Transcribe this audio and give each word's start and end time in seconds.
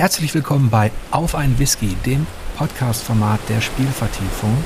Herzlich 0.00 0.34
willkommen 0.34 0.70
bei 0.70 0.90
Auf 1.10 1.34
ein 1.34 1.58
Whisky, 1.58 1.94
dem 2.06 2.26
Podcast-Format 2.56 3.38
der 3.50 3.60
Spielvertiefung. 3.60 4.56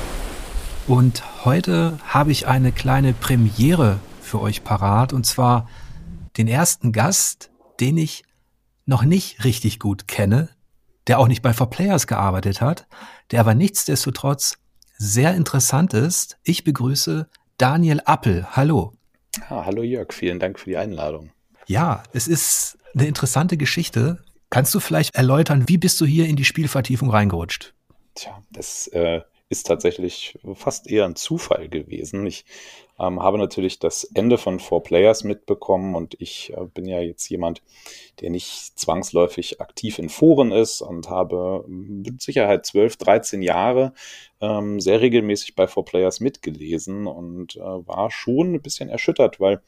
Und 0.87 1.43
heute 1.43 1.99
habe 2.07 2.31
ich 2.31 2.47
eine 2.47 2.71
kleine 2.71 3.11
Premiere 3.11 3.99
für 4.21 4.39
euch 4.39 4.63
parat, 4.63 5.11
und 5.11 5.25
zwar 5.25 5.67
den 6.37 6.47
ersten 6.47 6.93
Gast, 6.93 7.51
den 7.81 7.97
ich 7.97 8.23
noch 8.85 9.03
nicht 9.03 9.43
richtig 9.43 9.77
gut 9.77 10.07
kenne, 10.07 10.51
der 11.07 11.19
auch 11.19 11.27
nicht 11.27 11.41
bei 11.41 11.51
For 11.51 11.69
Players 11.69 12.07
gearbeitet 12.07 12.61
hat, 12.61 12.87
der 13.31 13.41
aber 13.41 13.55
nichtsdestotrotz 13.55 14.57
sehr 14.97 15.35
interessant 15.35 15.93
ist. 15.93 16.37
Ich 16.43 16.63
begrüße 16.63 17.27
Daniel 17.57 17.99
Appel. 18.05 18.47
Hallo. 18.51 18.93
Ah, 19.49 19.65
hallo 19.65 19.83
Jörg, 19.83 20.13
vielen 20.13 20.39
Dank 20.39 20.59
für 20.59 20.69
die 20.69 20.77
Einladung. 20.77 21.31
Ja, 21.67 22.03
es 22.13 22.29
ist 22.29 22.77
eine 22.93 23.07
interessante 23.07 23.57
Geschichte. 23.57 24.23
Kannst 24.55 24.73
du 24.73 24.79
vielleicht 24.79 25.15
erläutern, 25.15 25.67
wie 25.67 25.77
bist 25.77 25.99
du 25.99 26.05
hier 26.05 26.27
in 26.27 26.37
die 26.37 26.45
Spielvertiefung 26.45 27.09
reingerutscht? 27.09 27.73
Tja, 28.13 28.41
das 28.51 28.87
äh, 28.87 29.19
ist 29.49 29.67
tatsächlich 29.67 30.39
fast 30.53 30.89
eher 30.89 31.03
ein 31.03 31.17
Zufall 31.17 31.67
gewesen. 31.67 32.25
Ich 32.25 32.45
ähm, 32.97 33.21
habe 33.21 33.37
natürlich 33.37 33.79
das 33.79 34.05
Ende 34.05 34.37
von 34.37 34.61
Four 34.61 34.81
Players 34.83 35.25
mitbekommen 35.25 35.93
und 35.93 36.15
ich 36.21 36.53
äh, 36.55 36.67
bin 36.73 36.85
ja 36.85 37.01
jetzt 37.01 37.27
jemand, 37.27 37.63
der 38.21 38.29
nicht 38.29 38.79
zwangsläufig 38.79 39.59
aktiv 39.59 39.99
in 39.99 40.07
Foren 40.07 40.53
ist 40.53 40.79
und 40.79 41.09
habe 41.09 41.65
mit 41.67 42.21
Sicherheit 42.21 42.65
12, 42.65 42.95
13 42.95 43.41
Jahre 43.41 43.91
ähm, 44.39 44.79
sehr 44.79 45.01
regelmäßig 45.01 45.55
bei 45.55 45.67
Four 45.67 45.83
Players 45.83 46.21
mitgelesen 46.21 47.07
und 47.07 47.57
äh, 47.57 47.59
war 47.59 48.09
schon 48.09 48.53
ein 48.53 48.61
bisschen 48.61 48.87
erschüttert, 48.87 49.41
weil 49.41 49.61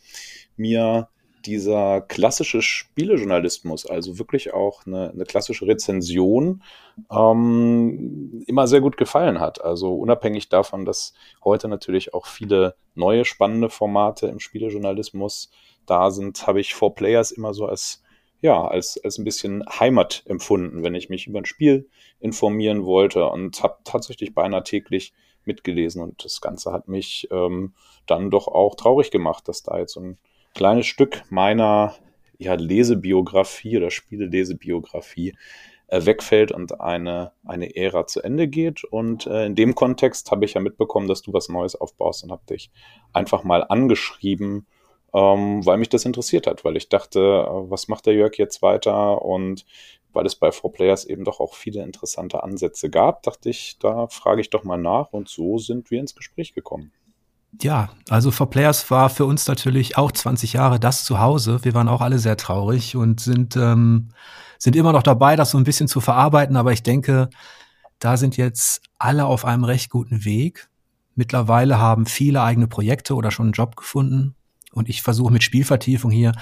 mir 0.56 1.10
dieser 1.48 2.02
klassische 2.02 2.62
Spielejournalismus, 2.62 3.86
also 3.86 4.20
wirklich 4.20 4.54
auch 4.54 4.86
eine, 4.86 5.12
eine 5.12 5.24
klassische 5.24 5.66
Rezension, 5.66 6.62
ähm, 7.10 8.44
immer 8.46 8.68
sehr 8.68 8.82
gut 8.82 8.98
gefallen 8.98 9.40
hat. 9.40 9.64
Also 9.64 9.96
unabhängig 9.96 10.50
davon, 10.50 10.84
dass 10.86 11.14
heute 11.44 11.70
natürlich 11.70 12.14
auch 12.14 12.26
viele 12.26 12.76
neue 12.96 13.24
spannende 13.24 13.70
Formate 13.70 14.28
im 14.28 14.40
Spielejournalismus 14.40 15.50
da 15.86 16.12
sind, 16.12 16.46
habe 16.46 16.60
ich 16.60 16.76
Four 16.76 16.96
Players 16.96 17.32
immer 17.32 17.54
so 17.54 17.66
als 17.66 18.04
ja, 18.40 18.68
als, 18.68 19.04
als 19.04 19.18
ein 19.18 19.24
bisschen 19.24 19.64
Heimat 19.68 20.22
empfunden, 20.28 20.84
wenn 20.84 20.94
ich 20.94 21.10
mich 21.10 21.26
über 21.26 21.40
ein 21.40 21.46
Spiel 21.46 21.90
informieren 22.20 22.86
wollte 22.86 23.26
und 23.26 23.64
habe 23.64 23.78
tatsächlich 23.84 24.36
beinahe 24.36 24.62
täglich 24.64 25.14
mitgelesen 25.44 26.04
und 26.04 26.24
das 26.24 26.40
Ganze 26.40 26.72
hat 26.72 26.88
mich 26.88 27.28
ähm, 27.32 27.74
dann 28.06 28.30
doch 28.30 28.48
auch 28.48 28.76
traurig 28.76 29.10
gemacht, 29.10 29.48
dass 29.48 29.64
da 29.64 29.80
jetzt 29.80 29.94
so 29.94 30.02
ein 30.02 30.20
kleines 30.58 30.88
Stück 30.88 31.22
meiner 31.30 31.94
ja, 32.40 32.56
Lesebiografie 32.56 33.78
oder 33.78 33.92
Spielelesebiografie 33.92 35.36
äh, 35.86 36.06
wegfällt 36.06 36.52
und 36.52 36.82
eine, 36.82 37.32
eine 37.46 37.76
Ära 37.76 38.08
zu 38.08 38.24
Ende 38.24 38.48
geht. 38.48 38.84
Und 38.84 39.28
äh, 39.28 39.46
in 39.46 39.54
dem 39.54 39.76
Kontext 39.76 40.32
habe 40.32 40.46
ich 40.46 40.56
ja 40.56 40.62
mitbekommen, 40.62 41.08
dass 41.08 41.22
du 41.22 41.32
was 41.32 41.48
Neues 41.48 41.76
aufbaust 41.76 42.24
und 42.24 42.32
habe 42.32 42.42
dich 42.50 42.72
einfach 43.14 43.44
mal 43.44 43.64
angeschrieben, 43.70 44.66
ähm, 45.14 45.64
weil 45.64 45.78
mich 45.78 45.90
das 45.90 46.06
interessiert 46.06 46.48
hat, 46.48 46.66
weil 46.66 46.76
ich 46.76 46.90
dachte, 46.90 47.20
äh, 47.20 47.70
was 47.70 47.88
macht 47.88 48.08
der 48.08 48.16
Jörg 48.16 48.36
jetzt 48.40 48.64
weiter? 48.64 49.22
Und 49.22 49.64
weil 50.12 50.26
es 50.26 50.36
bei 50.36 50.52
Four 50.52 50.74
Players 50.74 51.06
eben 51.06 51.24
doch 51.24 51.40
auch 51.40 51.54
viele 51.54 51.84
interessante 51.84 52.42
Ansätze 52.42 52.90
gab, 52.90 53.22
dachte 53.22 53.52
ich, 53.52 53.78
da 53.78 54.08
frage 54.08 54.42
ich 54.42 54.50
doch 54.50 54.64
mal 54.64 54.78
nach 54.78 55.14
und 55.14 55.30
so 55.30 55.60
sind 55.60 55.92
wir 55.92 56.00
ins 56.00 56.16
Gespräch 56.16 56.54
gekommen. 56.56 56.92
Ja, 57.62 57.90
also 58.10 58.32
For 58.32 58.50
Players 58.50 58.90
war 58.92 59.10
für 59.10 59.26
uns 59.26 59.48
natürlich 59.48 59.98
auch 59.98 60.12
20 60.12 60.54
Jahre 60.54 60.80
das 60.80 61.04
Zuhause. 61.04 61.64
Wir 61.64 61.74
waren 61.74 61.88
auch 61.88 62.02
alle 62.02 62.20
sehr 62.20 62.38
traurig 62.38 62.96
und 62.96 63.20
sind, 63.20 63.56
ähm, 63.56 64.10
sind 64.60 64.76
immer 64.76 64.92
noch 64.92 65.04
dabei, 65.04 65.36
das 65.36 65.52
so 65.52 65.58
ein 65.58 65.64
bisschen 65.64 65.88
zu 65.88 66.00
verarbeiten. 66.00 66.56
Aber 66.56 66.72
ich 66.72 66.84
denke, 66.84 67.30
da 68.00 68.18
sind 68.18 68.38
jetzt 68.38 68.82
alle 69.00 69.26
auf 69.26 69.46
einem 69.46 69.64
recht 69.64 69.90
guten 69.90 70.24
Weg. 70.24 70.70
Mittlerweile 71.16 71.80
haben 71.80 72.06
viele 72.06 72.44
eigene 72.44 72.68
Projekte 72.68 73.16
oder 73.16 73.32
schon 73.32 73.48
einen 73.48 73.54
Job 73.54 73.76
gefunden. 73.76 74.36
Und 74.72 74.90
ich 74.90 75.02
versuche 75.02 75.34
mit 75.34 75.44
Spielvertiefung 75.44 76.12
hier 76.12 76.34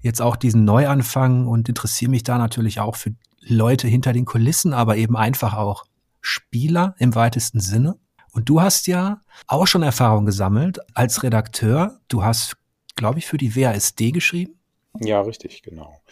jetzt 0.00 0.22
auch 0.22 0.36
diesen 0.36 0.64
Neuanfang 0.64 1.48
und 1.48 1.68
interessiere 1.68 2.10
mich 2.10 2.22
da 2.22 2.38
natürlich 2.38 2.78
auch 2.78 2.94
für 2.94 3.14
Leute 3.40 3.88
hinter 3.88 4.12
den 4.12 4.24
Kulissen, 4.24 4.72
aber 4.72 4.96
eben 4.96 5.16
einfach 5.16 5.54
auch 5.54 5.84
Spieler 6.20 6.94
im 6.98 7.14
weitesten 7.14 7.60
Sinne. 7.60 7.98
Und 8.36 8.50
du 8.50 8.60
hast 8.60 8.86
ja 8.86 9.22
auch 9.46 9.66
schon 9.66 9.82
Erfahrung 9.82 10.26
gesammelt 10.26 10.78
als 10.94 11.22
Redakteur. 11.22 12.00
Du 12.08 12.22
hast, 12.22 12.58
glaube 12.94 13.18
ich, 13.18 13.24
für 13.24 13.38
die 13.38 13.56
WASD 13.56 14.12
geschrieben. 14.12 14.60
Ja, 15.00 15.22
richtig, 15.22 15.62
genau. 15.62 16.02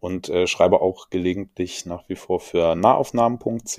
Und 0.00 0.30
äh, 0.30 0.46
schreibe 0.46 0.80
auch 0.80 1.10
gelegentlich 1.10 1.84
nach 1.84 2.08
wie 2.08 2.16
vor 2.16 2.40
für 2.40 2.74
nahaufnahmen.ch 2.74 3.78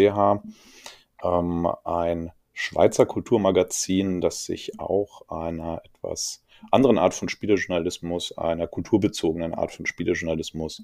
ähm, 1.23 1.67
ein 1.85 2.31
Schweizer 2.53 3.07
Kulturmagazin, 3.07 4.21
das 4.21 4.45
sich 4.45 4.79
auch 4.79 5.27
einer 5.29 5.81
etwas 5.83 6.43
anderen 6.69 6.99
Art 6.99 7.15
von 7.15 7.29
Spielejournalismus, 7.29 8.37
einer 8.37 8.67
kulturbezogenen 8.67 9.55
Art 9.55 9.71
von 9.71 9.87
Spielejournalismus 9.87 10.83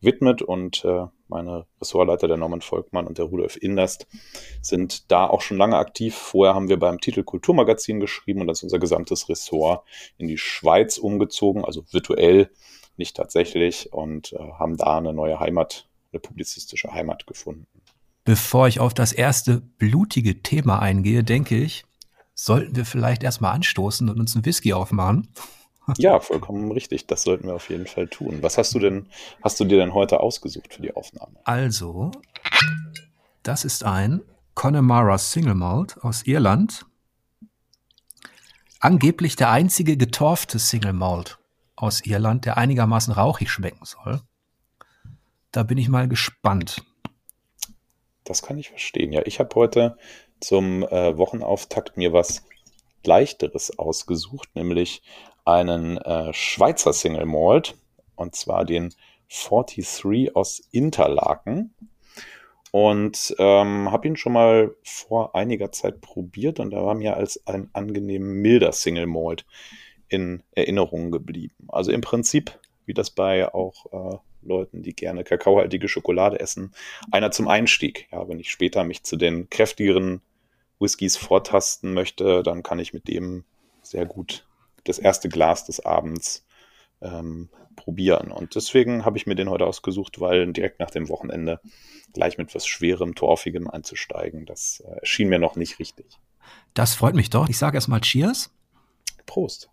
widmet. 0.00 0.42
Und 0.42 0.84
äh, 0.84 1.06
meine 1.28 1.66
Ressortleiter, 1.80 2.28
der 2.28 2.36
Norman 2.36 2.60
Volkmann 2.60 3.06
und 3.06 3.18
der 3.18 3.26
Rudolf 3.26 3.56
Inderst, 3.60 4.06
sind 4.62 5.10
da 5.10 5.26
auch 5.26 5.40
schon 5.40 5.56
lange 5.56 5.76
aktiv. 5.76 6.14
Vorher 6.14 6.54
haben 6.54 6.68
wir 6.68 6.78
beim 6.78 7.00
Titel 7.00 7.22
Kulturmagazin 7.22 8.00
geschrieben 8.00 8.40
und 8.40 8.46
das 8.46 8.58
ist 8.58 8.64
unser 8.64 8.78
gesamtes 8.78 9.28
Ressort 9.28 9.84
in 10.18 10.28
die 10.28 10.38
Schweiz 10.38 10.98
umgezogen, 10.98 11.64
also 11.64 11.84
virtuell, 11.90 12.50
nicht 12.96 13.16
tatsächlich, 13.16 13.92
und 13.92 14.32
äh, 14.34 14.38
haben 14.38 14.76
da 14.76 14.98
eine 14.98 15.12
neue 15.12 15.40
Heimat, 15.40 15.88
eine 16.12 16.20
publizistische 16.20 16.92
Heimat 16.92 17.26
gefunden. 17.26 17.66
Bevor 18.24 18.68
ich 18.68 18.80
auf 18.80 18.94
das 18.94 19.12
erste 19.12 19.60
blutige 19.60 20.42
Thema 20.42 20.78
eingehe, 20.78 21.24
denke 21.24 21.56
ich, 21.56 21.84
sollten 22.34 22.76
wir 22.76 22.84
vielleicht 22.84 23.22
erstmal 23.22 23.54
anstoßen 23.54 24.08
und 24.08 24.18
uns 24.18 24.34
einen 24.34 24.44
Whisky 24.44 24.72
aufmachen. 24.72 25.28
Ja, 25.98 26.20
vollkommen 26.20 26.72
richtig. 26.72 27.06
Das 27.06 27.22
sollten 27.22 27.46
wir 27.46 27.54
auf 27.54 27.68
jeden 27.68 27.86
Fall 27.86 28.08
tun. 28.08 28.38
Was 28.42 28.58
hast 28.58 28.74
du 28.74 28.78
denn, 28.78 29.08
hast 29.42 29.60
du 29.60 29.64
dir 29.64 29.78
denn 29.78 29.94
heute 29.94 30.20
ausgesucht 30.20 30.74
für 30.74 30.82
die 30.82 30.94
Aufnahme? 30.94 31.36
Also, 31.44 32.10
das 33.42 33.64
ist 33.64 33.84
ein 33.84 34.22
Connemara 34.54 35.18
Single 35.18 35.54
Malt 35.54 35.98
aus 36.02 36.22
Irland. 36.26 36.86
Angeblich 38.80 39.36
der 39.36 39.50
einzige 39.50 39.96
getorfte 39.96 40.58
Single 40.58 40.92
Malt 40.92 41.38
aus 41.76 42.04
Irland, 42.06 42.44
der 42.44 42.56
einigermaßen 42.56 43.12
rauchig 43.12 43.50
schmecken 43.50 43.84
soll. 43.84 44.20
Da 45.52 45.62
bin 45.62 45.78
ich 45.78 45.88
mal 45.88 46.08
gespannt. 46.08 46.82
Das 48.24 48.42
kann 48.42 48.58
ich 48.58 48.70
verstehen. 48.70 49.12
Ja, 49.12 49.22
ich 49.26 49.38
habe 49.38 49.54
heute 49.54 49.98
zum 50.40 50.82
äh, 50.82 51.16
Wochenauftakt 51.16 51.96
mir 51.96 52.12
was 52.12 52.44
leichteres 53.04 53.78
ausgesucht, 53.78 54.48
nämlich 54.54 55.02
einen 55.44 55.98
äh, 55.98 56.32
Schweizer 56.32 56.92
Single 56.92 57.26
Malt 57.26 57.76
und 58.16 58.34
zwar 58.34 58.64
den 58.64 58.94
43 59.28 60.36
aus 60.36 60.60
Interlaken 60.70 61.74
und 62.70 63.34
ähm, 63.38 63.90
habe 63.90 64.08
ihn 64.08 64.16
schon 64.16 64.32
mal 64.32 64.74
vor 64.82 65.34
einiger 65.34 65.72
Zeit 65.72 66.00
probiert 66.00 66.60
und 66.60 66.72
er 66.72 66.84
war 66.84 66.94
mir 66.94 67.16
als 67.16 67.46
ein 67.46 67.70
angenehm 67.72 68.42
milder 68.42 68.72
Single 68.72 69.06
Malt 69.06 69.46
in 70.08 70.42
Erinnerung 70.52 71.10
geblieben. 71.10 71.54
Also 71.68 71.92
im 71.92 72.00
Prinzip, 72.00 72.58
wie 72.84 72.94
das 72.94 73.10
bei 73.10 73.52
auch 73.52 73.86
äh, 73.92 74.18
Leuten, 74.42 74.82
die 74.82 74.94
gerne 74.94 75.24
kakaohaltige 75.24 75.88
Schokolade 75.88 76.40
essen, 76.40 76.74
einer 77.10 77.30
zum 77.30 77.48
Einstieg. 77.48 78.08
Ja, 78.12 78.28
wenn 78.28 78.40
ich 78.40 78.50
später 78.50 78.84
mich 78.84 79.02
zu 79.04 79.16
den 79.16 79.48
kräftigeren 79.48 80.20
Whiskys 80.78 81.16
vortasten 81.16 81.94
möchte, 81.94 82.42
dann 82.42 82.62
kann 82.62 82.78
ich 82.78 82.92
mit 82.92 83.08
dem 83.08 83.44
sehr 83.82 84.04
gut 84.04 84.46
das 84.84 84.98
erste 84.98 85.28
Glas 85.28 85.64
des 85.64 85.84
Abends 85.84 86.46
ähm, 87.02 87.48
probieren. 87.76 88.30
Und 88.30 88.54
deswegen 88.54 89.04
habe 89.04 89.16
ich 89.16 89.26
mir 89.26 89.34
den 89.34 89.50
heute 89.50 89.66
ausgesucht, 89.66 90.20
weil 90.20 90.52
direkt 90.52 90.80
nach 90.80 90.90
dem 90.90 91.08
Wochenende 91.08 91.60
gleich 92.12 92.38
mit 92.38 92.54
was 92.54 92.66
Schwerem, 92.66 93.14
Torfigem 93.14 93.68
einzusteigen, 93.68 94.46
das 94.46 94.82
äh, 94.86 95.00
erschien 95.00 95.28
mir 95.28 95.38
noch 95.38 95.56
nicht 95.56 95.78
richtig. 95.78 96.18
Das 96.74 96.94
freut 96.94 97.14
mich 97.14 97.30
doch. 97.30 97.48
Ich 97.48 97.58
sage 97.58 97.76
erstmal 97.76 98.00
Cheers. 98.00 98.50
Prost. 99.26 99.70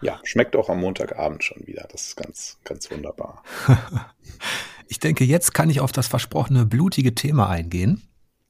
Ja, 0.00 0.20
schmeckt 0.24 0.56
auch 0.56 0.68
am 0.68 0.80
Montagabend 0.80 1.44
schon 1.44 1.66
wieder. 1.66 1.86
Das 1.90 2.08
ist 2.08 2.16
ganz, 2.16 2.58
ganz 2.64 2.90
wunderbar. 2.90 3.42
ich 4.88 4.98
denke, 4.98 5.24
jetzt 5.24 5.54
kann 5.54 5.70
ich 5.70 5.80
auf 5.80 5.92
das 5.92 6.08
versprochene 6.08 6.66
blutige 6.66 7.14
Thema 7.14 7.48
eingehen. 7.48 8.02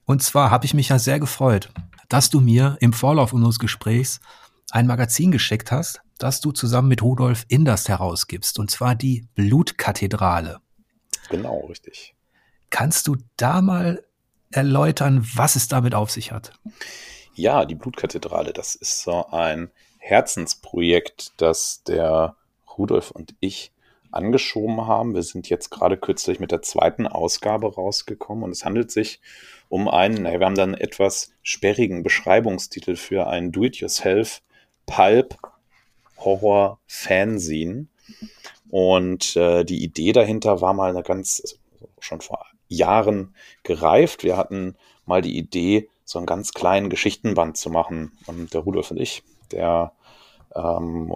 Und 0.05 0.23
zwar 0.23 0.51
habe 0.51 0.65
ich 0.65 0.75
mich 0.75 0.89
ja 0.89 0.99
sehr 0.99 1.21
gefreut, 1.21 1.71
dass 2.13 2.29
du 2.29 2.41
mir 2.41 2.77
im 2.81 2.93
Vorlauf 2.93 3.33
unseres 3.33 3.59
Gesprächs 3.59 4.21
ein 4.71 4.87
Magazin 4.87 5.31
geschickt 5.31 5.73
hast, 5.73 6.03
das 6.19 6.43
du 6.43 6.53
zusammen 6.53 6.89
mit 6.89 7.03
Rudolf 7.03 7.47
Inderst 7.49 7.89
herausgibst, 7.89 8.59
und 8.59 8.71
zwar 8.71 8.95
die 8.95 9.27
Blutkathedrale. 9.35 10.59
Genau, 11.31 11.65
richtig. 11.67 12.15
Kannst 12.69 13.07
du 13.07 13.17
da 13.39 13.63
mal 13.63 14.05
erläutern, 14.51 15.27
was 15.35 15.57
es 15.57 15.69
damit 15.69 15.95
auf 15.95 16.11
sich 16.11 16.33
hat? 16.33 16.53
Ja, 17.35 17.65
die 17.65 17.77
Blutkathedrale, 17.77 18.53
das 18.53 18.75
ist 18.75 19.03
so 19.03 19.27
ein 19.29 19.71
Herzensprojekt, 19.99 21.33
das 21.39 21.83
der 21.85 22.37
Rudolf 22.77 23.11
und 23.11 23.35
ich 23.41 23.73
angeschoben 24.13 24.87
haben. 24.87 25.15
Wir 25.15 25.23
sind 25.23 25.49
jetzt 25.49 25.71
gerade 25.71 25.97
kürzlich 25.97 26.41
mit 26.41 26.53
der 26.53 26.63
zweiten 26.63 27.07
Ausgabe 27.07 27.75
rausgekommen 27.75 28.45
und 28.45 28.51
es 28.51 28.65
handelt 28.65 28.91
sich 28.91 29.21
um 29.69 29.89
einen, 29.89 30.25
wir 30.25 30.41
haben 30.41 30.55
dann 30.55 30.75
etwas 30.75 31.33
sperrigen 31.43 32.03
Beschreibungstitel 32.03 32.97
für 32.97 33.27
ein 33.27 33.53
Do-it-yourself 33.53 34.43
Pulp 34.87 35.39
Horror 36.19 36.79
Fanzine. 36.87 37.87
Und 38.71 39.37
äh, 39.37 39.65
die 39.65 39.83
Idee 39.83 40.13
dahinter 40.13 40.61
war 40.61 40.73
mal 40.73 40.91
eine 40.91 41.03
ganz, 41.03 41.41
also 41.43 41.57
schon 41.99 42.21
vor 42.21 42.47
Jahren 42.69 43.35
gereift. 43.63 44.25
Wir 44.25 44.37
hatten 44.37 44.77
mal 45.05 45.23
die 45.23 45.37
Idee, 45.37 45.89
so 46.05 46.19
einen 46.19 46.27
ganz 46.27 46.53
kleinen 46.53 46.91
Geschichtenband 46.91 47.57
zu 47.57 47.71
machen. 47.71 48.13
Und 48.27 48.55
der 48.55 48.61
Rudolf 48.61 48.91
und 48.91 48.99
ich, 48.99 49.23
der 49.51 49.93
ähm, 50.55 51.13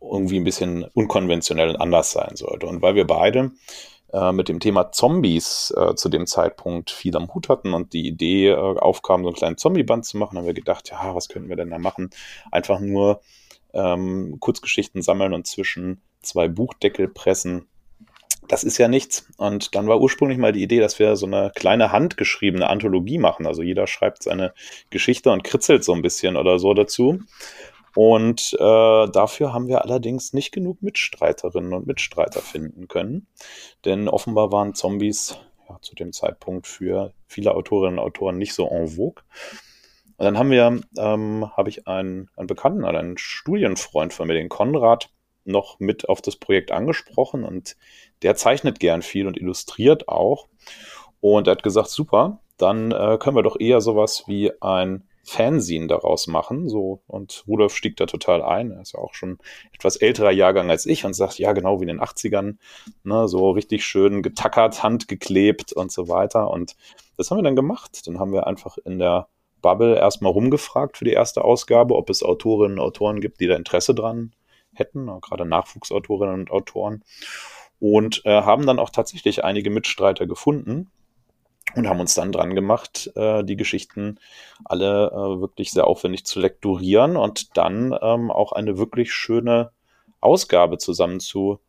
irgendwie 0.00 0.38
ein 0.38 0.44
bisschen 0.44 0.84
unkonventionell 0.94 1.70
und 1.70 1.76
anders 1.76 2.12
sein 2.12 2.36
sollte. 2.36 2.66
Und 2.66 2.82
weil 2.82 2.94
wir 2.94 3.06
beide 3.06 3.52
äh, 4.12 4.32
mit 4.32 4.48
dem 4.48 4.60
Thema 4.60 4.92
Zombies 4.92 5.72
äh, 5.76 5.94
zu 5.94 6.08
dem 6.08 6.26
Zeitpunkt 6.26 6.90
viel 6.90 7.16
am 7.16 7.32
Hut 7.32 7.48
hatten 7.48 7.74
und 7.74 7.92
die 7.92 8.06
Idee 8.06 8.48
äh, 8.48 8.56
aufkam, 8.56 9.22
so 9.22 9.28
einen 9.28 9.36
kleinen 9.36 9.56
Zombieband 9.56 10.04
zu 10.04 10.18
machen, 10.18 10.36
haben 10.36 10.46
wir 10.46 10.54
gedacht, 10.54 10.90
ja, 10.90 11.14
was 11.14 11.28
könnten 11.28 11.48
wir 11.48 11.56
denn 11.56 11.70
da 11.70 11.78
machen? 11.78 12.10
Einfach 12.50 12.80
nur 12.80 13.20
ähm, 13.72 14.38
Kurzgeschichten 14.40 15.02
sammeln 15.02 15.32
und 15.32 15.46
zwischen 15.46 16.02
zwei 16.22 16.48
Buchdeckel 16.48 17.08
pressen. 17.08 17.68
Das 18.48 18.64
ist 18.64 18.78
ja 18.78 18.88
nichts. 18.88 19.28
Und 19.36 19.76
dann 19.76 19.86
war 19.86 20.00
ursprünglich 20.00 20.38
mal 20.38 20.52
die 20.52 20.62
Idee, 20.62 20.80
dass 20.80 20.98
wir 20.98 21.14
so 21.14 21.26
eine 21.26 21.52
kleine 21.54 21.92
handgeschriebene 21.92 22.68
Anthologie 22.68 23.18
machen. 23.18 23.46
Also 23.46 23.62
jeder 23.62 23.86
schreibt 23.86 24.24
seine 24.24 24.52
Geschichte 24.90 25.30
und 25.30 25.44
kritzelt 25.44 25.84
so 25.84 25.92
ein 25.92 26.02
bisschen 26.02 26.36
oder 26.36 26.58
so 26.58 26.74
dazu. 26.74 27.20
Und 27.94 28.54
äh, 28.54 29.08
dafür 29.08 29.52
haben 29.52 29.68
wir 29.68 29.82
allerdings 29.82 30.32
nicht 30.32 30.52
genug 30.52 30.82
Mitstreiterinnen 30.82 31.72
und 31.72 31.86
Mitstreiter 31.86 32.40
finden 32.40 32.88
können. 32.88 33.26
Denn 33.84 34.08
offenbar 34.08 34.52
waren 34.52 34.74
Zombies 34.74 35.36
ja, 35.68 35.78
zu 35.80 35.94
dem 35.94 36.12
Zeitpunkt 36.12 36.66
für 36.66 37.12
viele 37.26 37.54
Autorinnen 37.54 37.98
und 37.98 38.04
Autoren 38.04 38.38
nicht 38.38 38.54
so 38.54 38.68
en 38.68 38.88
vogue. 38.88 39.22
Und 40.18 40.24
dann 40.24 40.38
haben 40.38 40.50
wir, 40.50 40.80
ähm, 40.98 41.50
habe 41.56 41.68
ich 41.68 41.88
einen, 41.88 42.28
einen 42.36 42.46
Bekannten, 42.46 42.84
einen 42.84 43.16
Studienfreund 43.18 44.12
von 44.12 44.28
mir, 44.28 44.34
den 44.34 44.48
Konrad, 44.48 45.10
noch 45.44 45.80
mit 45.80 46.08
auf 46.08 46.20
das 46.20 46.36
Projekt 46.36 46.70
angesprochen 46.70 47.44
und 47.44 47.76
der 48.22 48.36
zeichnet 48.36 48.78
gern 48.78 49.02
viel 49.02 49.26
und 49.26 49.38
illustriert 49.38 50.08
auch. 50.08 50.48
Und 51.20 51.48
er 51.48 51.52
hat 51.52 51.62
gesagt, 51.62 51.88
super, 51.88 52.40
dann 52.58 52.92
äh, 52.92 53.16
können 53.18 53.36
wir 53.36 53.42
doch 53.42 53.58
eher 53.58 53.80
sowas 53.80 54.24
wie 54.26 54.52
ein 54.60 55.08
Fanzine 55.30 55.86
daraus 55.86 56.26
machen. 56.26 56.68
So, 56.68 57.02
und 57.06 57.44
Rudolf 57.46 57.76
stieg 57.76 57.96
da 57.96 58.06
total 58.06 58.42
ein. 58.42 58.72
Er 58.72 58.82
ist 58.82 58.94
ja 58.94 58.98
auch 58.98 59.14
schon 59.14 59.38
etwas 59.72 59.94
älterer 59.96 60.32
Jahrgang 60.32 60.70
als 60.70 60.86
ich 60.86 61.04
und 61.04 61.14
sagt, 61.14 61.38
ja, 61.38 61.52
genau 61.52 61.78
wie 61.78 61.84
in 61.84 61.88
den 61.88 62.00
80ern, 62.00 62.56
ne, 63.04 63.28
so 63.28 63.50
richtig 63.52 63.84
schön 63.84 64.22
getackert, 64.22 64.82
handgeklebt 64.82 65.72
und 65.72 65.92
so 65.92 66.08
weiter. 66.08 66.50
Und 66.50 66.74
das 67.16 67.30
haben 67.30 67.38
wir 67.38 67.44
dann 67.44 67.54
gemacht. 67.54 68.06
Dann 68.06 68.18
haben 68.18 68.32
wir 68.32 68.48
einfach 68.48 68.76
in 68.84 68.98
der 68.98 69.28
Bubble 69.62 69.96
erstmal 69.96 70.32
rumgefragt 70.32 70.96
für 70.98 71.04
die 71.04 71.12
erste 71.12 71.44
Ausgabe, 71.44 71.94
ob 71.94 72.10
es 72.10 72.24
Autorinnen 72.24 72.78
und 72.78 72.84
Autoren 72.84 73.20
gibt, 73.20 73.40
die 73.40 73.46
da 73.46 73.54
Interesse 73.54 73.94
dran 73.94 74.32
hätten, 74.74 75.06
gerade 75.20 75.44
Nachwuchsautorinnen 75.44 76.40
und 76.40 76.50
Autoren. 76.50 77.04
Und 77.78 78.22
äh, 78.24 78.42
haben 78.42 78.66
dann 78.66 78.80
auch 78.80 78.90
tatsächlich 78.90 79.44
einige 79.44 79.70
Mitstreiter 79.70 80.26
gefunden 80.26 80.90
und 81.74 81.88
haben 81.88 82.00
uns 82.00 82.14
dann 82.14 82.32
dran 82.32 82.54
gemacht, 82.54 83.10
äh, 83.14 83.44
die 83.44 83.56
Geschichten 83.56 84.18
alle 84.64 85.08
äh, 85.08 85.40
wirklich 85.40 85.70
sehr 85.70 85.86
aufwendig 85.86 86.24
zu 86.24 86.40
lektorieren 86.40 87.16
und 87.16 87.56
dann 87.56 87.96
ähm, 88.00 88.30
auch 88.30 88.52
eine 88.52 88.78
wirklich 88.78 89.12
schöne 89.12 89.70
Ausgabe 90.20 90.78
zusammen 90.78 91.20
zu 91.20 91.60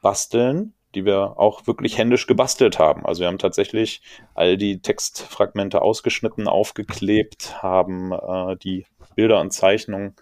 basteln, 0.00 0.74
die 0.94 1.04
wir 1.04 1.38
auch 1.38 1.66
wirklich 1.66 1.96
händisch 1.96 2.26
gebastelt 2.26 2.78
haben. 2.78 3.06
Also 3.06 3.20
wir 3.20 3.28
haben 3.28 3.38
tatsächlich 3.38 4.02
all 4.34 4.56
die 4.56 4.80
Textfragmente 4.80 5.80
ausgeschnitten, 5.80 6.48
aufgeklebt, 6.48 7.62
haben 7.62 8.12
äh, 8.12 8.56
die 8.56 8.86
Bilder 9.14 9.40
und 9.40 9.52
Zeichnungen 9.52 10.14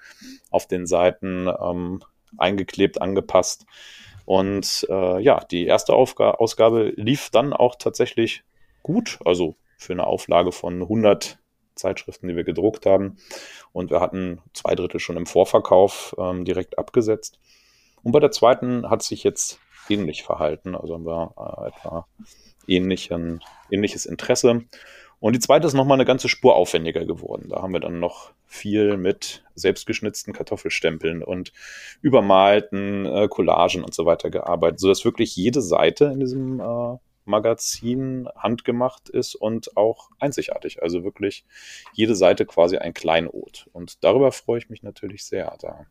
auf 0.50 0.66
den 0.66 0.86
Seiten 0.86 1.48
ähm, 1.48 2.02
eingeklebt, 2.38 3.00
angepasst. 3.00 3.66
Und 4.24 4.86
äh, 4.88 5.20
ja, 5.20 5.40
die 5.50 5.66
erste 5.66 5.92
Aufga 5.92 6.32
Ausgabe 6.32 6.92
lief 6.96 7.30
dann 7.30 7.52
auch 7.52 7.76
tatsächlich 7.76 8.44
gut. 8.82 9.18
Also 9.24 9.56
für 9.78 9.92
eine 9.92 10.06
Auflage 10.06 10.52
von 10.52 10.82
100 10.82 11.38
Zeitschriften, 11.74 12.28
die 12.28 12.36
wir 12.36 12.44
gedruckt 12.44 12.86
haben. 12.86 13.16
Und 13.72 13.90
wir 13.90 14.00
hatten 14.00 14.40
zwei 14.52 14.74
Drittel 14.74 15.00
schon 15.00 15.16
im 15.16 15.26
Vorverkauf 15.26 16.14
ähm, 16.18 16.44
direkt 16.44 16.78
abgesetzt. 16.78 17.38
Und 18.02 18.12
bei 18.12 18.20
der 18.20 18.30
zweiten 18.30 18.88
hat 18.88 19.02
sich 19.02 19.24
jetzt 19.24 19.58
ähnlich 19.88 20.22
verhalten. 20.22 20.74
Also 20.74 20.94
haben 20.94 21.06
wir 21.06 21.34
äh, 21.36 21.68
etwa 21.68 22.06
ähnlichen, 22.66 23.42
ähnliches 23.70 24.06
Interesse. 24.06 24.64
Und 25.18 25.34
die 25.34 25.40
zweite 25.40 25.66
ist 25.66 25.74
nochmal 25.74 25.96
eine 25.96 26.06
ganze 26.06 26.28
Spur 26.28 26.54
aufwendiger 26.54 27.04
geworden. 27.04 27.48
Da 27.50 27.60
haben 27.60 27.74
wir 27.74 27.80
dann 27.80 28.00
noch 28.00 28.32
viel 28.46 28.96
mit 28.96 29.44
selbstgeschnitzten 29.54 30.32
Kartoffelstempeln 30.32 31.22
und 31.22 31.52
übermalten 32.00 33.04
äh, 33.04 33.28
Collagen 33.28 33.84
und 33.84 33.94
so 33.94 34.06
weiter 34.06 34.30
gearbeitet, 34.30 34.80
sodass 34.80 35.04
wirklich 35.04 35.36
jede 35.36 35.60
Seite 35.60 36.06
in 36.06 36.20
diesem 36.20 36.60
äh, 36.60 36.96
Magazin 37.24 38.28
handgemacht 38.36 39.08
ist 39.08 39.34
und 39.34 39.76
auch 39.76 40.10
einzigartig. 40.18 40.82
Also 40.82 41.04
wirklich 41.04 41.44
jede 41.92 42.14
Seite 42.14 42.46
quasi 42.46 42.78
ein 42.78 42.94
Kleinod. 42.94 43.68
Und 43.72 44.02
darüber 44.04 44.32
freue 44.32 44.58
ich 44.58 44.70
mich 44.70 44.82
natürlich 44.82 45.24
sehr. 45.24 45.56
Da 45.60 45.86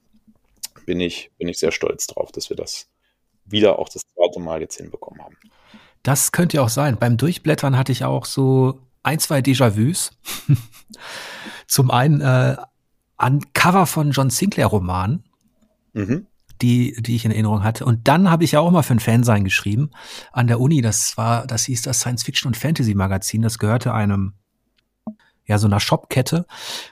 bin 0.85 0.99
ich, 0.99 1.31
bin 1.37 1.47
ich 1.47 1.59
sehr 1.59 1.71
stolz 1.71 2.07
drauf, 2.07 2.31
dass 2.31 2.49
wir 2.49 2.57
das 2.57 2.89
wieder 3.45 3.79
auch 3.79 3.89
das 3.89 4.03
zweite 4.13 4.39
Mal 4.39 4.61
jetzt 4.61 4.77
hinbekommen 4.77 5.23
haben. 5.23 5.37
Das 6.03 6.31
könnte 6.31 6.57
ja 6.57 6.63
auch 6.63 6.69
sein. 6.69 6.97
Beim 6.97 7.17
Durchblättern 7.17 7.77
hatte 7.77 7.91
ich 7.91 8.03
auch 8.03 8.25
so 8.25 8.79
ein, 9.03 9.19
zwei 9.19 9.39
Déjà-vus. 9.39 10.11
Zum 11.67 11.91
einen 11.91 12.21
äh, 12.21 12.57
an 13.17 13.53
Cover 13.53 13.85
von 13.85 14.11
John 14.11 14.29
Sinclair 14.29 14.67
Romanen. 14.67 15.23
Mhm 15.93 16.27
die, 16.61 16.95
die 17.01 17.15
ich 17.15 17.25
in 17.25 17.31
Erinnerung 17.31 17.63
hatte. 17.63 17.85
Und 17.85 18.07
dann 18.07 18.29
habe 18.29 18.43
ich 18.43 18.53
ja 18.53 18.59
auch 18.59 18.71
mal 18.71 18.83
für 18.83 18.93
ein 18.93 18.99
Fansein 18.99 19.43
geschrieben 19.43 19.91
an 20.31 20.47
der 20.47 20.59
Uni. 20.59 20.81
Das 20.81 21.17
war, 21.17 21.47
das 21.47 21.65
hieß 21.65 21.81
das 21.83 21.99
Science 21.99 22.23
Fiction 22.23 22.47
und 22.49 22.57
Fantasy 22.57 22.95
Magazin. 22.95 23.41
Das 23.41 23.59
gehörte 23.59 23.93
einem, 23.93 24.33
ja, 25.45 25.57
so 25.57 25.67
einer 25.67 25.79
Shopkette. 25.79 26.45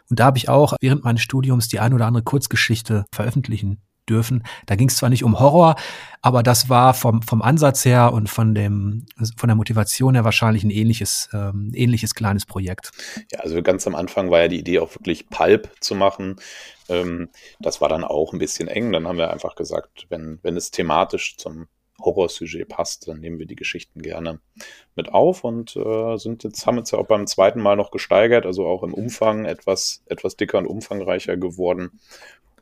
Und 0.10 0.20
da 0.20 0.26
habe 0.26 0.38
ich 0.38 0.50
auch 0.50 0.74
während 0.82 1.04
meines 1.04 1.22
Studiums 1.22 1.68
die 1.68 1.80
ein 1.80 1.94
oder 1.94 2.06
andere 2.06 2.24
Kurzgeschichte 2.24 3.06
veröffentlichen 3.12 3.82
dürfen. 4.10 4.44
Da 4.66 4.76
ging 4.76 4.90
es 4.90 4.98
zwar 4.98 5.10
nicht 5.10 5.24
um 5.24 5.40
Horror, 5.40 5.76
aber 6.22 6.44
das 6.44 6.70
war 6.70 6.94
vom, 6.94 7.22
vom 7.22 7.42
Ansatz 7.42 7.86
her 7.86 8.14
und 8.14 8.30
von 8.30 8.56
dem 8.56 9.06
von 9.36 9.48
der 9.48 9.56
Motivation 9.56 10.16
her 10.16 10.24
wahrscheinlich 10.24 10.64
ein 10.64 10.72
ähnliches 10.72 11.30
ähm, 11.34 11.72
ähnliches 11.74 12.16
kleines 12.16 12.46
Projekt. 12.46 12.92
Ja, 13.32 13.40
also 13.40 13.62
ganz 13.62 13.88
am 13.88 13.96
Anfang 13.96 14.30
war 14.30 14.42
ja 14.42 14.48
die 14.48 14.60
Idee 14.60 14.80
auch 14.80 14.94
wirklich 14.96 15.30
Pulp 15.30 15.72
zu 15.80 15.96
machen. 15.96 16.38
Ähm, 16.90 17.30
das 17.60 17.82
war 17.82 17.90
dann 17.90 18.04
auch 18.04 18.34
ein 18.34 18.40
bisschen 18.40 18.68
eng. 18.68 18.92
Dann 18.92 19.08
haben 19.08 19.18
wir 19.18 19.32
einfach 19.32 19.56
gesagt, 19.56 20.08
wenn 20.10 20.40
wenn 20.42 20.58
es 20.58 20.72
thematisch 20.72 21.38
zum 21.38 21.68
Horrorsujet 22.00 22.68
passt, 22.68 23.08
dann 23.08 23.20
nehmen 23.20 23.40
wir 23.40 23.48
die 23.48 23.56
Geschichten 23.56 24.02
gerne 24.02 24.40
mit 24.96 25.14
auf 25.14 25.44
und 25.44 25.76
äh, 25.76 26.18
sind 26.18 26.44
jetzt 26.44 26.66
haben 26.66 26.78
uns 26.78 26.92
ja 26.92 27.00
auch 27.00 27.08
beim 27.08 27.26
zweiten 27.26 27.62
Mal 27.62 27.76
noch 27.76 27.92
gesteigert, 27.92 28.46
also 28.46 28.68
auch 28.68 28.84
im 28.84 28.94
Umfang 28.94 29.46
etwas 29.46 30.04
etwas 30.06 30.36
dicker 30.36 30.60
und 30.60 30.68
umfangreicher 30.68 31.38
geworden 31.38 32.00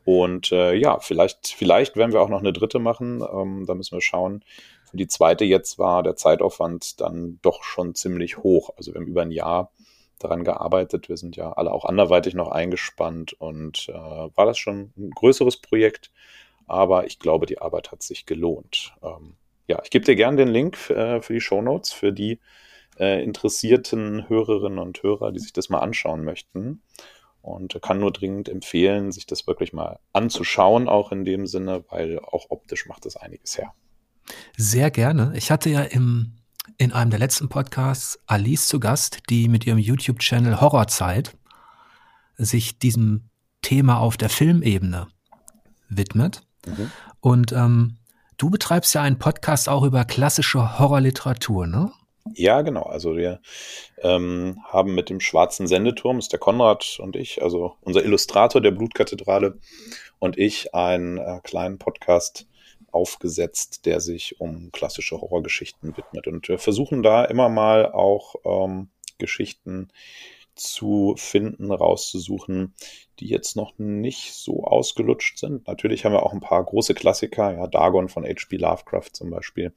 und 0.06 0.52
äh, 0.52 0.74
ja, 0.74 1.00
vielleicht, 1.00 1.48
vielleicht 1.48 1.96
werden 1.96 2.12
wir 2.12 2.22
auch 2.22 2.28
noch 2.28 2.38
eine 2.38 2.52
dritte 2.52 2.78
machen. 2.78 3.24
Ähm, 3.28 3.64
da 3.66 3.74
müssen 3.74 3.96
wir 3.96 4.00
schauen. 4.00 4.44
Für 4.88 4.96
die 4.96 5.08
zweite 5.08 5.44
jetzt 5.44 5.80
war 5.80 6.04
der 6.04 6.14
Zeitaufwand 6.14 7.00
dann 7.00 7.40
doch 7.42 7.64
schon 7.64 7.96
ziemlich 7.96 8.38
hoch. 8.38 8.70
Also 8.76 8.94
wir 8.94 9.00
haben 9.00 9.08
über 9.08 9.22
ein 9.22 9.32
Jahr 9.32 9.72
daran 10.20 10.44
gearbeitet. 10.44 11.08
Wir 11.08 11.16
sind 11.16 11.34
ja 11.34 11.54
alle 11.54 11.72
auch 11.72 11.84
anderweitig 11.84 12.34
noch 12.34 12.52
eingespannt 12.52 13.32
und 13.32 13.88
äh, 13.88 13.94
war 13.94 14.46
das 14.46 14.58
schon 14.58 14.92
ein 14.96 15.10
größeres 15.10 15.56
Projekt. 15.56 16.12
Aber 16.68 17.06
ich 17.06 17.18
glaube, 17.18 17.46
die 17.46 17.58
Arbeit 17.58 17.90
hat 17.90 18.04
sich 18.04 18.26
gelohnt. 18.26 18.94
Ähm, 19.02 19.34
ja, 19.66 19.80
ich 19.82 19.90
gebe 19.90 20.04
dir 20.04 20.14
gerne 20.14 20.36
den 20.36 20.48
Link 20.48 20.88
äh, 20.88 21.20
für 21.20 21.32
die 21.32 21.40
Show 21.40 21.62
Notes 21.62 21.92
für 21.92 22.12
die 22.12 22.38
äh, 23.00 23.24
interessierten 23.24 24.28
Hörerinnen 24.28 24.78
und 24.78 25.02
Hörer, 25.02 25.32
die 25.32 25.40
sich 25.40 25.52
das 25.52 25.68
mal 25.68 25.80
anschauen 25.80 26.22
möchten 26.24 26.80
und 27.46 27.80
kann 27.80 28.00
nur 28.00 28.12
dringend 28.12 28.48
empfehlen, 28.48 29.12
sich 29.12 29.26
das 29.26 29.46
wirklich 29.46 29.72
mal 29.72 29.98
anzuschauen, 30.12 30.88
auch 30.88 31.12
in 31.12 31.24
dem 31.24 31.46
Sinne, 31.46 31.84
weil 31.88 32.18
auch 32.18 32.46
optisch 32.50 32.86
macht 32.86 33.04
das 33.06 33.16
einiges 33.16 33.56
her. 33.56 33.72
Sehr 34.56 34.90
gerne. 34.90 35.32
Ich 35.36 35.50
hatte 35.50 35.70
ja 35.70 35.82
im, 35.82 36.32
in 36.78 36.92
einem 36.92 37.10
der 37.10 37.20
letzten 37.20 37.48
Podcasts 37.48 38.18
Alice 38.26 38.66
zu 38.66 38.80
Gast, 38.80 39.20
die 39.30 39.48
mit 39.48 39.66
ihrem 39.66 39.78
YouTube-Channel 39.78 40.60
Horrorzeit 40.60 41.36
sich 42.36 42.78
diesem 42.78 43.30
Thema 43.62 43.98
auf 43.98 44.16
der 44.16 44.28
Filmebene 44.28 45.06
widmet. 45.88 46.42
Mhm. 46.66 46.90
Und 47.20 47.52
ähm, 47.52 47.98
du 48.36 48.50
betreibst 48.50 48.94
ja 48.94 49.02
einen 49.02 49.18
Podcast 49.18 49.68
auch 49.68 49.84
über 49.84 50.04
klassische 50.04 50.78
Horrorliteratur, 50.78 51.66
ne? 51.66 51.92
Ja, 52.34 52.62
genau. 52.62 52.82
Also 52.82 53.16
wir 53.16 53.40
ähm, 54.02 54.58
haben 54.64 54.94
mit 54.94 55.10
dem 55.10 55.20
Schwarzen 55.20 55.66
Sendeturm, 55.66 56.18
ist 56.18 56.32
der 56.32 56.38
Konrad 56.38 56.98
und 57.00 57.16
ich, 57.16 57.42
also 57.42 57.74
unser 57.82 58.04
Illustrator 58.04 58.60
der 58.60 58.70
Blutkathedrale 58.70 59.58
und 60.18 60.38
ich, 60.38 60.74
einen 60.74 61.18
äh, 61.18 61.40
kleinen 61.42 61.78
Podcast 61.78 62.46
aufgesetzt, 62.90 63.86
der 63.86 64.00
sich 64.00 64.40
um 64.40 64.70
klassische 64.72 65.20
Horrorgeschichten 65.20 65.96
widmet. 65.96 66.26
Und 66.26 66.48
wir 66.48 66.58
versuchen 66.58 67.02
da 67.02 67.24
immer 67.24 67.48
mal 67.48 67.92
auch 67.92 68.36
ähm, 68.44 68.88
Geschichten 69.18 69.88
zu 70.56 71.14
finden, 71.18 71.70
rauszusuchen, 71.70 72.74
die 73.20 73.26
jetzt 73.26 73.56
noch 73.56 73.78
nicht 73.78 74.32
so 74.32 74.64
ausgelutscht 74.64 75.38
sind. 75.38 75.66
Natürlich 75.66 76.04
haben 76.04 76.12
wir 76.12 76.22
auch 76.22 76.32
ein 76.32 76.40
paar 76.40 76.64
große 76.64 76.94
Klassiker, 76.94 77.52
ja, 77.52 77.66
Dagon 77.66 78.08
von 78.08 78.24
H.P. 78.24 78.56
Lovecraft 78.56 79.10
zum 79.12 79.30
Beispiel, 79.30 79.74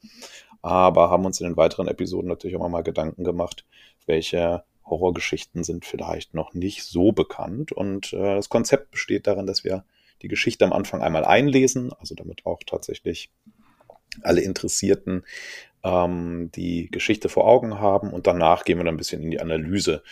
aber 0.61 1.09
haben 1.09 1.25
uns 1.25 1.39
in 1.39 1.47
den 1.47 1.57
weiteren 1.57 1.87
Episoden 1.87 2.27
natürlich 2.27 2.57
auch 2.57 2.69
mal 2.69 2.83
Gedanken 2.83 3.23
gemacht, 3.23 3.65
welche 4.05 4.63
Horrorgeschichten 4.85 5.63
sind 5.63 5.85
vielleicht 5.85 6.33
noch 6.33 6.53
nicht 6.53 6.83
so 6.83 7.11
bekannt. 7.11 7.71
Und 7.71 8.13
äh, 8.13 8.35
das 8.35 8.49
Konzept 8.49 8.91
besteht 8.91 9.27
darin, 9.27 9.45
dass 9.45 9.63
wir 9.63 9.85
die 10.21 10.27
Geschichte 10.27 10.65
am 10.65 10.73
Anfang 10.73 11.01
einmal 11.01 11.25
einlesen, 11.25 11.93
also 11.93 12.15
damit 12.15 12.45
auch 12.45 12.59
tatsächlich 12.65 13.29
alle 14.21 14.41
Interessierten 14.41 15.23
ähm, 15.83 16.51
die 16.55 16.89
Geschichte 16.91 17.29
vor 17.29 17.47
Augen 17.47 17.79
haben 17.79 18.11
und 18.11 18.27
danach 18.27 18.65
gehen 18.65 18.77
wir 18.77 18.83
dann 18.83 18.95
ein 18.95 18.97
bisschen 18.97 19.21
in 19.21 19.31
die 19.31 19.39
Analyse. 19.39 20.03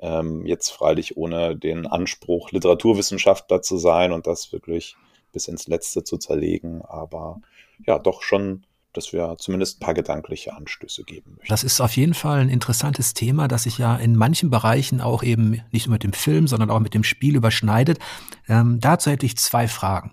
Ähm, 0.00 0.46
jetzt 0.46 0.70
freilich 0.70 1.16
ohne 1.16 1.56
den 1.56 1.86
Anspruch, 1.86 2.52
Literaturwissenschaftler 2.52 3.62
zu 3.62 3.78
sein 3.78 4.12
und 4.12 4.28
das 4.28 4.52
wirklich 4.52 4.96
bis 5.32 5.48
ins 5.48 5.66
Letzte 5.66 6.04
zu 6.04 6.18
zerlegen, 6.18 6.82
aber 6.82 7.40
ja, 7.84 7.98
doch 7.98 8.22
schon 8.22 8.64
dass 8.98 9.12
wir 9.12 9.36
zumindest 9.38 9.80
ein 9.80 9.84
paar 9.84 9.94
gedankliche 9.94 10.54
Anstöße 10.54 11.04
geben 11.04 11.36
möchten. 11.36 11.48
Das 11.48 11.62
ist 11.62 11.80
auf 11.80 11.96
jeden 11.96 12.14
Fall 12.14 12.40
ein 12.40 12.48
interessantes 12.48 13.14
Thema, 13.14 13.46
das 13.46 13.62
sich 13.62 13.78
ja 13.78 13.96
in 13.96 14.16
manchen 14.16 14.50
Bereichen 14.50 15.00
auch 15.00 15.22
eben 15.22 15.62
nicht 15.70 15.86
nur 15.86 15.94
mit 15.94 16.02
dem 16.02 16.12
Film, 16.12 16.48
sondern 16.48 16.70
auch 16.70 16.80
mit 16.80 16.94
dem 16.94 17.04
Spiel 17.04 17.36
überschneidet. 17.36 17.98
Ähm, 18.48 18.80
dazu 18.80 19.10
hätte 19.10 19.24
ich 19.24 19.36
zwei 19.36 19.68
Fragen. 19.68 20.12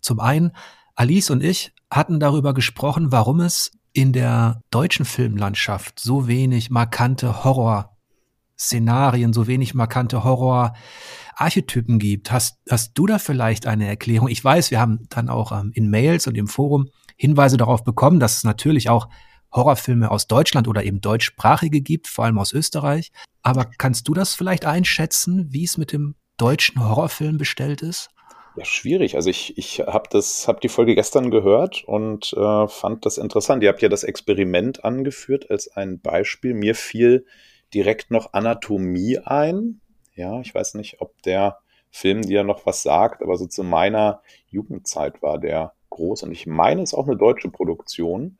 Zum 0.00 0.18
einen, 0.18 0.50
Alice 0.96 1.30
und 1.30 1.42
ich 1.44 1.72
hatten 1.90 2.18
darüber 2.18 2.54
gesprochen, 2.54 3.12
warum 3.12 3.40
es 3.40 3.70
in 3.92 4.12
der 4.12 4.60
deutschen 4.70 5.04
Filmlandschaft 5.04 6.00
so 6.00 6.26
wenig 6.26 6.70
markante 6.70 7.44
Horror-Szenarien, 7.44 9.32
so 9.32 9.46
wenig 9.46 9.74
markante 9.74 10.24
Horror-Archetypen 10.24 11.98
gibt. 11.98 12.32
Hast, 12.32 12.58
hast 12.68 12.92
du 12.94 13.06
da 13.06 13.18
vielleicht 13.18 13.66
eine 13.66 13.86
Erklärung? 13.86 14.28
Ich 14.28 14.42
weiß, 14.42 14.70
wir 14.70 14.80
haben 14.80 15.06
dann 15.10 15.28
auch 15.28 15.52
ähm, 15.52 15.70
in 15.74 15.88
Mails 15.88 16.26
und 16.26 16.36
im 16.36 16.48
Forum 16.48 16.88
Hinweise 17.22 17.56
darauf 17.56 17.84
bekommen, 17.84 18.18
dass 18.18 18.38
es 18.38 18.42
natürlich 18.42 18.90
auch 18.90 19.08
Horrorfilme 19.52 20.10
aus 20.10 20.26
Deutschland 20.26 20.66
oder 20.66 20.82
eben 20.82 21.00
deutschsprachige 21.00 21.80
gibt, 21.80 22.08
vor 22.08 22.24
allem 22.24 22.36
aus 22.36 22.52
Österreich. 22.52 23.12
Aber 23.44 23.64
kannst 23.64 24.08
du 24.08 24.14
das 24.14 24.34
vielleicht 24.34 24.64
einschätzen, 24.64 25.46
wie 25.50 25.62
es 25.62 25.78
mit 25.78 25.92
dem 25.92 26.16
deutschen 26.36 26.84
Horrorfilm 26.84 27.38
bestellt 27.38 27.80
ist? 27.80 28.08
Ja, 28.56 28.64
schwierig. 28.64 29.14
Also 29.14 29.30
ich, 29.30 29.56
ich 29.56 29.78
habe 29.78 30.08
habe 30.18 30.60
die 30.60 30.68
Folge 30.68 30.96
gestern 30.96 31.30
gehört 31.30 31.84
und 31.84 32.32
äh, 32.32 32.66
fand 32.66 33.06
das 33.06 33.18
interessant. 33.18 33.62
Ihr 33.62 33.68
habt 33.68 33.82
ja 33.82 33.88
das 33.88 34.02
Experiment 34.02 34.84
angeführt 34.84 35.48
als 35.48 35.68
ein 35.68 36.00
Beispiel. 36.00 36.54
Mir 36.54 36.74
fiel 36.74 37.24
direkt 37.72 38.10
noch 38.10 38.32
Anatomie 38.32 39.18
ein. 39.18 39.80
Ja, 40.16 40.40
ich 40.40 40.52
weiß 40.52 40.74
nicht, 40.74 41.00
ob 41.00 41.22
der 41.22 41.58
Film 41.88 42.22
dir 42.22 42.42
noch 42.42 42.66
was 42.66 42.82
sagt, 42.82 43.22
aber 43.22 43.36
so 43.36 43.46
zu 43.46 43.62
meiner 43.62 44.22
Jugendzeit 44.48 45.22
war 45.22 45.38
der 45.38 45.72
groß 45.92 46.24
und 46.24 46.32
ich 46.32 46.46
meine, 46.46 46.82
es 46.82 46.92
ist 46.92 46.98
auch 46.98 47.06
eine 47.06 47.16
deutsche 47.16 47.48
Produktion, 47.50 48.38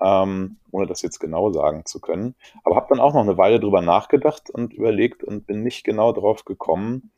ähm, 0.00 0.56
ohne 0.70 0.86
das 0.86 1.02
jetzt 1.02 1.18
genau 1.18 1.52
sagen 1.52 1.84
zu 1.84 2.00
können. 2.00 2.34
Aber 2.64 2.76
habe 2.76 2.86
dann 2.90 3.00
auch 3.00 3.14
noch 3.14 3.22
eine 3.22 3.36
Weile 3.36 3.60
drüber 3.60 3.82
nachgedacht 3.82 4.50
und 4.50 4.72
überlegt 4.72 5.22
und 5.22 5.46
bin 5.46 5.62
nicht 5.62 5.84
genau 5.84 6.12
drauf 6.12 6.44
gekommen, 6.44 7.10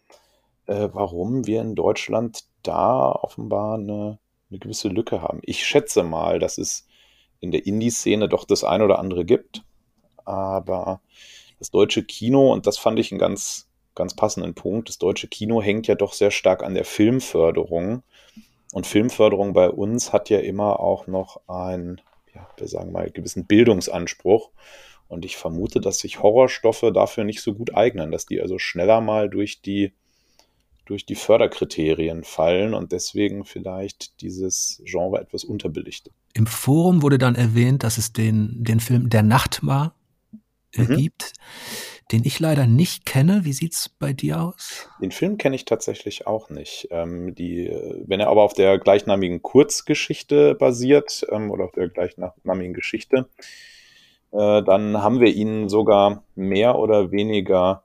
äh, 0.67 0.89
warum 0.93 1.47
wir 1.47 1.61
in 1.61 1.75
Deutschland 1.75 2.45
da 2.63 3.13
offenbar 3.13 3.75
eine, 3.75 4.19
eine 4.51 4.59
gewisse 4.59 4.89
Lücke 4.89 5.23
haben. 5.23 5.41
Ich 5.43 5.65
schätze 5.65 6.03
mal, 6.03 6.39
dass 6.39 6.59
es 6.59 6.87
in 7.41 7.51
der 7.51 7.67
Indie-Szene 7.67 8.29
doch 8.29 8.45
das 8.45 8.65
ein 8.65 8.83
oder 8.83 8.99
andere 8.99 9.25
gibt, 9.25 9.65
aber 10.25 11.01
das 11.59 11.71
deutsche 11.71 12.05
Kino, 12.05 12.53
und 12.53 12.67
das 12.67 12.79
fand 12.79 12.99
ich 12.99 13.13
einen 13.13 13.19
ganz, 13.19 13.69
ganz 13.95 14.15
passenden 14.15 14.55
Punkt, 14.55 14.89
das 14.89 14.99
deutsche 14.99 15.29
Kino 15.29 15.61
hängt 15.61 15.87
ja 15.87 15.95
doch 15.95 16.13
sehr 16.13 16.31
stark 16.31 16.63
an 16.63 16.75
der 16.75 16.85
Filmförderung 16.85 18.03
und 18.73 18.87
Filmförderung 18.87 19.53
bei 19.53 19.69
uns 19.71 20.13
hat 20.13 20.31
ja 20.31 20.39
immer 20.39 20.81
auch 20.81 21.07
noch 21.07 21.41
einen, 21.47 22.01
ja, 22.35 22.49
wir 22.57 22.67
sagen 22.67 22.91
mal, 22.91 23.11
gewissen 23.11 23.45
Bildungsanspruch. 23.45 24.51
Und 25.09 25.27
ich 25.27 25.37
vermute, 25.37 25.79
dass 25.79 25.99
sich 25.99 26.23
Horrorstoffe 26.23 26.91
dafür 26.95 27.25
nicht 27.25 27.43
so 27.43 27.53
gut 27.53 27.75
eignen, 27.75 28.11
dass 28.11 28.25
die 28.25 28.41
also 28.41 28.59
schneller 28.59 29.03
mal 29.03 29.29
durch 29.29 29.61
die, 29.61 29.93
durch 30.87 31.05
die 31.05 31.17
Förderkriterien 31.17 32.25
fallen 32.25 32.73
und 32.73 32.93
deswegen 32.93 33.45
vielleicht 33.45 34.23
dieses 34.23 34.81
Genre 34.87 35.21
etwas 35.21 35.45
unterbelichtet. 35.45 36.15
Im 36.33 36.47
Forum 36.47 37.03
wurde 37.03 37.19
dann 37.19 37.35
erwähnt, 37.35 37.85
dass 37.85 37.99
es 37.99 38.15
den, 38.15 38.65
den 38.65 38.81
Film 38.81 39.11
Der 39.11 39.23
Nachtmar 39.23 39.95
äh, 40.73 40.81
mhm. 40.81 40.97
gibt 40.97 41.35
den 42.13 42.25
ich 42.25 42.39
leider 42.39 42.67
nicht 42.67 43.07
kenne. 43.07 43.41
Wie 43.45 43.53
sieht's 43.53 43.89
bei 43.89 44.13
dir 44.13 44.43
aus? 44.43 44.89
Den 45.01 45.11
Film 45.11 45.39
kenne 45.39 45.57
ich 45.57 45.65
tatsächlich 45.65 46.27
auch 46.27 46.51
nicht. 46.51 46.89
Ähm, 46.91 47.35
die, 47.35 47.71
wenn 48.07 48.21
er 48.21 48.29
aber 48.29 48.43
auf 48.43 48.53
der 48.53 48.79
gleichnamigen 48.79 49.43
Kurzgeschichte 49.43 50.55
basiert 50.55 51.27
ähm, 51.31 51.51
oder 51.51 51.65
auf 51.65 51.73
der 51.73 51.89
gleichnamigen 51.89 52.75
Geschichte, 52.75 53.29
äh, 54.33 54.63
dann 54.63 55.03
haben 55.03 55.21
wir 55.21 55.33
ihn 55.35 55.69
sogar 55.69 56.25
mehr 56.35 56.79
oder 56.79 57.11
weniger 57.11 57.85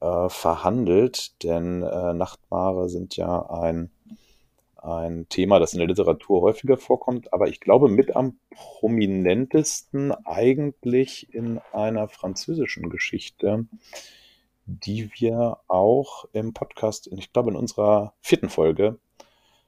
äh, 0.00 0.28
verhandelt, 0.28 1.42
denn 1.42 1.82
äh, 1.82 2.14
Nachtmare 2.14 2.88
sind 2.88 3.16
ja 3.16 3.50
ein 3.50 3.90
ein 4.78 5.28
Thema, 5.28 5.58
das 5.58 5.72
in 5.72 5.78
der 5.78 5.88
Literatur 5.88 6.42
häufiger 6.42 6.76
vorkommt, 6.76 7.32
aber 7.32 7.48
ich 7.48 7.60
glaube 7.60 7.88
mit 7.88 8.16
am 8.16 8.38
prominentesten 8.50 10.12
eigentlich 10.24 11.32
in 11.34 11.60
einer 11.72 12.08
französischen 12.08 12.88
Geschichte, 12.88 13.66
die 14.66 15.10
wir 15.14 15.58
auch 15.66 16.26
im 16.32 16.52
Podcast, 16.52 17.08
ich 17.12 17.32
glaube 17.32 17.50
in 17.50 17.56
unserer 17.56 18.14
vierten 18.20 18.48
Folge 18.48 18.98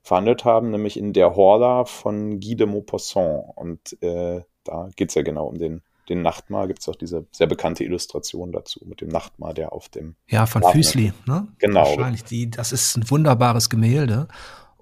verhandelt 0.03 0.45
haben, 0.45 0.71
nämlich 0.71 0.99
in 0.99 1.13
Der 1.13 1.37
Horla 1.37 1.85
von 1.85 2.41
Guy 2.41 2.57
de 2.57 2.67
Maupassant. 2.67 3.45
Und 3.55 4.03
äh, 4.03 4.43
da 4.65 4.89
geht 4.97 5.11
es 5.11 5.15
ja 5.15 5.23
genau 5.23 5.47
um 5.47 5.59
den, 5.59 5.83
den 6.09 6.23
Nachtmar. 6.23 6.67
Gibt 6.67 6.81
es 6.81 6.89
auch 6.89 6.97
diese 6.97 7.27
sehr 7.33 7.47
bekannte 7.47 7.85
Illustration 7.85 8.53
dazu 8.53 8.81
mit 8.85 9.01
dem 9.01 9.09
Nachtmar, 9.09 9.55
der 9.55 9.73
auf 9.73 9.89
dem. 9.89 10.17
Ja, 10.29 10.47
von 10.47 10.63
Füßli, 10.63 11.13
ne? 11.27 11.49
Genau. 11.59 11.81
Wahrscheinlich. 11.81 12.25
Die, 12.25 12.51
das 12.51 12.73
ist 12.73 12.97
ein 12.97 13.09
wunderbares 13.11 13.69
Gemälde. 13.71 14.29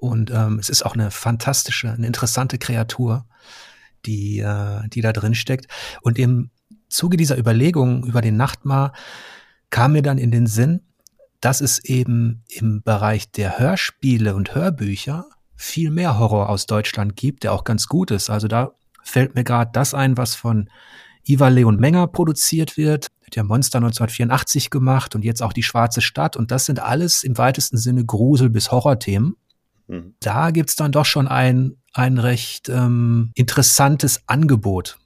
Und 0.01 0.31
ähm, 0.31 0.59
es 0.59 0.69
ist 0.69 0.85
auch 0.85 0.95
eine 0.95 1.11
fantastische, 1.11 1.91
eine 1.91 2.07
interessante 2.07 2.59
Kreatur, 2.59 3.27
die, 4.07 4.39
äh, 4.39 4.89
die 4.89 5.01
da 5.01 5.13
drin 5.13 5.35
steckt. 5.35 5.67
Und 6.03 6.19
im 6.19 6.51
Zuge 6.89 7.17
dieser 7.17 7.39
Überlegungen 7.39 8.05
über 8.05 8.21
den 8.21 8.37
Nachtmar 8.37 8.93
kam 9.71 9.93
mir 9.93 10.03
dann 10.03 10.19
in 10.19 10.31
den 10.31 10.47
Sinn, 10.47 10.81
dass 11.41 11.61
es 11.61 11.85
eben 11.85 12.45
im 12.49 12.83
Bereich 12.83 13.31
der 13.31 13.59
Hörspiele 13.59 14.35
und 14.35 14.55
Hörbücher 14.55 15.27
viel 15.55 15.91
mehr 15.91 16.19
Horror 16.19 16.49
aus 16.49 16.67
Deutschland 16.67 17.17
gibt, 17.17 17.45
der 17.45 17.53
auch 17.53 17.65
ganz 17.65 17.87
gut 17.87 18.11
ist. 18.11 18.31
Also 18.31 18.49
da 18.49 18.73
fällt 19.03 19.35
mir 19.35 19.45
gerade 19.45 19.71
das 19.73 19.95
ein, 19.95 20.17
was 20.17 20.35
von 20.35 20.71
Ivar 21.25 21.51
Leon 21.51 21.77
Menger 21.77 22.07
produziert 22.07 22.77
wird. 22.77 23.09
Hat 23.27 23.37
ja 23.37 23.43
Monster 23.43 23.79
1984 23.79 24.71
gemacht 24.71 25.15
und 25.15 25.25
jetzt 25.25 25.43
auch 25.43 25.53
die 25.53 25.63
Schwarze 25.63 26.01
Stadt. 26.01 26.37
Und 26.37 26.51
das 26.51 26.65
sind 26.65 26.81
alles 26.81 27.23
im 27.23 27.37
weitesten 27.37 27.77
Sinne 27.77 28.05
Grusel- 28.05 28.51
bis 28.51 28.71
Horrorthemen. 28.73 29.37
Mhm. 29.89 30.15
Da 30.21 30.51
gibt's 30.51 30.77
dann 30.77 30.93
doch 30.93 31.05
schon 31.05 31.27
ein, 31.27 31.77
ein 31.93 32.19
recht 32.19 32.69
ähm, 32.69 33.33
interessantes 33.35 34.23
Angebot. 34.27 34.99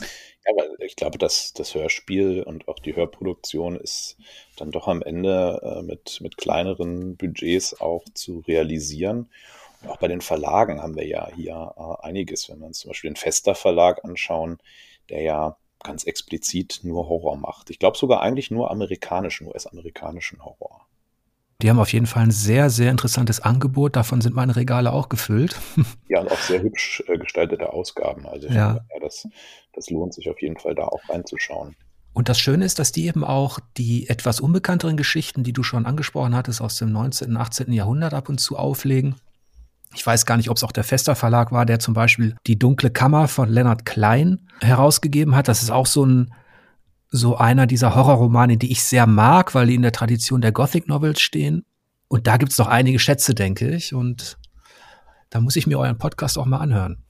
Ja, 0.00 0.52
aber 0.52 0.80
ich 0.80 0.96
glaube, 0.96 1.18
dass 1.18 1.52
das 1.52 1.74
Hörspiel 1.74 2.42
und 2.42 2.68
auch 2.68 2.78
die 2.78 2.96
Hörproduktion 2.96 3.76
ist 3.76 4.16
dann 4.56 4.70
doch 4.70 4.88
am 4.88 5.02
Ende 5.02 5.60
äh, 5.62 5.82
mit, 5.82 6.20
mit 6.20 6.36
kleineren 6.36 7.16
Budgets 7.16 7.80
auch 7.80 8.04
zu 8.14 8.40
realisieren. 8.40 9.30
Und 9.82 9.90
auch 9.90 9.96
bei 9.98 10.08
den 10.08 10.20
Verlagen 10.20 10.82
haben 10.82 10.96
wir 10.96 11.06
ja 11.06 11.28
hier 11.34 11.74
äh, 11.76 12.06
einiges, 12.06 12.48
wenn 12.48 12.60
wir 12.60 12.66
uns 12.66 12.80
zum 12.80 12.90
Beispiel 12.90 13.10
den 13.10 13.16
Fester 13.16 13.54
Verlag 13.54 14.04
anschauen, 14.04 14.58
der 15.08 15.22
ja 15.22 15.56
ganz 15.82 16.04
explizit 16.04 16.80
nur 16.82 17.08
Horror 17.08 17.36
macht. 17.36 17.70
Ich 17.70 17.78
glaube 17.78 17.98
sogar 17.98 18.20
eigentlich 18.22 18.50
nur 18.50 18.70
amerikanischen, 18.70 19.46
US-amerikanischen 19.46 20.44
Horror. 20.44 20.83
Die 21.62 21.70
haben 21.70 21.78
auf 21.78 21.92
jeden 21.92 22.06
Fall 22.06 22.24
ein 22.24 22.30
sehr, 22.30 22.68
sehr 22.68 22.90
interessantes 22.90 23.40
Angebot. 23.40 23.96
Davon 23.96 24.20
sind 24.20 24.34
meine 24.34 24.56
Regale 24.56 24.92
auch 24.92 25.08
gefüllt. 25.08 25.56
Ja, 26.08 26.20
und 26.20 26.30
auch 26.30 26.38
sehr 26.38 26.62
hübsch 26.62 27.02
äh, 27.08 27.18
gestaltete 27.18 27.72
Ausgaben. 27.72 28.24
Also 28.26 28.46
ja. 28.46 28.74
Ja, 28.74 29.00
das, 29.00 29.26
das 29.72 29.90
lohnt 29.90 30.14
sich 30.14 30.30
auf 30.30 30.40
jeden 30.40 30.56
Fall 30.56 30.76
da 30.76 30.84
auch 30.84 31.00
reinzuschauen. 31.08 31.74
Und 32.12 32.28
das 32.28 32.38
Schöne 32.38 32.64
ist, 32.64 32.78
dass 32.78 32.92
die 32.92 33.06
eben 33.06 33.24
auch 33.24 33.58
die 33.76 34.08
etwas 34.08 34.38
unbekannteren 34.38 34.96
Geschichten, 34.96 35.42
die 35.42 35.52
du 35.52 35.64
schon 35.64 35.86
angesprochen 35.86 36.36
hattest, 36.36 36.60
aus 36.60 36.76
dem 36.76 36.92
19., 36.92 37.30
und 37.30 37.36
18. 37.36 37.72
Jahrhundert 37.72 38.14
ab 38.14 38.28
und 38.28 38.38
zu 38.38 38.56
auflegen. 38.56 39.16
Ich 39.94 40.06
weiß 40.06 40.24
gar 40.24 40.36
nicht, 40.36 40.50
ob 40.50 40.56
es 40.56 40.62
auch 40.62 40.72
der 40.72 40.84
Fester 40.84 41.16
Verlag 41.16 41.50
war, 41.50 41.66
der 41.66 41.80
zum 41.80 41.94
Beispiel 41.94 42.36
Die 42.46 42.58
dunkle 42.58 42.90
Kammer 42.90 43.26
von 43.26 43.48
Leonard 43.48 43.84
Klein 43.84 44.48
herausgegeben 44.60 45.34
hat. 45.34 45.48
Das 45.48 45.62
ist 45.62 45.70
auch 45.70 45.86
so 45.86 46.06
ein 46.06 46.32
so 47.16 47.36
einer 47.36 47.68
dieser 47.68 47.94
Horrorromane, 47.94 48.56
die 48.56 48.72
ich 48.72 48.82
sehr 48.82 49.06
mag, 49.06 49.54
weil 49.54 49.68
die 49.68 49.76
in 49.76 49.82
der 49.82 49.92
Tradition 49.92 50.40
der 50.40 50.50
Gothic 50.50 50.88
Novels 50.88 51.20
stehen. 51.20 51.64
Und 52.08 52.26
da 52.26 52.38
gibt's 52.38 52.58
noch 52.58 52.66
einige 52.66 52.98
Schätze, 52.98 53.36
denke 53.36 53.72
ich. 53.72 53.94
Und 53.94 54.36
da 55.30 55.40
muss 55.40 55.54
ich 55.54 55.68
mir 55.68 55.78
euren 55.78 55.96
Podcast 55.96 56.36
auch 56.36 56.44
mal 56.44 56.58
anhören. 56.58 57.04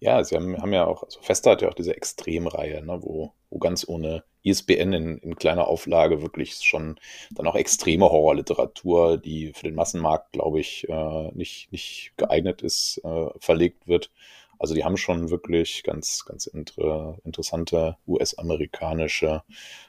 Ja, 0.00 0.24
sie 0.24 0.34
haben, 0.34 0.56
haben 0.56 0.72
ja 0.72 0.86
auch, 0.86 1.04
also 1.04 1.20
Festa 1.20 1.52
hat 1.52 1.62
ja 1.62 1.68
auch 1.68 1.74
diese 1.74 1.96
Extremreihe, 1.96 2.84
ne, 2.84 2.98
wo, 3.00 3.32
wo 3.50 3.58
ganz 3.58 3.86
ohne 3.88 4.24
ISBN 4.42 4.92
in, 4.92 5.18
in 5.18 5.36
kleiner 5.36 5.68
Auflage 5.68 6.20
wirklich 6.20 6.54
schon 6.64 6.98
dann 7.30 7.46
auch 7.46 7.54
extreme 7.54 8.10
Horrorliteratur, 8.10 9.18
die 9.18 9.52
für 9.54 9.66
den 9.66 9.76
Massenmarkt, 9.76 10.32
glaube 10.32 10.58
ich, 10.58 10.88
äh, 10.88 11.30
nicht, 11.32 11.70
nicht 11.70 12.12
geeignet 12.16 12.62
ist, 12.62 13.00
äh, 13.04 13.26
verlegt 13.38 13.86
wird. 13.86 14.10
Also 14.58 14.74
die 14.74 14.84
haben 14.84 14.96
schon 14.96 15.30
wirklich 15.30 15.82
ganz, 15.84 16.24
ganz 16.24 16.46
inter, 16.46 17.18
interessante 17.24 17.96
US-amerikanische 18.06 19.42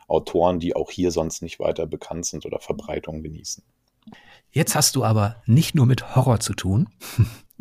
Autoren, 0.07 0.59
die 0.59 0.75
auch 0.75 0.91
hier 0.91 1.11
sonst 1.11 1.41
nicht 1.41 1.59
weiter 1.59 1.85
bekannt 1.85 2.25
sind 2.25 2.45
oder 2.45 2.59
Verbreitung 2.59 3.23
genießen. 3.23 3.63
Jetzt 4.51 4.75
hast 4.75 4.95
du 4.95 5.03
aber 5.03 5.41
nicht 5.45 5.75
nur 5.75 5.85
mit 5.85 6.15
Horror 6.15 6.39
zu 6.39 6.53
tun. 6.53 6.89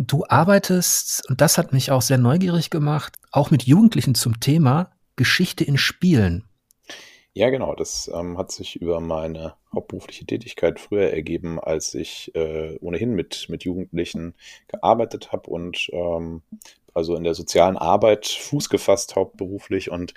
Du 0.00 0.25
arbeitest, 0.29 1.29
und 1.29 1.41
das 1.41 1.59
hat 1.59 1.73
mich 1.73 1.91
auch 1.91 2.03
sehr 2.03 2.19
neugierig 2.19 2.71
gemacht, 2.71 3.17
auch 3.33 3.50
mit 3.50 3.65
Jugendlichen 3.65 4.15
zum 4.15 4.38
Thema 4.38 4.93
Geschichte 5.17 5.65
in 5.65 5.77
Spielen. 5.77 6.45
Ja, 7.35 7.50
genau. 7.50 7.75
Das 7.75 8.11
ähm, 8.12 8.38
hat 8.38 8.50
sich 8.50 8.77
über 8.77 9.00
meine 9.00 9.55
hauptberufliche 9.73 10.25
Tätigkeit 10.25 10.81
früher 10.81 11.11
ergeben, 11.12 11.61
als 11.61 11.95
ich 11.95 12.35
äh, 12.35 12.77
ohnehin 12.81 13.15
mit, 13.15 13.47
mit 13.49 13.65
Jugendlichen 13.65 14.35
gearbeitet 14.67 15.31
habe 15.31 15.50
und 15.50 15.88
ähm, 15.93 16.43
also 16.95 17.16
in 17.16 17.25
der 17.25 17.35
sozialen 17.35 17.76
Arbeit 17.76 18.26
Fuß 18.26 18.68
gefasst 18.68 19.16
hauptberuflich. 19.16 19.90
Und 19.90 20.14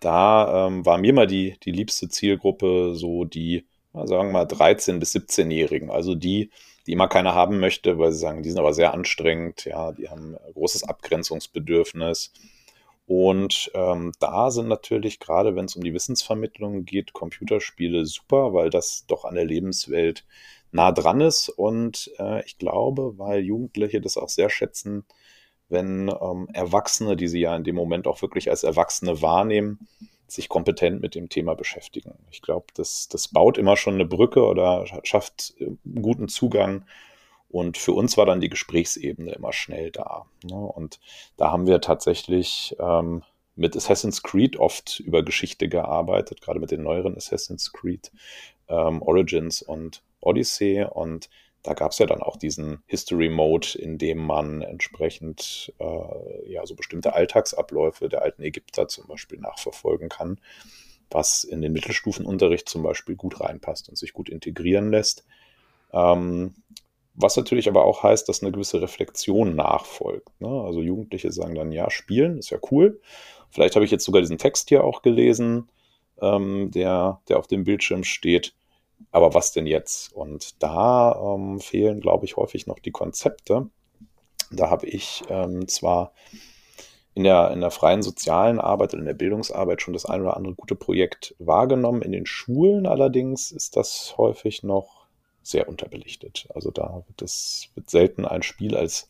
da 0.00 0.66
ähm, 0.66 0.84
war 0.84 0.98
mir 0.98 1.12
mal 1.12 1.26
die, 1.26 1.56
die 1.64 1.72
liebste 1.72 2.08
Zielgruppe 2.08 2.94
so 2.94 3.24
die, 3.24 3.66
sagen 3.92 4.28
wir 4.28 4.32
mal, 4.32 4.46
13- 4.46 4.98
bis 4.98 5.14
17-Jährigen. 5.14 5.90
Also 5.90 6.14
die, 6.14 6.50
die 6.86 6.92
immer 6.92 7.08
keiner 7.08 7.34
haben 7.34 7.60
möchte, 7.60 7.98
weil 7.98 8.12
sie 8.12 8.18
sagen, 8.18 8.42
die 8.42 8.50
sind 8.50 8.58
aber 8.58 8.74
sehr 8.74 8.94
anstrengend, 8.94 9.64
ja, 9.64 9.92
die 9.92 10.08
haben 10.08 10.36
großes 10.54 10.84
Abgrenzungsbedürfnis. 10.84 12.32
Und 13.06 13.70
ähm, 13.74 14.12
da 14.20 14.50
sind 14.50 14.68
natürlich, 14.68 15.18
gerade 15.18 15.54
wenn 15.56 15.66
es 15.66 15.76
um 15.76 15.82
die 15.82 15.94
Wissensvermittlung 15.94 16.84
geht, 16.84 17.12
Computerspiele 17.12 18.06
super, 18.06 18.54
weil 18.54 18.70
das 18.70 19.06
doch 19.06 19.24
an 19.24 19.34
der 19.34 19.44
Lebenswelt 19.44 20.24
nah 20.70 20.92
dran 20.92 21.20
ist. 21.20 21.48
Und 21.48 22.10
äh, 22.18 22.44
ich 22.46 22.58
glaube, 22.58 23.18
weil 23.18 23.40
Jugendliche 23.40 24.00
das 24.00 24.16
auch 24.16 24.28
sehr 24.28 24.50
schätzen, 24.50 25.04
wenn 25.72 26.08
ähm, 26.08 26.48
Erwachsene, 26.52 27.16
die 27.16 27.28
sie 27.28 27.40
ja 27.40 27.56
in 27.56 27.64
dem 27.64 27.74
Moment 27.74 28.06
auch 28.06 28.22
wirklich 28.22 28.50
als 28.50 28.62
Erwachsene 28.62 29.22
wahrnehmen, 29.22 29.88
sich 30.28 30.48
kompetent 30.48 31.02
mit 31.02 31.14
dem 31.14 31.28
Thema 31.28 31.54
beschäftigen. 31.54 32.14
Ich 32.30 32.42
glaube, 32.42 32.66
das, 32.74 33.08
das 33.08 33.28
baut 33.28 33.58
immer 33.58 33.76
schon 33.76 33.94
eine 33.94 34.06
Brücke 34.06 34.44
oder 34.44 34.86
schafft 35.04 35.54
einen 35.60 35.78
äh, 35.96 36.00
guten 36.00 36.28
Zugang. 36.28 36.84
Und 37.48 37.76
für 37.76 37.92
uns 37.92 38.16
war 38.16 38.24
dann 38.24 38.40
die 38.40 38.48
Gesprächsebene 38.48 39.32
immer 39.32 39.52
schnell 39.52 39.90
da. 39.90 40.24
Ne? 40.42 40.54
Und 40.54 41.00
da 41.36 41.50
haben 41.50 41.66
wir 41.66 41.82
tatsächlich 41.82 42.74
ähm, 42.78 43.22
mit 43.56 43.76
Assassin's 43.76 44.22
Creed 44.22 44.56
oft 44.56 45.00
über 45.00 45.22
Geschichte 45.22 45.68
gearbeitet, 45.68 46.40
gerade 46.40 46.60
mit 46.60 46.70
den 46.70 46.82
neueren 46.82 47.14
Assassin's 47.14 47.72
Creed 47.72 48.10
ähm, 48.68 49.02
Origins 49.02 49.60
und 49.60 50.02
Odyssey. 50.20 50.86
Und 50.88 51.28
da 51.62 51.74
gab 51.74 51.92
es 51.92 51.98
ja 51.98 52.06
dann 52.06 52.22
auch 52.22 52.36
diesen 52.36 52.82
History 52.86 53.28
Mode, 53.28 53.78
in 53.78 53.98
dem 53.98 54.18
man 54.18 54.62
entsprechend 54.62 55.72
äh, 55.78 56.50
ja 56.50 56.66
so 56.66 56.74
bestimmte 56.74 57.14
Alltagsabläufe 57.14 58.08
der 58.08 58.22
alten 58.22 58.42
Ägypter 58.42 58.88
zum 58.88 59.06
Beispiel 59.06 59.38
nachverfolgen 59.38 60.08
kann, 60.08 60.40
was 61.10 61.44
in 61.44 61.62
den 61.62 61.72
Mittelstufenunterricht 61.72 62.68
zum 62.68 62.82
Beispiel 62.82 63.14
gut 63.14 63.40
reinpasst 63.40 63.88
und 63.88 63.96
sich 63.96 64.12
gut 64.12 64.28
integrieren 64.28 64.90
lässt. 64.90 65.24
Ähm, 65.92 66.54
was 67.14 67.36
natürlich 67.36 67.68
aber 67.68 67.84
auch 67.84 68.02
heißt, 68.02 68.28
dass 68.28 68.42
eine 68.42 68.52
gewisse 68.52 68.80
Reflexion 68.80 69.54
nachfolgt. 69.54 70.40
Ne? 70.40 70.48
Also 70.48 70.80
Jugendliche 70.80 71.30
sagen 71.30 71.54
dann, 71.54 71.70
ja, 71.70 71.90
spielen 71.90 72.38
ist 72.38 72.50
ja 72.50 72.58
cool. 72.70 73.00
Vielleicht 73.50 73.76
habe 73.76 73.84
ich 73.84 73.90
jetzt 73.90 74.04
sogar 74.04 74.22
diesen 74.22 74.38
Text 74.38 74.70
hier 74.70 74.82
auch 74.82 75.02
gelesen, 75.02 75.68
ähm, 76.20 76.70
der, 76.70 77.20
der 77.28 77.38
auf 77.38 77.46
dem 77.46 77.64
Bildschirm 77.64 78.02
steht 78.02 78.54
aber 79.10 79.34
was 79.34 79.52
denn 79.52 79.66
jetzt? 79.66 80.12
Und 80.12 80.62
da 80.62 81.34
ähm, 81.34 81.60
fehlen, 81.60 82.00
glaube 82.00 82.24
ich, 82.24 82.36
häufig 82.36 82.66
noch 82.66 82.78
die 82.78 82.90
Konzepte. 82.90 83.68
Da 84.50 84.70
habe 84.70 84.86
ich 84.86 85.22
ähm, 85.28 85.66
zwar 85.68 86.12
in 87.14 87.24
der, 87.24 87.50
in 87.50 87.60
der 87.60 87.70
freien 87.70 88.02
sozialen 88.02 88.58
Arbeit 88.58 88.94
und 88.94 89.00
in 89.00 89.06
der 89.06 89.14
Bildungsarbeit 89.14 89.82
schon 89.82 89.94
das 89.94 90.06
ein 90.06 90.22
oder 90.22 90.36
andere 90.36 90.54
gute 90.54 90.74
Projekt 90.74 91.34
wahrgenommen. 91.38 92.02
In 92.02 92.12
den 92.12 92.26
Schulen 92.26 92.86
allerdings 92.86 93.52
ist 93.52 93.76
das 93.76 94.14
häufig 94.16 94.62
noch 94.62 95.06
sehr 95.42 95.68
unterbelichtet. 95.68 96.48
Also 96.54 96.70
da 96.70 97.04
wird 97.06 97.22
es 97.22 97.68
wird 97.74 97.90
selten 97.90 98.24
ein 98.24 98.42
Spiel 98.42 98.76
als 98.76 99.08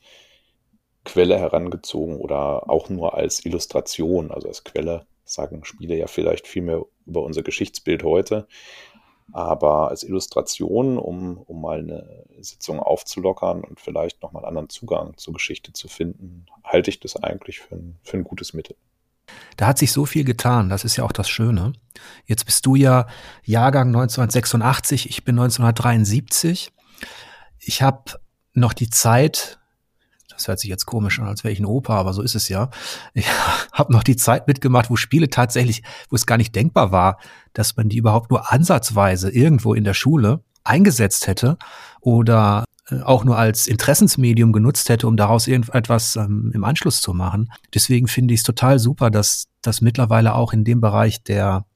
Quelle 1.05 1.39
herangezogen 1.39 2.17
oder 2.17 2.71
auch 2.71 2.89
nur 2.89 3.15
als 3.15 3.45
Illustration. 3.45 4.31
Also 4.31 4.49
als 4.49 4.65
Quelle 4.65 5.07
sagen 5.25 5.65
Spiele 5.65 5.97
ja 5.97 6.07
vielleicht 6.07 6.47
viel 6.47 6.63
mehr 6.63 6.85
über 7.07 7.23
unser 7.23 7.43
Geschichtsbild 7.43 8.03
heute. 8.03 8.47
Aber 9.31 9.89
als 9.89 10.03
Illustration, 10.03 10.99
um, 10.99 11.39
um 11.39 11.61
mal 11.61 11.79
eine 11.79 12.25
Sitzung 12.41 12.81
aufzulockern 12.81 13.63
und 13.63 13.81
vielleicht 13.81 14.23
nochmal 14.23 14.43
einen 14.43 14.49
anderen 14.49 14.69
Zugang 14.69 15.17
zur 15.17 15.35
Geschichte 15.35 15.73
zu 15.73 15.89
finden, 15.89 16.47
halte 16.65 16.91
ich 16.91 17.01
das 17.01 17.17
eigentlich 17.17 17.61
für 17.61 17.77
ein, 17.77 17.99
für 18.03 18.17
ein 18.17 18.25
gutes 18.25 18.53
Mittel. 18.53 18.77
Da 19.57 19.69
hat 19.69 19.79
sich 19.79 19.93
so 19.93 20.05
viel 20.05 20.25
getan, 20.25 20.69
das 20.69 20.85
ist 20.85 20.97
ja 20.97 21.05
auch 21.05 21.13
das 21.13 21.29
Schöne. 21.29 21.73
Jetzt 22.27 22.45
bist 22.45 22.67
du 22.67 22.75
ja 22.75 23.07
Jahrgang 23.45 23.89
1986, 23.89 25.09
ich 25.09 25.25
bin 25.25 25.39
1973. 25.39 26.73
Ich 27.59 27.83
habe 27.83 28.21
noch 28.55 28.73
die 28.73 28.91
Zeit, 28.91 29.59
das 30.43 30.49
hört 30.49 30.59
sich 30.59 30.71
jetzt 30.71 30.87
komisch 30.87 31.21
an, 31.21 31.29
als 31.29 31.45
wäre 31.45 31.53
ich 31.53 31.61
ein 31.61 31.67
Opa, 31.67 31.97
aber 31.97 32.13
so 32.13 32.21
ist 32.21 32.35
es 32.35 32.49
ja. 32.49 32.69
Ich 33.15 33.27
habe 33.73 33.93
noch 33.93 34.03
die 34.03 34.17
Zeit 34.17 34.49
mitgemacht, 34.49 34.91
wo 34.91 34.97
Spiele 34.97 35.31
tatsächlich, 35.31 35.83
wo 36.11 36.17
es 36.17 36.27
gar 36.27 36.37
nicht 36.37 36.55
denkbar 36.55 36.91
war, 36.91 37.19
dass 37.53 37.77
man 37.77 37.89
die 37.89 37.99
überhaupt 37.99 38.31
nur 38.31 38.53
ansatzweise 38.53 39.31
irgendwo 39.31 39.75
in 39.75 39.85
der 39.85 39.95
Schule 39.95 40.43
eingesetzt 40.65 41.29
hätte 41.29 41.59
oder 42.01 42.65
äh, 42.89 43.01
auch 43.03 43.25
nur 43.25 43.39
als 43.39 43.69
Interessensmedium 43.69 44.53
genutzt 44.53 44.89
hätte, 44.89 45.07
um 45.07 45.17
daraus 45.17 45.47
irgendetwas 45.47 46.17
ähm, 46.17 46.51
im 46.55 46.65
Anschluss 46.65 47.01
zu 47.01 47.15
machen. 47.15 47.53
Deswegen 47.73 48.09
finde 48.09 48.35
ich 48.35 48.41
es 48.41 48.45
total 48.45 48.81
super, 48.81 49.11
dass 49.11 49.47
das 49.61 49.81
mittlerweile 49.81 50.35
auch 50.35 50.53
in 50.53 50.65
dem 50.65 50.81
Bereich 50.81 51.23
der, 51.23 51.67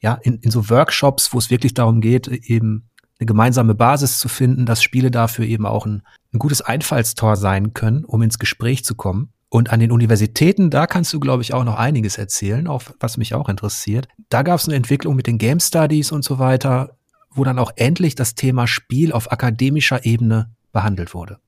ja, 0.00 0.14
in, 0.22 0.36
in 0.40 0.50
so 0.50 0.68
Workshops, 0.68 1.32
wo 1.32 1.38
es 1.38 1.50
wirklich 1.50 1.72
darum 1.72 2.02
geht, 2.02 2.28
eben 2.28 2.89
eine 3.20 3.26
gemeinsame 3.26 3.74
Basis 3.74 4.18
zu 4.18 4.28
finden, 4.28 4.64
dass 4.66 4.82
Spiele 4.82 5.10
dafür 5.10 5.44
eben 5.44 5.66
auch 5.66 5.86
ein, 5.86 6.02
ein 6.32 6.38
gutes 6.38 6.62
Einfallstor 6.62 7.36
sein 7.36 7.74
können, 7.74 8.04
um 8.04 8.22
ins 8.22 8.38
Gespräch 8.38 8.84
zu 8.84 8.94
kommen. 8.94 9.32
Und 9.50 9.70
an 9.72 9.80
den 9.80 9.92
Universitäten, 9.92 10.70
da 10.70 10.86
kannst 10.86 11.12
du, 11.12 11.20
glaube 11.20 11.42
ich, 11.42 11.52
auch 11.52 11.64
noch 11.64 11.76
einiges 11.76 12.18
erzählen, 12.18 12.66
auch 12.66 12.82
was 12.98 13.16
mich 13.16 13.34
auch 13.34 13.48
interessiert. 13.48 14.08
Da 14.28 14.42
gab 14.42 14.58
es 14.58 14.66
eine 14.66 14.76
Entwicklung 14.76 15.16
mit 15.16 15.26
den 15.26 15.38
Game 15.38 15.60
Studies 15.60 16.12
und 16.12 16.24
so 16.24 16.38
weiter, 16.38 16.96
wo 17.32 17.44
dann 17.44 17.58
auch 17.58 17.72
endlich 17.76 18.14
das 18.14 18.34
Thema 18.34 18.66
Spiel 18.66 19.12
auf 19.12 19.30
akademischer 19.30 20.04
Ebene 20.04 20.50
behandelt 20.72 21.14
wurde. 21.14 21.38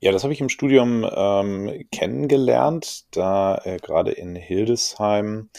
Ja, 0.00 0.10
das 0.10 0.22
habe 0.22 0.32
ich 0.32 0.40
im 0.40 0.48
Studium 0.48 1.06
ähm, 1.14 1.84
kennengelernt, 1.92 3.04
da 3.10 3.60
äh, 3.64 3.76
gerade 3.76 4.12
in 4.12 4.34
Hildesheim, 4.34 5.50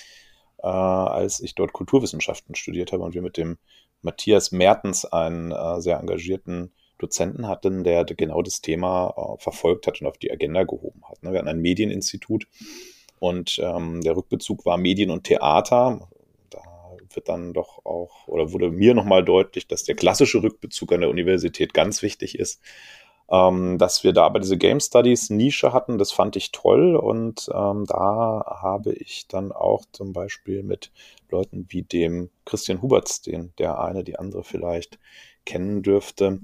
äh, 0.62 0.68
als 0.68 1.40
ich 1.40 1.56
dort 1.56 1.72
Kulturwissenschaften 1.72 2.56
studiert 2.56 2.92
habe 2.92 3.04
und 3.04 3.14
wir 3.14 3.22
mit 3.22 3.38
dem 3.38 3.58
Matthias 4.04 4.52
Mertens 4.52 5.06
einen 5.06 5.52
äh, 5.52 5.82
sehr 5.82 6.00
engagierten 6.00 6.72
Dozenten 7.00 7.48
hatten, 7.48 7.84
der 7.84 8.06
genau 8.06 8.42
das 8.42 8.62
Thema 8.62 9.14
äh, 9.18 9.42
verfolgt 9.42 9.88
hat 9.88 10.02
und 10.02 10.08
auf 10.08 10.18
die 10.18 10.32
Agenda 10.32 10.64
gehoben 10.64 11.02
hat. 11.10 11.22
Ne? 11.24 11.32
Wir 11.32 11.40
hatten 11.40 11.50
ein 11.50 11.60
Medieninstitut 11.62 12.48
und 13.20 13.60
ähm, 13.62 14.02
der 14.02 14.16
Rückbezug 14.16 14.66
war 14.66 14.78
Medien 14.78 15.10
und 15.10 15.24
Theater. 15.24 16.08
Da 16.50 16.62
wird 17.14 17.30
dann 17.30 17.54
doch 17.54 17.86
auch, 17.86 18.28
oder 18.28 18.52
wurde 18.54 18.70
mir 18.70 18.94
nochmal 18.94 19.24
deutlich, 19.24 19.68
dass 19.68 19.84
der 19.84 19.96
klassische 19.96 20.44
Rückbezug 20.44 20.94
an 20.94 21.02
der 21.02 21.10
Universität 21.10 21.74
ganz 21.74 22.02
wichtig 22.02 22.38
ist. 22.38 22.62
Ähm, 23.32 23.78
dass 23.78 24.04
wir 24.04 24.14
da 24.14 24.26
aber 24.26 24.40
diese 24.40 24.58
Game 24.58 24.80
Studies 24.80 25.30
Nische 25.30 25.74
hatten, 25.74 25.98
das 25.98 26.12
fand 26.12 26.36
ich 26.36 26.52
toll 26.52 26.96
und 26.96 27.50
ähm, 27.54 27.86
da 27.86 28.60
habe 28.62 28.94
ich 28.94 29.28
dann 29.28 29.52
auch 29.52 29.84
zum 29.92 30.14
Beispiel 30.14 30.62
mit 30.62 30.92
Leuten 31.30 31.66
wie 31.70 31.84
dem 31.84 32.30
Christian 32.46 32.82
Huberts, 32.82 33.22
den 33.22 33.54
der 33.58 33.80
eine, 33.80 34.04
die 34.04 34.20
andere 34.20 34.44
vielleicht 34.44 35.00
kennen 35.46 35.84
dürfte, 35.84 36.40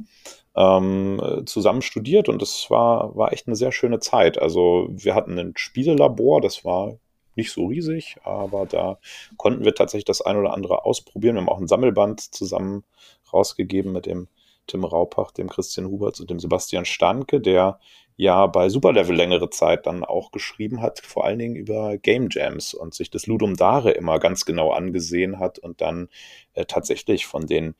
ähm, 0.56 1.44
zusammen 1.46 1.82
studiert 1.82 2.30
und 2.30 2.42
es 2.42 2.70
war, 2.70 3.16
war 3.16 3.34
echt 3.34 3.48
eine 3.48 3.56
sehr 3.56 3.72
schöne 3.72 4.00
Zeit. 4.00 4.42
Also 4.42 4.88
wir 4.90 5.16
hatten 5.16 5.38
ein 5.38 5.54
Spielelabor, 5.56 6.42
das 6.42 6.66
war 6.66 6.98
nicht 7.36 7.52
so 7.52 7.68
riesig, 7.68 8.18
aber 8.24 8.66
da 8.66 9.00
konnten 9.38 9.64
wir 9.64 9.74
tatsächlich 9.74 10.06
das 10.06 10.22
ein 10.22 10.38
oder 10.38 10.54
andere 10.54 10.86
ausprobieren. 10.86 11.36
Wir 11.36 11.42
haben 11.42 11.50
auch 11.50 11.60
ein 11.60 11.68
Sammelband 11.68 12.20
zusammen 12.20 12.84
rausgegeben 13.32 13.92
mit 13.92 14.06
dem 14.06 14.28
Tim 14.70 14.86
Raupach, 14.86 15.32
dem 15.32 15.50
Christian 15.50 15.88
Huberts 15.88 16.20
und 16.20 16.30
dem 16.30 16.40
Sebastian 16.40 16.86
Stanke, 16.86 17.42
der 17.42 17.80
ja 18.16 18.48
bei 18.48 18.70
Superlevel 18.70 19.16
längere 19.16 19.50
Zeit 19.50 19.86
dann 19.86 20.04
auch 20.04 20.32
geschrieben 20.32 20.82
hat, 20.82 21.00
vor 21.00 21.26
allen 21.26 21.40
Dingen 21.40 21.56
über 21.56 21.98
Game 21.98 22.28
Jams 22.30 22.74
und 22.74 22.94
sich 22.94 23.10
das 23.10 23.28
Ludum 23.28 23.56
Dare 23.56 23.92
immer 23.92 24.20
ganz 24.20 24.46
genau 24.46 24.72
angesehen 24.72 25.40
hat 25.40 25.60
und 25.60 25.82
dann 25.82 26.10
äh, 26.54 26.66
tatsächlich 26.66 27.26
von 27.26 27.48
den 27.48 27.76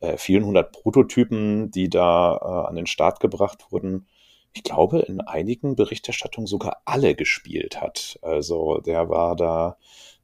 äh, 0.00 0.16
vielen 0.16 0.44
hundert 0.44 0.72
Prototypen, 0.72 1.70
die 1.70 1.88
da 1.88 2.36
äh, 2.36 2.68
an 2.68 2.76
den 2.76 2.86
Start 2.86 3.20
gebracht 3.20 3.66
wurden, 3.70 4.06
ich 4.54 4.64
glaube, 4.64 5.00
in 5.00 5.20
einigen 5.20 5.76
Berichterstattungen 5.76 6.46
sogar 6.46 6.82
alle 6.84 7.14
gespielt 7.14 7.80
hat. 7.80 8.18
Also 8.22 8.78
der 8.80 9.08
war 9.08 9.36
da 9.36 9.76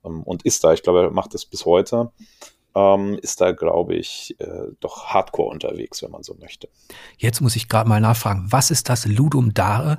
ähm, 0.05 0.23
und 0.23 0.45
ist 0.45 0.65
da, 0.65 0.73
ich 0.73 0.83
glaube, 0.83 1.03
er 1.03 1.11
macht 1.11 1.35
das 1.35 1.47
bis 1.47 1.65
heute, 1.65 2.11
ähm, 2.75 3.19
ist 3.23 3.41
da, 3.41 3.53
glaube 3.53 3.95
ich, 3.95 4.37
äh, 4.39 4.69
doch 4.81 5.07
hardcore 5.07 5.51
unterwegs, 5.51 6.03
wenn 6.03 6.11
man 6.11 6.23
so 6.23 6.35
möchte. 6.35 6.69
Jetzt 7.17 7.41
muss 7.41 7.57
ich 7.57 7.69
gerade 7.69 7.89
mal 7.89 8.01
nachfragen, 8.01 8.47
was 8.51 8.71
ist 8.71 8.89
das 8.89 9.07
Ludum 9.07 9.55
Dare? 9.55 9.99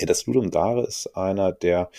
Das 0.00 0.26
Ludum 0.26 0.50
Dare 0.50 0.84
ist 0.86 1.16
einer 1.16 1.52
der 1.52 1.90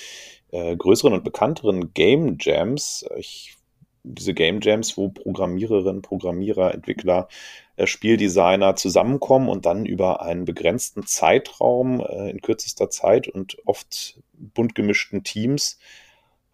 äh, 0.51 0.75
größeren 0.75 1.13
und 1.13 1.23
bekannteren 1.23 1.93
Game 1.93 2.37
Jams. 2.39 3.05
Ich, 3.17 3.55
diese 4.03 4.33
Game 4.33 4.59
Jams, 4.61 4.97
wo 4.97 5.09
Programmiererinnen, 5.09 6.01
Programmierer, 6.01 6.73
Entwickler, 6.73 7.27
äh, 7.75 7.87
Spieldesigner 7.87 8.75
zusammenkommen 8.75 9.49
und 9.49 9.65
dann 9.65 9.85
über 9.85 10.21
einen 10.21 10.45
begrenzten 10.45 11.05
Zeitraum 11.05 12.01
äh, 12.01 12.29
in 12.29 12.41
kürzester 12.41 12.89
Zeit 12.89 13.27
und 13.27 13.57
oft 13.65 14.19
bunt 14.33 14.75
gemischten 14.75 15.23
Teams 15.23 15.79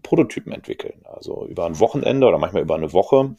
Prototypen 0.03 0.51
entwickeln. 0.51 1.01
Also 1.05 1.45
über 1.47 1.65
ein 1.65 1.79
Wochenende 1.79 2.27
oder 2.27 2.37
manchmal 2.37 2.63
über 2.63 2.75
eine 2.75 2.93
Woche 2.93 3.35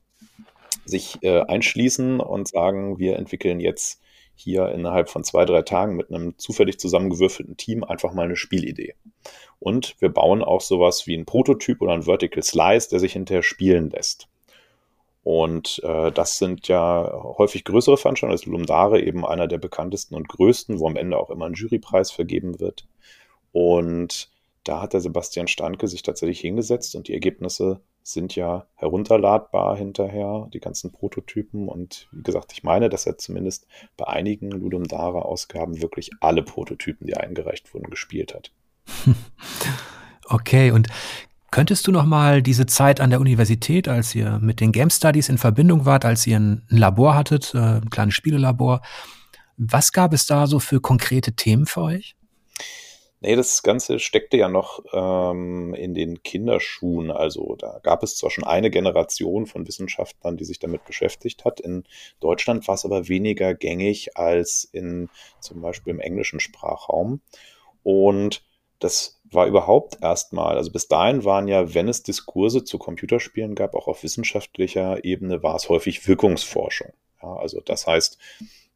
sich 0.84 1.22
äh, 1.22 1.40
einschließen 1.40 2.20
und 2.20 2.48
sagen, 2.48 2.98
wir 2.98 3.16
entwickeln 3.16 3.60
jetzt 3.60 4.00
hier 4.34 4.68
innerhalb 4.70 5.08
von 5.08 5.24
zwei, 5.24 5.44
drei 5.44 5.62
Tagen 5.62 5.96
mit 5.96 6.10
einem 6.10 6.36
zufällig 6.38 6.78
zusammengewürfelten 6.78 7.56
Team 7.56 7.84
einfach 7.84 8.12
mal 8.12 8.24
eine 8.24 8.36
Spielidee. 8.36 8.94
Und 9.60 9.94
wir 10.00 10.08
bauen 10.08 10.42
auch 10.42 10.60
sowas 10.60 11.06
wie 11.06 11.16
ein 11.16 11.26
Prototyp 11.26 11.80
oder 11.80 11.92
ein 11.92 12.02
Vertical 12.02 12.42
Slice, 12.42 12.88
der 12.88 12.98
sich 12.98 13.12
hinterher 13.12 13.42
spielen 13.42 13.90
lässt. 13.90 14.28
Und 15.22 15.80
äh, 15.84 16.10
das 16.10 16.38
sind 16.38 16.66
ja 16.66 17.12
häufig 17.38 17.64
größere 17.64 17.96
Veranstaltungen. 17.96 18.36
Das 18.36 18.46
Lumdare 18.46 19.00
eben 19.00 19.24
einer 19.24 19.46
der 19.46 19.58
bekanntesten 19.58 20.16
und 20.16 20.28
größten, 20.28 20.80
wo 20.80 20.88
am 20.88 20.96
Ende 20.96 21.16
auch 21.16 21.30
immer 21.30 21.46
ein 21.46 21.54
Jurypreis 21.54 22.10
vergeben 22.10 22.58
wird. 22.58 22.88
Und 23.52 24.31
da 24.64 24.80
hat 24.80 24.92
der 24.92 25.00
Sebastian 25.00 25.48
Stanke 25.48 25.88
sich 25.88 26.02
tatsächlich 26.02 26.40
hingesetzt 26.40 26.94
und 26.94 27.08
die 27.08 27.14
Ergebnisse 27.14 27.80
sind 28.02 28.34
ja 28.34 28.66
herunterladbar 28.74 29.76
hinterher, 29.76 30.48
die 30.52 30.60
ganzen 30.60 30.92
Prototypen. 30.92 31.68
Und 31.68 32.08
wie 32.12 32.22
gesagt, 32.22 32.52
ich 32.52 32.62
meine, 32.62 32.88
dass 32.88 33.06
er 33.06 33.18
zumindest 33.18 33.66
bei 33.96 34.06
einigen 34.06 34.50
Ludum 34.50 34.84
Dare-Ausgaben 34.84 35.80
wirklich 35.80 36.10
alle 36.20 36.42
Prototypen, 36.42 37.06
die 37.06 37.16
eingereicht 37.16 37.72
wurden, 37.74 37.90
gespielt 37.90 38.34
hat. 38.34 38.52
Okay, 40.26 40.70
und 40.70 40.88
könntest 41.50 41.86
du 41.86 41.92
noch 41.92 42.06
mal 42.06 42.42
diese 42.42 42.64
Zeit 42.64 43.00
an 43.00 43.10
der 43.10 43.20
Universität, 43.20 43.86
als 43.86 44.14
ihr 44.14 44.38
mit 44.40 44.60
den 44.60 44.72
Game 44.72 44.88
Studies 44.88 45.28
in 45.28 45.36
Verbindung 45.36 45.84
wart, 45.84 46.06
als 46.06 46.26
ihr 46.26 46.38
ein 46.38 46.62
Labor 46.68 47.14
hattet, 47.14 47.54
äh, 47.54 47.58
ein 47.58 47.90
kleines 47.90 48.14
Spielelabor, 48.14 48.80
was 49.58 49.92
gab 49.92 50.14
es 50.14 50.26
da 50.26 50.46
so 50.46 50.58
für 50.58 50.80
konkrete 50.80 51.32
Themen 51.34 51.66
für 51.66 51.82
euch? 51.82 52.16
Nee, 53.24 53.36
das 53.36 53.62
Ganze 53.62 54.00
steckte 54.00 54.36
ja 54.36 54.48
noch 54.48 54.82
ähm, 54.92 55.74
in 55.74 55.94
den 55.94 56.24
Kinderschuhen. 56.24 57.12
Also 57.12 57.54
da 57.54 57.78
gab 57.84 58.02
es 58.02 58.16
zwar 58.16 58.30
schon 58.30 58.42
eine 58.42 58.68
Generation 58.68 59.46
von 59.46 59.68
Wissenschaftlern, 59.68 60.36
die 60.36 60.44
sich 60.44 60.58
damit 60.58 60.84
beschäftigt 60.84 61.44
hat. 61.44 61.60
In 61.60 61.84
Deutschland 62.18 62.66
war 62.66 62.74
es 62.74 62.84
aber 62.84 63.08
weniger 63.08 63.54
gängig 63.54 64.16
als 64.16 64.64
in 64.64 65.08
zum 65.38 65.60
Beispiel 65.60 65.92
im 65.92 66.00
englischen 66.00 66.40
Sprachraum. 66.40 67.20
Und 67.84 68.42
das 68.80 69.20
war 69.30 69.46
überhaupt 69.46 69.98
erstmal, 70.02 70.56
also 70.56 70.72
bis 70.72 70.88
dahin 70.88 71.24
waren 71.24 71.46
ja, 71.46 71.74
wenn 71.74 71.86
es 71.86 72.02
Diskurse 72.02 72.64
zu 72.64 72.76
Computerspielen 72.76 73.54
gab, 73.54 73.76
auch 73.76 73.86
auf 73.86 74.02
wissenschaftlicher 74.02 75.04
Ebene, 75.04 75.44
war 75.44 75.54
es 75.54 75.68
häufig 75.68 76.08
Wirkungsforschung. 76.08 76.92
Ja, 77.22 77.36
also 77.36 77.60
das 77.60 77.86
heißt, 77.86 78.18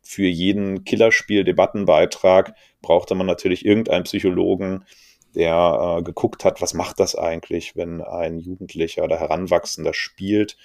für 0.06 0.26
jeden 0.26 0.84
Killerspiel-Debattenbeitrag 0.84 2.54
brauchte 2.80 3.14
man 3.16 3.26
natürlich 3.26 3.66
irgendeinen 3.66 4.04
Psychologen, 4.04 4.84
der 5.34 5.98
äh, 5.98 6.02
geguckt 6.02 6.44
hat, 6.44 6.62
was 6.62 6.74
macht 6.74 7.00
das 7.00 7.16
eigentlich, 7.16 7.74
wenn 7.74 8.00
ein 8.00 8.38
Jugendlicher 8.38 9.02
oder 9.02 9.18
Heranwachsender 9.18 9.92
spielt, 9.92 10.56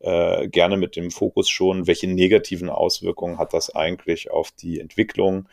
äh, 0.00 0.48
gerne 0.48 0.76
mit 0.76 0.96
dem 0.96 1.10
Fokus 1.10 1.48
schon, 1.48 1.86
welche 1.86 2.08
negativen 2.08 2.68
Auswirkungen 2.68 3.38
hat 3.38 3.54
das 3.54 3.74
eigentlich 3.74 4.30
auf 4.30 4.50
die 4.50 4.80
Entwicklung. 4.80 5.48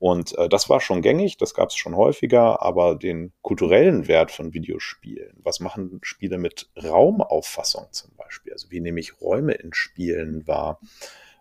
Und 0.00 0.36
äh, 0.36 0.48
das 0.48 0.68
war 0.68 0.80
schon 0.80 1.00
gängig, 1.00 1.36
das 1.36 1.54
gab 1.54 1.68
es 1.68 1.76
schon 1.76 1.96
häufiger, 1.96 2.60
aber 2.62 2.96
den 2.96 3.32
kulturellen 3.42 4.08
Wert 4.08 4.32
von 4.32 4.52
Videospielen, 4.52 5.38
was 5.42 5.60
machen 5.60 6.00
Spiele 6.02 6.38
mit 6.38 6.68
Raumauffassung 6.82 7.86
zum 7.92 8.16
Beispiel, 8.16 8.52
also 8.52 8.70
wie 8.70 8.80
nehme 8.80 8.98
ich 8.98 9.20
Räume 9.20 9.52
in 9.52 9.72
Spielen 9.72 10.46
wahr, 10.48 10.80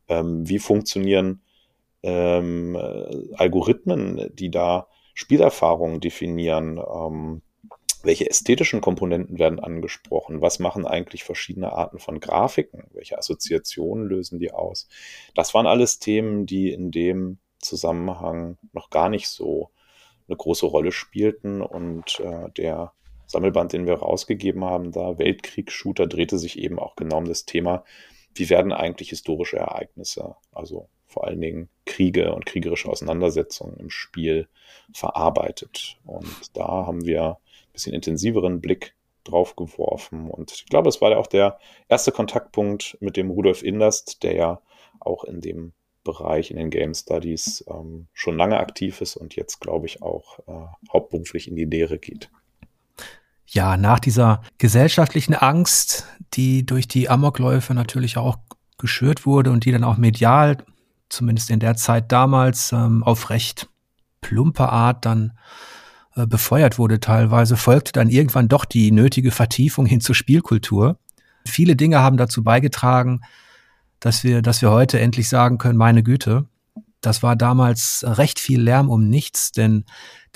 ähm, 0.10 0.48
wie 0.48 0.60
funktionieren 0.60 1.42
ähm, 2.04 2.78
Algorithmen, 3.36 4.30
die 4.34 4.52
da 4.52 4.88
Spielerfahrungen 5.14 6.00
definieren, 6.00 6.78
ähm, 6.78 7.42
welche 8.04 8.30
ästhetischen 8.30 8.80
Komponenten 8.80 9.40
werden 9.40 9.60
angesprochen, 9.60 10.42
was 10.42 10.60
machen 10.60 10.86
eigentlich 10.86 11.24
verschiedene 11.24 11.74
Arten 11.74 12.00
von 12.00 12.20
Grafiken, 12.20 12.86
welche 12.94 13.18
Assoziationen 13.18 14.08
lösen 14.08 14.40
die 14.40 14.52
aus. 14.52 14.88
Das 15.36 15.54
waren 15.54 15.68
alles 15.68 16.00
Themen, 16.00 16.46
die 16.46 16.72
in 16.72 16.92
dem 16.92 17.40
Zusammenhang 17.60 18.58
noch 18.72 18.90
gar 18.90 19.10
nicht 19.10 19.28
so 19.28 19.70
eine 20.28 20.38
große 20.38 20.66
Rolle 20.66 20.92
spielten. 20.92 21.62
Und 21.62 22.22
äh, 22.22 22.50
der 22.56 22.94
Sammelband, 23.26 23.74
den 23.74 23.86
wir 23.86 23.96
rausgegeben 23.96 24.64
haben, 24.64 24.92
da 24.92 25.18
Weltkrieg-Shooter, 25.18 26.08
drehte 26.08 26.38
sich 26.38 26.58
eben 26.58 26.80
auch 26.80 26.96
genau 26.96 27.18
um 27.18 27.26
das 27.26 27.46
Thema, 27.46 27.84
wie 28.36 28.50
werden 28.50 28.72
eigentlich 28.72 29.10
historische 29.10 29.58
Ereignisse, 29.58 30.36
also 30.52 30.88
vor 31.06 31.26
allen 31.26 31.42
Dingen 31.42 31.70
Kriege 31.86 32.34
und 32.34 32.46
kriegerische 32.46 32.90
Auseinandersetzungen 32.90 33.78
im 33.78 33.90
Spiel 33.90 34.48
verarbeitet. 34.94 35.98
Und 36.06 36.56
da 36.56 36.68
haben 36.68 37.06
wir 37.06 37.24
ein 37.32 37.74
bisschen 37.74 37.94
intensiveren 37.94 38.62
Blick 38.62 38.94
drauf 39.24 39.56
geworfen. 39.56 40.30
Und 40.30 40.52
ich 40.52 40.66
glaube, 40.68 40.90
es 40.90 41.02
war 41.02 41.12
ja 41.12 41.18
auch 41.18 41.28
der 41.28 41.60
erste 41.88 42.12
Kontaktpunkt 42.12 42.98
mit 43.00 43.18
dem 43.18 43.32
Rudolf 43.32 43.64
Inderst, 43.64 44.24
der 44.24 44.36
ja 44.36 44.62
auch 45.00 45.24
in 45.24 45.42
dem 45.42 45.74
Bereich 46.04 46.52
in 46.52 46.58
den 46.58 46.70
Game 46.70 46.94
Studies 46.94 47.64
ähm, 47.68 48.08
schon 48.14 48.38
lange 48.38 48.58
aktiv 48.58 49.02
ist 49.02 49.18
und 49.18 49.36
jetzt, 49.36 49.60
glaube 49.60 49.86
ich, 49.86 50.02
auch 50.02 50.40
äh, 50.48 50.92
hauptberuflich 50.92 51.48
in 51.48 51.56
die 51.56 51.66
Lehre 51.66 52.00
geht. 52.00 52.30
Ja, 53.52 53.78
nach 53.78 54.00
dieser 54.00 54.42
gesellschaftlichen 54.60 55.34
Angst, 55.34 56.06
die 56.34 56.66
durch 56.66 56.88
die 56.88 57.10
Amokläufe 57.10 57.74
natürlich 57.74 58.18
auch 58.18 58.38
geschürt 58.78 59.26
wurde 59.26 59.52
und 59.52 59.66
die 59.66 59.72
dann 59.72 59.84
auch 59.84 59.98
medial 59.98 60.58
zumindest 61.10 61.50
in 61.50 61.60
der 61.60 61.76
Zeit 61.76 62.12
damals, 62.12 62.72
ähm, 62.72 63.04
auf 63.04 63.32
recht 63.32 63.68
plumpe 64.22 64.70
Art 64.70 65.06
dann 65.06 65.34
äh, 66.16 66.28
befeuert 66.28 66.78
wurde 66.78 67.00
teilweise, 67.00 67.58
folgte 67.58 67.92
dann 67.92 68.10
irgendwann 68.10 68.48
doch 68.48 68.66
die 68.66 68.92
nötige 68.92 69.32
Vertiefung 69.32 69.88
hin 69.88 70.02
zur 70.02 70.14
Spielkultur. 70.14 70.98
Viele 71.46 71.76
Dinge 71.76 72.00
haben 72.00 72.18
dazu 72.18 72.44
beigetragen, 72.44 73.22
dass 74.00 74.24
wir, 74.24 74.44
dass 74.44 74.62
wir 74.62 74.70
heute 74.70 75.00
endlich 75.00 75.28
sagen 75.28 75.58
können, 75.58 75.78
meine 75.78 76.04
Güte, 76.04 76.46
das 77.02 77.24
war 77.24 77.36
damals 77.36 78.04
recht 78.06 78.40
viel 78.40 78.62
Lärm 78.62 78.90
um 78.90 79.10
nichts, 79.10 79.52
denn, 79.52 79.86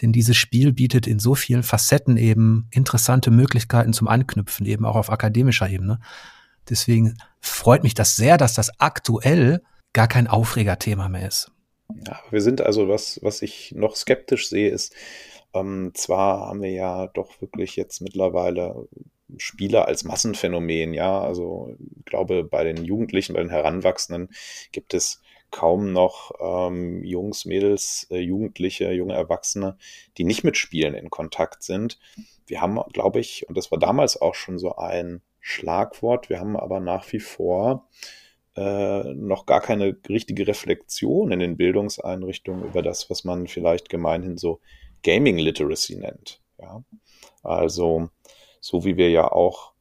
denn 0.01 0.11
dieses 0.11 0.37
Spiel 0.37 0.71
bietet 0.73 1.07
in 1.07 1.19
so 1.19 1.35
vielen 1.35 1.63
Facetten 1.63 2.17
eben 2.17 2.67
interessante 2.71 3.31
Möglichkeiten 3.31 3.93
zum 3.93 4.07
Anknüpfen, 4.07 4.65
eben 4.65 4.85
auch 4.85 4.95
auf 4.95 5.09
akademischer 5.09 5.69
Ebene. 5.69 5.99
Deswegen 6.69 7.17
freut 7.41 7.83
mich 7.83 7.93
das 7.93 8.15
sehr, 8.15 8.37
dass 8.37 8.53
das 8.53 8.79
aktuell 8.79 9.61
gar 9.91 10.07
kein 10.07 10.27
Aufregerthema 10.27 11.09
mehr 11.09 11.27
ist. 11.27 11.51
Ja, 12.07 12.19
wir 12.31 12.41
sind 12.41 12.61
also, 12.61 12.87
was, 12.87 13.19
was 13.21 13.41
ich 13.41 13.73
noch 13.75 13.95
skeptisch 13.95 14.49
sehe, 14.49 14.69
ist, 14.69 14.95
ähm, 15.53 15.91
zwar 15.93 16.47
haben 16.47 16.61
wir 16.61 16.71
ja 16.71 17.07
doch 17.07 17.41
wirklich 17.41 17.75
jetzt 17.75 18.01
mittlerweile 18.01 18.87
Spiele 19.37 19.85
als 19.85 20.03
Massenphänomen, 20.03 20.93
ja, 20.93 21.21
also 21.21 21.75
ich 21.97 22.05
glaube, 22.05 22.43
bei 22.43 22.63
den 22.63 22.83
Jugendlichen, 22.83 23.33
bei 23.33 23.41
den 23.41 23.49
Heranwachsenden 23.49 24.29
gibt 24.71 24.93
es 24.93 25.21
kaum 25.53 25.93
noch 25.93 26.31
ähm, 26.41 27.03
Jungs, 27.03 27.45
Mädels, 27.45 28.07
äh, 28.09 28.17
Jugendliche, 28.17 28.91
junge 28.91 29.13
Erwachsene, 29.13 29.77
die 30.17 30.25
nicht 30.25 30.43
mit 30.43 30.57
Spielen 30.57 30.95
in 30.95 31.09
Kontakt 31.09 31.63
sind. 31.63 31.99
Wir 32.47 32.59
haben, 32.59 32.81
glaube 32.91 33.19
ich, 33.21 33.47
und 33.47 33.55
das 33.55 33.71
war 33.71 33.79
damals 33.79 34.19
auch 34.19 34.35
schon 34.35 34.59
so 34.59 34.75
ein 34.75 35.21
Schlagwort, 35.39 36.29
wir 36.29 36.39
haben 36.39 36.57
aber 36.57 36.79
nach 36.79 37.09
wie 37.13 37.19
vor 37.19 37.87
äh, 38.55 39.03
noch 39.13 39.45
gar 39.45 39.61
keine 39.61 39.95
richtige 40.09 40.47
Reflexion 40.47 41.31
in 41.31 41.39
den 41.39 41.55
Bildungseinrichtungen 41.55 42.65
über 42.65 42.81
das, 42.81 43.09
was 43.09 43.23
man 43.23 43.47
vielleicht 43.47 43.89
gemeinhin 43.89 44.37
so 44.37 44.59
Gaming 45.03 45.37
Literacy 45.37 45.97
nennt. 45.97 46.41
Ja? 46.59 46.83
Also 47.43 48.09
so 48.59 48.85
wie 48.85 48.97
wir 48.97 49.11
ja 49.11 49.31
auch 49.31 49.72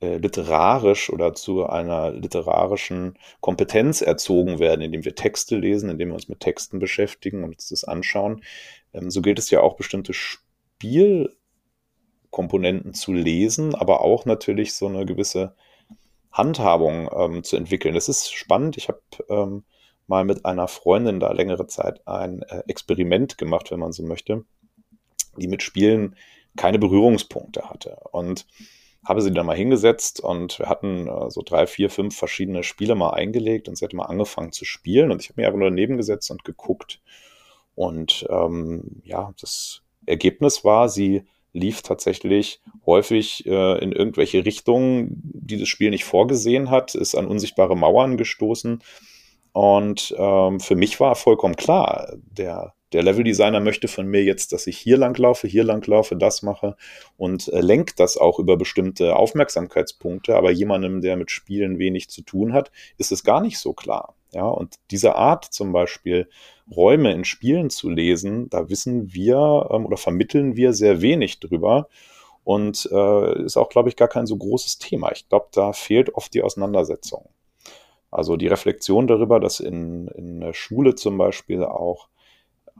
literarisch 0.00 1.10
oder 1.10 1.34
zu 1.34 1.66
einer 1.66 2.12
literarischen 2.12 3.18
Kompetenz 3.40 4.00
erzogen 4.00 4.60
werden, 4.60 4.80
indem 4.80 5.04
wir 5.04 5.16
Texte 5.16 5.56
lesen, 5.56 5.90
indem 5.90 6.10
wir 6.10 6.14
uns 6.14 6.28
mit 6.28 6.38
Texten 6.40 6.78
beschäftigen 6.78 7.42
und 7.42 7.54
uns 7.54 7.68
das 7.68 7.82
anschauen, 7.82 8.44
ähm, 8.92 9.10
so 9.10 9.22
gilt 9.22 9.38
es 9.38 9.50
ja 9.50 9.60
auch 9.60 9.76
bestimmte 9.76 10.12
Spielkomponenten 10.14 12.94
zu 12.94 13.12
lesen, 13.12 13.74
aber 13.74 14.02
auch 14.02 14.24
natürlich 14.24 14.74
so 14.74 14.86
eine 14.86 15.04
gewisse 15.04 15.54
Handhabung 16.30 17.10
ähm, 17.12 17.42
zu 17.42 17.56
entwickeln. 17.56 17.94
Das 17.94 18.08
ist 18.08 18.32
spannend. 18.32 18.76
Ich 18.76 18.88
habe 18.88 19.00
ähm, 19.28 19.64
mal 20.06 20.24
mit 20.24 20.44
einer 20.44 20.68
Freundin 20.68 21.20
da 21.20 21.32
längere 21.32 21.66
Zeit 21.66 22.06
ein 22.06 22.42
äh, 22.42 22.62
Experiment 22.68 23.38
gemacht, 23.38 23.70
wenn 23.70 23.80
man 23.80 23.92
so 23.92 24.02
möchte, 24.02 24.44
die 25.36 25.48
mit 25.48 25.62
Spielen 25.62 26.16
keine 26.56 26.78
Berührungspunkte 26.78 27.68
hatte. 27.68 27.98
Und 28.12 28.46
habe 29.08 29.22
sie 29.22 29.32
dann 29.32 29.46
mal 29.46 29.56
hingesetzt 29.56 30.20
und 30.20 30.58
wir 30.58 30.68
hatten 30.68 31.08
äh, 31.08 31.30
so 31.30 31.42
drei, 31.42 31.66
vier, 31.66 31.88
fünf 31.88 32.16
verschiedene 32.16 32.62
Spiele 32.62 32.94
mal 32.94 33.10
eingelegt 33.10 33.66
und 33.66 33.76
sie 33.76 33.84
hat 33.84 33.94
mal 33.94 34.04
angefangen 34.04 34.52
zu 34.52 34.66
spielen 34.66 35.10
und 35.10 35.22
ich 35.22 35.30
habe 35.30 35.40
mir 35.40 35.46
einfach 35.46 35.58
nur 35.58 35.70
daneben 35.70 35.96
gesetzt 35.96 36.30
und 36.30 36.44
geguckt. 36.44 37.00
Und 37.74 38.26
ähm, 38.28 39.00
ja, 39.04 39.32
das 39.40 39.82
Ergebnis 40.04 40.64
war, 40.64 40.88
sie 40.88 41.22
lief 41.54 41.80
tatsächlich 41.80 42.60
häufig 42.84 43.46
äh, 43.46 43.78
in 43.82 43.92
irgendwelche 43.92 44.44
Richtungen, 44.44 45.08
die 45.22 45.58
das 45.58 45.68
Spiel 45.68 45.90
nicht 45.90 46.04
vorgesehen 46.04 46.70
hat, 46.70 46.94
ist 46.94 47.14
an 47.14 47.26
unsichtbare 47.26 47.76
Mauern 47.76 48.18
gestoßen. 48.18 48.82
Und 49.52 50.14
ähm, 50.18 50.60
für 50.60 50.76
mich 50.76 51.00
war 51.00 51.14
vollkommen 51.14 51.56
klar, 51.56 52.12
der 52.30 52.74
der 52.92 53.02
Leveldesigner 53.02 53.60
möchte 53.60 53.88
von 53.88 54.06
mir 54.06 54.24
jetzt, 54.24 54.52
dass 54.52 54.66
ich 54.66 54.78
hier 54.78 54.96
lang 54.96 55.16
laufe, 55.18 55.46
hier 55.46 55.64
lang 55.64 55.86
laufe, 55.86 56.16
das 56.16 56.42
mache 56.42 56.76
und 57.16 57.48
äh, 57.48 57.60
lenkt 57.60 58.00
das 58.00 58.16
auch 58.16 58.38
über 58.38 58.56
bestimmte 58.56 59.16
Aufmerksamkeitspunkte. 59.16 60.36
Aber 60.36 60.50
jemandem, 60.50 61.00
der 61.00 61.16
mit 61.16 61.30
Spielen 61.30 61.78
wenig 61.78 62.08
zu 62.08 62.22
tun 62.22 62.52
hat, 62.52 62.70
ist 62.96 63.12
es 63.12 63.24
gar 63.24 63.40
nicht 63.40 63.58
so 63.58 63.72
klar. 63.72 64.14
Ja, 64.32 64.44
und 64.44 64.76
diese 64.90 65.16
Art 65.16 65.44
zum 65.46 65.72
Beispiel 65.72 66.28
Räume 66.70 67.12
in 67.12 67.24
Spielen 67.24 67.70
zu 67.70 67.88
lesen, 67.88 68.50
da 68.50 68.68
wissen 68.68 69.14
wir 69.14 69.68
ähm, 69.70 69.86
oder 69.86 69.96
vermitteln 69.96 70.56
wir 70.56 70.72
sehr 70.74 71.00
wenig 71.00 71.40
drüber 71.40 71.88
und 72.44 72.88
äh, 72.92 73.42
ist 73.44 73.56
auch, 73.56 73.68
glaube 73.68 73.88
ich, 73.88 73.96
gar 73.96 74.08
kein 74.08 74.26
so 74.26 74.36
großes 74.36 74.78
Thema. 74.78 75.12
Ich 75.12 75.28
glaube, 75.28 75.48
da 75.52 75.72
fehlt 75.72 76.14
oft 76.14 76.32
die 76.34 76.42
Auseinandersetzung. 76.42 77.28
Also 78.10 78.36
die 78.36 78.46
Reflexion 78.46 79.06
darüber, 79.06 79.40
dass 79.40 79.60
in, 79.60 80.08
in 80.08 80.40
der 80.40 80.54
Schule 80.54 80.94
zum 80.94 81.18
Beispiel 81.18 81.62
auch 81.62 82.08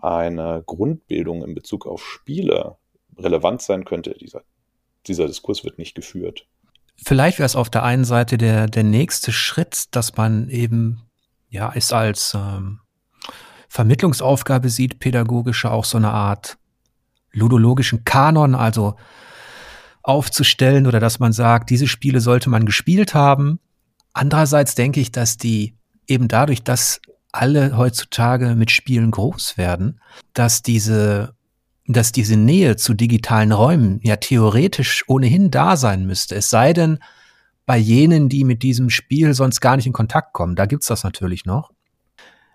eine 0.02 0.62
Grundbildung 0.66 1.44
in 1.44 1.54
Bezug 1.54 1.86
auf 1.86 2.04
Spiele 2.04 2.76
relevant 3.16 3.62
sein 3.62 3.84
könnte. 3.84 4.14
Dieser, 4.20 4.42
dieser 5.06 5.26
Diskurs 5.26 5.64
wird 5.64 5.78
nicht 5.78 5.94
geführt. 5.94 6.46
Vielleicht 6.96 7.38
wäre 7.38 7.46
es 7.46 7.56
auf 7.56 7.70
der 7.70 7.84
einen 7.84 8.04
Seite 8.04 8.38
der, 8.38 8.66
der 8.66 8.82
nächste 8.82 9.32
Schritt, 9.32 9.84
dass 9.92 10.16
man 10.16 10.48
eben, 10.48 11.02
ja, 11.48 11.72
es 11.74 11.92
als 11.92 12.34
ähm, 12.34 12.80
Vermittlungsaufgabe 13.68 14.68
sieht, 14.68 14.98
pädagogische 14.98 15.70
auch 15.70 15.84
so 15.84 15.98
eine 15.98 16.10
Art 16.10 16.58
ludologischen 17.32 18.04
Kanon, 18.04 18.54
also 18.54 18.96
aufzustellen 20.02 20.86
oder 20.86 21.00
dass 21.00 21.18
man 21.18 21.32
sagt, 21.32 21.70
diese 21.70 21.86
Spiele 21.86 22.20
sollte 22.20 22.48
man 22.50 22.64
gespielt 22.64 23.14
haben. 23.14 23.60
Andererseits 24.14 24.74
denke 24.74 25.00
ich, 25.00 25.12
dass 25.12 25.36
die 25.36 25.76
eben 26.06 26.28
dadurch, 26.28 26.64
dass 26.64 27.00
alle 27.38 27.76
heutzutage 27.76 28.54
mit 28.54 28.70
Spielen 28.70 29.10
groß 29.10 29.56
werden, 29.56 30.00
dass 30.34 30.62
diese, 30.62 31.34
dass 31.86 32.12
diese 32.12 32.36
Nähe 32.36 32.76
zu 32.76 32.94
digitalen 32.94 33.52
Räumen 33.52 34.00
ja 34.02 34.16
theoretisch 34.16 35.04
ohnehin 35.06 35.50
da 35.50 35.76
sein 35.76 36.04
müsste. 36.04 36.34
Es 36.34 36.50
sei 36.50 36.72
denn, 36.72 36.98
bei 37.64 37.76
jenen, 37.76 38.30
die 38.30 38.44
mit 38.44 38.62
diesem 38.62 38.88
Spiel 38.88 39.34
sonst 39.34 39.60
gar 39.60 39.76
nicht 39.76 39.86
in 39.86 39.92
Kontakt 39.92 40.32
kommen, 40.32 40.56
da 40.56 40.64
gibt's 40.64 40.86
das 40.86 41.04
natürlich 41.04 41.44
noch. 41.44 41.70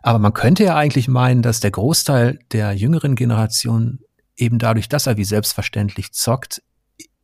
Aber 0.01 0.19
man 0.19 0.33
könnte 0.33 0.63
ja 0.63 0.75
eigentlich 0.75 1.07
meinen, 1.07 1.43
dass 1.43 1.59
der 1.59 1.71
Großteil 1.71 2.39
der 2.51 2.73
jüngeren 2.73 3.15
Generation 3.15 3.99
eben 4.35 4.57
dadurch, 4.57 4.89
dass 4.89 5.07
er 5.07 5.15
wie 5.15 5.23
selbstverständlich 5.23 6.13
zockt, 6.13 6.63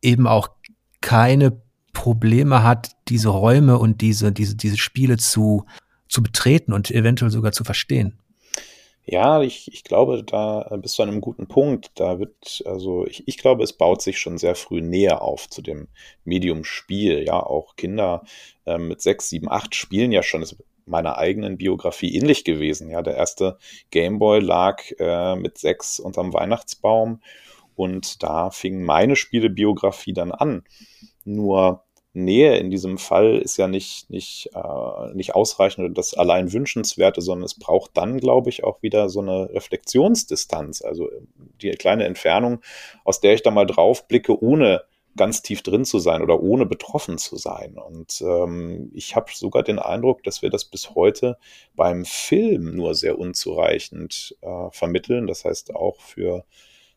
eben 0.00 0.26
auch 0.26 0.50
keine 1.00 1.60
Probleme 1.92 2.62
hat, 2.62 2.92
diese 3.08 3.28
Räume 3.28 3.76
und 3.78 4.00
diese, 4.00 4.32
diese, 4.32 4.54
diese 4.54 4.78
Spiele 4.78 5.16
zu 5.16 5.66
zu 6.10 6.22
betreten 6.22 6.72
und 6.72 6.90
eventuell 6.90 7.30
sogar 7.30 7.52
zu 7.52 7.64
verstehen. 7.64 8.18
Ja, 9.06 9.40
ich, 9.42 9.72
ich 9.72 9.82
glaube, 9.82 10.22
da 10.22 10.68
bist 10.76 10.98
du 10.98 11.02
an 11.02 11.08
einem 11.08 11.20
guten 11.20 11.48
Punkt. 11.48 11.90
Da 11.94 12.18
wird, 12.20 12.62
also 12.66 13.06
ich, 13.06 13.26
ich 13.26 13.38
glaube, 13.38 13.64
es 13.64 13.72
baut 13.72 14.02
sich 14.02 14.18
schon 14.18 14.38
sehr 14.38 14.54
früh 14.54 14.82
näher 14.82 15.22
auf 15.22 15.48
zu 15.48 15.62
dem 15.62 15.88
Medium 16.24 16.64
Spiel. 16.64 17.24
Ja, 17.24 17.40
auch 17.42 17.76
Kinder 17.76 18.22
äh, 18.66 18.78
mit 18.78 19.00
sechs, 19.00 19.28
sieben, 19.28 19.50
acht 19.50 19.74
spielen 19.74 20.12
ja 20.12 20.22
schon. 20.22 20.42
Das 20.42 20.52
ist 20.52 20.62
meiner 20.86 21.18
eigenen 21.18 21.56
Biografie 21.56 22.14
ähnlich 22.14 22.44
gewesen. 22.44 22.90
Ja, 22.90 23.02
der 23.02 23.16
erste 23.16 23.58
Gameboy 23.90 24.40
lag 24.40 24.82
äh, 24.98 25.36
mit 25.36 25.58
sechs 25.58 25.98
unterm 25.98 26.32
Weihnachtsbaum 26.32 27.20
und 27.76 28.22
da 28.22 28.50
fing 28.50 28.82
meine 28.82 29.16
Spielebiografie 29.16 30.12
dann 30.12 30.32
an. 30.32 30.64
Nur 31.24 31.84
Nähe 32.12 32.56
in 32.56 32.70
diesem 32.70 32.98
Fall 32.98 33.38
ist 33.38 33.56
ja 33.56 33.68
nicht, 33.68 34.10
nicht, 34.10 34.50
äh, 34.54 35.14
nicht 35.14 35.34
ausreichend 35.34 35.84
oder 35.84 35.94
das 35.94 36.14
allein 36.14 36.52
wünschenswerte, 36.52 37.20
sondern 37.20 37.44
es 37.44 37.54
braucht 37.54 37.96
dann, 37.96 38.18
glaube 38.18 38.50
ich, 38.50 38.64
auch 38.64 38.82
wieder 38.82 39.08
so 39.08 39.20
eine 39.20 39.50
Reflexionsdistanz, 39.52 40.82
also 40.82 41.08
die 41.62 41.70
kleine 41.72 42.04
Entfernung, 42.04 42.60
aus 43.04 43.20
der 43.20 43.34
ich 43.34 43.42
da 43.42 43.50
mal 43.52 43.66
drauf 43.66 44.08
blicke, 44.08 44.42
ohne 44.42 44.82
ganz 45.16 45.42
tief 45.42 45.62
drin 45.62 45.84
zu 45.84 45.98
sein 45.98 46.22
oder 46.22 46.40
ohne 46.40 46.66
betroffen 46.66 47.18
zu 47.18 47.36
sein. 47.36 47.76
Und 47.78 48.20
ähm, 48.22 48.90
ich 48.94 49.16
habe 49.16 49.30
sogar 49.32 49.62
den 49.62 49.78
Eindruck, 49.78 50.22
dass 50.22 50.42
wir 50.42 50.50
das 50.50 50.64
bis 50.64 50.94
heute 50.94 51.36
beim 51.74 52.04
Film 52.04 52.76
nur 52.76 52.94
sehr 52.94 53.18
unzureichend 53.18 54.36
äh, 54.40 54.70
vermitteln. 54.70 55.26
Das 55.26 55.44
heißt 55.44 55.74
auch 55.74 56.00
für 56.00 56.44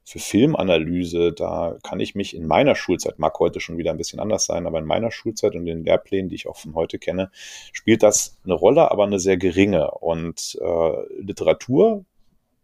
für 0.05 0.19
Filmanalyse, 0.19 1.31
da 1.31 1.77
kann 1.83 1.99
ich 1.99 2.13
mich 2.13 2.35
in 2.35 2.45
meiner 2.45 2.75
Schulzeit, 2.75 3.19
mag 3.19 3.39
heute 3.39 3.59
schon 3.59 3.77
wieder 3.77 3.91
ein 3.91 3.97
bisschen 3.97 4.19
anders 4.19 4.45
sein, 4.45 4.67
aber 4.67 4.79
in 4.79 4.85
meiner 4.85 5.11
Schulzeit 5.11 5.55
und 5.55 5.65
den 5.65 5.85
Lehrplänen, 5.85 6.29
die 6.29 6.35
ich 6.35 6.47
auch 6.47 6.57
von 6.57 6.75
heute 6.75 6.99
kenne, 6.99 7.31
spielt 7.71 8.03
das 8.03 8.37
eine 8.43 8.53
Rolle, 8.53 8.91
aber 8.91 9.05
eine 9.05 9.19
sehr 9.19 9.37
geringe. 9.37 9.91
Und 9.91 10.57
äh, 10.61 11.21
Literatur 11.21 12.05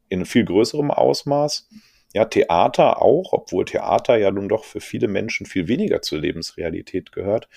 in 0.10 0.26
viel 0.26 0.44
größerem 0.44 0.92
Ausmaß, 0.92 1.70
ja, 2.14 2.26
Theater 2.26 3.02
auch, 3.02 3.34
obwohl 3.34 3.66
Theater 3.66 4.18
ja 4.18 4.32
nun 4.32 4.50
doch 4.50 4.64
für 4.64 4.82
viele 4.82 5.08
Menschen 5.08 5.46
viel 5.46 5.68
weniger 5.68 6.02
zur 6.02 6.20
Lebensrealität 6.20 7.12
gehört. 7.12 7.48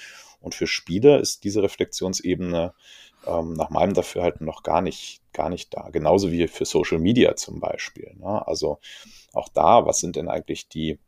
Und 0.41 0.55
für 0.55 0.67
Spiele 0.67 1.19
ist 1.19 1.45
diese 1.45 1.63
Reflexionsebene 1.63 2.75
ähm, 3.27 3.55
nach 3.55 3.71
meinem 3.71 3.95
Dafürhalten 3.95 4.45
noch 4.45 4.63
gar 4.63 4.83
nicht, 4.83 5.23
gar 5.33 5.49
nicht 5.49 5.75
da. 5.75 5.89
Genauso 5.91 6.31
wie 6.31 6.49
für 6.49 6.65
Social 6.65 6.99
Media 6.99 7.37
zum 7.37 7.61
Beispiel. 7.61 8.15
Ne? 8.19 8.47
Also 8.47 8.79
auch 9.33 9.49
da, 9.49 9.87
was 9.87 9.99
sind 9.99 10.17
denn 10.17 10.29
eigentlich 10.29 10.69
die, 10.69 10.99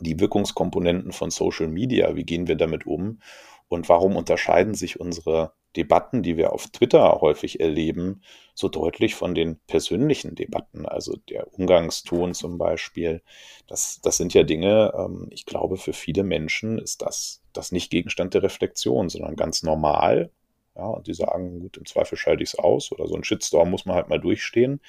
die 0.00 0.20
Wirkungskomponenten 0.20 1.12
von 1.12 1.30
Social 1.30 1.68
Media? 1.68 2.14
Wie 2.16 2.24
gehen 2.24 2.48
wir 2.48 2.56
damit 2.56 2.86
um? 2.86 3.20
Und 3.68 3.88
warum 3.88 4.16
unterscheiden 4.16 4.74
sich 4.74 5.00
unsere 5.00 5.52
Debatten, 5.76 6.22
die 6.22 6.36
wir 6.36 6.52
auf 6.52 6.68
Twitter 6.68 7.20
häufig 7.20 7.60
erleben, 7.60 8.22
so 8.54 8.68
deutlich 8.68 9.14
von 9.14 9.34
den 9.34 9.58
persönlichen 9.66 10.34
Debatten, 10.34 10.86
also 10.86 11.16
der 11.28 11.52
Umgangston 11.52 12.32
zum 12.32 12.56
Beispiel. 12.58 13.22
Das, 13.66 14.00
das 14.02 14.16
sind 14.16 14.32
ja 14.32 14.42
Dinge, 14.42 14.92
ähm, 14.96 15.28
ich 15.30 15.44
glaube, 15.44 15.76
für 15.76 15.92
viele 15.92 16.22
Menschen 16.22 16.78
ist 16.78 17.02
das, 17.02 17.42
das 17.52 17.72
nicht 17.72 17.90
Gegenstand 17.90 18.34
der 18.34 18.42
Reflexion, 18.42 19.10
sondern 19.10 19.36
ganz 19.36 19.62
normal. 19.62 20.30
Ja, 20.74 20.86
und 20.86 21.06
die 21.06 21.14
sagen, 21.14 21.60
gut, 21.60 21.76
im 21.76 21.86
Zweifel 21.86 22.16
schalte 22.16 22.42
ich 22.42 22.50
es 22.50 22.58
aus 22.58 22.92
oder 22.92 23.06
so 23.06 23.14
ein 23.14 23.24
Shitstorm 23.24 23.70
muss 23.70 23.86
man 23.86 23.96
halt 23.96 24.08
mal 24.08 24.20
durchstehen. 24.20 24.80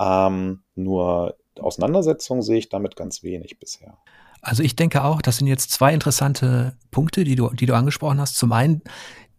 Ähm, 0.00 0.62
nur 0.74 1.36
Auseinandersetzung 1.60 2.42
sehe 2.42 2.58
ich 2.58 2.68
damit 2.68 2.96
ganz 2.96 3.22
wenig 3.22 3.58
bisher. 3.58 3.96
Also 4.40 4.62
ich 4.62 4.76
denke 4.76 5.04
auch, 5.04 5.20
das 5.20 5.38
sind 5.38 5.46
jetzt 5.46 5.72
zwei 5.72 5.92
interessante 5.92 6.76
Punkte, 6.90 7.24
die 7.24 7.34
du, 7.34 7.50
die 7.50 7.66
du 7.66 7.74
angesprochen 7.74 8.20
hast. 8.20 8.36
Zum 8.36 8.52
einen 8.52 8.82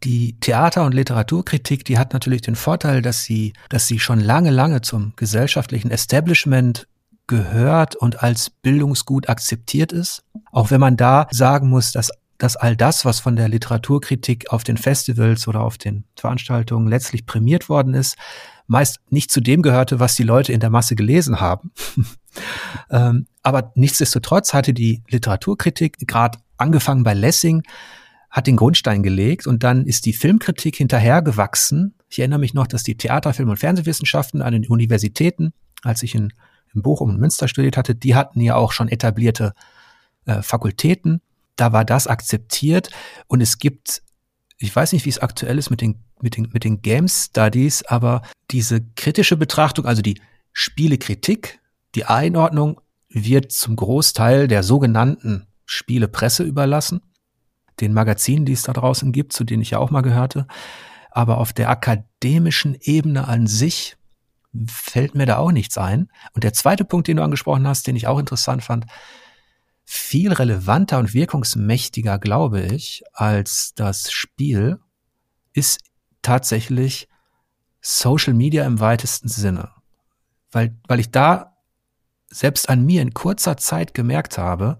die 0.04 0.40
Theater- 0.40 0.86
und 0.86 0.94
Literaturkritik, 0.94 1.84
die 1.84 1.98
hat 1.98 2.14
natürlich 2.14 2.42
den 2.42 2.56
Vorteil, 2.56 3.02
dass 3.02 3.24
sie, 3.24 3.54
dass 3.70 3.88
sie 3.88 4.00
schon 4.00 4.20
lange, 4.20 4.50
lange 4.50 4.82
zum 4.82 5.14
gesellschaftlichen 5.16 5.92
Establishment 5.92 6.88
gehört 7.28 7.96
und 7.96 8.24
als 8.24 8.50
Bildungsgut 8.50 9.30
akzeptiert 9.30 9.92
ist. 9.92 10.24
Auch 10.52 10.72
wenn 10.72 10.80
man 10.80 10.98
da 10.98 11.28
sagen 11.32 11.70
muss, 11.70 11.92
dass 11.92 12.12
dass 12.40 12.56
all 12.56 12.76
das, 12.76 13.04
was 13.06 13.20
von 13.20 13.36
der 13.36 13.50
Literaturkritik 13.50 14.52
auf 14.52 14.64
den 14.64 14.78
Festivals 14.78 15.48
oder 15.48 15.62
auf 15.62 15.78
den 15.78 16.06
Veranstaltungen 16.16 16.88
letztlich 16.88 17.26
prämiert 17.26 17.68
worden 17.68 17.94
ist, 17.94 18.16
meist 18.70 19.00
nicht 19.10 19.32
zu 19.32 19.42
dem 19.42 19.62
gehörte, 19.62 20.00
was 20.00 20.16
die 20.16 20.24
Leute 20.24 20.54
in 20.54 20.60
der 20.60 20.70
Masse 20.70 20.96
gelesen 20.96 21.40
haben. 21.40 21.72
ähm, 22.90 23.28
aber 23.44 23.72
nichtsdestotrotz 23.76 24.54
hatte 24.54 24.74
die 24.74 25.04
Literaturkritik, 25.10 25.98
gerade 26.08 26.40
angefangen 26.58 27.04
bei 27.04 27.14
Lessing, 27.14 27.64
hat 28.30 28.48
den 28.48 28.56
Grundstein 28.56 29.02
gelegt 29.02 29.48
und 29.48 29.64
dann 29.64 29.86
ist 29.86 30.06
die 30.06 30.14
Filmkritik 30.14 30.76
hinterhergewachsen. 30.76 31.96
Ich 32.10 32.20
erinnere 32.20 32.40
mich 32.40 32.54
noch, 32.54 32.68
dass 32.68 32.84
die 32.84 32.96
Theater-, 32.96 33.34
Film- 33.34 33.50
und 33.50 33.60
Fernsehwissenschaften 33.60 34.42
an 34.42 34.54
den 34.54 34.68
Universitäten, 34.68 35.52
als 35.84 36.04
ich 36.04 36.14
in, 36.14 36.32
in 36.74 36.82
Bochum 36.84 37.10
und 37.10 37.20
Münster 37.20 37.48
studiert 37.48 37.76
hatte, 37.76 37.96
die 37.96 38.16
hatten 38.16 38.40
ja 38.42 38.56
auch 38.56 38.72
schon 38.72 38.88
etablierte 38.88 39.54
äh, 40.26 40.42
Fakultäten 40.44 41.22
da 41.60 41.74
war 41.74 41.86
das 41.86 42.08
akzeptiert 42.08 42.90
und 43.28 43.42
es 43.42 43.58
gibt, 43.58 44.02
ich 44.60 44.76
weiß 44.76 44.92
nicht, 44.94 45.06
wie 45.06 45.10
es 45.10 45.20
aktuell 45.20 45.58
ist 45.58 45.70
mit 45.70 45.82
den, 45.82 46.04
mit 46.22 46.36
den, 46.36 46.50
mit 46.52 46.64
den 46.64 46.82
Game 46.82 47.08
Studies, 47.08 47.84
aber 47.84 48.22
diese 48.52 48.82
kritische 48.96 49.38
Betrachtung, 49.38 49.86
also 49.86 50.02
die 50.02 50.22
Spielekritik, 50.52 51.60
die 51.96 52.06
Einordnung 52.06 52.82
wird 53.10 53.52
zum 53.52 53.76
Großteil 53.76 54.48
der 54.48 54.64
sogenannten 54.64 55.48
Spielepresse 55.66 56.44
überlassen, 56.44 57.02
den 57.80 57.94
Magazinen, 57.94 58.46
die 58.46 58.54
es 58.54 58.64
da 58.64 58.74
draußen 58.74 59.12
gibt, 59.12 59.34
zu 59.34 59.46
denen 59.46 59.62
ich 59.62 59.72
ja 59.72 59.80
auch 59.80 59.92
mal 59.92 60.02
gehörte. 60.02 60.46
aber 61.12 61.40
auf 61.40 61.54
der 61.54 61.70
akademischen 61.70 62.78
Ebene 62.80 63.28
an 63.28 63.48
sich 63.48 63.98
fällt 64.68 65.16
mir 65.16 65.26
da 65.26 65.38
auch 65.38 65.52
nichts 65.52 65.78
ein. 65.78 66.10
Und 66.34 66.44
der 66.44 66.54
zweite 66.54 66.86
Punkt, 66.86 67.08
den 67.08 67.18
du 67.18 67.24
angesprochen 67.24 67.68
hast, 67.68 67.88
den 67.88 67.96
ich 67.96 68.08
auch 68.08 68.20
interessant 68.20 68.64
fand, 68.64 68.86
viel 69.92 70.32
relevanter 70.32 71.00
und 71.00 71.16
wirkungsmächtiger, 71.16 72.20
glaube 72.20 72.62
ich, 72.62 73.02
als 73.12 73.74
das 73.74 74.12
Spiel, 74.12 74.80
ist 75.54 75.80
tatsächlich 76.22 77.10
Social 77.82 78.36
Media 78.36 78.68
im 78.68 78.80
weitesten 78.80 79.30
Sinne. 79.30 79.72
Weil, 80.52 80.78
weil 80.88 81.00
ich 81.00 81.10
da 81.10 81.58
selbst 82.30 82.70
an 82.70 82.86
mir 82.86 83.02
in 83.02 83.16
kurzer 83.16 83.58
Zeit 83.58 83.96
gemerkt 83.96 84.38
habe, 84.38 84.80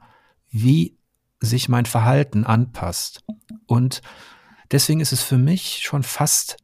wie 0.52 0.96
sich 1.40 1.70
mein 1.70 1.88
Verhalten 1.88 2.46
anpasst. 2.46 3.24
Und 3.66 4.04
deswegen 4.70 5.00
ist 5.00 5.12
es 5.12 5.24
für 5.24 5.40
mich 5.40 5.80
schon 5.82 6.04
fast, 6.04 6.58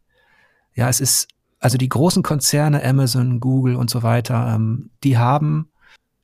ja, 0.75 0.87
es 0.87 0.99
ist, 0.99 1.29
also 1.59 1.79
die 1.79 1.89
großen 1.89 2.21
Konzerne, 2.21 2.83
Amazon, 2.83 3.39
Google 3.39 3.75
und 3.75 3.89
so 3.89 4.03
weiter, 4.03 4.53
ähm, 4.53 4.91
die 5.03 5.17
haben, 5.17 5.71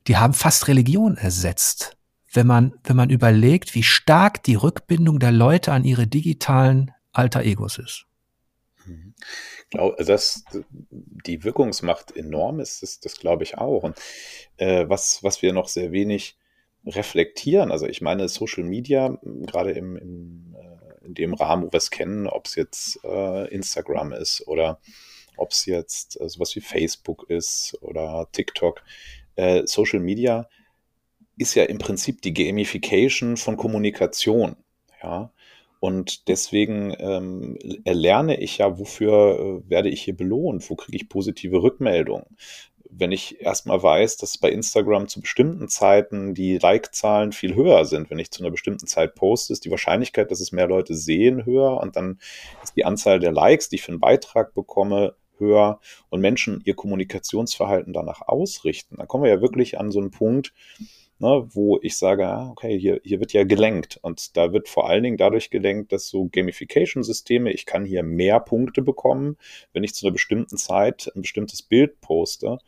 die 0.06 0.18
haben 0.18 0.34
fast 0.34 0.68
Religion 0.68 1.16
ersetzt. 1.16 1.96
Wenn 2.32 2.46
man, 2.46 2.74
wenn 2.84 2.96
man 2.96 3.10
überlegt, 3.10 3.74
wie 3.74 3.82
stark 3.82 4.42
die 4.42 4.54
Rückbindung 4.54 5.18
der 5.18 5.32
Leute 5.32 5.72
an 5.72 5.84
ihre 5.84 6.06
digitalen 6.06 6.92
Alter 7.12 7.42
Egos 7.42 7.78
ist. 7.78 8.06
Mhm. 8.86 9.14
Also 9.74 10.12
das, 10.12 10.44
die 10.90 11.44
Wirkungsmacht 11.44 12.16
enorm 12.16 12.60
ist, 12.60 12.82
das, 12.82 13.00
das 13.00 13.16
glaube 13.18 13.42
ich 13.42 13.58
auch. 13.58 13.82
Und 13.82 13.96
äh, 14.56 14.88
was, 14.88 15.22
was 15.22 15.42
wir 15.42 15.52
noch 15.52 15.68
sehr 15.68 15.92
wenig 15.92 16.36
reflektieren, 16.84 17.70
also 17.70 17.86
ich 17.86 18.00
meine, 18.00 18.28
Social 18.28 18.64
Media, 18.64 19.18
gerade 19.22 19.72
im, 19.72 19.96
im, 19.96 20.56
äh, 20.58 21.06
in 21.06 21.14
dem 21.14 21.34
Rahmen, 21.34 21.64
wo 21.64 21.72
wir 21.72 21.78
es 21.78 21.90
kennen, 21.90 22.26
ob 22.26 22.46
es 22.46 22.54
jetzt 22.54 22.98
äh, 23.04 23.48
Instagram 23.48 24.12
ist 24.12 24.46
oder 24.46 24.80
ob 25.36 25.52
es 25.52 25.66
jetzt 25.66 26.20
äh, 26.20 26.28
sowas 26.28 26.54
wie 26.56 26.60
Facebook 26.60 27.28
ist 27.30 27.78
oder 27.80 28.28
TikTok, 28.32 28.82
äh, 29.36 29.62
Social 29.66 30.00
Media 30.00 30.48
ist 31.36 31.54
ja 31.54 31.64
im 31.64 31.78
Prinzip 31.78 32.22
die 32.22 32.34
Gamification 32.34 33.36
von 33.36 33.56
Kommunikation. 33.56 34.56
Ja, 35.02 35.32
und 35.82 36.28
deswegen 36.28 36.94
ähm, 37.00 37.58
erlerne 37.82 38.40
ich 38.40 38.58
ja, 38.58 38.78
wofür 38.78 39.62
äh, 39.66 39.68
werde 39.68 39.88
ich 39.88 40.00
hier 40.02 40.16
belohnt, 40.16 40.70
wo 40.70 40.76
kriege 40.76 40.96
ich 40.96 41.08
positive 41.08 41.60
Rückmeldungen. 41.60 42.24
Wenn 42.88 43.10
ich 43.10 43.40
erstmal 43.40 43.82
weiß, 43.82 44.16
dass 44.18 44.38
bei 44.38 44.52
Instagram 44.52 45.08
zu 45.08 45.20
bestimmten 45.20 45.68
Zeiten 45.68 46.34
die 46.34 46.58
Like-Zahlen 46.58 47.32
viel 47.32 47.56
höher 47.56 47.84
sind, 47.84 48.10
wenn 48.10 48.20
ich 48.20 48.30
zu 48.30 48.44
einer 48.44 48.52
bestimmten 48.52 48.86
Zeit 48.86 49.16
poste, 49.16 49.52
ist 49.52 49.64
die 49.64 49.72
Wahrscheinlichkeit, 49.72 50.30
dass 50.30 50.38
es 50.38 50.52
mehr 50.52 50.68
Leute 50.68 50.94
sehen, 50.94 51.44
höher 51.46 51.80
und 51.80 51.96
dann 51.96 52.20
ist 52.62 52.76
die 52.76 52.84
Anzahl 52.84 53.18
der 53.18 53.32
Likes, 53.32 53.68
die 53.68 53.76
ich 53.76 53.82
für 53.82 53.90
einen 53.90 53.98
Beitrag 53.98 54.54
bekomme, 54.54 55.16
höher 55.38 55.80
und 56.10 56.20
Menschen 56.20 56.62
ihr 56.64 56.76
Kommunikationsverhalten 56.76 57.92
danach 57.92 58.22
ausrichten. 58.22 58.98
Dann 58.98 59.08
kommen 59.08 59.24
wir 59.24 59.30
ja 59.30 59.40
wirklich 59.40 59.80
an 59.80 59.90
so 59.90 59.98
einen 59.98 60.12
Punkt, 60.12 60.52
ne, 61.22 61.48
wo 61.52 61.78
ich 61.82 61.96
sage, 61.96 62.26
ah, 62.26 62.50
okay, 62.50 62.78
hier, 62.78 63.00
hier 63.04 63.20
wird 63.20 63.32
ja 63.32 63.44
gelenkt. 63.44 63.98
Und 64.02 64.36
da 64.36 64.52
wird 64.52 64.68
vor 64.68 64.88
allen 64.88 65.04
Dingen 65.04 65.16
dadurch 65.16 65.50
gelenkt, 65.50 65.92
dass 65.92 66.08
so 66.08 66.28
Gamification-Systeme, 66.30 67.52
ich 67.52 67.64
kann 67.64 67.84
hier 67.86 68.02
mehr 68.02 68.40
Punkte 68.40 68.82
bekommen, 68.82 69.36
wenn 69.72 69.84
ich 69.84 69.94
zu 69.94 70.04
einer 70.04 70.12
bestimmten 70.12 70.56
Zeit 70.56 71.10
ein 71.14 71.22
bestimmtes 71.22 71.62
Bild 71.62 72.00
poste, 72.00 72.58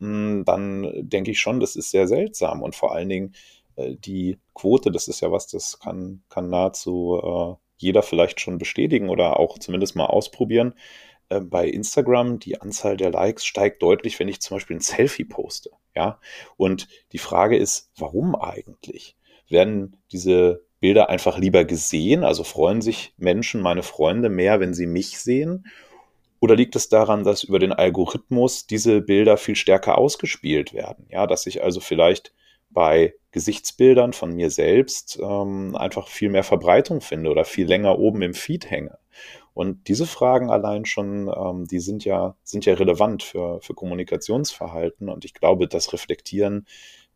hm, 0.00 0.44
dann 0.46 0.90
denke 1.00 1.30
ich 1.30 1.40
schon, 1.40 1.60
das 1.60 1.76
ist 1.76 1.90
sehr 1.90 2.08
seltsam. 2.08 2.62
Und 2.62 2.74
vor 2.74 2.94
allen 2.94 3.10
Dingen 3.10 3.34
äh, 3.76 3.94
die 3.96 4.38
Quote, 4.54 4.90
das 4.90 5.06
ist 5.06 5.20
ja 5.20 5.30
was, 5.30 5.46
das 5.46 5.78
kann, 5.78 6.22
kann 6.30 6.48
nahezu 6.48 7.20
äh, 7.22 7.54
jeder 7.76 8.02
vielleicht 8.02 8.40
schon 8.40 8.58
bestätigen 8.58 9.10
oder 9.10 9.38
auch 9.38 9.58
zumindest 9.58 9.94
mal 9.94 10.06
ausprobieren. 10.06 10.74
Äh, 11.30 11.40
bei 11.40 11.66
Instagram, 11.66 12.38
die 12.38 12.60
Anzahl 12.60 12.96
der 12.96 13.10
Likes 13.10 13.46
steigt 13.46 13.82
deutlich, 13.82 14.18
wenn 14.18 14.28
ich 14.28 14.40
zum 14.40 14.56
Beispiel 14.56 14.76
ein 14.76 14.80
Selfie 14.80 15.24
poste. 15.24 15.70
Ja, 15.96 16.20
und 16.56 16.88
die 17.12 17.18
Frage 17.18 17.56
ist, 17.56 17.90
warum 17.96 18.36
eigentlich? 18.36 19.16
Werden 19.48 19.96
diese 20.12 20.62
Bilder 20.78 21.08
einfach 21.08 21.38
lieber 21.38 21.64
gesehen? 21.64 22.22
Also 22.22 22.44
freuen 22.44 22.80
sich 22.80 23.14
Menschen, 23.16 23.60
meine 23.60 23.82
Freunde, 23.82 24.28
mehr, 24.28 24.60
wenn 24.60 24.74
sie 24.74 24.86
mich 24.86 25.18
sehen? 25.18 25.66
Oder 26.38 26.56
liegt 26.56 26.76
es 26.76 26.88
daran, 26.88 27.24
dass 27.24 27.44
über 27.44 27.58
den 27.58 27.72
Algorithmus 27.72 28.66
diese 28.66 29.00
Bilder 29.00 29.36
viel 29.36 29.56
stärker 29.56 29.98
ausgespielt 29.98 30.72
werden? 30.72 31.06
Ja, 31.10 31.26
dass 31.26 31.46
ich 31.46 31.62
also 31.62 31.80
vielleicht 31.80 32.32
bei 32.70 33.14
Gesichtsbildern 33.32 34.12
von 34.12 34.32
mir 34.32 34.50
selbst 34.50 35.18
ähm, 35.20 35.76
einfach 35.76 36.08
viel 36.08 36.30
mehr 36.30 36.44
Verbreitung 36.44 37.00
finde 37.00 37.30
oder 37.30 37.44
viel 37.44 37.66
länger 37.66 37.98
oben 37.98 38.22
im 38.22 38.34
Feed 38.34 38.70
hänge. 38.70 38.98
Und 39.54 39.88
diese 39.88 40.06
Fragen 40.06 40.50
allein 40.50 40.84
schon, 40.84 41.28
ähm, 41.28 41.66
die 41.66 41.80
sind 41.80 42.04
ja, 42.04 42.36
sind 42.44 42.66
ja 42.66 42.74
relevant 42.74 43.22
für, 43.22 43.60
für 43.60 43.74
Kommunikationsverhalten. 43.74 45.08
Und 45.08 45.24
ich 45.24 45.34
glaube, 45.34 45.66
das 45.68 45.92
reflektieren 45.92 46.66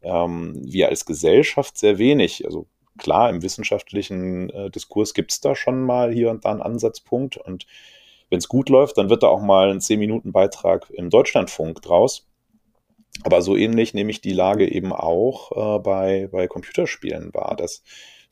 ähm, 0.02 0.60
wir 0.64 0.88
als 0.88 1.06
Gesellschaft 1.06 1.78
sehr 1.78 1.98
wenig. 1.98 2.44
Also 2.44 2.66
klar, 2.98 3.30
im 3.30 3.42
wissenschaftlichen 3.42 4.50
äh, 4.50 4.70
Diskurs 4.70 5.14
gibt 5.14 5.32
es 5.32 5.40
da 5.40 5.54
schon 5.54 5.82
mal 5.82 6.12
hier 6.12 6.30
und 6.30 6.44
da 6.44 6.50
einen 6.50 6.62
Ansatzpunkt. 6.62 7.36
Und 7.36 7.66
wenn 8.30 8.38
es 8.38 8.48
gut 8.48 8.68
läuft, 8.68 8.98
dann 8.98 9.10
wird 9.10 9.22
da 9.22 9.28
auch 9.28 9.42
mal 9.42 9.70
ein 9.70 9.80
10-Minuten-Beitrag 9.80 10.90
im 10.90 11.10
Deutschlandfunk 11.10 11.82
draus. 11.82 12.26
Aber 13.22 13.42
so 13.42 13.56
ähnlich 13.56 13.94
nehme 13.94 14.10
ich 14.10 14.20
die 14.20 14.32
Lage 14.32 14.68
eben 14.68 14.92
auch 14.92 15.52
äh, 15.52 15.78
bei, 15.78 16.28
bei 16.32 16.48
Computerspielen 16.48 17.32
wahr, 17.32 17.54
dass 17.56 17.84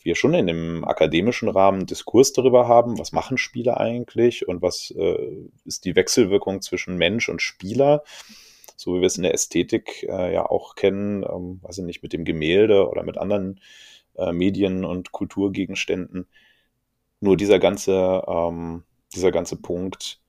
wir 0.04 0.14
schon 0.14 0.34
in 0.34 0.46
dem 0.46 0.84
akademischen 0.84 1.48
Rahmen 1.48 1.86
Diskurs 1.86 2.32
darüber 2.32 2.68
haben, 2.68 2.98
was 2.98 3.12
machen 3.12 3.38
Spiele 3.38 3.78
eigentlich 3.78 4.48
und 4.48 4.62
was 4.62 4.92
äh, 4.96 5.48
ist 5.64 5.84
die 5.84 5.96
Wechselwirkung 5.96 6.62
zwischen 6.62 6.96
Mensch 6.96 7.28
und 7.28 7.42
Spieler, 7.42 8.02
so 8.76 8.94
wie 8.94 9.00
wir 9.00 9.06
es 9.06 9.16
in 9.16 9.22
der 9.22 9.34
Ästhetik 9.34 10.04
äh, 10.08 10.32
ja 10.32 10.46
auch 10.46 10.74
kennen, 10.74 11.22
ähm, 11.22 11.60
weiß 11.62 11.78
ich 11.78 11.84
nicht, 11.84 12.02
mit 12.02 12.12
dem 12.12 12.24
Gemälde 12.24 12.88
oder 12.88 13.02
mit 13.02 13.18
anderen 13.18 13.60
äh, 14.16 14.32
Medien- 14.32 14.84
und 14.84 15.12
Kulturgegenständen. 15.12 16.26
Nur 17.20 17.36
dieser 17.36 17.58
ganze, 17.58 18.24
ähm, 18.26 18.82
dieser 19.14 19.30
ganze 19.30 19.56
Punkt 19.56 20.20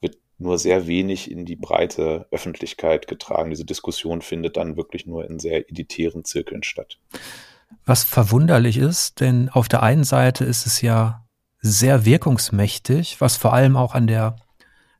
wird 0.00 0.16
nur 0.38 0.58
sehr 0.58 0.86
wenig 0.86 1.30
in 1.30 1.44
die 1.44 1.56
breite 1.56 2.26
Öffentlichkeit 2.30 3.06
getragen. 3.06 3.50
Diese 3.50 3.64
Diskussion 3.64 4.22
findet 4.22 4.56
dann 4.56 4.76
wirklich 4.76 5.06
nur 5.06 5.24
in 5.24 5.38
sehr 5.38 5.68
editären 5.68 6.24
Zirkeln 6.24 6.62
statt. 6.62 6.98
Was 7.84 8.04
verwunderlich 8.04 8.76
ist, 8.76 9.20
denn 9.20 9.48
auf 9.48 9.68
der 9.68 9.82
einen 9.82 10.04
Seite 10.04 10.44
ist 10.44 10.66
es 10.66 10.82
ja 10.82 11.26
sehr 11.60 12.04
wirkungsmächtig, 12.04 13.20
was 13.20 13.36
vor 13.36 13.52
allem 13.52 13.76
auch 13.76 13.94
an 13.94 14.06
der 14.06 14.36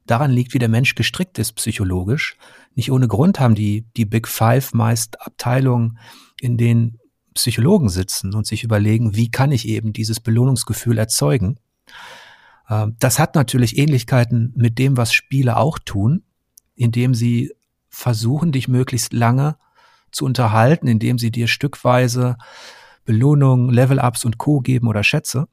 daran 0.06 0.30
liegt, 0.30 0.54
wie 0.54 0.58
der 0.58 0.68
Mensch 0.68 0.94
gestrickt 0.94 1.38
ist 1.38 1.52
psychologisch. 1.52 2.36
Nicht 2.74 2.90
ohne 2.90 3.08
Grund 3.08 3.40
haben 3.40 3.54
die 3.54 3.86
die 3.96 4.06
Big 4.06 4.26
Five 4.26 4.72
meist 4.72 5.20
Abteilungen, 5.20 5.98
in 6.40 6.56
denen 6.56 6.98
Psychologen 7.34 7.88
sitzen 7.88 8.34
und 8.34 8.46
sich 8.46 8.64
überlegen, 8.64 9.14
wie 9.14 9.30
kann 9.30 9.52
ich 9.52 9.68
eben 9.68 9.92
dieses 9.92 10.20
Belohnungsgefühl 10.20 10.98
erzeugen. 10.98 11.60
Ähm, 12.68 12.96
das 12.98 13.18
hat 13.18 13.34
natürlich 13.34 13.78
Ähnlichkeiten 13.78 14.52
mit 14.56 14.78
dem, 14.78 14.96
was 14.96 15.12
Spiele 15.12 15.56
auch 15.56 15.78
tun, 15.78 16.24
indem 16.74 17.14
sie 17.14 17.52
versuchen, 17.88 18.52
dich 18.52 18.68
möglichst 18.68 19.12
lange 19.12 19.56
zu 20.12 20.24
unterhalten, 20.24 20.86
indem 20.86 21.18
sie 21.18 21.30
dir 21.30 21.48
stückweise 21.48 22.36
Belohnungen, 23.04 23.70
Level-Ups 23.70 24.24
und 24.24 24.38
Co. 24.38 24.60
geben 24.60 24.88
oder 24.88 25.02
Schätze. 25.02 25.48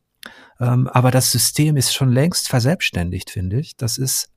Ähm, 0.60 0.88
aber 0.88 1.12
das 1.12 1.32
System 1.32 1.78
ist 1.78 1.94
schon 1.94 2.12
längst 2.12 2.50
verselbstständigt, 2.50 3.30
finde 3.30 3.60
ich. 3.60 3.76
Das 3.78 3.98
ist 3.98 4.30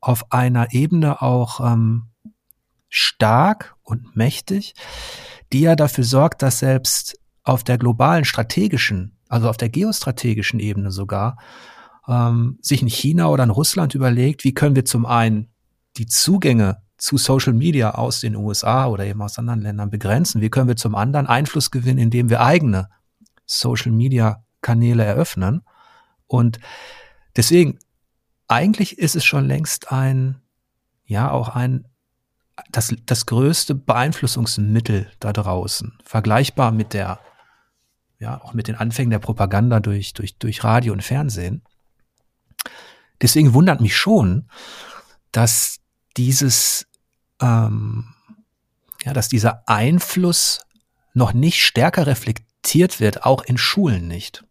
auf 0.00 0.32
einer 0.32 0.72
Ebene 0.72 1.22
auch 1.22 1.60
ähm, 1.60 2.08
stark 2.88 3.76
und 3.82 4.16
mächtig, 4.16 4.74
die 5.52 5.60
ja 5.60 5.76
dafür 5.76 6.04
sorgt, 6.04 6.42
dass 6.42 6.58
selbst 6.58 7.18
auf 7.42 7.64
der 7.64 7.78
globalen 7.78 8.24
strategischen, 8.24 9.16
also 9.28 9.48
auf 9.48 9.56
der 9.56 9.68
geostrategischen 9.68 10.60
Ebene 10.60 10.90
sogar, 10.90 11.38
ähm, 12.08 12.58
sich 12.60 12.82
in 12.82 12.88
China 12.88 13.28
oder 13.28 13.44
in 13.44 13.50
Russland 13.50 13.94
überlegt, 13.94 14.44
wie 14.44 14.54
können 14.54 14.76
wir 14.76 14.84
zum 14.84 15.06
einen 15.06 15.52
die 15.96 16.06
Zugänge 16.06 16.82
zu 17.00 17.16
Social 17.16 17.54
Media 17.54 17.92
aus 17.92 18.20
den 18.20 18.36
USA 18.36 18.86
oder 18.86 19.04
eben 19.04 19.22
aus 19.22 19.38
anderen 19.38 19.62
Ländern 19.62 19.90
begrenzen? 19.90 20.40
Wie 20.40 20.50
können 20.50 20.68
wir 20.68 20.76
zum 20.76 20.94
anderen 20.94 21.26
Einfluss 21.26 21.70
gewinnen, 21.70 21.98
indem 21.98 22.28
wir 22.28 22.42
eigene 22.42 22.90
Social 23.46 23.90
Media 23.90 24.44
Kanäle 24.60 25.04
eröffnen? 25.04 25.62
Und 26.26 26.60
deswegen, 27.36 27.78
eigentlich 28.48 28.98
ist 28.98 29.16
es 29.16 29.24
schon 29.24 29.46
längst 29.46 29.90
ein, 29.90 30.42
ja, 31.06 31.30
auch 31.30 31.48
ein, 31.48 31.88
das, 32.70 32.94
das 33.06 33.24
größte 33.24 33.74
Beeinflussungsmittel 33.74 35.10
da 35.20 35.32
draußen, 35.32 35.98
vergleichbar 36.04 36.70
mit 36.70 36.92
der, 36.92 37.18
ja, 38.18 38.42
auch 38.42 38.52
mit 38.52 38.68
den 38.68 38.76
Anfängen 38.76 39.10
der 39.10 39.18
Propaganda 39.18 39.80
durch, 39.80 40.12
durch, 40.12 40.36
durch 40.36 40.62
Radio 40.62 40.92
und 40.92 41.02
Fernsehen. 41.02 41.62
Deswegen 43.22 43.54
wundert 43.54 43.80
mich 43.80 43.96
schon, 43.96 44.50
dass 45.32 45.78
dieses 46.16 46.86
ähm, 47.40 48.04
ja, 49.04 49.12
dass 49.12 49.28
dieser 49.28 49.62
Einfluss 49.66 50.60
noch 51.14 51.32
nicht 51.32 51.60
stärker 51.62 52.06
reflektiert 52.06 53.00
wird, 53.00 53.24
auch 53.24 53.42
in 53.44 53.58
Schulen 53.58 54.08
nicht. 54.08 54.44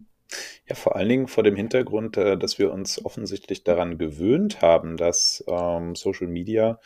Ja, 0.67 0.75
vor 0.75 0.95
allen 0.95 1.09
Dingen 1.09 1.27
vor 1.27 1.43
dem 1.43 1.55
Hintergrund, 1.55 2.17
äh, 2.17 2.37
dass 2.37 2.59
wir 2.59 2.71
uns 2.71 3.03
offensichtlich 3.03 3.63
daran 3.63 3.97
gewöhnt 3.97 4.61
haben, 4.61 4.97
dass 4.97 5.43
ähm, 5.47 5.95
Social 5.95 6.27
Media 6.27 6.79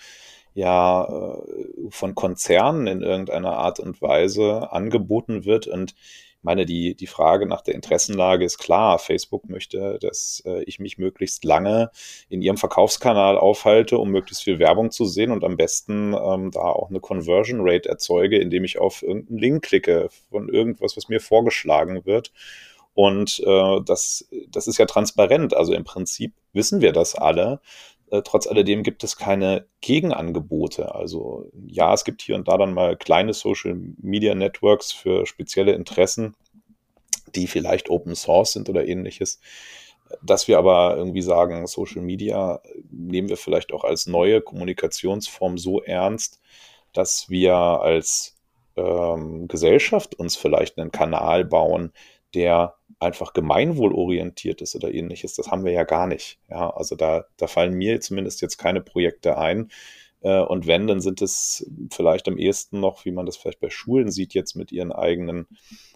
ja 0.53 1.05
äh, 1.05 1.89
von 1.89 2.15
Konzernen 2.15 2.87
in 2.87 3.01
irgendeiner 3.01 3.57
Art 3.57 3.79
und 3.79 4.01
Weise 4.01 4.71
angeboten 4.71 5.45
wird 5.45 5.67
und 5.67 5.95
meine, 6.43 6.65
die, 6.65 6.95
die 6.95 7.07
Frage 7.07 7.45
nach 7.45 7.61
der 7.61 7.75
Interessenlage 7.75 8.45
ist 8.45 8.57
klar. 8.57 8.99
Facebook 8.99 9.49
möchte, 9.49 9.97
dass 9.99 10.43
äh, 10.45 10.63
ich 10.63 10.79
mich 10.79 10.97
möglichst 10.97 11.43
lange 11.43 11.91
in 12.29 12.41
ihrem 12.41 12.57
Verkaufskanal 12.57 13.37
aufhalte, 13.37 13.97
um 13.97 14.09
möglichst 14.09 14.43
viel 14.43 14.59
Werbung 14.59 14.91
zu 14.91 15.05
sehen 15.05 15.31
und 15.31 15.43
am 15.43 15.57
besten 15.57 16.13
ähm, 16.13 16.51
da 16.51 16.61
auch 16.61 16.89
eine 16.89 16.99
Conversion 16.99 17.61
Rate 17.61 17.89
erzeuge, 17.89 18.37
indem 18.37 18.63
ich 18.63 18.79
auf 18.79 19.03
irgendeinen 19.03 19.39
Link 19.39 19.63
klicke 19.63 20.09
von 20.29 20.49
irgendwas, 20.49 20.97
was 20.97 21.09
mir 21.09 21.19
vorgeschlagen 21.19 22.05
wird. 22.05 22.31
Und 22.95 23.41
äh, 23.45 23.81
das, 23.85 24.27
das 24.49 24.67
ist 24.67 24.77
ja 24.77 24.85
transparent. 24.85 25.55
Also 25.55 25.73
im 25.73 25.83
Prinzip 25.83 26.33
wissen 26.53 26.81
wir 26.81 26.91
das 26.91 27.15
alle. 27.15 27.59
Äh, 28.14 28.22
trotz 28.24 28.45
alledem 28.45 28.84
gibt 28.84 29.03
es 29.03 29.18
keine 29.18 29.66
Gegenangebote. 29.82 30.93
Also 30.93 31.49
ja, 31.66 31.95
es 31.95 32.03
gibt 32.03 32.22
hier 32.22 32.36
und 32.36 32.47
da 32.47 32.57
dann 32.57 32.74
mal 32.74 32.95
kleine 32.95 33.34
Social 33.34 33.74
Media 33.97 34.36
Networks 34.36 34.91
für 34.91 35.26
spezielle 35.26 35.72
Interessen, 35.72 36.36
die 37.34 37.47
vielleicht 37.47 37.89
Open 37.89 38.14
Source 38.16 38.53
sind 38.53 38.70
oder 38.70 38.86
ähnliches. 38.86 39.41
Dass 40.22 40.47
wir 40.47 40.59
aber 40.59 40.95
irgendwie 40.95 41.24
sagen, 41.24 41.66
Social 41.66 42.03
Media 42.03 42.61
nehmen 42.91 43.30
wir 43.30 43.38
vielleicht 43.38 43.74
auch 43.74 43.84
als 43.84 44.05
neue 44.05 44.41
Kommunikationsform 44.41 45.57
so 45.57 45.82
ernst, 45.82 46.39
dass 46.93 47.32
wir 47.32 47.55
als 47.55 48.38
ähm, 48.76 49.47
Gesellschaft 49.47 50.14
uns 50.20 50.36
vielleicht 50.36 50.78
einen 50.78 50.91
Kanal 50.91 51.45
bauen, 51.45 51.91
der 52.36 52.76
einfach 53.03 53.33
gemeinwohlorientiert 53.33 54.61
ist 54.61 54.75
oder 54.75 54.93
ähnliches, 54.93 55.35
das 55.35 55.51
haben 55.51 55.65
wir 55.65 55.71
ja 55.71 55.83
gar 55.83 56.07
nicht. 56.07 56.39
Ja, 56.49 56.69
also 56.69 56.95
da, 56.95 57.25
da 57.37 57.47
fallen 57.47 57.73
mir 57.73 58.01
zumindest 58.01 58.41
jetzt 58.41 58.57
keine 58.57 58.81
Projekte 58.81 59.37
ein. 59.37 59.69
Äh, 60.23 60.39
und 60.39 60.65
wenn, 60.65 60.87
dann 60.87 61.01
sind 61.01 61.21
es 61.21 61.69
vielleicht 61.91 62.27
am 62.27 62.37
ehesten 62.37 62.79
noch, 62.79 63.05
wie 63.05 63.11
man 63.11 63.25
das 63.25 63.37
vielleicht 63.37 63.59
bei 63.59 63.69
Schulen 63.69 64.09
sieht, 64.09 64.33
jetzt 64.33 64.55
mit 64.55 64.71
ihren 64.71 64.91
eigenen 64.91 65.47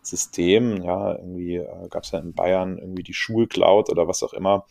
Systemen. 0.04 0.84
Ja, 0.84 1.16
irgendwie 1.16 1.56
äh, 1.56 1.88
gab 1.90 2.04
es 2.04 2.12
ja 2.12 2.20
in 2.20 2.34
Bayern 2.34 2.78
irgendwie 2.78 3.04
die 3.04 3.14
Schulcloud 3.14 3.90
oder 3.90 4.08
was 4.08 4.22
auch 4.24 4.34
immer, 4.34 4.66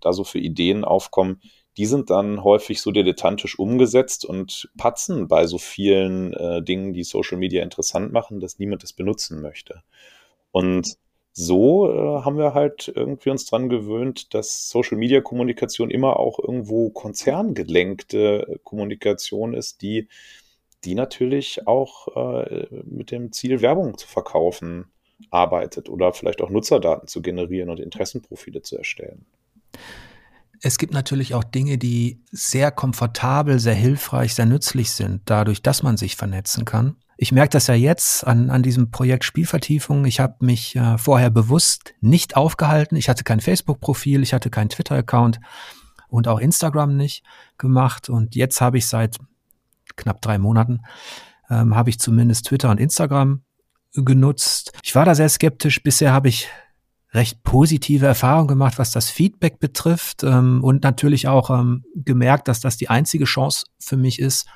da 0.00 0.12
so 0.12 0.24
für 0.24 0.38
Ideen 0.38 0.84
aufkommen. 0.84 1.42
Die 1.76 1.86
sind 1.86 2.10
dann 2.10 2.42
häufig 2.42 2.80
so 2.80 2.90
dilettantisch 2.90 3.58
umgesetzt 3.58 4.24
und 4.24 4.70
patzen 4.76 5.28
bei 5.28 5.46
so 5.46 5.58
vielen 5.58 6.32
äh, 6.34 6.62
Dingen, 6.62 6.92
die 6.92 7.04
Social 7.04 7.38
Media 7.38 7.62
interessant 7.62 8.12
machen, 8.12 8.40
dass 8.40 8.58
niemand 8.58 8.82
das 8.82 8.92
benutzen 8.92 9.40
möchte. 9.40 9.82
Und 10.52 10.96
so 11.32 11.90
äh, 11.90 12.24
haben 12.24 12.38
wir 12.38 12.54
halt 12.54 12.92
irgendwie 12.94 13.30
uns 13.30 13.46
dran 13.46 13.68
gewöhnt, 13.68 14.34
dass 14.34 14.68
Social 14.68 14.98
Media 14.98 15.20
Kommunikation 15.20 15.90
immer 15.90 16.18
auch 16.18 16.38
irgendwo 16.38 16.90
konzerngelenkte 16.90 18.60
Kommunikation 18.64 19.54
ist, 19.54 19.82
die, 19.82 20.08
die 20.84 20.94
natürlich 20.94 21.66
auch 21.66 22.46
äh, 22.46 22.66
mit 22.84 23.10
dem 23.10 23.32
Ziel, 23.32 23.62
Werbung 23.62 23.96
zu 23.96 24.08
verkaufen, 24.08 24.86
arbeitet 25.30 25.88
oder 25.88 26.12
vielleicht 26.12 26.40
auch 26.40 26.50
Nutzerdaten 26.50 27.06
zu 27.06 27.20
generieren 27.20 27.70
und 27.70 27.78
Interessenprofile 27.78 28.62
zu 28.62 28.78
erstellen. 28.78 29.26
Es 30.62 30.78
gibt 30.78 30.92
natürlich 30.92 31.34
auch 31.34 31.44
Dinge, 31.44 31.78
die 31.78 32.22
sehr 32.30 32.70
komfortabel, 32.70 33.58
sehr 33.58 33.74
hilfreich, 33.74 34.34
sehr 34.34 34.46
nützlich 34.46 34.90
sind, 34.90 35.22
dadurch, 35.24 35.62
dass 35.62 35.82
man 35.82 35.96
sich 35.96 36.16
vernetzen 36.16 36.64
kann. 36.64 36.96
Ich 37.22 37.32
merke 37.32 37.50
das 37.50 37.66
ja 37.66 37.74
jetzt 37.74 38.26
an, 38.26 38.48
an 38.48 38.62
diesem 38.62 38.90
Projekt 38.90 39.24
Spielvertiefung. 39.24 40.06
Ich 40.06 40.20
habe 40.20 40.36
mich 40.40 40.74
äh, 40.74 40.96
vorher 40.96 41.28
bewusst 41.28 41.92
nicht 42.00 42.34
aufgehalten. 42.34 42.96
Ich 42.96 43.10
hatte 43.10 43.24
kein 43.24 43.40
Facebook-Profil, 43.40 44.22
ich 44.22 44.32
hatte 44.32 44.48
keinen 44.48 44.70
Twitter-Account 44.70 45.38
und 46.08 46.28
auch 46.28 46.38
Instagram 46.38 46.96
nicht 46.96 47.22
gemacht. 47.58 48.08
Und 48.08 48.36
jetzt 48.36 48.62
habe 48.62 48.78
ich 48.78 48.86
seit 48.86 49.18
knapp 49.96 50.22
drei 50.22 50.38
Monaten, 50.38 50.80
ähm, 51.50 51.76
habe 51.76 51.90
ich 51.90 51.98
zumindest 51.98 52.46
Twitter 52.46 52.70
und 52.70 52.80
Instagram 52.80 53.42
genutzt. 53.92 54.72
Ich 54.82 54.94
war 54.94 55.04
da 55.04 55.14
sehr 55.14 55.28
skeptisch. 55.28 55.82
Bisher 55.82 56.14
habe 56.14 56.30
ich 56.30 56.48
recht 57.12 57.42
positive 57.42 58.06
Erfahrungen 58.06 58.48
gemacht, 58.48 58.78
was 58.78 58.92
das 58.92 59.10
Feedback 59.10 59.58
betrifft 59.58 60.22
ähm, 60.22 60.62
und 60.62 60.84
natürlich 60.84 61.26
auch 61.26 61.50
ähm, 61.50 61.84
gemerkt, 61.94 62.46
dass 62.48 62.60
das 62.60 62.76
die 62.76 62.88
einzige 62.88 63.24
Chance 63.24 63.66
für 63.78 63.96
mich 63.96 64.20
ist, 64.20 64.46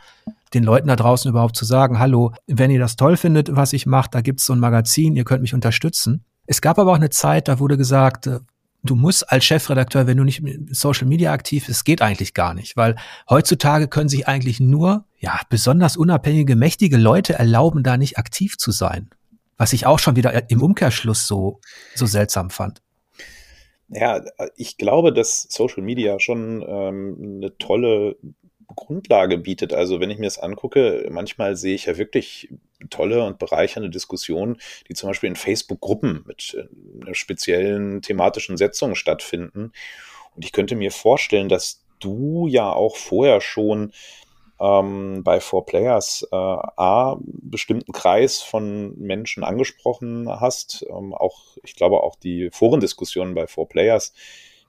den 0.54 0.62
Leuten 0.62 0.88
da 0.88 0.96
draußen 0.96 1.28
überhaupt 1.28 1.56
zu 1.56 1.64
sagen, 1.64 1.98
hallo, 1.98 2.32
wenn 2.46 2.70
ihr 2.70 2.78
das 2.78 2.96
toll 2.96 3.16
findet, 3.16 3.54
was 3.56 3.72
ich 3.72 3.86
mache, 3.86 4.10
da 4.10 4.20
gibt's 4.20 4.46
so 4.46 4.52
ein 4.52 4.60
Magazin, 4.60 5.16
ihr 5.16 5.24
könnt 5.24 5.42
mich 5.42 5.54
unterstützen. 5.54 6.24
Es 6.46 6.60
gab 6.60 6.78
aber 6.78 6.92
auch 6.92 6.96
eine 6.96 7.10
Zeit, 7.10 7.48
da 7.48 7.58
wurde 7.58 7.76
gesagt, 7.76 8.28
äh, 8.28 8.38
du 8.84 8.94
musst 8.94 9.30
als 9.32 9.44
Chefredakteur, 9.44 10.06
wenn 10.06 10.18
du 10.18 10.24
nicht 10.24 10.42
Social 10.70 11.08
Media 11.08 11.32
aktiv 11.32 11.66
bist, 11.66 11.84
geht 11.84 12.02
eigentlich 12.02 12.34
gar 12.34 12.54
nicht, 12.54 12.76
weil 12.76 12.94
heutzutage 13.28 13.88
können 13.88 14.08
sich 14.08 14.28
eigentlich 14.28 14.60
nur, 14.60 15.06
ja, 15.18 15.40
besonders 15.48 15.96
unabhängige, 15.96 16.54
mächtige 16.54 16.98
Leute 16.98 17.34
erlauben, 17.34 17.82
da 17.82 17.96
nicht 17.96 18.18
aktiv 18.18 18.58
zu 18.58 18.70
sein. 18.70 19.10
Was 19.56 19.72
ich 19.72 19.86
auch 19.86 19.98
schon 19.98 20.16
wieder 20.16 20.50
im 20.50 20.62
Umkehrschluss 20.62 21.26
so, 21.26 21.60
so 21.94 22.06
seltsam 22.06 22.50
fand. 22.50 22.82
Ja, 23.88 24.22
ich 24.56 24.76
glaube, 24.76 25.12
dass 25.12 25.46
Social 25.50 25.82
Media 25.82 26.18
schon 26.18 26.64
ähm, 26.66 27.36
eine 27.36 27.56
tolle 27.58 28.16
Grundlage 28.74 29.38
bietet. 29.38 29.72
Also 29.72 30.00
wenn 30.00 30.10
ich 30.10 30.18
mir 30.18 30.26
das 30.26 30.38
angucke, 30.38 31.06
manchmal 31.10 31.56
sehe 31.56 31.74
ich 31.74 31.86
ja 31.86 31.96
wirklich 31.96 32.48
tolle 32.90 33.24
und 33.24 33.38
bereichernde 33.38 33.90
Diskussionen, 33.90 34.56
die 34.88 34.94
zum 34.94 35.10
Beispiel 35.10 35.28
in 35.28 35.36
Facebook-Gruppen 35.36 36.24
mit 36.26 36.56
äh, 36.58 37.02
einer 37.02 37.14
speziellen 37.14 38.02
thematischen 38.02 38.56
Setzung 38.56 38.94
stattfinden. 38.94 39.72
Und 40.34 40.44
ich 40.44 40.52
könnte 40.52 40.76
mir 40.76 40.90
vorstellen, 40.90 41.48
dass 41.48 41.84
du 42.00 42.46
ja 42.48 42.72
auch 42.72 42.96
vorher 42.96 43.40
schon 43.40 43.92
ähm, 44.60 45.22
bei 45.24 45.40
Four 45.40 45.66
Players 45.66 46.26
äh, 46.30 46.36
A 46.36 47.16
bestimmten 47.20 47.92
Kreis 47.92 48.40
von 48.40 48.96
Menschen 48.98 49.44
angesprochen 49.44 50.28
hast. 50.28 50.84
Ähm, 50.88 51.12
auch, 51.14 51.56
ich 51.62 51.74
glaube, 51.74 52.02
auch 52.02 52.16
die 52.16 52.50
Forendiskussionen 52.52 53.34
bei 53.34 53.46
Four 53.46 53.68
Players 53.68 54.12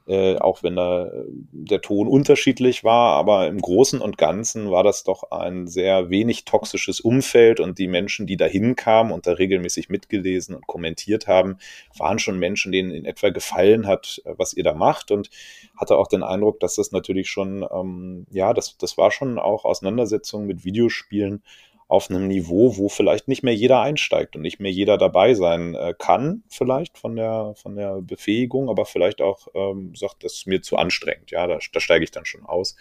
äh, 0.07 0.37
auch 0.37 0.61
wenn 0.61 0.75
da 0.75 1.07
äh, 1.07 1.25
der 1.51 1.81
Ton 1.81 2.07
unterschiedlich 2.07 2.83
war, 2.83 3.13
aber 3.13 3.47
im 3.47 3.59
Großen 3.59 4.01
und 4.01 4.17
Ganzen 4.17 4.69
war 4.69 4.83
das 4.83 5.03
doch 5.03 5.31
ein 5.31 5.67
sehr 5.67 6.09
wenig 6.09 6.45
toxisches 6.45 6.99
Umfeld 6.99 7.59
und 7.59 7.79
die 7.79 7.87
Menschen, 7.87 8.27
die 8.27 8.37
da 8.37 8.45
hinkamen 8.45 9.11
und 9.11 9.25
da 9.25 9.33
regelmäßig 9.33 9.89
mitgelesen 9.89 10.55
und 10.55 10.67
kommentiert 10.67 11.27
haben, 11.27 11.57
waren 11.97 12.19
schon 12.19 12.37
Menschen, 12.37 12.71
denen 12.71 12.91
in 12.91 13.05
etwa 13.05 13.29
gefallen 13.29 13.87
hat, 13.87 14.21
äh, 14.25 14.33
was 14.37 14.53
ihr 14.53 14.63
da 14.63 14.73
macht 14.75 15.09
und 15.09 15.29
hatte 15.75 15.97
auch 15.97 16.07
den 16.07 16.23
Eindruck, 16.23 16.59
dass 16.59 16.75
das 16.75 16.91
natürlich 16.91 17.29
schon, 17.29 17.65
ähm, 17.71 18.27
ja, 18.29 18.53
das, 18.53 18.77
das 18.77 18.97
war 18.97 19.11
schon 19.11 19.39
auch 19.39 19.65
Auseinandersetzungen 19.65 20.45
mit 20.45 20.63
Videospielen 20.63 21.41
auf 21.87 22.09
einem 22.09 22.27
Niveau, 22.27 22.77
wo 22.77 22.89
vielleicht 22.89 23.27
nicht 23.27 23.43
mehr 23.43 23.53
jeder 23.53 23.81
einsteigt 23.81 24.35
und 24.35 24.41
nicht 24.41 24.59
mehr 24.59 24.71
jeder 24.71 24.97
dabei 24.97 25.35
sein 25.35 25.75
äh, 25.75 25.93
kann, 25.97 26.43
vielleicht 26.49 26.97
von 26.97 27.15
der, 27.15 27.53
von 27.55 27.75
der 27.75 28.01
Befähigung, 28.01 28.69
aber 28.69 28.85
vielleicht 28.85 29.21
auch 29.21 29.47
ähm, 29.53 29.93
sagt, 29.95 30.23
das 30.23 30.33
ist 30.33 30.47
mir 30.47 30.61
zu 30.61 30.77
anstrengend. 30.77 31.31
Ja, 31.31 31.45
da, 31.45 31.59
da 31.71 31.79
steige 31.79 32.03
ich 32.03 32.11
dann 32.11 32.25
schon 32.25 32.45
aus. 32.45 32.75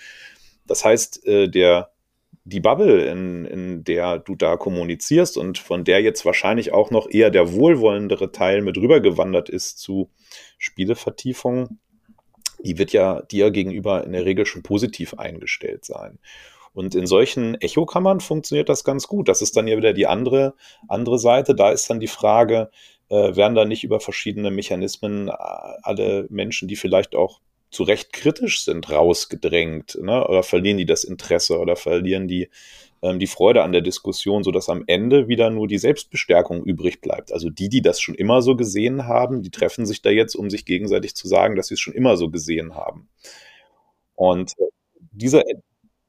Das 0.67 0.85
heißt, 0.85 1.27
äh, 1.27 1.49
der, 1.49 1.91
die 2.45 2.61
Bubble, 2.61 3.05
in, 3.05 3.45
in 3.45 3.85
der 3.85 4.19
du 4.19 4.37
da 4.37 4.57
kommunizierst 4.57 5.37
und 5.37 5.59
von 5.59 5.85
der 5.85 6.01
jetzt 6.01 6.25
wahrscheinlich 6.25 6.73
auch 6.73 6.91
noch 6.91 7.09
eher 7.11 7.31
der 7.31 7.53
wohlwollendere 7.53 8.33
Teil 8.33 8.63
mit 8.63 8.79
rübergewandert 8.79 9.51
ist 9.51 9.79
zu 9.79 10.11
Spielevertiefung, 10.59 11.79
die 12.65 12.79
wird 12.79 12.93
ja 12.93 13.21
dir 13.21 13.51
gegenüber 13.51 14.05
in 14.05 14.13
der 14.13 14.25
Regel 14.25 14.47
schon 14.47 14.63
positiv 14.63 15.15
eingestellt 15.15 15.85
sein. 15.85 16.19
Und 16.75 16.95
in 16.95 17.07
solchen 17.07 17.55
Echokammern 17.61 18.21
funktioniert 18.21 18.69
das 18.69 18.85
ganz 18.85 19.07
gut. 19.07 19.29
Das 19.29 19.41
ist 19.41 19.57
dann 19.57 19.69
ja 19.69 19.77
wieder 19.77 19.93
die 19.93 20.07
andere, 20.07 20.55
andere 20.89 21.19
Seite. 21.19 21.55
Da 21.55 21.71
ist 21.71 21.89
dann 21.89 22.01
die 22.01 22.09
Frage, 22.09 22.71
äh, 23.09 23.37
werden 23.37 23.55
da 23.55 23.65
nicht 23.65 23.85
über 23.85 24.01
verschiedene 24.01 24.51
Mechanismen 24.51 25.29
äh, 25.29 25.33
alle 25.83 26.27
Menschen, 26.31 26.69
die 26.69 26.77
vielleicht 26.77 27.15
auch 27.15 27.41
zu 27.71 27.85
Recht 27.85 28.13
kritisch 28.13 28.65
sind, 28.65 28.91
rausgedrängt? 28.91 29.99
Ne? 30.03 30.27
Oder 30.27 30.43
verlieren 30.43 30.79
die 30.79 30.87
das 30.87 31.05
Interesse 31.05 31.59
oder 31.59 31.77
verlieren 31.77 32.27
die 32.29 32.51
ähm, 33.03 33.19
die 33.19 33.27
Freude 33.27 33.63
an 33.63 33.73
der 33.73 33.83
Diskussion, 33.83 34.43
sodass 34.43 34.69
am 34.69 34.83
Ende 34.87 35.29
wieder 35.29 35.51
nur 35.51 35.69
die 35.69 35.79
Selbstbestärkung 35.79 36.65
übrig 36.65 37.01
bleibt? 37.01 37.33
Also 37.33 37.51
die, 37.51 37.69
die 37.69 37.83
das 37.83 38.01
schon 38.01 38.15
immer 38.15 38.43
so 38.43 38.57
gesehen 38.57 39.07
haben, 39.07 39.43
die 39.43 39.51
treffen 39.51 39.87
sich 39.87 40.03
da 40.03 40.11
jetzt, 40.11 40.35
um 40.35 40.51
sich 40.51 40.65
gegenseitig 40.65 41.15
zu 41.15 41.29
sagen, 41.29 41.55
dass 41.55 41.69
sie 41.69 41.75
es 41.75 41.81
schon 41.81 41.95
immer 41.95 42.17
so 42.17 42.31
gesehen 42.31 42.75
haben. 42.75 43.09
Und 44.15 44.53
äh, 44.59 44.65
dieser 45.13 45.43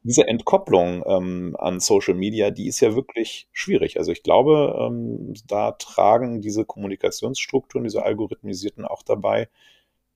diese 0.06 0.28
Entkopplung 0.28 1.04
ähm, 1.08 1.56
an 1.58 1.80
Social 1.80 2.14
Media, 2.14 2.52
die 2.52 2.68
ist 2.68 2.80
ja 2.80 2.96
wirklich 2.96 3.48
schwierig. 3.52 3.98
Also 3.98 4.12
ich 4.12 4.22
glaube, 4.22 4.76
ähm, 4.80 5.34
da 5.48 5.72
tragen 5.72 6.42
diese 6.42 6.64
Kommunikationsstrukturen, 6.64 7.86
diese 7.86 8.04
Algorithmisierten 8.04 8.86
auch 8.86 9.02
dabei, 9.02 9.50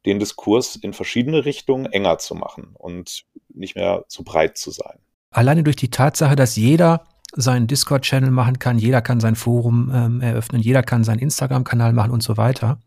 den 0.05 0.19
Diskurs 0.19 0.75
in 0.75 0.93
verschiedene 0.93 1.43
Richtungen 1.43 1.87
enger 1.87 2.19
zu 2.19 2.35
machen 2.35 2.69
und 2.75 3.25
nicht 3.49 3.75
mehr 3.75 4.05
so 4.07 4.23
breit 4.23 4.59
zu 4.59 4.69
sein. 4.69 4.99
Alleine 5.31 5.63
durch 5.63 5.75
die 5.75 5.89
Tatsache, 5.89 6.35
dass 6.35 6.55
jeder 6.55 7.07
seinen 7.33 7.65
Discord-Channel 7.65 8.29
machen 8.29 8.59
kann, 8.59 8.77
jeder 8.77 9.01
kann 9.01 9.19
sein 9.19 9.35
Forum 9.35 9.91
ähm, 9.93 10.21
eröffnen, 10.21 10.61
jeder 10.61 10.83
kann 10.83 11.03
seinen 11.03 11.19
Instagram-Kanal 11.19 11.93
machen 11.93 12.11
und 12.11 12.21
so 12.21 12.37
weiter, 12.37 12.79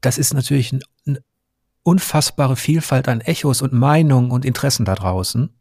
das 0.00 0.18
ist 0.18 0.34
natürlich 0.34 0.72
eine 1.06 1.22
unfassbare 1.84 2.56
Vielfalt 2.56 3.06
an 3.06 3.20
Echos 3.20 3.62
und 3.62 3.72
Meinungen 3.72 4.32
und 4.32 4.44
Interessen 4.44 4.84
da 4.84 4.96
draußen. 4.96 5.56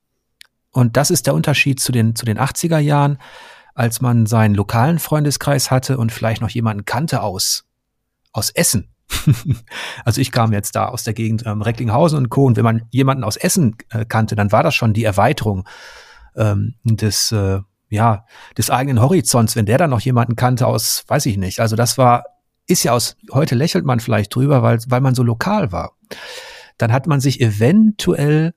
Und 0.75 0.97
das 0.97 1.09
ist 1.09 1.25
der 1.25 1.33
Unterschied 1.33 1.79
zu 1.79 1.93
den, 1.93 2.15
zu 2.15 2.25
den 2.25 2.37
80er 2.37 2.79
Jahren, 2.79 3.17
als 3.75 4.01
man 4.01 4.25
seinen 4.25 4.53
lokalen 4.53 4.99
Freundeskreis 4.99 5.71
hatte 5.71 5.97
und 5.97 6.11
vielleicht 6.11 6.41
noch 6.41 6.49
jemanden 6.49 6.83
kannte 6.83 7.21
aus, 7.21 7.63
aus 8.33 8.49
Essen. 8.49 8.93
also 10.05 10.19
ich 10.19 10.33
kam 10.33 10.51
jetzt 10.51 10.75
da 10.75 10.87
aus 10.87 11.05
der 11.05 11.13
Gegend 11.13 11.45
ähm, 11.45 11.61
Recklinghausen 11.61 12.17
und 12.17 12.29
Co. 12.29 12.43
Und 12.45 12.57
wenn 12.57 12.65
man 12.65 12.81
jemanden 12.91 13.23
aus 13.23 13.37
Essen 13.37 13.77
äh, 13.89 14.03
kannte, 14.03 14.35
dann 14.35 14.51
war 14.51 14.63
das 14.63 14.75
schon 14.75 14.93
die 14.93 15.05
Erweiterung 15.05 15.65
ähm, 16.35 16.75
des, 16.83 17.31
äh, 17.31 17.61
ja, 17.89 18.25
des 18.57 18.69
eigenen 18.69 19.01
Horizonts, 19.01 19.55
wenn 19.55 19.65
der 19.65 19.77
dann 19.77 19.91
noch 19.91 20.01
jemanden 20.01 20.35
kannte 20.35 20.67
aus, 20.67 21.05
weiß 21.07 21.25
ich 21.27 21.37
nicht. 21.37 21.61
Also 21.61 21.77
das 21.77 21.97
war, 21.97 22.25
ist 22.67 22.83
ja 22.83 22.91
aus, 22.91 23.15
heute 23.31 23.55
lächelt 23.55 23.85
man 23.85 24.01
vielleicht 24.01 24.35
drüber, 24.35 24.61
weil, 24.61 24.79
weil 24.87 24.99
man 24.99 25.15
so 25.15 25.23
lokal 25.23 25.71
war. 25.71 25.93
Dann 26.77 26.91
hat 26.91 27.07
man 27.07 27.21
sich 27.21 27.39
eventuell 27.39 28.53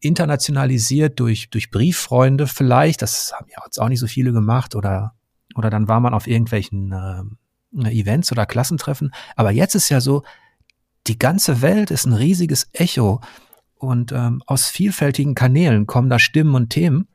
internationalisiert 0.00 1.18
durch, 1.20 1.50
durch 1.50 1.70
Brieffreunde 1.70 2.46
vielleicht. 2.46 3.02
Das 3.02 3.32
haben 3.34 3.48
ja 3.50 3.62
jetzt 3.64 3.80
auch 3.80 3.88
nicht 3.88 4.00
so 4.00 4.06
viele 4.06 4.32
gemacht 4.32 4.74
oder, 4.74 5.14
oder 5.54 5.70
dann 5.70 5.88
war 5.88 6.00
man 6.00 6.14
auf 6.14 6.26
irgendwelchen 6.26 6.92
äh, 6.92 7.90
Events 7.90 8.30
oder 8.32 8.46
Klassentreffen. 8.46 9.12
Aber 9.36 9.50
jetzt 9.50 9.74
ist 9.74 9.88
ja 9.88 10.00
so, 10.00 10.22
die 11.06 11.18
ganze 11.18 11.62
Welt 11.62 11.90
ist 11.90 12.06
ein 12.06 12.12
riesiges 12.12 12.68
Echo 12.72 13.20
und 13.74 14.12
ähm, 14.12 14.42
aus 14.46 14.66
vielfältigen 14.66 15.34
Kanälen 15.34 15.86
kommen 15.86 16.10
da 16.10 16.18
Stimmen 16.18 16.54
und 16.54 16.70
Themen 16.70 17.08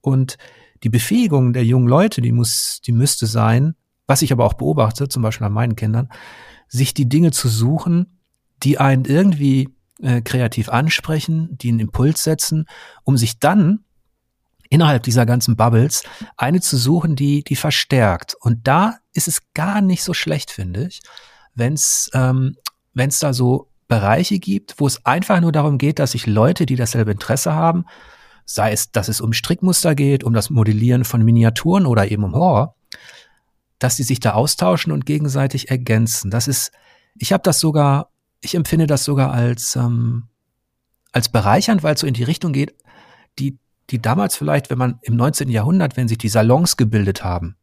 und 0.00 0.38
die 0.82 0.88
Befähigung 0.88 1.52
der 1.52 1.64
jungen 1.64 1.88
Leute, 1.88 2.20
die 2.20 2.32
muss, 2.32 2.80
die 2.86 2.92
müsste 2.92 3.26
sein, 3.26 3.74
was 4.06 4.22
ich 4.22 4.32
aber 4.32 4.44
auch 4.44 4.54
beobachte, 4.54 5.08
zum 5.08 5.22
Beispiel 5.22 5.46
an 5.46 5.52
meinen 5.52 5.76
Kindern, 5.76 6.08
sich 6.68 6.94
die 6.94 7.08
Dinge 7.08 7.30
zu 7.30 7.48
suchen, 7.48 8.18
die 8.62 8.78
einen 8.78 9.04
irgendwie 9.04 9.68
äh, 10.02 10.20
kreativ 10.22 10.68
ansprechen, 10.68 11.56
die 11.58 11.68
einen 11.68 11.80
Impuls 11.80 12.22
setzen, 12.22 12.66
um 13.04 13.16
sich 13.16 13.38
dann 13.38 13.84
innerhalb 14.70 15.02
dieser 15.02 15.26
ganzen 15.26 15.56
Bubbles 15.56 16.02
eine 16.36 16.60
zu 16.60 16.76
suchen, 16.76 17.16
die 17.16 17.42
die 17.42 17.56
verstärkt. 17.56 18.34
Und 18.40 18.66
da 18.66 18.96
ist 19.12 19.28
es 19.28 19.40
gar 19.54 19.80
nicht 19.80 20.02
so 20.02 20.14
schlecht, 20.14 20.50
finde 20.50 20.86
ich, 20.88 21.00
wenn 21.54 21.72
es 21.72 22.10
ähm, 22.14 22.56
wenn 22.94 23.08
es 23.08 23.18
da 23.18 23.32
so 23.32 23.68
Bereiche 23.88 24.38
gibt, 24.38 24.74
wo 24.78 24.86
es 24.86 25.04
einfach 25.06 25.40
nur 25.40 25.52
darum 25.52 25.78
geht, 25.78 25.98
dass 25.98 26.12
sich 26.12 26.26
Leute, 26.26 26.66
die 26.66 26.76
dasselbe 26.76 27.12
Interesse 27.12 27.54
haben, 27.54 27.86
sei 28.44 28.72
es, 28.72 28.92
dass 28.92 29.08
es 29.08 29.20
um 29.20 29.32
Strickmuster 29.32 29.94
geht, 29.94 30.24
um 30.24 30.34
das 30.34 30.50
Modellieren 30.50 31.04
von 31.04 31.24
Miniaturen 31.24 31.86
oder 31.86 32.10
eben 32.10 32.24
um 32.24 32.34
Horror, 32.34 32.74
dass 33.78 33.96
sie 33.96 34.02
sich 34.02 34.20
da 34.20 34.32
austauschen 34.32 34.92
und 34.92 35.06
gegenseitig 35.06 35.70
ergänzen. 35.70 36.30
Das 36.30 36.48
ist, 36.48 36.72
ich 37.16 37.32
habe 37.32 37.42
das 37.42 37.60
sogar 37.60 38.10
ich 38.40 38.54
empfinde 38.54 38.86
das 38.86 39.04
sogar 39.04 39.32
als, 39.32 39.76
ähm, 39.76 40.28
als 41.12 41.28
bereichernd, 41.28 41.82
weil 41.82 41.94
es 41.94 42.00
so 42.00 42.06
in 42.06 42.14
die 42.14 42.24
Richtung 42.24 42.52
geht, 42.52 42.74
die, 43.38 43.58
die 43.90 44.00
damals 44.00 44.36
vielleicht, 44.36 44.70
wenn 44.70 44.78
man 44.78 44.98
im 45.02 45.16
19. 45.16 45.48
Jahrhundert, 45.48 45.96
wenn 45.96 46.08
sich 46.08 46.18
die 46.18 46.28
Salons 46.28 46.76
gebildet 46.76 47.24
haben 47.24 47.56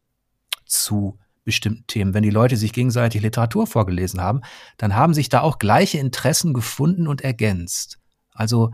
zu 0.65 1.17
bestimmten 1.43 1.85
Themen, 1.87 2.13
wenn 2.13 2.23
die 2.23 2.31
Leute 2.31 2.57
sich 2.57 2.73
gegenseitig 2.73 3.21
Literatur 3.21 3.67
vorgelesen 3.67 4.19
haben, 4.19 4.41
dann 4.77 4.95
haben 4.95 5.13
sich 5.13 5.29
da 5.29 5.41
auch 5.41 5.59
gleiche 5.59 5.99
Interessen 5.99 6.53
gefunden 6.53 7.07
und 7.07 7.21
ergänzt. 7.21 7.99
Also 8.33 8.71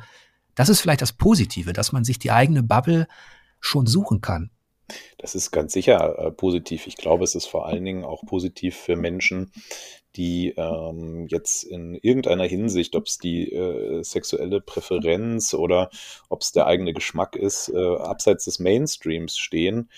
das 0.56 0.70
ist 0.70 0.82
vielleicht 0.82 1.02
das 1.02 1.14
Positive, 1.14 1.74
dass 1.74 1.92
man 1.92 2.04
sich 2.04 2.18
die 2.18 2.32
eigene 2.32 2.64
Bubble 2.64 3.08
schon 3.60 3.86
suchen 3.88 4.22
kann. 4.22 4.50
Das 5.18 5.36
ist 5.36 5.52
ganz 5.52 5.74
sicher 5.74 6.18
äh, 6.18 6.32
positiv. 6.32 6.88
Ich 6.88 6.98
glaube, 6.98 7.24
es 7.24 7.36
ist 7.36 7.46
vor 7.46 7.68
allen 7.68 7.86
Dingen 7.86 8.04
auch 8.04 8.26
positiv 8.26 8.76
für 8.76 8.96
Menschen, 8.96 9.52
die 10.16 10.54
ähm, 10.58 11.28
jetzt 11.30 11.64
in 11.64 11.96
irgendeiner 11.96 12.46
Hinsicht, 12.46 12.96
ob 12.96 13.08
es 13.08 13.18
die 13.18 13.52
äh, 13.52 14.04
sexuelle 14.04 14.62
Präferenz 14.62 15.54
oder 15.54 15.90
ob 16.30 16.42
es 16.42 16.52
der 16.52 16.68
eigene 16.68 16.94
Geschmack 16.94 17.36
ist, 17.36 17.70
äh, 17.70 17.96
abseits 17.98 18.46
des 18.46 18.60
Mainstreams 18.60 19.38
stehen, 19.38 19.90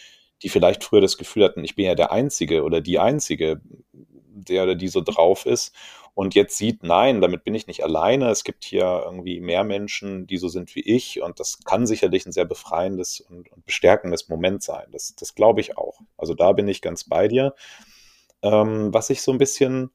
die 0.43 0.49
vielleicht 0.49 0.83
früher 0.83 1.01
das 1.01 1.17
Gefühl 1.17 1.43
hatten, 1.43 1.63
ich 1.63 1.75
bin 1.75 1.85
ja 1.85 1.95
der 1.95 2.11
Einzige 2.11 2.63
oder 2.63 2.81
die 2.81 2.99
Einzige, 2.99 3.61
der 3.93 4.63
oder 4.63 4.75
die 4.75 4.87
so 4.87 5.01
drauf 5.01 5.45
ist 5.45 5.73
und 6.15 6.35
jetzt 6.35 6.57
sieht, 6.57 6.83
nein, 6.83 7.21
damit 7.21 7.43
bin 7.43 7.55
ich 7.55 7.65
nicht 7.65 7.83
alleine. 7.83 8.29
Es 8.29 8.43
gibt 8.43 8.65
hier 8.65 9.01
irgendwie 9.05 9.39
mehr 9.39 9.63
Menschen, 9.63 10.27
die 10.27 10.37
so 10.37 10.47
sind 10.47 10.75
wie 10.75 10.81
ich 10.81 11.21
und 11.21 11.39
das 11.39 11.63
kann 11.63 11.87
sicherlich 11.87 12.25
ein 12.25 12.31
sehr 12.31 12.45
befreiendes 12.45 13.19
und, 13.21 13.51
und 13.51 13.65
bestärkendes 13.65 14.29
Moment 14.29 14.61
sein. 14.61 14.85
Das, 14.91 15.15
das 15.15 15.33
glaube 15.33 15.61
ich 15.61 15.77
auch. 15.77 15.99
Also 16.17 16.35
da 16.35 16.51
bin 16.51 16.67
ich 16.67 16.81
ganz 16.81 17.05
bei 17.05 17.27
dir. 17.27 17.55
Ähm, 18.43 18.93
was 18.93 19.09
ich 19.09 19.21
so 19.21 19.31
ein 19.31 19.37
bisschen 19.39 19.89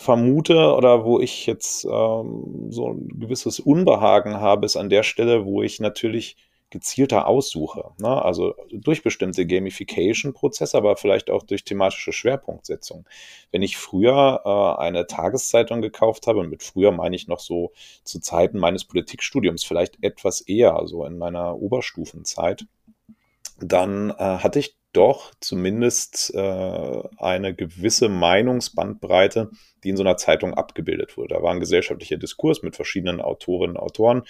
vermute 0.00 0.72
oder 0.74 1.04
wo 1.04 1.20
ich 1.20 1.44
jetzt 1.44 1.84
ähm, 1.84 2.68
so 2.70 2.88
ein 2.88 3.08
gewisses 3.20 3.60
Unbehagen 3.60 4.40
habe, 4.40 4.64
ist 4.64 4.76
an 4.76 4.88
der 4.88 5.02
Stelle, 5.02 5.44
wo 5.44 5.62
ich 5.62 5.78
natürlich 5.78 6.38
gezielter 6.70 7.26
aussuche. 7.26 7.90
Ne? 7.98 8.24
Also 8.24 8.54
durch 8.72 9.02
bestimmte 9.02 9.46
Gamification-Prozesse, 9.46 10.78
aber 10.78 10.96
vielleicht 10.96 11.28
auch 11.28 11.42
durch 11.42 11.64
thematische 11.64 12.14
Schwerpunktsetzung. 12.14 13.06
Wenn 13.52 13.60
ich 13.60 13.76
früher 13.76 14.40
äh, 14.46 14.80
eine 14.80 15.06
Tageszeitung 15.06 15.82
gekauft 15.82 16.26
habe, 16.26 16.38
und 16.38 16.48
mit 16.48 16.62
früher 16.62 16.92
meine 16.92 17.14
ich 17.14 17.28
noch 17.28 17.40
so 17.40 17.72
zu 18.02 18.20
Zeiten 18.20 18.58
meines 18.58 18.84
Politikstudiums, 18.84 19.64
vielleicht 19.64 20.02
etwas 20.02 20.40
eher, 20.40 20.80
so 20.86 21.04
in 21.04 21.18
meiner 21.18 21.60
Oberstufenzeit, 21.60 22.64
dann 23.58 24.10
äh, 24.10 24.14
hatte 24.38 24.60
ich 24.60 24.79
doch 24.92 25.32
zumindest 25.40 26.32
äh, 26.34 27.02
eine 27.16 27.54
gewisse 27.54 28.08
Meinungsbandbreite, 28.08 29.50
die 29.84 29.90
in 29.90 29.96
so 29.96 30.02
einer 30.02 30.16
Zeitung 30.16 30.54
abgebildet 30.54 31.16
wurde. 31.16 31.34
Da 31.34 31.42
war 31.42 31.52
ein 31.52 31.60
gesellschaftlicher 31.60 32.16
Diskurs 32.16 32.62
mit 32.62 32.76
verschiedenen 32.76 33.20
Autorinnen 33.20 33.76
und 33.76 33.82
Autoren. 33.82 34.22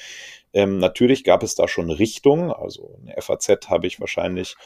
Ähm, 0.52 0.78
natürlich 0.78 1.24
gab 1.24 1.42
es 1.42 1.54
da 1.54 1.66
schon 1.66 1.90
Richtungen. 1.90 2.50
Also 2.50 2.98
eine 3.02 3.20
FAZ 3.20 3.68
habe 3.68 3.86
ich 3.86 4.00
wahrscheinlich, 4.00 4.56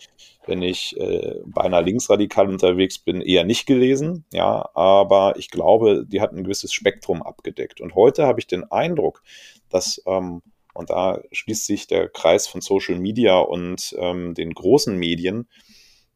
wenn 0.47 0.63
ich 0.63 0.99
äh, 0.99 1.37
beinahe 1.47 1.83
linksradikal 1.83 2.49
unterwegs 2.49 2.99
bin, 2.99 3.21
eher 3.21 3.45
nicht 3.45 3.67
gelesen. 3.67 4.25
Ja, 4.33 4.71
aber 4.75 5.35
ich 5.37 5.51
glaube, 5.51 6.05
die 6.07 6.21
hat 6.21 6.33
ein 6.33 6.45
gewisses 6.45 6.73
Spektrum 6.73 7.23
abgedeckt. 7.23 7.81
Und 7.81 7.95
heute 7.95 8.27
habe 8.27 8.41
ich 8.41 8.47
den 8.47 8.71
Eindruck, 8.71 9.23
dass 9.71 10.03
ähm, 10.07 10.43
und 10.75 10.91
da 10.91 11.23
schließt 11.31 11.67
sich 11.67 11.87
der 11.87 12.09
Kreis 12.09 12.49
von 12.49 12.61
Social 12.61 12.99
Media 12.99 13.39
und 13.39 13.95
ähm, 13.97 14.35
den 14.35 14.53
großen 14.53 14.99
Medien, 14.99 15.49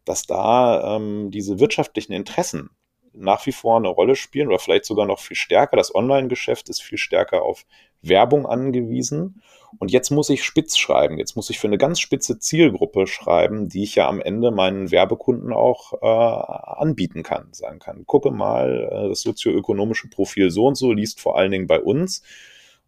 dass 0.08 0.26
da 0.26 0.96
ähm, 0.96 1.30
diese 1.30 1.60
wirtschaftlichen 1.60 2.12
Interessen 2.12 2.70
nach 3.12 3.46
wie 3.46 3.52
vor 3.52 3.76
eine 3.76 3.88
Rolle 3.88 4.16
spielen 4.16 4.48
oder 4.48 4.58
vielleicht 4.58 4.84
sogar 4.84 5.06
noch 5.06 5.18
viel 5.18 5.36
stärker. 5.36 5.76
Das 5.76 5.94
Online-Geschäft 5.94 6.68
ist 6.68 6.82
viel 6.82 6.98
stärker 6.98 7.42
auf 7.42 7.66
Werbung 8.00 8.46
angewiesen. 8.46 9.42
Und 9.78 9.90
jetzt 9.90 10.10
muss 10.10 10.30
ich 10.30 10.44
spitz 10.44 10.78
schreiben. 10.78 11.18
Jetzt 11.18 11.36
muss 11.36 11.50
ich 11.50 11.58
für 11.58 11.66
eine 11.66 11.78
ganz 11.78 12.00
spitze 12.00 12.38
Zielgruppe 12.38 13.06
schreiben, 13.06 13.68
die 13.68 13.82
ich 13.82 13.96
ja 13.96 14.08
am 14.08 14.20
Ende 14.20 14.50
meinen 14.50 14.90
Werbekunden 14.90 15.52
auch 15.52 15.92
äh, 16.00 16.06
anbieten 16.06 17.22
kann. 17.22 17.48
Sagen 17.52 17.78
kann, 17.78 18.06
gucke 18.06 18.30
mal, 18.30 18.88
äh, 18.90 19.08
das 19.08 19.20
sozioökonomische 19.22 20.08
Profil 20.08 20.50
so 20.50 20.66
und 20.66 20.76
so 20.76 20.92
liest 20.92 21.20
vor 21.20 21.36
allen 21.36 21.50
Dingen 21.50 21.66
bei 21.66 21.80
uns. 21.80 22.22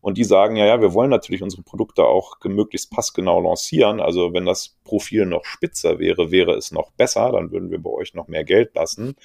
Und 0.01 0.17
die 0.17 0.25
sagen, 0.25 0.57
ja, 0.57 0.67
ja, 0.67 0.81
wir 0.81 0.95
wollen 0.95 1.11
natürlich 1.11 1.43
unsere 1.43 1.63
Produkte 1.63 2.05
auch 2.05 2.39
möglichst 2.45 2.91
passgenau 2.91 3.41
lancieren. 3.41 4.01
Also 4.01 4.33
wenn 4.33 4.47
das 4.47 4.77
Profil 4.85 5.27
noch 5.27 5.45
spitzer 5.45 5.99
wäre, 5.99 6.31
wäre 6.31 6.55
es 6.55 6.73
noch 6.73 6.91
besser. 6.93 7.33
Dann 7.33 7.51
würden 7.51 7.71
wir 7.71 7.83
bei 7.83 7.91
euch 7.91 8.15
noch 8.15 8.29
mehr 8.29 8.45
Geld 8.45 8.75
lassen. 8.75 9.17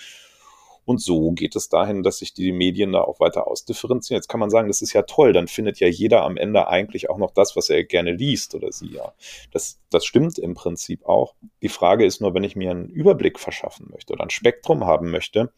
Und 0.86 1.01
so 1.01 1.32
geht 1.32 1.55
es 1.55 1.67
dahin, 1.67 2.03
dass 2.03 2.19
sich 2.19 2.34
die 2.34 2.51
Medien 2.51 2.91
da 2.91 3.01
auch 3.01 3.19
weiter 3.19 3.47
ausdifferenzieren. 3.47 4.19
Jetzt 4.19 4.28
kann 4.28 4.39
man 4.39 4.51
sagen, 4.51 4.67
das 4.67 4.84
ist 4.84 4.93
ja 4.93 5.01
toll, 5.01 5.34
dann 5.34 5.47
findet 5.47 5.80
ja 5.80 5.88
jeder 5.88 6.23
am 6.23 6.38
Ende 6.38 6.67
eigentlich 6.67 7.09
auch 7.09 7.17
noch 7.17 7.32
das, 7.32 7.55
was 7.55 7.69
er 7.69 7.84
gerne 7.84 8.11
liest 8.11 8.53
oder 8.53 8.71
sie 8.71 8.89
ja. 8.89 9.13
Das, 9.51 9.80
das 9.89 10.05
stimmt 10.05 10.38
im 10.38 10.53
Prinzip 10.53 11.05
auch. 11.05 11.34
Die 11.63 11.69
Frage 11.69 12.05
ist 12.05 12.21
nur, 12.21 12.36
wenn 12.36 12.43
ich 12.43 12.55
mir 12.55 12.69
einen 12.69 12.89
Überblick 12.89 13.39
verschaffen 13.39 13.88
möchte 13.91 14.13
oder 14.13 14.23
ein 14.23 14.30
Spektrum 14.30 14.86
haben 14.86 15.09
möchte, 15.09 15.51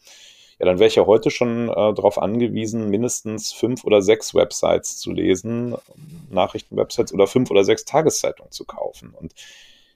ja, 0.59 0.65
dann 0.65 0.79
wäre 0.79 0.87
ich 0.87 0.95
ja 0.95 1.05
heute 1.05 1.29
schon 1.29 1.69
äh, 1.69 1.73
darauf 1.73 2.17
angewiesen, 2.19 2.89
mindestens 2.89 3.53
fünf 3.53 3.83
oder 3.83 4.01
sechs 4.01 4.33
Websites 4.33 4.97
zu 4.97 5.11
lesen, 5.11 5.75
Nachrichtenwebsites 6.29 7.13
oder 7.13 7.27
fünf 7.27 7.51
oder 7.51 7.63
sechs 7.63 7.85
Tageszeitungen 7.85 8.51
zu 8.51 8.65
kaufen. 8.65 9.13
Und 9.13 9.33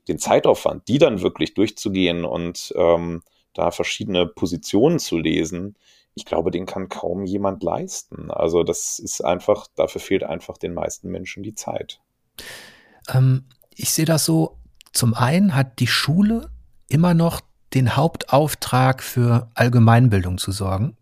den 0.07 0.20
Zeitaufwand, 0.20 0.88
die 0.88 0.99
dann 0.99 1.22
wirklich 1.22 1.53
durchzugehen 1.53 2.26
und 2.26 2.74
ähm, 2.76 3.24
da 3.53 3.72
verschiedene 3.72 4.28
Positionen 4.28 4.99
zu 4.99 5.18
lesen, 5.18 5.76
ich 6.14 6.26
glaube, 6.26 6.51
den 6.51 6.66
kann 6.66 6.89
kaum 6.89 7.26
jemand 7.26 7.64
leisten. 7.64 8.30
Also 8.30 8.64
das 8.64 8.99
ist 8.99 9.22
einfach, 9.22 9.68
dafür 9.76 10.01
fehlt 10.01 10.24
einfach 10.24 10.57
den 10.57 10.74
meisten 10.74 11.09
Menschen 11.09 11.41
die 11.41 11.55
Zeit. 11.55 12.01
Ähm, 13.09 13.45
ich 13.76 13.91
sehe 13.91 14.05
das 14.05 14.26
so, 14.26 14.57
zum 14.93 15.14
einen 15.14 15.55
hat 15.55 15.80
die 15.80 15.88
Schule 15.88 16.51
immer 16.88 17.14
noch 17.14 17.41
den 17.74 17.95
Hauptauftrag 17.95 19.03
für 19.03 19.49
Allgemeinbildung 19.53 20.38
zu 20.38 20.51
sorgen. 20.51 20.97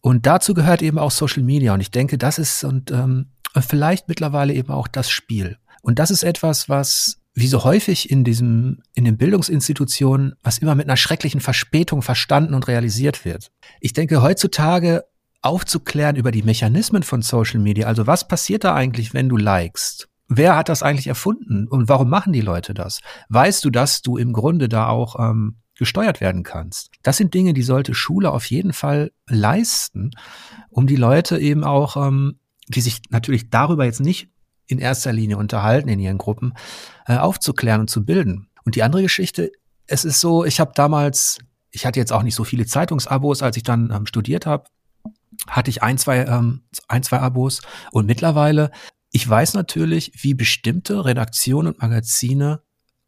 Und 0.00 0.26
dazu 0.26 0.54
gehört 0.54 0.82
eben 0.82 0.98
auch 0.98 1.10
Social 1.10 1.42
Media. 1.42 1.74
Und 1.74 1.80
ich 1.80 1.90
denke, 1.90 2.18
das 2.18 2.38
ist 2.38 2.62
und 2.64 2.90
ähm, 2.90 3.32
vielleicht 3.60 4.08
mittlerweile 4.08 4.54
eben 4.54 4.70
auch 4.70 4.88
das 4.88 5.10
Spiel. 5.10 5.58
Und 5.82 5.98
das 5.98 6.10
ist 6.10 6.22
etwas, 6.22 6.68
was 6.68 7.18
wie 7.34 7.48
so 7.48 7.64
häufig 7.64 8.10
in 8.10 8.24
diesem, 8.24 8.82
in 8.94 9.04
den 9.04 9.18
Bildungsinstitutionen, 9.18 10.34
was 10.42 10.58
immer 10.58 10.74
mit 10.74 10.86
einer 10.86 10.96
schrecklichen 10.96 11.40
Verspätung 11.40 12.00
verstanden 12.00 12.54
und 12.54 12.66
realisiert 12.66 13.26
wird. 13.26 13.50
Ich 13.80 13.92
denke, 13.92 14.22
heutzutage 14.22 15.04
aufzuklären 15.42 16.16
über 16.16 16.32
die 16.32 16.42
Mechanismen 16.42 17.02
von 17.02 17.20
Social 17.20 17.60
Media, 17.60 17.86
also 17.86 18.06
was 18.06 18.26
passiert 18.26 18.64
da 18.64 18.74
eigentlich, 18.74 19.12
wenn 19.12 19.28
du 19.28 19.36
likest? 19.36 20.08
Wer 20.28 20.56
hat 20.56 20.68
das 20.68 20.82
eigentlich 20.82 21.06
erfunden 21.06 21.68
und 21.68 21.88
warum 21.88 22.10
machen 22.10 22.32
die 22.32 22.40
Leute 22.40 22.74
das? 22.74 23.00
Weißt 23.28 23.64
du, 23.64 23.70
dass 23.70 24.02
du 24.02 24.16
im 24.16 24.32
Grunde 24.32 24.68
da 24.68 24.88
auch 24.88 25.18
ähm, 25.20 25.56
gesteuert 25.76 26.20
werden 26.20 26.42
kannst? 26.42 26.90
Das 27.02 27.16
sind 27.16 27.32
Dinge, 27.32 27.54
die 27.54 27.62
sollte 27.62 27.94
Schule 27.94 28.32
auf 28.32 28.44
jeden 28.46 28.72
Fall 28.72 29.12
leisten, 29.28 30.10
um 30.70 30.86
die 30.86 30.96
Leute 30.96 31.38
eben 31.38 31.62
auch, 31.62 31.96
ähm, 31.96 32.40
die 32.68 32.80
sich 32.80 33.02
natürlich 33.10 33.50
darüber 33.50 33.84
jetzt 33.84 34.00
nicht 34.00 34.28
in 34.66 34.78
erster 34.78 35.12
Linie 35.12 35.36
unterhalten 35.36 35.88
in 35.88 36.00
ihren 36.00 36.18
Gruppen, 36.18 36.54
äh, 37.06 37.16
aufzuklären 37.16 37.82
und 37.82 37.90
zu 37.90 38.04
bilden. 38.04 38.48
Und 38.64 38.74
die 38.74 38.82
andere 38.82 39.02
Geschichte, 39.02 39.52
es 39.86 40.04
ist 40.04 40.20
so, 40.20 40.44
ich 40.44 40.58
habe 40.58 40.72
damals, 40.74 41.38
ich 41.70 41.86
hatte 41.86 42.00
jetzt 42.00 42.12
auch 42.12 42.24
nicht 42.24 42.34
so 42.34 42.42
viele 42.42 42.66
Zeitungsabos, 42.66 43.42
als 43.42 43.56
ich 43.56 43.62
dann 43.62 43.92
ähm, 43.92 44.06
studiert 44.06 44.44
habe, 44.44 44.64
hatte 45.46 45.70
ich 45.70 45.82
ein, 45.84 45.98
zwei, 45.98 46.24
ähm, 46.24 46.62
ein, 46.88 47.04
zwei 47.04 47.20
Abos 47.20 47.60
und 47.92 48.06
mittlerweile, 48.06 48.72
ich 49.16 49.26
weiß 49.26 49.54
natürlich, 49.54 50.12
wie 50.22 50.34
bestimmte 50.34 51.06
Redaktionen 51.06 51.68
und 51.68 51.80
Magazine 51.80 52.60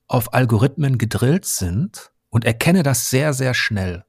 auf 0.06 0.32
Algorithmen 0.32 0.96
gedrillt 0.96 1.44
sind 1.44 2.12
und 2.30 2.46
erkenne 2.46 2.82
das 2.82 3.10
sehr, 3.10 3.34
sehr 3.34 3.52
schnell 3.52 4.06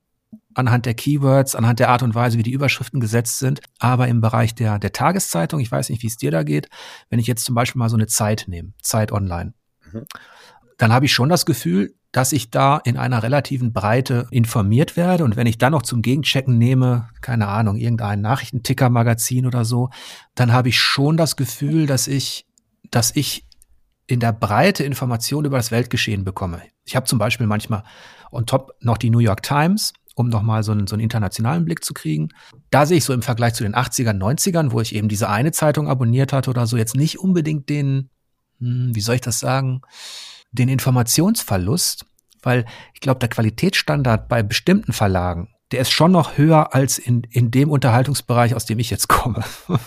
anhand 0.53 0.85
der 0.85 0.93
Keywords, 0.93 1.55
anhand 1.55 1.81
der 1.81 1.89
Art 1.89 2.01
und 2.01 2.15
Weise, 2.15 2.37
wie 2.37 2.43
die 2.43 2.53
Überschriften 2.53 3.01
gesetzt 3.01 3.39
sind. 3.39 3.59
Aber 3.79 4.07
im 4.07 4.21
Bereich 4.21 4.55
der, 4.55 4.79
der 4.79 4.93
Tageszeitung, 4.93 5.59
ich 5.59 5.69
weiß 5.69 5.89
nicht, 5.89 6.01
wie 6.01 6.07
es 6.07 6.15
dir 6.15 6.31
da 6.31 6.43
geht, 6.43 6.69
wenn 7.09 7.19
ich 7.19 7.27
jetzt 7.27 7.43
zum 7.43 7.53
Beispiel 7.53 7.79
mal 7.79 7.89
so 7.89 7.97
eine 7.97 8.07
Zeit 8.07 8.45
nehme, 8.47 8.71
Zeit 8.81 9.11
online, 9.11 9.53
mhm. 9.91 10.05
dann 10.77 10.93
habe 10.93 11.05
ich 11.05 11.11
schon 11.11 11.27
das 11.27 11.45
Gefühl, 11.45 11.95
dass 12.11 12.31
ich 12.31 12.49
da 12.49 12.77
in 12.77 12.97
einer 12.97 13.21
relativen 13.21 13.71
Breite 13.71 14.27
informiert 14.31 14.97
werde. 14.97 15.23
Und 15.23 15.35
wenn 15.35 15.47
ich 15.47 15.57
dann 15.57 15.73
noch 15.73 15.83
zum 15.83 16.01
Gegenchecken 16.01 16.57
nehme, 16.57 17.09
keine 17.21 17.47
Ahnung, 17.47 17.75
irgendein 17.75 18.21
Nachrichtenticker-Magazin 18.21 19.45
oder 19.45 19.63
so, 19.65 19.89
dann 20.35 20.51
habe 20.51 20.69
ich 20.69 20.79
schon 20.79 21.17
das 21.17 21.35
Gefühl, 21.35 21.85
dass 21.85 22.07
ich, 22.07 22.45
dass 22.89 23.15
ich 23.15 23.45
in 24.07 24.19
der 24.19 24.33
Breite 24.33 24.83
Informationen 24.83 25.45
über 25.45 25.57
das 25.57 25.71
Weltgeschehen 25.71 26.23
bekomme. 26.23 26.61
Ich 26.85 26.95
habe 26.95 27.05
zum 27.05 27.19
Beispiel 27.19 27.45
manchmal 27.45 27.83
on 28.31 28.47
top 28.47 28.71
noch 28.81 28.97
die 28.97 29.11
New 29.11 29.19
York 29.19 29.43
Times 29.43 29.93
um 30.19 30.27
nochmal 30.27 30.63
so 30.63 30.73
einen, 30.73 30.85
so 30.85 30.95
einen 30.95 31.03
internationalen 31.03 31.63
Blick 31.63 31.83
zu 31.83 31.93
kriegen. 31.93 32.27
Da 32.71 32.85
sehe 32.85 32.97
ich 32.97 33.05
so 33.05 33.13
im 33.13 33.21
Vergleich 33.21 33.53
zu 33.53 33.63
den 33.63 33.73
80ern, 33.73 34.17
90ern, 34.17 34.71
wo 34.71 34.81
ich 34.81 34.93
eben 34.93 35.07
diese 35.07 35.29
eine 35.29 35.53
Zeitung 35.53 35.87
abonniert 35.87 36.33
hatte 36.33 36.49
oder 36.49 36.67
so, 36.67 36.75
jetzt 36.75 36.95
nicht 36.97 37.19
unbedingt 37.19 37.69
den, 37.69 38.09
hm, 38.59 38.93
wie 38.93 38.99
soll 38.99 39.15
ich 39.15 39.21
das 39.21 39.39
sagen, 39.39 39.81
den 40.51 40.69
Informationsverlust, 40.69 42.05
weil 42.41 42.65
ich 42.93 43.01
glaube, 43.01 43.19
der 43.19 43.29
Qualitätsstandard 43.29 44.27
bei 44.27 44.43
bestimmten 44.43 44.93
Verlagen, 44.93 45.53
der 45.71 45.81
ist 45.81 45.91
schon 45.91 46.11
noch 46.11 46.37
höher 46.37 46.73
als 46.73 46.97
in, 46.97 47.23
in 47.29 47.51
dem 47.51 47.69
Unterhaltungsbereich, 47.69 48.55
aus 48.55 48.65
dem 48.65 48.79
ich 48.79 48.89
jetzt 48.89 49.07
komme. 49.07 49.43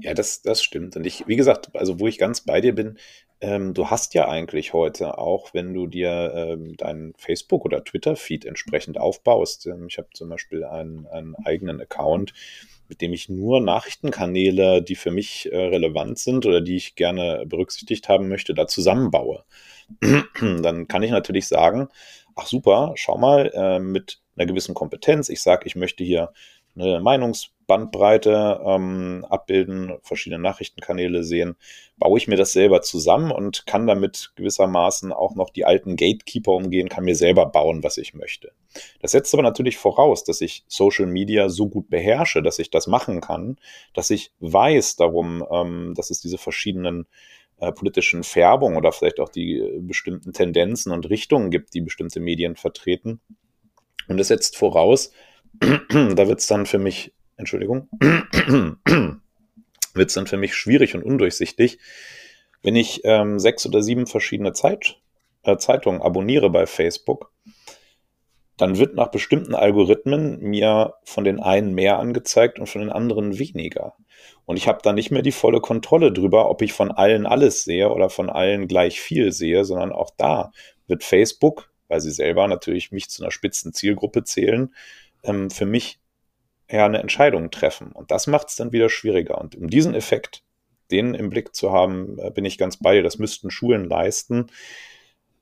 Ja, 0.00 0.14
das, 0.14 0.42
das 0.42 0.62
stimmt. 0.62 0.94
Und 0.94 1.04
ich, 1.04 1.26
wie 1.26 1.34
gesagt, 1.34 1.74
also 1.74 1.98
wo 1.98 2.06
ich 2.06 2.18
ganz 2.18 2.42
bei 2.42 2.60
dir 2.60 2.72
bin, 2.72 2.98
ähm, 3.40 3.74
du 3.74 3.90
hast 3.90 4.14
ja 4.14 4.28
eigentlich 4.28 4.72
heute, 4.72 5.18
auch 5.18 5.54
wenn 5.54 5.74
du 5.74 5.88
dir 5.88 6.32
ähm, 6.34 6.76
deinen 6.76 7.14
Facebook- 7.16 7.64
oder 7.64 7.82
Twitter-Feed 7.82 8.44
entsprechend 8.44 8.98
aufbaust. 8.98 9.66
Ähm, 9.66 9.86
ich 9.88 9.98
habe 9.98 10.08
zum 10.14 10.28
Beispiel 10.28 10.64
einen, 10.64 11.06
einen 11.08 11.34
eigenen 11.44 11.80
Account, 11.80 12.32
mit 12.88 13.00
dem 13.00 13.12
ich 13.12 13.28
nur 13.28 13.60
Nachrichtenkanäle, 13.60 14.82
die 14.82 14.96
für 14.96 15.10
mich 15.10 15.50
äh, 15.52 15.56
relevant 15.56 16.18
sind 16.18 16.46
oder 16.46 16.60
die 16.60 16.76
ich 16.76 16.94
gerne 16.94 17.44
berücksichtigt 17.46 18.08
haben 18.08 18.28
möchte, 18.28 18.54
da 18.54 18.66
zusammenbaue. 18.66 19.44
Dann 20.40 20.88
kann 20.88 21.02
ich 21.02 21.10
natürlich 21.10 21.46
sagen, 21.46 21.88
ach 22.34 22.46
super, 22.46 22.92
schau 22.96 23.18
mal, 23.18 23.50
äh, 23.54 23.78
mit 23.78 24.20
einer 24.36 24.46
gewissen 24.46 24.74
Kompetenz. 24.74 25.28
Ich 25.28 25.42
sage, 25.42 25.66
ich 25.66 25.76
möchte 25.76 26.04
hier 26.04 26.32
eine 26.76 27.00
Meinungsbandbreite 27.68 28.60
ähm, 28.64 29.26
abbilden, 29.28 29.98
verschiedene 30.02 30.42
Nachrichtenkanäle 30.42 31.22
sehen, 31.22 31.56
baue 31.98 32.18
ich 32.18 32.26
mir 32.26 32.36
das 32.36 32.52
selber 32.52 32.80
zusammen 32.82 33.30
und 33.30 33.66
kann 33.66 33.86
damit 33.86 34.32
gewissermaßen 34.36 35.12
auch 35.12 35.34
noch 35.34 35.50
die 35.50 35.64
alten 35.64 35.96
Gatekeeper 35.96 36.52
umgehen, 36.52 36.88
kann 36.88 37.04
mir 37.04 37.14
selber 37.14 37.46
bauen, 37.46 37.82
was 37.84 37.98
ich 37.98 38.14
möchte. 38.14 38.52
Das 39.00 39.12
setzt 39.12 39.34
aber 39.34 39.42
natürlich 39.42 39.76
voraus, 39.76 40.24
dass 40.24 40.40
ich 40.40 40.64
Social 40.68 41.06
Media 41.06 41.48
so 41.48 41.68
gut 41.68 41.90
beherrsche, 41.90 42.42
dass 42.42 42.58
ich 42.58 42.70
das 42.70 42.86
machen 42.86 43.20
kann, 43.20 43.56
dass 43.94 44.10
ich 44.10 44.32
weiß 44.40 44.96
darum, 44.96 45.44
ähm, 45.50 45.94
dass 45.94 46.10
es 46.10 46.20
diese 46.20 46.38
verschiedenen 46.38 47.06
äh, 47.60 47.72
politischen 47.72 48.22
Färbungen 48.22 48.78
oder 48.78 48.92
vielleicht 48.92 49.20
auch 49.20 49.28
die 49.28 49.58
äh, 49.58 49.80
bestimmten 49.80 50.32
Tendenzen 50.32 50.92
und 50.92 51.10
Richtungen 51.10 51.50
gibt, 51.50 51.74
die 51.74 51.80
bestimmte 51.80 52.20
Medien 52.20 52.56
vertreten. 52.56 53.20
Und 54.06 54.16
das 54.16 54.28
setzt 54.28 54.56
voraus, 54.56 55.12
da 55.60 56.28
wird 56.28 56.40
es 56.40 56.46
dann 56.46 56.66
für 56.66 56.78
mich, 56.78 57.12
Entschuldigung, 57.38 57.88
wird 59.94 60.08
es 60.08 60.14
dann 60.14 60.26
für 60.26 60.36
mich 60.36 60.54
schwierig 60.54 60.94
und 60.94 61.02
undurchsichtig, 61.02 61.78
wenn 62.62 62.76
ich 62.76 63.02
ähm, 63.04 63.38
sechs 63.38 63.64
oder 63.64 63.82
sieben 63.82 64.06
verschiedene 64.06 64.52
Zeit, 64.52 64.98
äh, 65.44 65.56
Zeitungen 65.56 66.02
abonniere 66.02 66.50
bei 66.50 66.66
Facebook, 66.66 67.32
dann 68.56 68.76
wird 68.76 68.96
nach 68.96 69.12
bestimmten 69.12 69.54
Algorithmen 69.54 70.40
mir 70.40 70.94
von 71.04 71.22
den 71.22 71.38
einen 71.38 71.74
mehr 71.74 72.00
angezeigt 72.00 72.58
und 72.58 72.68
von 72.68 72.80
den 72.80 72.90
anderen 72.90 73.38
weniger. 73.38 73.94
Und 74.46 74.56
ich 74.56 74.66
habe 74.66 74.80
da 74.82 74.92
nicht 74.92 75.12
mehr 75.12 75.22
die 75.22 75.30
volle 75.30 75.60
Kontrolle 75.60 76.12
drüber, 76.12 76.50
ob 76.50 76.60
ich 76.62 76.72
von 76.72 76.90
allen 76.90 77.24
alles 77.24 77.62
sehe 77.62 77.90
oder 77.90 78.10
von 78.10 78.28
allen 78.28 78.66
gleich 78.66 79.00
viel 79.00 79.30
sehe, 79.30 79.64
sondern 79.64 79.92
auch 79.92 80.10
da 80.16 80.50
wird 80.88 81.04
Facebook, 81.04 81.72
weil 81.86 82.00
sie 82.00 82.10
selber 82.10 82.48
natürlich 82.48 82.90
mich 82.90 83.08
zu 83.08 83.22
einer 83.22 83.30
spitzen 83.30 83.72
Zielgruppe 83.72 84.24
zählen, 84.24 84.74
ähm, 85.22 85.50
für 85.50 85.66
mich 85.66 86.00
ja 86.70 86.86
eine 86.86 87.00
Entscheidung 87.00 87.50
treffen. 87.50 87.92
Und 87.92 88.10
das 88.10 88.26
macht 88.26 88.48
es 88.48 88.56
dann 88.56 88.72
wieder 88.72 88.88
schwieriger. 88.88 89.38
Und 89.38 89.56
um 89.56 89.68
diesen 89.68 89.94
Effekt, 89.94 90.42
den 90.90 91.14
im 91.14 91.30
Blick 91.30 91.54
zu 91.54 91.72
haben, 91.72 92.18
äh, 92.18 92.30
bin 92.30 92.44
ich 92.44 92.58
ganz 92.58 92.76
bei 92.78 92.94
dir. 92.94 93.02
Das 93.02 93.18
müssten 93.18 93.50
Schulen 93.50 93.84
leisten. 93.84 94.50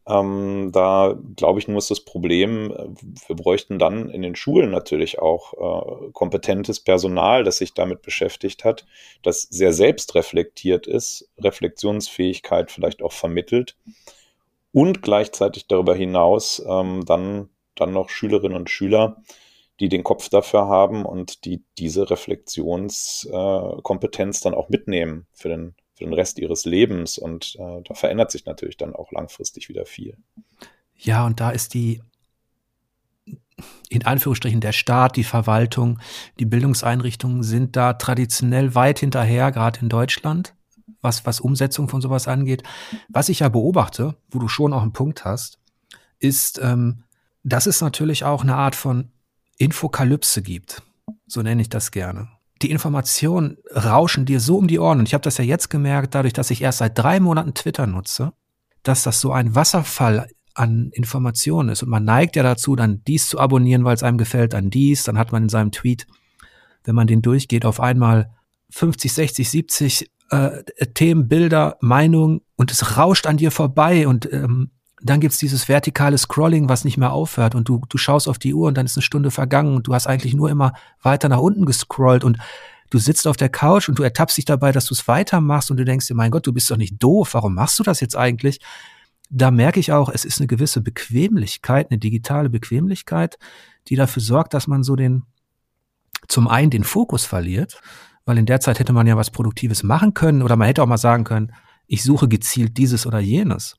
Ähm, 0.09 0.71
da 0.73 1.19
glaube 1.35 1.59
ich 1.59 1.67
nur 1.67 1.79
ist 1.79 1.91
das 1.91 2.01
Problem, 2.01 2.71
äh, 2.71 2.87
wir 3.27 3.35
bräuchten 3.35 3.79
dann 3.81 4.09
in 4.09 4.23
den 4.23 4.37
Schulen 4.37 4.71
natürlich 4.71 5.19
auch 5.19 6.07
äh, 6.07 6.13
kompetentes 6.13 6.79
Personal, 6.79 7.43
das 7.43 7.59
sich 7.59 7.75
damit 7.75 8.03
beschäftigt 8.03 8.65
hat, 8.65 8.87
das 9.25 9.43
sehr 9.43 9.73
selbstreflektiert 9.73 10.87
ist, 10.87 11.29
Reflexionsfähigkeit 11.39 12.71
vielleicht 12.71 13.03
auch 13.03 13.13
vermittelt 13.13 13.77
und 14.73 15.03
gleichzeitig 15.03 15.67
darüber 15.67 15.97
hinaus 15.97 16.63
ähm, 16.69 17.05
dann, 17.05 17.49
dann 17.75 17.93
noch 17.93 18.09
Schülerinnen 18.09 18.57
und 18.57 18.71
Schüler 18.71 19.23
die 19.81 19.89
den 19.89 20.05
Kopf 20.05 20.29
dafür 20.29 20.69
haben 20.69 21.05
und 21.05 21.45
die 21.45 21.65
diese 21.79 22.09
Reflexionskompetenz 22.11 24.41
dann 24.41 24.55
auch 24.55 24.69
mitnehmen 24.69 25.27
für 25.33 25.49
den, 25.49 25.75
für 25.95 26.05
den 26.05 26.15
Rest 26.15 26.39
ihres 26.39 26.65
Lebens. 26.65 27.19
Und 27.19 27.57
äh, 27.59 27.83
da 27.83 27.95
verändert 27.95 28.31
sich 28.31 28.47
natürlich 28.47 28.77
dann 28.77 28.95
auch 28.95 29.11
langfristig 29.13 29.69
wieder 29.69 29.85
viel. 29.85 30.17
Ja, 30.97 31.27
und 31.27 31.41
da 31.41 31.51
ist 31.51 31.75
die, 31.75 32.01
in 33.91 34.07
Anführungsstrichen, 34.07 34.61
der 34.61 34.71
Staat, 34.73 35.17
die 35.17 35.25
Verwaltung, 35.25 35.99
die 36.39 36.47
Bildungseinrichtungen 36.47 37.43
sind 37.43 37.77
da 37.77 37.93
traditionell 37.95 38.75
weit 38.75 39.01
hinterher, 39.01 39.53
gerade 39.53 39.81
in 39.81 39.91
Deutschland, 39.91 40.55
was, 41.03 41.27
was 41.27 41.41
Umsetzung 41.41 41.91
von 41.91 42.01
sowas 42.01 42.29
angeht. 42.29 42.63
Was 43.09 43.29
ich 43.29 43.41
ja 43.41 43.51
beobachte, 43.51 44.17
wo 44.31 44.39
du 44.39 44.49
schon 44.49 44.73
auch 44.73 44.81
einen 44.83 44.95
Punkt 44.95 45.27
hast, 45.27 45.59
ist, 46.19 46.59
ähm, 46.63 47.03
das 47.45 47.67
ist 47.67 47.83
natürlich 47.83 48.25
auch 48.25 48.43
eine 48.43 48.57
Art 48.57 48.75
von 48.75 49.11
Infokalypse 49.59 50.43
gibt. 50.43 50.83
So 51.27 51.43
nenne 51.43 51.63
ich 51.63 51.69
das 51.69 51.91
gerne. 51.91 52.29
Die 52.63 52.71
Informationen 52.71 53.59
rauschen 53.75 54.25
dir 54.25 54.41
so 54.41 54.57
um 54.57 54.67
die 54.67 54.79
Ohren. 54.79 55.01
Und 55.01 55.09
ich 55.09 55.15
habe 55.15 55.23
das 55.23 55.39
ja 55.39 55.45
jetzt 55.45 55.69
gemerkt, 55.69 56.15
dadurch, 56.15 56.33
dass 56.33 56.51
ich 56.51 56.63
erst 56.63 56.79
seit 56.79 56.99
drei 56.99 57.21
Monaten 57.21 57.55
Twitter 57.55 57.87
nutze, 57.87 58.33
dass 58.83 59.03
das 59.03 59.21
so 59.21 59.33
ein 59.33 59.55
Wasserfall 59.55 60.29
an 60.55 60.91
Informationen 60.93 61.69
ist. 61.69 61.83
Und 61.83 61.91
man 61.91 62.05
neigt 62.05 62.37
ja 62.37 62.43
dazu, 62.43 62.77
dann 62.77 63.03
dies 63.05 63.29
zu 63.29 63.39
abonnieren, 63.39 63.85
weil 63.85 63.95
es 63.95 64.03
einem 64.03 64.19
gefällt, 64.19 64.55
dann 64.55 64.71
dies. 64.71 65.05
Dann 65.05 65.19
hat 65.19 65.33
man 65.33 65.45
in 65.45 65.49
seinem 65.49 65.71
Tweet, 65.71 66.07
wenn 66.85 66.95
man 66.95 67.07
den 67.07 67.21
durchgeht, 67.21 67.67
auf 67.67 67.81
einmal 67.81 68.31
50, 68.71 69.13
60, 69.13 69.51
70 69.51 70.11
äh, 70.31 70.63
Themen, 70.95 71.29
Bilder, 71.29 71.77
Meinungen 71.81 72.41
und 72.57 72.73
es 72.73 72.97
rauscht 72.97 73.27
an 73.27 73.37
dir 73.37 73.51
vorbei 73.51 74.09
und 74.09 74.33
ähm, 74.33 74.71
dann 75.03 75.21
gibt's 75.21 75.39
dieses 75.39 75.69
vertikale 75.69 76.17
Scrolling, 76.17 76.69
was 76.69 76.85
nicht 76.85 76.97
mehr 76.97 77.13
aufhört 77.13 77.55
und 77.55 77.69
du, 77.69 77.83
du 77.89 77.99
schaust 77.99 78.29
auf 78.29 78.39
die 78.39 78.55
Uhr 78.55 78.69
und 78.69 78.77
dann 78.77 78.87
ist 78.87 78.97
eine 78.97 79.03
Stunde 79.03 79.31
vergangen 79.31 79.77
und 79.77 79.87
du 79.87 79.95
hast 79.95 80.07
eigentlich 80.07 80.35
nur 80.35 80.51
immer 80.51 80.73
weiter 81.03 81.29
nach 81.29 81.41
unten 81.41 81.67
gescrollt 81.67 82.25
und 82.25 82.39
du 82.91 82.99
sitzt 82.99 83.27
auf 83.27 83.37
der 83.37 83.49
Couch 83.49 83.89
und 83.89 83.99
du 83.99 84.03
ertappst 84.03 84.39
dich 84.39 84.47
dabei, 84.47 84.73
dass 84.73 84.87
du 84.87 84.95
es 84.95 85.07
weitermachst 85.07 85.71
und 85.71 85.77
du 85.77 85.85
denkst 85.85 86.07
dir, 86.07 86.15
mein 86.15 86.31
Gott, 86.31 86.47
du 86.47 86.53
bist 86.53 86.71
doch 86.71 86.77
nicht 86.77 87.03
doof, 87.03 87.35
warum 87.35 87.55
machst 87.55 87.79
du 87.79 87.83
das 87.83 88.01
jetzt 88.01 88.17
eigentlich? 88.17 88.61
Da 89.29 89.51
merke 89.51 89.81
ich 89.81 89.93
auch, 89.93 90.09
es 90.09 90.25
ist 90.25 90.41
eine 90.41 90.47
gewisse 90.47 90.81
Bequemlichkeit, 90.81 91.91
eine 91.91 91.99
digitale 91.99 92.49
Bequemlichkeit, 92.49 93.39
die 93.89 93.97
dafür 93.97 94.23
sorgt, 94.23 94.55
dass 94.55 94.67
man 94.67 94.83
so 94.83 94.97
den, 94.97 95.25
zum 96.29 96.49
einen 96.49 96.71
den 96.71 96.85
Fokus 96.85 97.25
verliert, 97.25 97.81
weil 98.25 98.39
in 98.39 98.47
der 98.47 98.61
Zeit 98.61 98.79
hätte 98.79 98.93
man 98.93 99.07
ja 99.07 99.17
was 99.17 99.31
Produktives 99.31 99.83
machen 99.83 100.15
können 100.15 100.43
oder 100.43 100.57
man 100.57 100.69
hätte 100.69 100.83
auch 100.83 100.87
mal 100.87 100.97
sagen 100.97 101.25
können, 101.25 101.53
ich 101.87 102.03
suche 102.03 102.29
gezielt 102.29 102.79
dieses 102.79 103.07
oder 103.07 103.19
jenes. 103.21 103.77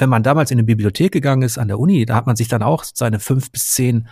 Wenn 0.00 0.08
man 0.08 0.22
damals 0.22 0.50
in 0.50 0.56
eine 0.56 0.64
Bibliothek 0.64 1.12
gegangen 1.12 1.42
ist 1.42 1.58
an 1.58 1.68
der 1.68 1.78
Uni, 1.78 2.06
da 2.06 2.14
hat 2.14 2.26
man 2.26 2.34
sich 2.34 2.48
dann 2.48 2.62
auch 2.62 2.84
seine 2.84 3.20
fünf 3.20 3.50
bis 3.50 3.72
zehn 3.72 4.08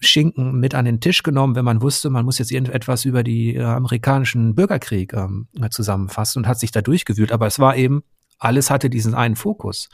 Schinken 0.00 0.58
mit 0.58 0.74
an 0.74 0.84
den 0.84 1.00
Tisch 1.00 1.22
genommen, 1.22 1.54
wenn 1.54 1.64
man 1.64 1.80
wusste, 1.80 2.10
man 2.10 2.24
muss 2.24 2.38
jetzt 2.38 2.50
irgendetwas 2.50 3.04
über 3.04 3.22
die 3.22 3.54
äh, 3.54 3.62
amerikanischen 3.62 4.54
Bürgerkrieg 4.54 5.12
ähm, 5.12 5.48
zusammenfassen 5.70 6.40
und 6.40 6.48
hat 6.48 6.58
sich 6.58 6.72
da 6.72 6.82
durchgewühlt. 6.82 7.30
Aber 7.30 7.46
es 7.46 7.58
war 7.58 7.76
eben, 7.76 8.02
alles 8.38 8.70
hatte 8.70 8.90
diesen 8.90 9.14
einen 9.14 9.36
Fokus. 9.36 9.88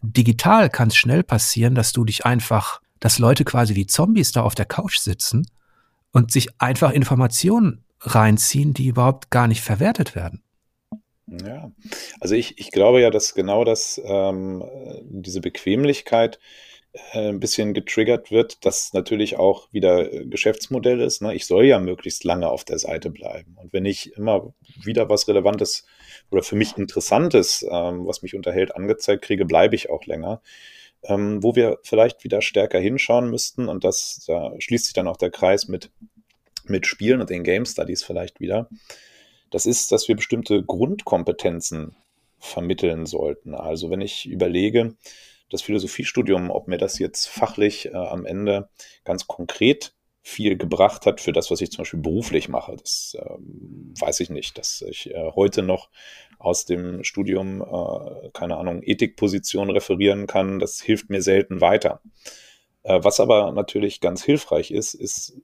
Digital 0.00 0.70
kann 0.70 0.88
es 0.88 0.96
schnell 0.96 1.22
passieren, 1.24 1.74
dass 1.74 1.92
du 1.92 2.04
dich 2.04 2.24
einfach, 2.24 2.80
dass 3.00 3.18
Leute 3.18 3.44
quasi 3.44 3.74
wie 3.74 3.86
Zombies 3.86 4.32
da 4.32 4.42
auf 4.42 4.54
der 4.54 4.66
Couch 4.66 4.98
sitzen 4.98 5.46
und 6.12 6.30
sich 6.30 6.60
einfach 6.60 6.92
Informationen 6.92 7.84
reinziehen, 8.00 8.74
die 8.74 8.86
überhaupt 8.86 9.30
gar 9.30 9.48
nicht 9.48 9.62
verwertet 9.62 10.14
werden. 10.14 10.42
Ja, 11.26 11.70
also 12.20 12.34
ich, 12.34 12.58
ich 12.58 12.70
glaube 12.70 13.00
ja, 13.00 13.10
dass 13.10 13.34
genau 13.34 13.64
das, 13.64 14.00
ähm, 14.04 14.64
diese 15.04 15.40
Bequemlichkeit 15.40 16.38
äh, 17.12 17.28
ein 17.28 17.40
bisschen 17.40 17.72
getriggert 17.72 18.30
wird, 18.30 18.66
dass 18.66 18.92
natürlich 18.92 19.38
auch 19.38 19.72
wieder 19.72 20.12
äh, 20.12 20.26
Geschäftsmodell 20.26 21.00
ist. 21.00 21.22
Ne? 21.22 21.34
Ich 21.34 21.46
soll 21.46 21.64
ja 21.64 21.78
möglichst 21.78 22.24
lange 22.24 22.48
auf 22.50 22.64
der 22.64 22.78
Seite 22.78 23.08
bleiben. 23.08 23.56
Und 23.56 23.72
wenn 23.72 23.86
ich 23.86 24.14
immer 24.16 24.52
wieder 24.82 25.08
was 25.08 25.26
Relevantes 25.26 25.86
oder 26.30 26.42
für 26.42 26.56
mich 26.56 26.76
Interessantes, 26.76 27.62
ähm, 27.70 28.06
was 28.06 28.22
mich 28.22 28.34
unterhält, 28.34 28.76
angezeigt 28.76 29.24
kriege, 29.24 29.46
bleibe 29.46 29.74
ich 29.74 29.88
auch 29.90 30.04
länger. 30.04 30.42
Ähm, 31.04 31.42
wo 31.42 31.56
wir 31.56 31.78
vielleicht 31.82 32.22
wieder 32.24 32.42
stärker 32.42 32.78
hinschauen 32.78 33.28
müssten, 33.28 33.68
und 33.68 33.82
das, 33.82 34.24
da 34.26 34.52
schließt 34.58 34.84
sich 34.84 34.94
dann 34.94 35.08
auch 35.08 35.16
der 35.16 35.30
Kreis 35.30 35.66
mit, 35.66 35.90
mit 36.64 36.86
Spielen 36.86 37.20
und 37.20 37.30
den 37.30 37.42
Game 37.42 37.64
Studies 37.66 38.04
vielleicht 38.04 38.38
wieder, 38.38 38.68
das 39.52 39.66
ist, 39.66 39.92
dass 39.92 40.08
wir 40.08 40.16
bestimmte 40.16 40.62
Grundkompetenzen 40.64 41.94
vermitteln 42.38 43.06
sollten. 43.06 43.54
Also 43.54 43.90
wenn 43.90 44.00
ich 44.00 44.26
überlege, 44.26 44.96
das 45.50 45.62
Philosophiestudium, 45.62 46.50
ob 46.50 46.66
mir 46.66 46.78
das 46.78 46.98
jetzt 46.98 47.28
fachlich 47.28 47.86
äh, 47.86 47.94
am 47.94 48.26
Ende 48.26 48.70
ganz 49.04 49.26
konkret 49.26 49.94
viel 50.22 50.56
gebracht 50.56 51.04
hat 51.04 51.20
für 51.20 51.32
das, 51.32 51.50
was 51.50 51.60
ich 51.60 51.70
zum 51.70 51.82
Beispiel 51.82 52.00
beruflich 52.00 52.48
mache. 52.48 52.76
Das 52.76 53.16
ähm, 53.20 53.92
weiß 53.98 54.20
ich 54.20 54.30
nicht, 54.30 54.56
dass 54.56 54.82
ich 54.82 55.10
äh, 55.10 55.32
heute 55.34 55.62
noch 55.62 55.90
aus 56.38 56.64
dem 56.64 57.04
Studium, 57.04 57.60
äh, 57.60 58.30
keine 58.32 58.56
Ahnung, 58.56 58.82
Ethikposition 58.82 59.68
referieren 59.70 60.26
kann. 60.26 60.58
Das 60.58 60.80
hilft 60.80 61.10
mir 61.10 61.22
selten 61.22 61.60
weiter. 61.60 62.00
Äh, 62.84 63.00
was 63.02 63.20
aber 63.20 63.52
natürlich 63.52 64.00
ganz 64.00 64.22
hilfreich 64.24 64.70
ist, 64.70 64.94
ist 64.94 65.40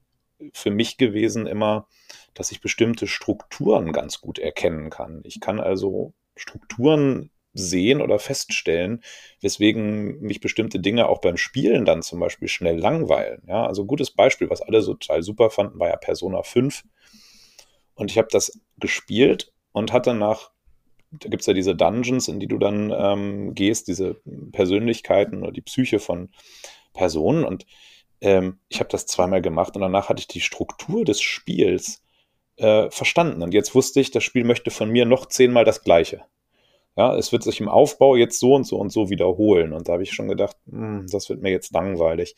für 0.52 0.70
mich 0.70 0.96
gewesen 0.96 1.46
immer, 1.46 1.88
dass 2.38 2.52
ich 2.52 2.60
bestimmte 2.60 3.08
Strukturen 3.08 3.92
ganz 3.92 4.20
gut 4.20 4.38
erkennen 4.38 4.90
kann. 4.90 5.22
Ich 5.24 5.40
kann 5.40 5.58
also 5.58 6.14
Strukturen 6.36 7.30
sehen 7.52 8.00
oder 8.00 8.20
feststellen, 8.20 9.02
weswegen 9.40 10.20
mich 10.20 10.40
bestimmte 10.40 10.78
Dinge 10.78 11.08
auch 11.08 11.20
beim 11.20 11.36
Spielen 11.36 11.84
dann 11.84 12.02
zum 12.02 12.20
Beispiel 12.20 12.46
schnell 12.46 12.78
langweilen. 12.78 13.42
Ja, 13.48 13.66
also 13.66 13.84
gutes 13.84 14.12
Beispiel, 14.12 14.50
was 14.50 14.62
alle 14.62 14.82
so 14.82 14.94
total 14.94 15.24
super 15.24 15.50
fanden, 15.50 15.80
war 15.80 15.88
ja 15.88 15.96
Persona 15.96 16.44
5. 16.44 16.84
Und 17.94 18.12
ich 18.12 18.18
habe 18.18 18.28
das 18.30 18.60
gespielt 18.76 19.52
und 19.72 19.92
hatte 19.92 20.14
nach, 20.14 20.52
da 21.10 21.28
gibt 21.28 21.40
es 21.40 21.46
ja 21.46 21.54
diese 21.54 21.74
Dungeons, 21.74 22.28
in 22.28 22.38
die 22.38 22.46
du 22.46 22.58
dann 22.58 22.94
ähm, 22.96 23.54
gehst, 23.54 23.88
diese 23.88 24.20
Persönlichkeiten 24.52 25.42
oder 25.42 25.50
die 25.50 25.62
Psyche 25.62 25.98
von 25.98 26.30
Personen. 26.92 27.42
Und 27.42 27.66
ähm, 28.20 28.60
ich 28.68 28.78
habe 28.78 28.90
das 28.90 29.06
zweimal 29.06 29.42
gemacht 29.42 29.74
und 29.74 29.82
danach 29.82 30.08
hatte 30.08 30.20
ich 30.20 30.28
die 30.28 30.40
Struktur 30.40 31.04
des 31.04 31.20
Spiels 31.20 32.04
äh, 32.58 32.90
verstanden. 32.90 33.42
Und 33.42 33.54
jetzt 33.54 33.74
wusste 33.74 34.00
ich, 34.00 34.10
das 34.10 34.24
Spiel 34.24 34.44
möchte 34.44 34.70
von 34.70 34.90
mir 34.90 35.04
noch 35.04 35.26
zehnmal 35.26 35.64
das 35.64 35.82
Gleiche. 35.82 36.22
Ja, 36.96 37.16
es 37.16 37.30
wird 37.30 37.44
sich 37.44 37.60
im 37.60 37.68
Aufbau 37.68 38.16
jetzt 38.16 38.40
so 38.40 38.54
und 38.54 38.64
so 38.64 38.76
und 38.76 38.90
so 38.90 39.08
wiederholen. 39.08 39.72
Und 39.72 39.88
da 39.88 39.92
habe 39.92 40.02
ich 40.02 40.12
schon 40.12 40.26
gedacht, 40.28 40.56
hm, 40.68 41.06
das 41.10 41.28
wird 41.28 41.40
mir 41.42 41.50
jetzt 41.50 41.72
langweilig. 41.72 42.34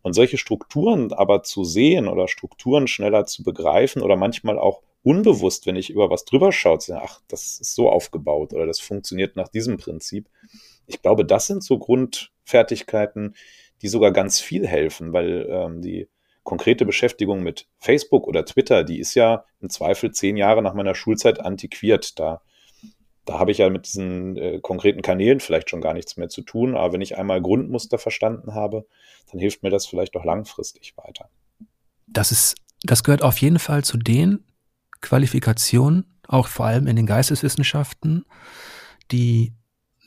Und 0.00 0.14
solche 0.14 0.38
Strukturen 0.38 1.12
aber 1.12 1.42
zu 1.42 1.64
sehen 1.64 2.08
oder 2.08 2.26
Strukturen 2.28 2.88
schneller 2.88 3.26
zu 3.26 3.42
begreifen 3.42 4.00
oder 4.00 4.16
manchmal 4.16 4.58
auch 4.58 4.80
unbewusst, 5.02 5.66
wenn 5.66 5.76
ich 5.76 5.90
über 5.90 6.10
was 6.10 6.24
drüber 6.24 6.52
schaue, 6.52 6.78
zu 6.78 6.92
sagen, 6.92 7.04
ach, 7.04 7.20
das 7.28 7.60
ist 7.60 7.74
so 7.74 7.90
aufgebaut 7.90 8.54
oder 8.54 8.66
das 8.66 8.80
funktioniert 8.80 9.36
nach 9.36 9.48
diesem 9.48 9.76
Prinzip. 9.76 10.28
Ich 10.86 11.02
glaube, 11.02 11.24
das 11.24 11.46
sind 11.46 11.62
so 11.62 11.78
Grundfertigkeiten, 11.78 13.34
die 13.82 13.88
sogar 13.88 14.12
ganz 14.12 14.40
viel 14.40 14.66
helfen, 14.66 15.12
weil 15.12 15.46
ähm, 15.50 15.82
die 15.82 16.08
konkrete 16.48 16.86
Beschäftigung 16.86 17.42
mit 17.42 17.66
Facebook 17.76 18.26
oder 18.26 18.42
Twitter, 18.42 18.82
die 18.82 19.00
ist 19.00 19.14
ja 19.14 19.44
im 19.60 19.68
Zweifel 19.68 20.12
zehn 20.12 20.38
Jahre 20.38 20.62
nach 20.62 20.72
meiner 20.72 20.94
Schulzeit 20.94 21.40
antiquiert. 21.40 22.18
Da 22.18 22.40
da 23.26 23.38
habe 23.38 23.50
ich 23.50 23.58
ja 23.58 23.68
mit 23.68 23.86
diesen 23.86 24.38
äh, 24.38 24.58
konkreten 24.58 25.02
Kanälen 25.02 25.40
vielleicht 25.40 25.68
schon 25.68 25.82
gar 25.82 25.92
nichts 25.92 26.16
mehr 26.16 26.30
zu 26.30 26.40
tun. 26.40 26.74
Aber 26.74 26.94
wenn 26.94 27.02
ich 27.02 27.18
einmal 27.18 27.42
Grundmuster 27.42 27.98
verstanden 27.98 28.54
habe, 28.54 28.86
dann 29.30 29.38
hilft 29.38 29.62
mir 29.62 29.68
das 29.68 29.84
vielleicht 29.84 30.16
auch 30.16 30.24
langfristig 30.24 30.94
weiter. 30.96 31.28
Das 32.06 32.32
ist, 32.32 32.54
das 32.84 33.04
gehört 33.04 33.22
auf 33.22 33.36
jeden 33.36 33.58
Fall 33.58 33.84
zu 33.84 33.98
den 33.98 34.46
Qualifikationen, 35.02 36.06
auch 36.26 36.48
vor 36.48 36.64
allem 36.64 36.86
in 36.86 36.96
den 36.96 37.04
Geisteswissenschaften, 37.04 38.24
die, 39.10 39.52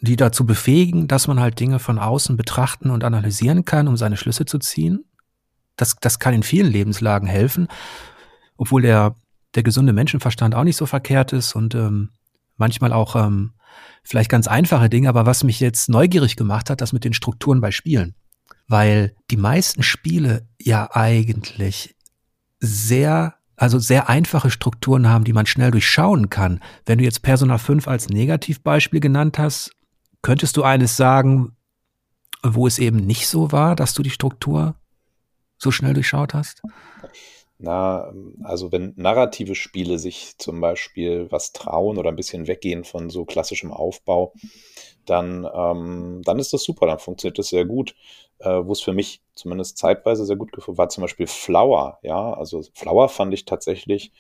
die 0.01 0.15
dazu 0.15 0.47
befähigen, 0.47 1.07
dass 1.07 1.27
man 1.27 1.39
halt 1.39 1.59
Dinge 1.59 1.77
von 1.77 1.99
außen 1.99 2.35
betrachten 2.37 2.89
und 2.89 3.03
analysieren 3.03 3.65
kann, 3.65 3.87
um 3.87 3.97
seine 3.97 4.17
Schlüsse 4.17 4.45
zu 4.45 4.57
ziehen. 4.57 5.05
Das, 5.82 5.95
das 5.99 6.19
kann 6.19 6.36
in 6.36 6.43
vielen 6.43 6.71
Lebenslagen 6.71 7.27
helfen, 7.27 7.67
obwohl 8.55 8.84
der, 8.84 9.15
der 9.55 9.63
gesunde 9.63 9.93
Menschenverstand 9.93 10.53
auch 10.53 10.63
nicht 10.63 10.77
so 10.77 10.86
verkehrt 10.86 11.34
ist 11.34 11.55
und 11.55 11.73
ähm, 11.73 12.11
manchmal 12.55 12.93
auch 12.93 13.15
ähm, 13.15 13.53
vielleicht 14.03 14.29
ganz 14.29 14.47
einfache 14.47 14.89
Dinge, 14.89 15.09
aber 15.09 15.25
was 15.25 15.43
mich 15.43 15.59
jetzt 15.59 15.89
neugierig 15.89 16.36
gemacht 16.36 16.69
hat, 16.69 16.82
das 16.82 16.93
mit 16.93 17.03
den 17.03 17.13
Strukturen 17.13 17.61
bei 17.61 17.71
Spielen. 17.71 18.13
Weil 18.67 19.15
die 19.32 19.38
meisten 19.38 19.82
Spiele 19.82 20.47
ja 20.61 20.89
eigentlich 20.93 21.95
sehr, 22.59 23.34
also 23.55 23.79
sehr 23.79 24.07
einfache 24.07 24.51
Strukturen 24.51 25.09
haben, 25.09 25.23
die 25.23 25.34
man 25.34 25.47
schnell 25.47 25.71
durchschauen 25.71 26.29
kann. 26.29 26.61
Wenn 26.86 26.99
du 26.99 27.03
jetzt 27.03 27.23
Persona 27.23 27.57
5 27.57 27.88
als 27.88 28.09
Negativbeispiel 28.09 28.99
genannt 28.99 29.39
hast, 29.39 29.71
könntest 30.21 30.57
du 30.57 30.63
eines 30.63 30.95
sagen, 30.95 31.55
wo 32.43 32.67
es 32.67 32.79
eben 32.79 32.97
nicht 32.97 33.27
so 33.27 33.51
war, 33.51 33.75
dass 33.75 33.95
du 33.95 34.03
die 34.03 34.09
Struktur 34.11 34.75
so 35.62 35.72
schnell 35.72 35.93
durchschaut 35.93 36.34
hast? 36.34 36.62
Na, 37.64 38.12
also 38.43 38.72
wenn 38.72 38.93
narrative 38.95 39.53
Spiele 39.53 39.99
sich 39.99 40.36
zum 40.39 40.59
Beispiel 40.62 41.28
was 41.32 41.53
trauen 41.53 41.99
oder 41.99 42.09
ein 42.09 42.16
bisschen 42.16 42.47
weggehen 42.47 42.84
von 42.84 43.12
so 43.12 43.24
klassischem 43.24 43.72
Aufbau, 43.72 44.34
dann, 45.05 45.47
ähm, 45.53 46.22
dann 46.24 46.39
ist 46.39 46.53
das 46.53 46.64
super, 46.64 46.88
dann 46.88 46.97
funktioniert 46.97 47.38
das 47.38 47.49
sehr 47.49 47.66
gut. 47.66 47.95
Äh, 48.39 48.66
Wo 48.66 48.72
es 48.72 48.82
für 48.82 48.93
mich 48.93 49.22
zumindest 49.36 49.78
zeitweise 49.78 50.26
sehr 50.26 50.38
gut 50.38 50.51
war, 50.66 50.89
zum 50.89 51.03
Beispiel 51.03 51.28
Flower. 51.28 51.99
Ja, 52.01 52.34
also 52.34 52.64
Flower 52.74 53.09
fand 53.09 53.32
ich 53.34 53.45
tatsächlich 53.45 54.12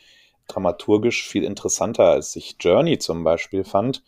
dramaturgisch 0.47 1.27
viel 1.27 1.43
interessanter, 1.43 2.05
als 2.05 2.35
ich 2.35 2.57
Journey 2.59 2.99
zum 2.99 3.23
Beispiel 3.23 3.63
fand, 3.63 4.03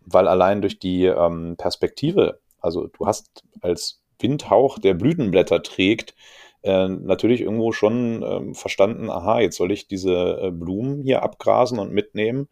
weil 0.00 0.26
allein 0.26 0.60
durch 0.62 0.80
die 0.80 1.04
ähm, 1.04 1.54
Perspektive, 1.56 2.40
also 2.60 2.88
du 2.88 3.06
hast 3.06 3.44
als 3.60 4.00
Windhauch, 4.18 4.78
der 4.78 4.94
Blütenblätter 4.94 5.62
trägt, 5.62 6.14
äh, 6.64 6.88
natürlich 6.88 7.42
irgendwo 7.42 7.72
schon 7.72 8.22
äh, 8.22 8.54
verstanden, 8.54 9.10
aha, 9.10 9.40
jetzt 9.40 9.56
soll 9.56 9.70
ich 9.70 9.86
diese 9.86 10.40
äh, 10.42 10.50
Blumen 10.50 11.02
hier 11.02 11.22
abgrasen 11.22 11.78
und 11.78 11.92
mitnehmen. 11.92 12.48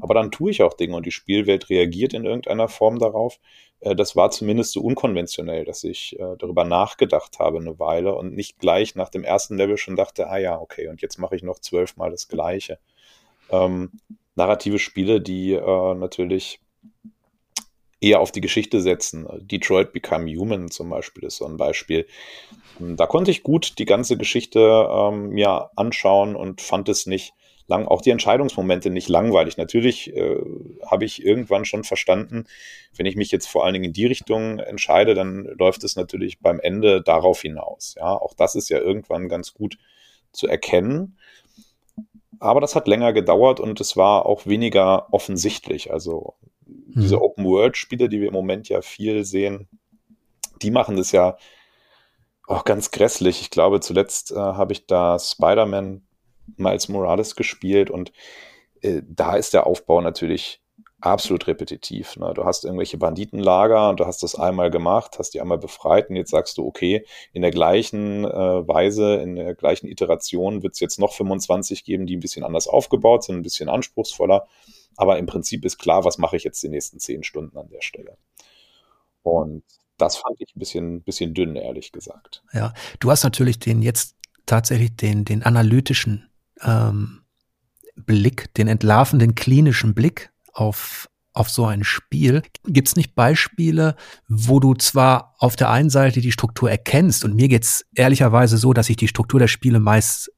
Aber 0.00 0.14
dann 0.14 0.32
tue 0.32 0.50
ich 0.50 0.62
auch 0.64 0.74
Dinge 0.74 0.96
und 0.96 1.06
die 1.06 1.12
Spielwelt 1.12 1.70
reagiert 1.70 2.12
in 2.12 2.24
irgendeiner 2.24 2.66
Form 2.66 2.98
darauf. 2.98 3.38
Äh, 3.78 3.94
das 3.94 4.16
war 4.16 4.32
zumindest 4.32 4.72
so 4.72 4.80
unkonventionell, 4.80 5.64
dass 5.64 5.84
ich 5.84 6.18
äh, 6.18 6.36
darüber 6.38 6.64
nachgedacht 6.64 7.38
habe 7.38 7.58
eine 7.58 7.78
Weile 7.78 8.16
und 8.16 8.34
nicht 8.34 8.58
gleich 8.58 8.96
nach 8.96 9.10
dem 9.10 9.22
ersten 9.22 9.56
Level 9.56 9.76
schon 9.76 9.94
dachte, 9.94 10.28
ah 10.28 10.38
ja, 10.38 10.60
okay, 10.60 10.88
und 10.88 11.00
jetzt 11.00 11.18
mache 11.18 11.36
ich 11.36 11.44
noch 11.44 11.60
zwölfmal 11.60 12.10
das 12.10 12.26
Gleiche. 12.26 12.80
Ähm, 13.48 13.92
narrative 14.34 14.80
Spiele, 14.80 15.20
die 15.20 15.52
natürlich 15.52 16.58
eher 18.00 18.20
auf 18.20 18.32
die 18.32 18.40
Geschichte 18.40 18.80
setzen. 18.80 19.26
Detroit 19.42 19.92
Become 19.92 20.34
Human 20.34 20.70
zum 20.70 20.90
Beispiel 20.90 21.24
ist 21.24 21.36
so 21.36 21.46
ein 21.46 21.56
Beispiel. 21.56 22.06
Da 22.96 23.06
konnte 23.06 23.30
ich 23.30 23.42
gut 23.42 23.78
die 23.78 23.84
ganze 23.84 24.16
Geschichte 24.16 24.88
ähm, 24.90 25.30
mir 25.30 25.70
anschauen 25.76 26.36
und 26.36 26.60
fand 26.60 26.88
es 26.88 27.06
nicht 27.06 27.34
lang, 27.66 27.86
auch 27.86 28.02
die 28.02 28.10
Entscheidungsmomente 28.10 28.90
nicht 28.90 29.08
langweilig. 29.08 29.56
Natürlich 29.56 30.14
äh, 30.14 30.36
habe 30.86 31.04
ich 31.04 31.24
irgendwann 31.24 31.64
schon 31.64 31.84
verstanden, 31.84 32.44
wenn 32.96 33.06
ich 33.06 33.16
mich 33.16 33.30
jetzt 33.30 33.46
vor 33.46 33.64
allen 33.64 33.74
Dingen 33.74 33.86
in 33.86 33.92
die 33.92 34.06
Richtung 34.06 34.58
entscheide, 34.58 35.14
dann 35.14 35.44
läuft 35.58 35.84
es 35.84 35.96
natürlich 35.96 36.40
beim 36.40 36.60
Ende 36.60 37.02
darauf 37.02 37.42
hinaus. 37.42 37.94
Ja, 37.98 38.16
auch 38.16 38.34
das 38.34 38.54
ist 38.54 38.68
ja 38.68 38.78
irgendwann 38.78 39.28
ganz 39.28 39.54
gut 39.54 39.78
zu 40.32 40.46
erkennen. 40.46 41.16
Aber 42.40 42.60
das 42.60 42.74
hat 42.74 42.88
länger 42.88 43.12
gedauert 43.12 43.60
und 43.60 43.80
es 43.80 43.96
war 43.96 44.26
auch 44.26 44.46
weniger 44.46 45.12
offensichtlich. 45.12 45.92
Also 45.92 46.34
diese 46.66 47.16
mhm. 47.16 47.22
Open-World-Spiele, 47.22 48.08
die 48.08 48.20
wir 48.20 48.28
im 48.28 48.34
Moment 48.34 48.68
ja 48.68 48.82
viel 48.82 49.24
sehen, 49.24 49.68
die 50.60 50.70
machen 50.70 50.96
das 50.96 51.12
ja 51.12 51.36
auch 52.52 52.64
ganz 52.64 52.90
grässlich. 52.90 53.40
Ich 53.40 53.50
glaube, 53.50 53.80
zuletzt 53.80 54.32
äh, 54.32 54.36
habe 54.36 54.72
ich 54.72 54.86
da 54.86 55.18
Spider-Man 55.18 56.02
Miles 56.56 56.88
Morales 56.88 57.36
gespielt 57.36 57.90
und 57.90 58.12
äh, 58.80 59.02
da 59.04 59.36
ist 59.36 59.54
der 59.54 59.66
Aufbau 59.66 60.00
natürlich 60.00 60.62
absolut 61.00 61.46
repetitiv. 61.48 62.16
Ne? 62.16 62.32
Du 62.34 62.44
hast 62.44 62.64
irgendwelche 62.64 62.96
Banditenlager 62.96 63.90
und 63.90 64.00
du 64.00 64.06
hast 64.06 64.22
das 64.22 64.34
einmal 64.34 64.70
gemacht, 64.70 65.18
hast 65.18 65.34
die 65.34 65.40
einmal 65.40 65.58
befreit 65.58 66.08
und 66.10 66.16
jetzt 66.16 66.30
sagst 66.30 66.58
du, 66.58 66.66
okay, 66.66 67.04
in 67.32 67.42
der 67.42 67.50
gleichen 67.50 68.24
äh, 68.24 68.68
Weise, 68.68 69.16
in 69.16 69.34
der 69.34 69.54
gleichen 69.54 69.88
Iteration 69.88 70.62
wird 70.62 70.74
es 70.74 70.80
jetzt 70.80 70.98
noch 70.98 71.12
25 71.12 71.84
geben, 71.84 72.06
die 72.06 72.16
ein 72.16 72.20
bisschen 72.20 72.44
anders 72.44 72.68
aufgebaut 72.68 73.24
sind, 73.24 73.36
ein 73.36 73.42
bisschen 73.42 73.68
anspruchsvoller. 73.68 74.46
Aber 74.96 75.18
im 75.18 75.26
Prinzip 75.26 75.64
ist 75.64 75.78
klar, 75.78 76.04
was 76.04 76.18
mache 76.18 76.36
ich 76.36 76.44
jetzt 76.44 76.62
die 76.62 76.68
nächsten 76.68 77.00
zehn 77.00 77.24
Stunden 77.24 77.56
an 77.56 77.68
der 77.68 77.80
Stelle. 77.80 78.16
Und 79.22 79.64
das 80.02 80.16
fand 80.16 80.34
ich 80.40 80.54
ein 80.54 80.58
bisschen, 80.58 81.02
bisschen 81.02 81.32
dünn, 81.32 81.54
ehrlich 81.54 81.92
gesagt. 81.92 82.42
Ja, 82.52 82.74
du 82.98 83.10
hast 83.10 83.22
natürlich 83.22 83.60
den 83.60 83.82
jetzt 83.82 84.16
tatsächlich 84.46 84.96
den, 84.96 85.24
den 85.24 85.44
analytischen 85.44 86.28
ähm, 86.60 87.22
Blick, 87.94 88.52
den 88.54 88.66
entlarvenden 88.66 89.36
klinischen 89.36 89.94
Blick 89.94 90.32
auf, 90.52 91.08
auf 91.32 91.48
so 91.48 91.66
ein 91.66 91.84
Spiel. 91.84 92.42
Gibt 92.64 92.88
es 92.88 92.96
nicht 92.96 93.14
Beispiele, 93.14 93.94
wo 94.26 94.58
du 94.58 94.74
zwar 94.74 95.36
auf 95.38 95.54
der 95.54 95.70
einen 95.70 95.90
Seite 95.90 96.20
die 96.20 96.32
Struktur 96.32 96.68
erkennst 96.68 97.24
und 97.24 97.36
mir 97.36 97.46
geht's 97.46 97.84
ehrlicherweise 97.94 98.56
so, 98.56 98.72
dass 98.72 98.90
ich 98.90 98.96
die 98.96 99.08
Struktur 99.08 99.38
der 99.38 99.48
Spiele 99.48 99.78
meist, 99.78 100.32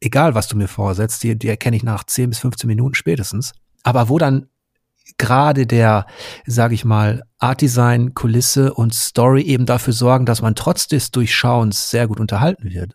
egal 0.00 0.36
was 0.36 0.46
du 0.46 0.56
mir 0.56 0.68
vorsetzt, 0.68 1.24
die, 1.24 1.36
die 1.36 1.48
erkenne 1.48 1.76
ich 1.76 1.82
nach 1.82 2.04
10 2.04 2.30
bis 2.30 2.38
15 2.38 2.68
Minuten 2.68 2.94
spätestens, 2.94 3.52
aber 3.82 4.08
wo 4.08 4.18
dann 4.18 4.48
gerade 5.16 5.66
der, 5.66 6.06
sage 6.46 6.74
ich 6.74 6.84
mal, 6.84 7.22
Art 7.38 7.60
Design, 7.60 8.14
Kulisse 8.14 8.74
und 8.74 8.94
Story 8.94 9.42
eben 9.42 9.66
dafür 9.66 9.92
sorgen, 9.92 10.26
dass 10.26 10.42
man 10.42 10.54
trotz 10.54 10.86
des 10.88 11.10
Durchschauens 11.10 11.90
sehr 11.90 12.06
gut 12.06 12.20
unterhalten 12.20 12.70
wird. 12.70 12.94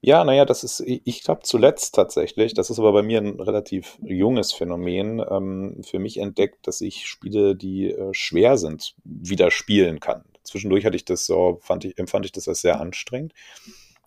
Ja, 0.00 0.24
naja, 0.24 0.44
das 0.44 0.62
ist, 0.62 0.84
ich 0.86 1.24
glaube 1.24 1.40
zuletzt 1.42 1.94
tatsächlich, 1.94 2.54
das 2.54 2.70
ist 2.70 2.78
aber 2.78 2.92
bei 2.92 3.02
mir 3.02 3.18
ein 3.18 3.40
relativ 3.40 3.98
junges 4.02 4.52
Phänomen, 4.52 5.20
ähm, 5.28 5.80
für 5.82 5.98
mich 5.98 6.18
entdeckt, 6.18 6.66
dass 6.68 6.80
ich 6.80 7.08
Spiele, 7.08 7.56
die 7.56 7.90
äh, 7.90 8.12
schwer 8.12 8.56
sind, 8.56 8.94
wieder 9.02 9.50
spielen 9.50 9.98
kann. 9.98 10.22
Zwischendurch 10.44 10.84
hatte 10.84 10.96
ich 10.96 11.04
das 11.04 11.26
so, 11.26 11.58
fand 11.60 11.84
ich, 11.84 11.98
empfand 11.98 12.24
ich 12.24 12.30
das 12.30 12.46
als 12.46 12.60
sehr 12.60 12.80
anstrengend. 12.80 13.32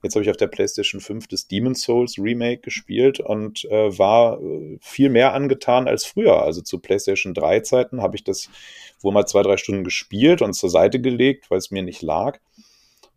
Jetzt 0.01 0.15
habe 0.15 0.23
ich 0.23 0.29
auf 0.29 0.37
der 0.37 0.47
PlayStation 0.47 1.01
5 1.01 1.27
das 1.27 1.47
Demon's 1.47 1.81
Souls 1.81 2.17
Remake 2.17 2.61
gespielt 2.61 3.19
und 3.19 3.65
äh, 3.65 3.97
war 3.97 4.41
äh, 4.41 4.77
viel 4.81 5.09
mehr 5.09 5.33
angetan 5.33 5.87
als 5.87 6.05
früher. 6.05 6.41
Also 6.41 6.61
zu 6.61 6.79
PlayStation 6.79 7.33
3 7.33 7.61
Zeiten 7.61 8.01
habe 8.01 8.15
ich 8.15 8.23
das 8.23 8.49
wohl 9.01 9.11
mal 9.11 9.25
zwei, 9.25 9.43
drei 9.43 9.57
Stunden 9.57 9.83
gespielt 9.83 10.41
und 10.41 10.53
zur 10.53 10.69
Seite 10.69 10.99
gelegt, 11.01 11.51
weil 11.51 11.57
es 11.57 11.71
mir 11.71 11.83
nicht 11.83 12.01
lag. 12.01 12.39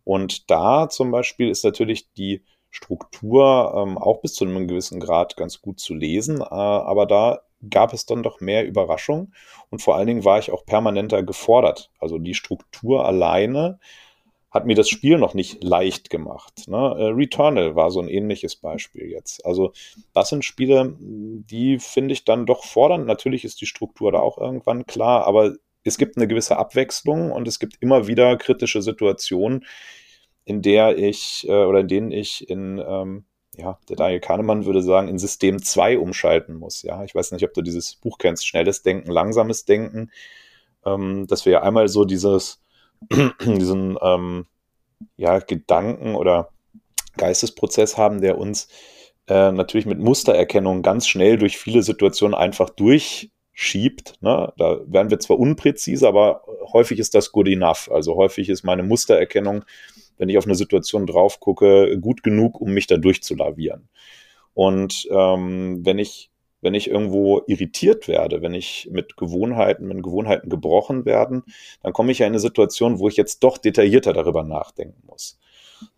Und 0.03 0.49
da 0.51 0.89
zum 0.89 1.11
Beispiel 1.11 1.49
ist 1.49 1.63
natürlich 1.63 2.11
die 2.13 2.43
Struktur 2.69 3.73
ähm, 3.77 3.97
auch 3.97 4.21
bis 4.21 4.33
zu 4.33 4.45
einem 4.45 4.67
gewissen 4.67 4.99
Grad 4.99 5.37
ganz 5.37 5.61
gut 5.61 5.79
zu 5.79 5.93
lesen, 5.93 6.41
äh, 6.41 6.45
aber 6.45 7.05
da 7.05 7.41
gab 7.69 7.93
es 7.93 8.05
dann 8.05 8.23
doch 8.23 8.41
mehr 8.41 8.65
Überraschung 8.65 9.31
und 9.69 9.81
vor 9.81 9.95
allen 9.95 10.07
Dingen 10.07 10.25
war 10.25 10.39
ich 10.39 10.51
auch 10.51 10.65
permanenter 10.65 11.23
gefordert. 11.23 11.91
Also 11.99 12.17
die 12.17 12.33
Struktur 12.33 13.05
alleine 13.05 13.79
hat 14.53 14.67
mir 14.67 14.75
das 14.75 14.87
Spiel 14.87 15.17
noch 15.17 15.33
nicht 15.33 15.63
leicht 15.63 16.11
gemacht. 16.11 16.67
Ne? 16.67 16.77
Äh, 16.77 17.05
Returnal 17.07 17.75
war 17.75 17.89
so 17.89 17.99
ein 17.99 18.07
ähnliches 18.07 18.55
Beispiel 18.55 19.09
jetzt. 19.09 19.43
Also 19.45 19.73
das 20.13 20.29
sind 20.29 20.45
Spiele, 20.45 20.95
die 20.99 21.79
finde 21.79 22.13
ich 22.13 22.23
dann 22.23 22.45
doch 22.45 22.63
fordernd. 22.63 23.07
Natürlich 23.07 23.45
ist 23.45 23.61
die 23.61 23.65
Struktur 23.65 24.11
da 24.11 24.19
auch 24.19 24.37
irgendwann 24.37 24.85
klar, 24.85 25.25
aber 25.25 25.55
es 25.83 25.97
gibt 25.97 26.17
eine 26.17 26.27
gewisse 26.27 26.57
Abwechslung 26.57 27.31
und 27.31 27.47
es 27.47 27.59
gibt 27.59 27.77
immer 27.81 28.07
wieder 28.07 28.37
kritische 28.37 28.83
Situationen, 28.83 29.65
in 30.45 30.61
der 30.61 30.97
ich 30.99 31.47
äh, 31.49 31.65
oder 31.65 31.79
in 31.79 31.87
denen 31.87 32.11
ich 32.11 32.47
in 32.47 32.77
ähm, 32.77 33.25
ja, 33.55 33.79
der 33.89 33.95
Daniel 33.95 34.19
Kahnemann 34.19 34.65
würde 34.65 34.83
sagen, 34.83 35.07
in 35.07 35.17
System 35.17 35.61
2 35.61 35.97
umschalten 35.97 36.55
muss. 36.55 36.83
Ja, 36.83 37.03
ich 37.03 37.15
weiß 37.15 37.31
nicht, 37.31 37.43
ob 37.43 37.53
du 37.53 37.61
dieses 37.61 37.95
Buch 37.95 38.17
kennst, 38.19 38.47
schnelles 38.47 38.83
Denken, 38.83 39.11
langsames 39.11 39.65
Denken, 39.65 40.11
ähm, 40.85 41.25
dass 41.27 41.45
wir 41.45 41.53
ja 41.53 41.61
einmal 41.63 41.87
so 41.87 42.05
dieses, 42.05 42.63
diesen 43.45 43.97
ähm, 44.01 44.45
ja, 45.17 45.39
Gedanken 45.39 46.15
oder 46.15 46.49
Geistesprozess 47.17 47.97
haben, 47.97 48.21
der 48.21 48.37
uns 48.37 48.67
äh, 49.27 49.51
natürlich 49.51 49.85
mit 49.85 49.99
Mustererkennung 49.99 50.81
ganz 50.81 51.07
schnell 51.07 51.37
durch 51.37 51.57
viele 51.57 51.83
Situationen 51.83 52.35
einfach 52.35 52.69
durchschiebt. 52.69 54.15
Ne? 54.21 54.51
Da 54.57 54.79
werden 54.85 55.09
wir 55.09 55.19
zwar 55.19 55.39
unpräzise, 55.39 56.07
aber 56.07 56.43
häufig 56.73 56.99
ist 56.99 57.13
das 57.13 57.31
good 57.31 57.47
enough. 57.47 57.89
Also 57.91 58.15
häufig 58.15 58.49
ist 58.49 58.63
meine 58.63 58.83
Mustererkennung 58.83 59.63
wenn 60.17 60.29
ich 60.29 60.37
auf 60.37 60.45
eine 60.45 60.55
Situation 60.55 61.05
drauf 61.05 61.39
gucke, 61.39 61.99
gut 61.99 62.23
genug, 62.23 62.59
um 62.61 62.73
mich 62.73 62.87
da 62.87 62.97
durchzulavieren. 62.97 63.89
Und 64.53 65.07
ähm, 65.11 65.81
wenn 65.83 65.99
ich 65.99 66.29
wenn 66.63 66.73
ich 66.73 66.89
irgendwo 66.89 67.41
irritiert 67.45 68.07
werde, 68.07 68.41
wenn 68.41 68.53
ich 68.53 68.89
mit 68.91 69.17
Gewohnheiten, 69.17 69.89
wenn 69.89 70.01
Gewohnheiten 70.01 70.49
gebrochen 70.49 71.05
werden, 71.05 71.43
dann 71.81 71.93
komme 71.93 72.11
ich 72.11 72.19
ja 72.19 72.25
in 72.25 72.31
eine 72.31 72.39
Situation, 72.39 72.99
wo 72.99 73.07
ich 73.07 73.17
jetzt 73.17 73.43
doch 73.43 73.57
detaillierter 73.57 74.13
darüber 74.13 74.43
nachdenken 74.43 75.03
muss. 75.05 75.39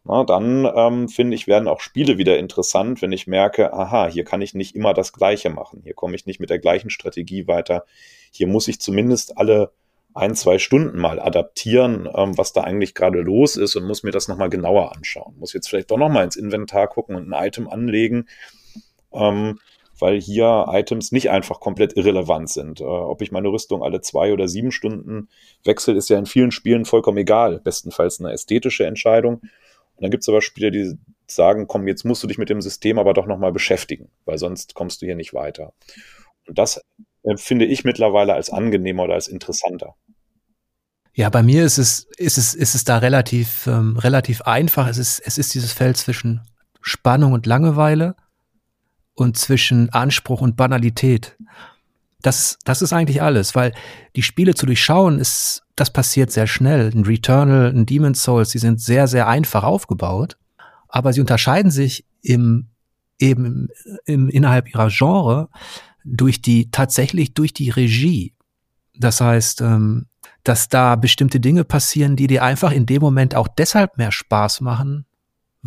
Na, 0.04 0.24
dann 0.24 0.68
ähm, 0.76 1.10
finde 1.10 1.36
ich, 1.36 1.48
werden 1.48 1.68
auch 1.68 1.80
Spiele 1.80 2.18
wieder 2.18 2.38
interessant, 2.38 3.02
wenn 3.02 3.12
ich 3.12 3.28
merke, 3.28 3.74
aha, 3.74 4.08
hier 4.08 4.24
kann 4.24 4.42
ich 4.42 4.54
nicht 4.54 4.76
immer 4.76 4.94
das 4.94 5.14
Gleiche 5.14 5.50
machen. 5.50 5.82
Hier 5.84 5.94
komme 5.94 6.16
ich 6.16 6.26
nicht 6.26 6.40
mit 6.40 6.50
der 6.50 6.60
gleichen 6.60 6.90
Strategie 6.90 7.48
weiter. 7.48 7.86
Hier 8.32 8.48
muss 8.48 8.68
ich 8.68 8.80
zumindest 8.80 9.38
alle 9.38 9.72
ein, 10.16 10.34
zwei 10.34 10.60
Stunden 10.60 10.98
mal 10.98 11.20
adaptieren, 11.20 12.10
ähm, 12.16 12.38
was 12.38 12.54
da 12.54 12.62
eigentlich 12.62 12.96
gerade 12.96 13.20
los 13.20 13.58
ist 13.58 13.76
und 13.76 13.86
muss 13.86 14.04
mir 14.04 14.12
das 14.12 14.28
nochmal 14.28 14.50
genauer 14.50 14.96
anschauen. 14.96 15.36
Muss 15.38 15.54
jetzt 15.54 15.68
vielleicht 15.70 15.92
doch 15.92 15.98
nochmal 15.98 16.24
ins 16.24 16.38
Inventar 16.38 16.88
gucken 16.88 17.16
und 17.16 17.32
ein 17.32 17.48
Item 17.48 17.68
anlegen, 17.68 18.28
ähm, 19.12 19.60
weil 20.00 20.20
hier 20.20 20.68
Items 20.70 21.12
nicht 21.12 21.30
einfach 21.30 21.60
komplett 21.60 21.96
irrelevant 21.96 22.50
sind. 22.50 22.82
Äh, 22.82 22.84
ob 22.84 23.22
ich 23.22 23.32
meine 23.32 23.50
Rüstung 23.50 23.84
alle 23.84 24.02
zwei 24.02 24.34
oder 24.34 24.48
sieben 24.48 24.72
Stunden 24.72 25.30
wechsle, 25.64 25.94
ist 25.94 26.10
ja 26.10 26.18
in 26.18 26.26
vielen 26.26 26.52
Spielen 26.52 26.86
vollkommen 26.86 27.18
egal. 27.18 27.60
Bestenfalls 27.60 28.20
eine 28.20 28.32
ästhetische 28.32 28.86
Entscheidung. 28.86 29.36
Und 29.36 30.04
dann 30.04 30.12
gibt 30.12 30.24
es 30.24 30.30
aber 30.30 30.42
Spieler, 30.42 30.72
die 30.72 30.98
sagen, 31.28 31.68
komm, 31.68 31.88
jetzt 31.88 32.04
musst 32.04 32.22
du 32.24 32.28
dich 32.28 32.38
mit 32.38 32.50
dem 32.50 32.62
System 32.62 33.00
aber 33.00 33.14
doch 33.14 33.26
nochmal 33.26 33.52
beschäftigen, 33.52 34.10
weil 34.26 34.38
sonst 34.38 34.76
kommst 34.76 35.02
du 35.02 35.06
hier 35.06 35.16
nicht 35.16 35.34
weiter. 35.34 35.74
Und 36.48 36.58
das 36.58 36.82
äh, 37.24 37.38
finde 37.38 37.66
ich 37.66 37.84
mittlerweile 37.84 38.34
als 38.34 38.50
angenehmer 38.50 39.04
oder 39.04 39.16
als 39.16 39.28
interessanter. 39.28 39.96
Ja, 41.14 41.30
bei 41.30 41.44
mir 41.44 41.64
ist 41.64 41.78
es, 41.78 42.08
ist 42.18 42.38
es, 42.38 42.54
ist 42.54 42.76
es 42.76 42.84
da 42.84 42.98
relativ, 42.98 43.68
ähm, 43.68 43.98
relativ 43.98 44.42
einfach. 44.42 44.88
Es 44.90 44.98
ist, 44.98 45.20
es 45.20 45.38
ist 45.38 45.54
dieses 45.54 45.72
Feld 45.72 45.96
zwischen 45.96 46.42
Spannung 46.82 47.32
und 47.32 47.46
Langeweile 47.46 48.16
und 49.16 49.38
zwischen 49.38 49.90
Anspruch 49.90 50.42
und 50.42 50.56
Banalität. 50.56 51.38
Das, 52.22 52.58
das 52.66 52.82
ist 52.82 52.94
eigentlich 52.94 53.22
alles, 53.22 53.56
weil 53.56 53.74
die 54.16 54.24
Spiele 54.24 54.56
zu 54.56 54.66
durchschauen 54.66 55.20
ist, 55.20 55.64
das 55.76 55.92
passiert 55.92 56.32
sehr 56.32 56.48
schnell. 56.48 56.92
Ein 56.94 57.04
Returnal, 57.04 57.68
ein 57.68 57.86
Demon's 57.86 58.24
Souls, 58.24 58.50
die 58.50 58.60
sind 58.60 58.80
sehr, 58.82 59.08
sehr 59.08 59.28
einfach 59.28 59.64
aufgebaut, 59.64 60.38
aber 60.88 61.14
sie 61.14 61.22
unterscheiden 61.22 61.72
sich 61.72 62.06
im, 62.22 62.68
eben 63.20 63.70
im, 64.06 64.30
innerhalb 64.30 64.70
ihrer 64.70 64.90
Genre 64.90 65.50
durch 66.04 66.42
die, 66.42 66.72
tatsächlich 66.72 67.34
durch 67.34 67.54
die 67.54 67.70
Regie. 67.70 68.34
Das 68.98 69.22
heißt, 69.22 69.62
ähm, 69.62 70.06
dass 70.44 70.70
da 70.70 70.96
bestimmte 70.96 71.40
Dinge 71.40 71.64
passieren, 71.64 72.16
die 72.16 72.28
dir 72.28 72.44
einfach 72.44 72.72
in 72.72 72.86
dem 72.86 73.02
Moment 73.02 73.36
auch 73.36 73.48
deshalb 73.48 73.98
mehr 73.98 74.12
Spaß 74.12 74.62
machen, 74.62 75.06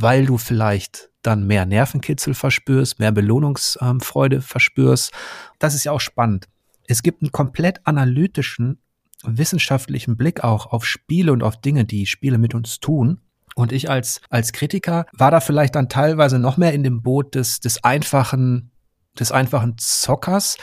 weil 0.00 0.26
du 0.26 0.38
vielleicht 0.38 1.10
dann 1.22 1.46
mehr 1.48 1.66
Nervenkitzel 1.66 2.32
verspürst, 2.32 3.00
mehr 3.00 3.10
Belohnungsfreude 3.10 4.40
verspürst. 4.40 5.12
Das 5.58 5.74
ist 5.74 5.82
ja 5.82 5.92
auch 5.92 6.00
spannend. 6.00 6.48
Es 6.86 7.02
gibt 7.02 7.20
einen 7.20 7.32
komplett 7.32 7.84
analytischen, 7.84 8.78
wissenschaftlichen 9.24 10.16
Blick 10.16 10.44
auch 10.44 10.66
auf 10.66 10.86
Spiele 10.86 11.32
und 11.32 11.42
auf 11.42 11.60
Dinge, 11.60 11.84
die 11.84 12.06
Spiele 12.06 12.38
mit 12.38 12.54
uns 12.54 12.78
tun. 12.78 13.20
Und 13.56 13.72
ich 13.72 13.90
als, 13.90 14.20
als 14.30 14.52
Kritiker 14.52 15.04
war 15.12 15.32
da 15.32 15.40
vielleicht 15.40 15.74
dann 15.74 15.88
teilweise 15.88 16.38
noch 16.38 16.58
mehr 16.58 16.72
in 16.72 16.84
dem 16.84 17.02
Boot 17.02 17.34
des, 17.34 17.58
des 17.58 17.82
einfachen, 17.82 18.70
des 19.18 19.32
einfachen 19.32 19.78
Zockers, 19.78 20.58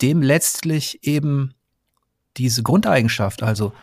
dem 0.00 0.22
letztlich 0.22 1.06
eben 1.06 1.52
diese 2.38 2.62
Grundeigenschaft, 2.62 3.42
also 3.42 3.74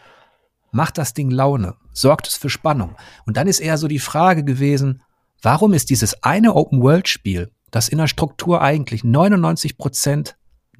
macht 0.71 0.97
das 0.97 1.13
Ding 1.13 1.29
Laune, 1.29 1.75
sorgt 1.99 2.27
es 2.27 2.35
für 2.35 2.49
Spannung. 2.49 2.95
Und 3.25 3.37
dann 3.37 3.47
ist 3.47 3.59
eher 3.59 3.77
so 3.77 3.87
die 3.87 3.99
Frage 3.99 4.43
gewesen, 4.43 5.01
warum 5.41 5.73
ist 5.73 5.89
dieses 5.89 6.23
eine 6.23 6.55
Open-World-Spiel, 6.55 7.51
das 7.71 7.89
in 7.89 7.97
der 7.97 8.07
Struktur 8.07 8.61
eigentlich 8.61 9.03
99 9.03 9.77
Prozent 9.77 10.35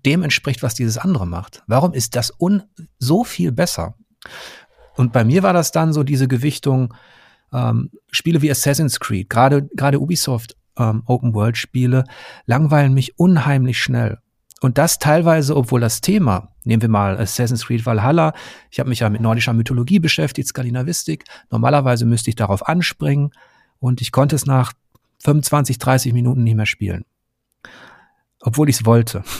dem 0.05 0.23
entspricht, 0.23 0.63
was 0.63 0.75
dieses 0.75 0.97
andere 0.97 1.27
macht, 1.27 1.63
warum 1.67 1.93
ist 1.93 2.15
das 2.15 2.33
un 2.39 2.63
so 2.99 3.23
viel 3.23 3.51
besser? 3.51 3.95
Und 4.95 5.13
bei 5.13 5.23
mir 5.23 5.43
war 5.43 5.53
das 5.53 5.71
dann 5.71 5.93
so 5.93 6.03
diese 6.03 6.27
Gewichtung, 6.27 6.93
ähm, 7.53 7.91
Spiele 8.11 8.41
wie 8.41 8.51
Assassin's 8.51 8.99
Creed, 8.99 9.29
gerade 9.29 9.99
Ubisoft 9.99 10.55
ähm, 10.77 11.03
Open 11.05 11.33
World 11.33 11.57
Spiele 11.57 12.05
langweilen 12.45 12.93
mich 12.93 13.19
unheimlich 13.19 13.81
schnell. 13.81 14.19
Und 14.61 14.77
das 14.77 14.99
teilweise, 14.99 15.55
obwohl 15.55 15.79
das 15.79 16.01
Thema, 16.01 16.49
nehmen 16.65 16.81
wir 16.81 16.89
mal 16.89 17.17
Assassin's 17.17 17.65
Creed 17.65 17.85
Valhalla, 17.85 18.33
ich 18.69 18.79
habe 18.79 18.89
mich 18.89 18.99
ja 18.99 19.09
mit 19.09 19.21
nordischer 19.21 19.53
Mythologie 19.53 19.99
beschäftigt, 19.99 20.49
Skandinavistik, 20.49 21.23
normalerweise 21.49 22.05
müsste 22.05 22.29
ich 22.29 22.35
darauf 22.35 22.67
anspringen 22.67 23.31
und 23.79 24.01
ich 24.01 24.11
konnte 24.11 24.35
es 24.35 24.45
nach 24.45 24.73
25, 25.23 25.77
30 25.77 26.13
Minuten 26.13 26.43
nicht 26.43 26.55
mehr 26.55 26.65
spielen. 26.65 27.05
Obwohl 28.41 28.69
ich 28.69 28.77
es 28.77 28.85
wollte. 28.85 29.23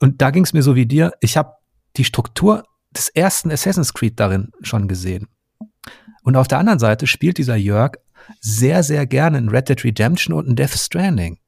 Und 0.00 0.20
da 0.20 0.30
ging 0.30 0.44
es 0.44 0.52
mir 0.52 0.62
so 0.62 0.74
wie 0.74 0.86
dir. 0.86 1.12
Ich 1.20 1.36
habe 1.36 1.54
die 1.96 2.04
Struktur 2.04 2.64
des 2.90 3.08
ersten 3.08 3.50
Assassin's 3.50 3.94
Creed 3.94 4.18
darin 4.18 4.50
schon 4.62 4.88
gesehen. 4.88 5.28
Und 6.22 6.36
auf 6.36 6.48
der 6.48 6.58
anderen 6.58 6.78
Seite 6.78 7.06
spielt 7.06 7.38
dieser 7.38 7.56
Jörg 7.56 7.92
sehr, 8.40 8.82
sehr 8.82 9.06
gerne 9.06 9.38
in 9.38 9.48
Red 9.48 9.68
Dead 9.68 9.84
Redemption 9.84 10.36
und 10.36 10.46
in 10.46 10.56
Death 10.56 10.76
Stranding, 10.76 11.38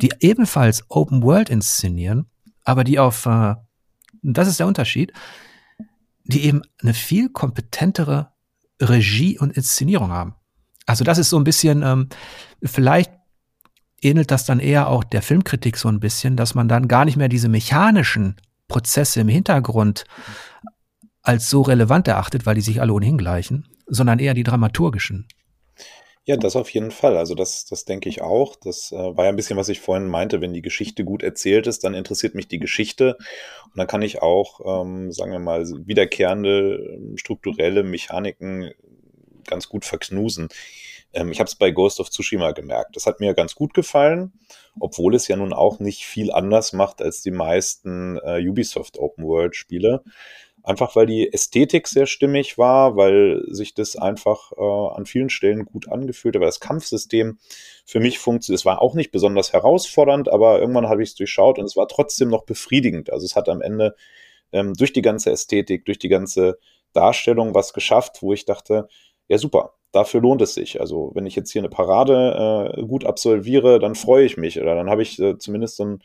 die 0.00 0.12
ebenfalls 0.20 0.84
Open 0.88 1.22
World 1.22 1.50
inszenieren, 1.50 2.26
aber 2.64 2.84
die 2.84 2.98
auf, 2.98 3.26
äh, 3.26 3.54
das 4.22 4.48
ist 4.48 4.60
der 4.60 4.66
Unterschied, 4.66 5.12
die 6.24 6.44
eben 6.44 6.62
eine 6.80 6.94
viel 6.94 7.28
kompetentere 7.28 8.32
Regie 8.80 9.38
und 9.38 9.56
Inszenierung 9.56 10.10
haben. 10.10 10.34
Also 10.86 11.04
das 11.04 11.18
ist 11.18 11.30
so 11.30 11.38
ein 11.38 11.44
bisschen, 11.44 11.82
ähm, 11.82 12.08
vielleicht 12.62 13.12
ähnelt 14.00 14.30
das 14.30 14.44
dann 14.44 14.60
eher 14.60 14.88
auch 14.88 15.04
der 15.04 15.22
Filmkritik 15.22 15.76
so 15.76 15.88
ein 15.88 16.00
bisschen, 16.00 16.36
dass 16.36 16.54
man 16.54 16.68
dann 16.68 16.88
gar 16.88 17.04
nicht 17.04 17.16
mehr 17.16 17.28
diese 17.28 17.48
mechanischen 17.48 18.36
Prozesse 18.68 19.20
im 19.20 19.28
Hintergrund 19.28 20.04
als 21.22 21.48
so 21.48 21.62
relevant 21.62 22.06
erachtet, 22.06 22.44
weil 22.44 22.54
die 22.54 22.60
sich 22.60 22.80
alle 22.80 22.92
ohnehin 22.92 23.16
gleichen, 23.16 23.68
sondern 23.86 24.18
eher 24.18 24.34
die 24.34 24.42
dramaturgischen. 24.42 25.26
Ja, 26.26 26.36
das 26.38 26.56
auf 26.56 26.70
jeden 26.70 26.90
Fall. 26.90 27.18
Also 27.18 27.34
das, 27.34 27.66
das 27.66 27.84
denke 27.84 28.08
ich 28.08 28.22
auch. 28.22 28.56
Das 28.56 28.92
äh, 28.92 28.96
war 28.96 29.24
ja 29.24 29.30
ein 29.30 29.36
bisschen, 29.36 29.58
was 29.58 29.68
ich 29.68 29.80
vorhin 29.80 30.08
meinte. 30.08 30.40
Wenn 30.40 30.54
die 30.54 30.62
Geschichte 30.62 31.04
gut 31.04 31.22
erzählt 31.22 31.66
ist, 31.66 31.84
dann 31.84 31.92
interessiert 31.92 32.34
mich 32.34 32.48
die 32.48 32.58
Geschichte. 32.58 33.18
Und 33.64 33.76
dann 33.76 33.86
kann 33.86 34.00
ich 34.00 34.22
auch, 34.22 34.60
ähm, 34.82 35.12
sagen 35.12 35.32
wir 35.32 35.38
mal, 35.38 35.66
wiederkehrende 35.86 36.76
ähm, 36.96 37.18
strukturelle 37.18 37.82
Mechaniken 37.82 38.70
ganz 39.46 39.68
gut 39.68 39.84
verknusen. 39.84 40.48
Ähm, 41.12 41.30
ich 41.30 41.40
habe 41.40 41.48
es 41.48 41.56
bei 41.56 41.70
Ghost 41.70 42.00
of 42.00 42.08
Tsushima 42.08 42.52
gemerkt. 42.52 42.96
Das 42.96 43.04
hat 43.06 43.20
mir 43.20 43.34
ganz 43.34 43.54
gut 43.54 43.74
gefallen, 43.74 44.32
obwohl 44.80 45.14
es 45.14 45.28
ja 45.28 45.36
nun 45.36 45.52
auch 45.52 45.78
nicht 45.78 46.06
viel 46.06 46.32
anders 46.32 46.72
macht 46.72 47.02
als 47.02 47.20
die 47.22 47.32
meisten 47.32 48.18
äh, 48.24 48.40
Ubisoft 48.48 48.98
Open 48.98 49.24
World 49.26 49.56
Spiele. 49.56 50.02
Einfach 50.64 50.96
weil 50.96 51.04
die 51.04 51.30
Ästhetik 51.30 51.86
sehr 51.86 52.06
stimmig 52.06 52.56
war, 52.56 52.96
weil 52.96 53.44
sich 53.48 53.74
das 53.74 53.96
einfach 53.96 54.50
äh, 54.52 54.96
an 54.96 55.04
vielen 55.04 55.28
Stellen 55.28 55.66
gut 55.66 55.90
angefühlt 55.90 56.34
hat, 56.34 56.40
weil 56.40 56.48
das 56.48 56.58
Kampfsystem 56.58 57.38
für 57.84 58.00
mich 58.00 58.18
funktioniert. 58.18 58.60
Es 58.60 58.64
war 58.64 58.80
auch 58.80 58.94
nicht 58.94 59.12
besonders 59.12 59.52
herausfordernd, 59.52 60.30
aber 60.30 60.60
irgendwann 60.60 60.88
habe 60.88 61.02
ich 61.02 61.10
es 61.10 61.14
durchschaut 61.16 61.58
und 61.58 61.66
es 61.66 61.76
war 61.76 61.86
trotzdem 61.86 62.30
noch 62.30 62.44
befriedigend. 62.46 63.12
Also 63.12 63.26
es 63.26 63.36
hat 63.36 63.50
am 63.50 63.60
Ende 63.60 63.94
ähm, 64.52 64.72
durch 64.72 64.94
die 64.94 65.02
ganze 65.02 65.30
Ästhetik, 65.30 65.84
durch 65.84 65.98
die 65.98 66.08
ganze 66.08 66.58
Darstellung 66.94 67.54
was 67.54 67.74
geschafft, 67.74 68.22
wo 68.22 68.32
ich 68.32 68.46
dachte, 68.46 68.88
ja 69.28 69.36
super, 69.36 69.74
dafür 69.94 70.20
lohnt 70.20 70.42
es 70.42 70.54
sich. 70.54 70.80
Also 70.80 71.12
wenn 71.14 71.26
ich 71.26 71.36
jetzt 71.36 71.52
hier 71.52 71.62
eine 71.62 71.68
Parade 71.68 72.74
äh, 72.76 72.82
gut 72.82 73.04
absolviere, 73.06 73.78
dann 73.78 73.94
freue 73.94 74.24
ich 74.24 74.36
mich 74.36 74.60
oder 74.60 74.74
dann 74.74 74.90
habe 74.90 75.02
ich 75.02 75.18
äh, 75.20 75.38
zumindest 75.38 75.76
so 75.76 75.84
ein, 75.84 76.02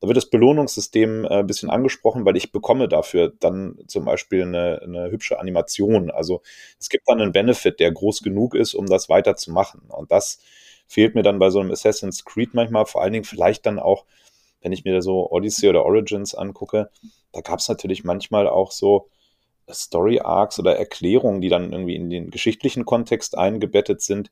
da 0.00 0.06
wird 0.06 0.16
das 0.16 0.30
Belohnungssystem 0.30 1.24
äh, 1.24 1.28
ein 1.28 1.46
bisschen 1.46 1.68
angesprochen, 1.70 2.24
weil 2.24 2.36
ich 2.36 2.52
bekomme 2.52 2.88
dafür 2.88 3.32
dann 3.40 3.78
zum 3.88 4.04
Beispiel 4.04 4.42
eine, 4.42 4.80
eine 4.82 5.10
hübsche 5.10 5.40
Animation. 5.40 6.10
Also 6.10 6.42
es 6.78 6.88
gibt 6.88 7.08
dann 7.08 7.20
einen 7.20 7.32
Benefit, 7.32 7.80
der 7.80 7.90
groß 7.90 8.22
genug 8.22 8.54
ist, 8.54 8.74
um 8.74 8.86
das 8.86 9.08
weiterzumachen. 9.08 9.82
Und 9.88 10.12
das 10.12 10.38
fehlt 10.86 11.14
mir 11.14 11.22
dann 11.22 11.38
bei 11.40 11.50
so 11.50 11.58
einem 11.58 11.72
Assassin's 11.72 12.24
Creed 12.24 12.54
manchmal, 12.54 12.86
vor 12.86 13.02
allen 13.02 13.12
Dingen 13.12 13.24
vielleicht 13.24 13.66
dann 13.66 13.78
auch, 13.80 14.04
wenn 14.60 14.72
ich 14.72 14.84
mir 14.84 15.02
so 15.02 15.30
Odyssey 15.30 15.68
oder 15.68 15.84
Origins 15.84 16.34
angucke, 16.34 16.90
da 17.32 17.40
gab 17.40 17.58
es 17.58 17.68
natürlich 17.68 18.04
manchmal 18.04 18.46
auch 18.46 18.70
so, 18.70 19.08
Story 19.70 20.20
Arcs 20.20 20.58
oder 20.58 20.76
Erklärungen, 20.76 21.40
die 21.40 21.48
dann 21.48 21.72
irgendwie 21.72 21.96
in 21.96 22.10
den 22.10 22.30
geschichtlichen 22.30 22.84
Kontext 22.84 23.36
eingebettet 23.36 24.02
sind, 24.02 24.30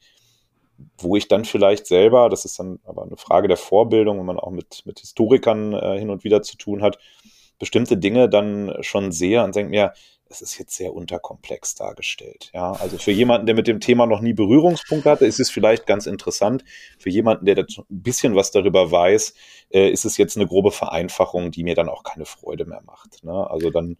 wo 0.98 1.16
ich 1.16 1.28
dann 1.28 1.44
vielleicht 1.44 1.86
selber, 1.86 2.28
das 2.28 2.44
ist 2.44 2.58
dann 2.58 2.80
aber 2.84 3.02
eine 3.02 3.16
Frage 3.16 3.48
der 3.48 3.56
Vorbildung, 3.56 4.18
wenn 4.18 4.26
man 4.26 4.38
auch 4.38 4.50
mit, 4.50 4.82
mit 4.86 5.00
Historikern 5.00 5.72
äh, 5.72 5.98
hin 5.98 6.10
und 6.10 6.24
wieder 6.24 6.42
zu 6.42 6.56
tun 6.56 6.82
hat, 6.82 6.98
bestimmte 7.58 7.96
Dinge 7.96 8.28
dann 8.28 8.76
schon 8.80 9.12
sehe 9.12 9.44
und 9.44 9.54
denke 9.54 9.70
mir, 9.70 9.92
es 10.30 10.40
ist 10.40 10.58
jetzt 10.58 10.76
sehr 10.76 10.94
unterkomplex 10.94 11.74
dargestellt. 11.74 12.50
Ja, 12.54 12.72
also 12.72 12.98
für 12.98 13.10
jemanden, 13.10 13.46
der 13.46 13.56
mit 13.56 13.66
dem 13.66 13.80
Thema 13.80 14.06
noch 14.06 14.20
nie 14.20 14.32
Berührungspunkte 14.32 15.10
hatte, 15.10 15.26
ist 15.26 15.40
es 15.40 15.50
vielleicht 15.50 15.86
ganz 15.86 16.06
interessant. 16.06 16.64
Für 16.98 17.10
jemanden, 17.10 17.46
der 17.46 17.58
ein 17.58 17.66
bisschen 17.88 18.36
was 18.36 18.52
darüber 18.52 18.92
weiß, 18.92 19.34
äh, 19.70 19.90
ist 19.90 20.04
es 20.04 20.16
jetzt 20.16 20.36
eine 20.36 20.46
grobe 20.46 20.70
Vereinfachung, 20.70 21.50
die 21.50 21.64
mir 21.64 21.74
dann 21.74 21.88
auch 21.88 22.04
keine 22.04 22.26
Freude 22.26 22.64
mehr 22.64 22.80
macht. 22.82 23.24
Ne? 23.24 23.50
Also 23.50 23.70
dann 23.70 23.96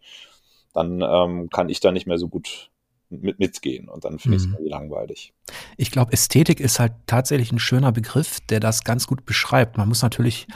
dann 0.73 1.01
ähm, 1.01 1.49
kann 1.49 1.69
ich 1.69 1.79
da 1.79 1.91
nicht 1.91 2.07
mehr 2.07 2.17
so 2.17 2.27
gut 2.27 2.71
mit, 3.09 3.39
mitgehen 3.39 3.89
und 3.89 4.05
dann 4.05 4.19
finde 4.19 4.37
ich 4.37 4.43
es 4.43 4.49
mhm. 4.49 4.65
langweilig. 4.65 5.33
Ich 5.77 5.91
glaube, 5.91 6.13
Ästhetik 6.13 6.59
ist 6.59 6.79
halt 6.79 6.93
tatsächlich 7.07 7.51
ein 7.51 7.59
schöner 7.59 7.91
Begriff, 7.91 8.39
der 8.49 8.59
das 8.59 8.83
ganz 8.83 9.07
gut 9.07 9.25
beschreibt. 9.25 9.77
Man 9.77 9.87
muss 9.87 10.01
natürlich 10.01 10.47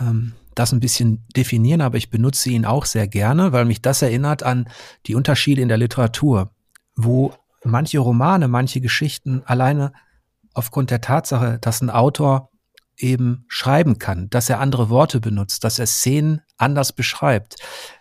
ähm, 0.00 0.34
das 0.54 0.72
ein 0.72 0.80
bisschen 0.80 1.26
definieren, 1.36 1.80
aber 1.80 1.96
ich 1.96 2.10
benutze 2.10 2.50
ihn 2.50 2.64
auch 2.64 2.84
sehr 2.84 3.06
gerne, 3.06 3.52
weil 3.52 3.64
mich 3.64 3.82
das 3.82 4.02
erinnert 4.02 4.42
an 4.42 4.68
die 5.06 5.14
Unterschiede 5.14 5.62
in 5.62 5.68
der 5.68 5.78
Literatur, 5.78 6.50
wo 6.96 7.32
manche 7.64 7.98
Romane, 7.98 8.48
manche 8.48 8.80
Geschichten 8.80 9.42
alleine 9.44 9.92
aufgrund 10.52 10.90
der 10.90 11.00
Tatsache, 11.00 11.58
dass 11.60 11.80
ein 11.80 11.90
Autor 11.90 12.50
eben 12.98 13.44
schreiben 13.48 13.98
kann, 13.98 14.28
dass 14.30 14.50
er 14.50 14.60
andere 14.60 14.88
Worte 14.88 15.20
benutzt, 15.20 15.64
dass 15.64 15.78
er 15.78 15.86
Szenen 15.86 16.40
anders 16.56 16.92
beschreibt. 16.92 17.56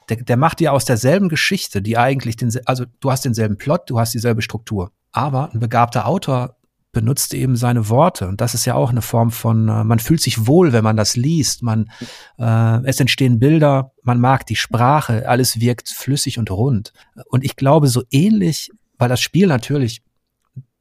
Der, 0.09 0.17
der 0.17 0.37
macht 0.37 0.59
dir 0.59 0.73
aus 0.73 0.85
derselben 0.85 1.29
Geschichte, 1.29 1.81
die 1.81 1.97
eigentlich 1.97 2.35
den, 2.35 2.51
also 2.65 2.85
du 2.99 3.11
hast 3.11 3.25
denselben 3.25 3.57
Plot, 3.57 3.89
du 3.89 3.99
hast 3.99 4.13
dieselbe 4.13 4.41
Struktur. 4.41 4.91
Aber 5.11 5.51
ein 5.53 5.59
begabter 5.59 6.07
Autor 6.07 6.57
benutzt 6.93 7.33
eben 7.33 7.55
seine 7.55 7.89
Worte. 7.89 8.27
Und 8.27 8.39
das 8.39 8.53
ist 8.53 8.65
ja 8.65 8.75
auch 8.75 8.91
eine 8.91 9.01
Form 9.01 9.31
von, 9.31 9.67
äh, 9.67 9.83
man 9.83 9.99
fühlt 9.99 10.21
sich 10.21 10.47
wohl, 10.47 10.71
wenn 10.71 10.83
man 10.83 10.95
das 10.95 11.15
liest. 11.15 11.63
Man, 11.63 11.89
äh, 12.37 12.85
es 12.85 12.99
entstehen 12.99 13.39
Bilder, 13.39 13.91
man 14.03 14.21
mag 14.21 14.45
die 14.45 14.55
Sprache, 14.55 15.27
alles 15.27 15.59
wirkt 15.59 15.89
flüssig 15.89 16.37
und 16.37 16.51
rund. 16.51 16.93
Und 17.27 17.43
ich 17.43 17.55
glaube, 17.55 17.87
so 17.87 18.03
ähnlich, 18.11 18.71
weil 18.97 19.09
das 19.09 19.21
Spiel 19.21 19.47
natürlich 19.47 20.03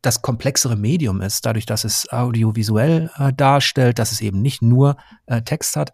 das 0.03 0.21
komplexere 0.21 0.77
Medium 0.77 1.21
ist, 1.21 1.47
dadurch, 1.47 1.65
dass 1.65 1.85
es 1.85 2.13
audiovisuell 2.13 3.11
äh, 3.17 3.33
darstellt, 3.33 3.99
dass 3.99 4.13
es 4.13 4.21
eben 4.21 4.43
nicht 4.43 4.61
nur 4.61 4.97
äh, 5.27 5.43
Text 5.43 5.77
hat. 5.77 5.93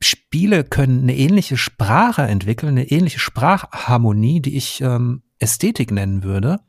Spiele 0.00 0.64
können 0.64 1.02
eine 1.02 1.16
ähnliche 1.16 1.56
Sprache 1.56 2.22
entwickeln, 2.22 2.70
eine 2.70 2.90
ähnliche 2.90 3.20
Sprachharmonie, 3.20 4.40
die 4.40 4.56
ich 4.56 4.80
ähm, 4.80 5.22
Ästhetik 5.38 5.92
nennen 5.92 6.24
würde, 6.24 6.60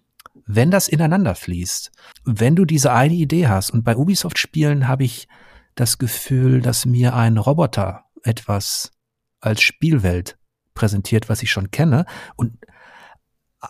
wenn 0.45 0.69
das 0.69 0.87
ineinander 0.87 1.33
fließt. 1.33 1.91
Wenn 2.25 2.55
du 2.55 2.65
diese 2.65 2.93
eine 2.93 3.15
Idee 3.15 3.47
hast, 3.47 3.71
und 3.71 3.83
bei 3.83 3.97
Ubisoft-Spielen 3.97 4.87
habe 4.87 5.03
ich 5.03 5.27
das 5.73 5.97
Gefühl, 5.97 6.61
dass 6.61 6.85
mir 6.85 7.15
ein 7.15 7.37
Roboter 7.37 8.05
etwas 8.23 8.91
als 9.39 9.61
Spielwelt 9.61 10.37
präsentiert, 10.75 11.29
was 11.29 11.41
ich 11.41 11.51
schon 11.51 11.71
kenne. 11.71 12.05
Und 12.35 12.57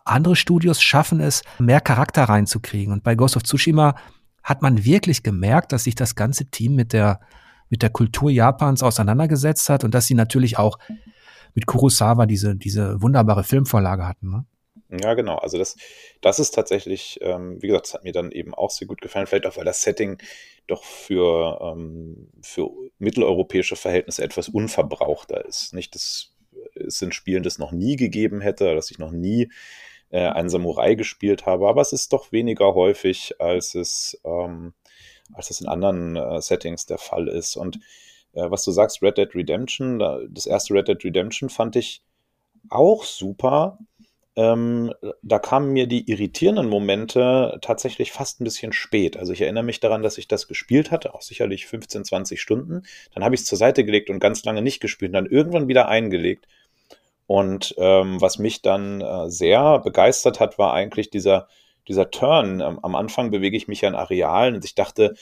andere 0.06 0.36
Studios 0.36 0.82
schaffen 0.82 1.20
es, 1.20 1.44
mehr 1.60 1.82
Charakter 1.82 2.24
reinzukriegen. 2.24 2.94
Und 2.94 3.04
bei 3.04 3.16
Ghost 3.16 3.36
of 3.36 3.44
Tsushima 3.44 3.96
hat 4.44 4.62
man 4.62 4.84
wirklich 4.84 5.24
gemerkt, 5.24 5.72
dass 5.72 5.86
sich 5.86 5.96
das 5.96 6.16
ganze 6.16 6.46
Team 6.46 6.76
mit 6.76 6.94
der, 6.94 7.20
mit 7.70 7.82
der 7.82 7.90
Kultur 7.90 8.30
Japans 8.30 8.84
auseinandergesetzt 8.84 9.70
hat 9.70 9.84
und 9.84 9.94
dass 9.94 10.06
sie 10.06 10.16
natürlich 10.16 10.58
auch 10.58 10.78
mit 11.54 11.66
Kurosawa 11.66 12.26
diese, 12.26 12.56
diese 12.56 13.02
wunderbare 13.02 13.44
Filmvorlage 13.44 14.06
hatten. 14.06 14.30
Ne? 14.30 14.46
Ja, 15.02 15.14
genau. 15.14 15.38
Also 15.38 15.58
das, 15.58 15.76
das 16.22 16.40
ist 16.40 16.52
tatsächlich, 16.52 17.20
ähm, 17.22 17.62
wie 17.62 17.68
gesagt, 17.68 17.88
das 17.88 17.94
hat 17.96 18.04
mir 18.04 18.12
dann 18.12 18.32
eben 18.32 18.54
auch 18.54 18.70
sehr 18.70 18.88
gut 18.88 19.02
gefallen. 19.02 19.28
Vielleicht 19.28 19.46
auch, 19.46 19.58
weil 19.58 19.66
das 19.66 19.82
Setting 19.82 20.18
doch 20.68 20.84
für, 20.84 21.60
ähm, 21.62 22.30
für 22.42 22.70
mitteleuropäische 23.00 23.76
Verhältnisse 23.76 24.24
etwas 24.24 24.50
unverbrauchter 24.50 25.46
ist. 25.46 25.74
Nicht 25.74 25.96
das 25.96 26.33
es 26.76 27.02
in 27.02 27.12
Spielen 27.12 27.44
das 27.44 27.58
noch 27.58 27.72
nie 27.72 27.96
gegeben 27.96 28.42
hätte, 28.42 28.76
dass 28.76 28.92
ich 28.92 29.00
noch 29.00 29.12
nie 29.12 29.50
äh, 30.10 30.28
einen 30.28 30.50
Samurai 30.50 30.96
gespielt 30.96 31.46
habe, 31.46 31.68
aber 31.68 31.82
es 31.82 31.92
ist 31.92 32.14
doch 32.14 32.32
weniger 32.32 32.76
häufig, 32.76 33.36
als 33.40 33.76
es, 33.76 34.20
ähm, 34.24 34.74
als 35.34 35.50
es 35.50 35.60
in 35.60 35.68
anderen 35.68 36.16
äh, 36.16 36.42
Settings 36.42 36.86
der 36.86 37.00
Fall 37.00 37.28
ist. 37.28 37.56
Und 37.56 37.78
äh, 38.34 38.50
was 38.50 38.64
du 38.64 38.72
sagst, 38.72 39.02
Red 39.02 39.18
Dead 39.18 39.34
Redemption, 39.34 40.00
das 40.30 40.46
erste 40.46 40.74
Red 40.76 40.88
Dead 40.88 41.04
Redemption 41.04 41.50
fand 41.50 41.76
ich 41.76 42.04
auch 42.70 43.04
super. 43.04 43.80
Ähm, 44.36 44.92
da 45.22 45.38
kamen 45.38 45.74
mir 45.74 45.86
die 45.86 46.10
irritierenden 46.10 46.68
Momente 46.68 47.60
tatsächlich 47.62 48.12
fast 48.12 48.42
ein 48.42 48.46
bisschen 48.46 48.74
spät. 48.74 49.16
Also 49.18 49.32
ich 49.32 49.42
erinnere 49.42 49.64
mich 49.64 49.80
daran, 49.80 50.02
dass 50.02 50.18
ich 50.18 50.28
das 50.28 50.48
gespielt 50.48 50.90
hatte, 50.90 51.14
auch 51.14 51.22
sicherlich 51.22 51.68
15, 51.68 52.06
20 52.06 52.42
Stunden. 52.42 52.84
Dann 53.14 53.24
habe 53.24 53.36
ich 53.36 53.42
es 53.42 53.48
zur 53.48 53.60
Seite 53.60 53.86
gelegt 53.86 54.10
und 54.10 54.20
ganz 54.20 54.44
lange 54.44 54.64
nicht 54.64 54.80
gespielt 54.80 55.10
und 55.10 55.14
dann 55.14 55.26
irgendwann 55.28 55.68
wieder 55.68 55.88
eingelegt. 55.88 56.48
Und 57.28 57.76
ähm, 57.78 58.20
was 58.22 58.38
mich 58.38 58.62
dann 58.62 59.02
äh, 59.02 59.30
sehr 59.30 59.80
begeistert 59.80 60.40
hat, 60.40 60.58
war 60.58 60.74
eigentlich 60.74 61.10
dieser, 61.10 61.48
dieser 61.88 62.12
Turn. 62.12 62.62
Am 62.62 62.96
Anfang 62.96 63.32
bewege 63.32 63.58
ich 63.58 63.68
mich 63.68 63.82
ja 63.82 63.90
in 63.90 63.96
Arealen 63.96 64.56
und 64.56 64.66
ich 64.66 64.76
dachte, 64.76 65.16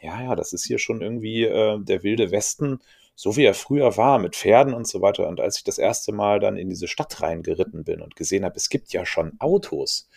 ja, 0.00 0.20
ja, 0.22 0.34
das 0.34 0.52
ist 0.52 0.66
hier 0.66 0.78
schon 0.78 1.00
irgendwie 1.00 1.44
äh, 1.44 1.78
der 1.78 2.02
wilde 2.02 2.30
Westen, 2.30 2.80
so 3.14 3.36
wie 3.36 3.44
er 3.44 3.54
früher 3.54 3.96
war, 3.96 4.18
mit 4.18 4.34
Pferden 4.34 4.74
und 4.74 4.88
so 4.88 5.00
weiter. 5.00 5.28
Und 5.28 5.40
als 5.40 5.58
ich 5.58 5.64
das 5.64 5.78
erste 5.78 6.12
Mal 6.12 6.40
dann 6.40 6.56
in 6.56 6.68
diese 6.70 6.88
Stadt 6.88 7.22
reingeritten 7.22 7.84
bin 7.84 8.00
und 8.00 8.16
gesehen 8.16 8.44
habe, 8.44 8.56
es 8.56 8.68
gibt 8.68 8.92
ja 8.92 9.06
schon 9.06 9.34
Autos, 9.38 10.08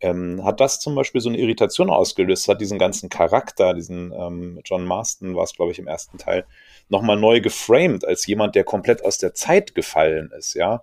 ähm, 0.00 0.44
hat 0.44 0.60
das 0.60 0.80
zum 0.80 0.94
Beispiel 0.94 1.20
so 1.20 1.30
eine 1.30 1.38
Irritation 1.38 1.90
ausgelöst, 1.90 2.48
hat 2.48 2.60
diesen 2.60 2.78
ganzen 2.78 3.08
Charakter, 3.08 3.74
diesen 3.74 4.12
ähm, 4.12 4.60
John 4.64 4.84
Marston 4.86 5.34
war 5.34 5.44
es, 5.44 5.54
glaube 5.54 5.72
ich, 5.72 5.78
im 5.78 5.86
ersten 5.86 6.18
Teil, 6.18 6.46
nochmal 6.88 7.16
neu 7.16 7.40
geframed 7.40 8.04
als 8.04 8.26
jemand, 8.26 8.54
der 8.54 8.64
komplett 8.64 9.04
aus 9.04 9.18
der 9.18 9.34
Zeit 9.34 9.74
gefallen 9.74 10.30
ist, 10.36 10.54
ja. 10.54 10.82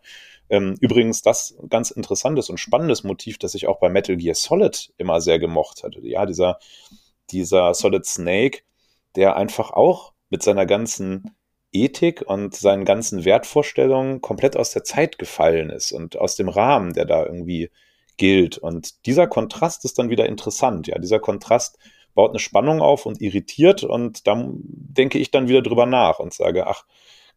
Ähm, 0.49 0.75
übrigens, 0.81 1.21
das 1.21 1.55
ganz 1.69 1.91
interessantes 1.91 2.49
und 2.49 2.59
spannendes 2.59 3.05
Motiv, 3.05 3.37
das 3.37 3.55
ich 3.55 3.67
auch 3.67 3.79
bei 3.79 3.87
Metal 3.87 4.17
Gear 4.17 4.35
Solid 4.35 4.93
immer 4.97 5.21
sehr 5.21 5.39
gemocht 5.39 5.81
hatte. 5.83 6.05
Ja, 6.05 6.25
dieser, 6.25 6.59
dieser 7.31 7.73
Solid 7.73 8.05
Snake, 8.05 8.59
der 9.15 9.37
einfach 9.37 9.71
auch 9.71 10.11
mit 10.29 10.43
seiner 10.43 10.65
ganzen 10.65 11.35
Ethik 11.71 12.21
und 12.27 12.53
seinen 12.53 12.83
ganzen 12.83 13.23
Wertvorstellungen 13.23 14.19
komplett 14.19 14.57
aus 14.57 14.71
der 14.71 14.83
Zeit 14.83 15.17
gefallen 15.17 15.69
ist 15.69 15.93
und 15.93 16.17
aus 16.17 16.35
dem 16.35 16.49
Rahmen, 16.49 16.93
der 16.93 17.05
da 17.05 17.25
irgendwie 17.25 17.71
gilt. 18.17 18.57
Und 18.57 19.05
dieser 19.05 19.27
Kontrast 19.27 19.85
ist 19.85 19.97
dann 19.99 20.09
wieder 20.09 20.25
interessant. 20.25 20.87
Ja, 20.87 20.99
dieser 20.99 21.19
Kontrast 21.19 21.77
baut 22.13 22.31
eine 22.31 22.39
Spannung 22.39 22.81
auf 22.81 23.05
und 23.05 23.21
irritiert 23.21 23.83
und 23.83 24.27
dann 24.27 24.59
denke 24.63 25.17
ich 25.19 25.31
dann 25.31 25.47
wieder 25.47 25.61
drüber 25.61 25.85
nach 25.85 26.19
und 26.19 26.33
sage, 26.33 26.67
ach, 26.67 26.85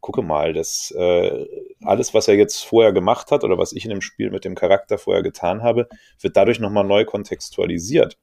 gucke 0.01 0.23
mal, 0.23 0.53
das 0.53 0.91
äh, 0.91 1.47
alles, 1.83 2.13
was 2.13 2.29
er 2.29 2.35
jetzt 2.35 2.65
vorher 2.65 2.93
gemacht 2.93 3.31
hat 3.31 3.43
oder 3.43 3.57
was 3.57 3.73
ich 3.73 3.85
in 3.85 3.91
dem 3.91 4.03
Spiel 4.03 4.31
mit 4.31 4.45
dem 4.45 4.55
Charakter 4.55 4.99
vorher 4.99 5.23
getan 5.23 5.63
habe, 5.63 5.89
wird 6.21 6.37
dadurch 6.37 6.61
nochmal 6.61 6.85
neu 6.85 7.07
kontextualisiert. 7.07 8.19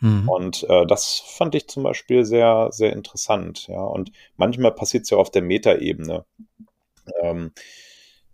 Mhm. 0.00 0.28
Und 0.28 0.66
äh, 0.68 0.84
das 0.86 1.22
fand 1.24 1.54
ich 1.54 1.68
zum 1.68 1.84
Beispiel 1.84 2.24
sehr, 2.24 2.68
sehr 2.72 2.92
interessant. 2.92 3.68
Ja, 3.68 3.82
und 3.82 4.10
manchmal 4.36 4.72
passiert 4.72 5.04
es 5.04 5.10
ja 5.10 5.18
auf 5.18 5.30
der 5.30 5.42
Metaebene. 5.42 6.24
Ähm, 7.22 7.52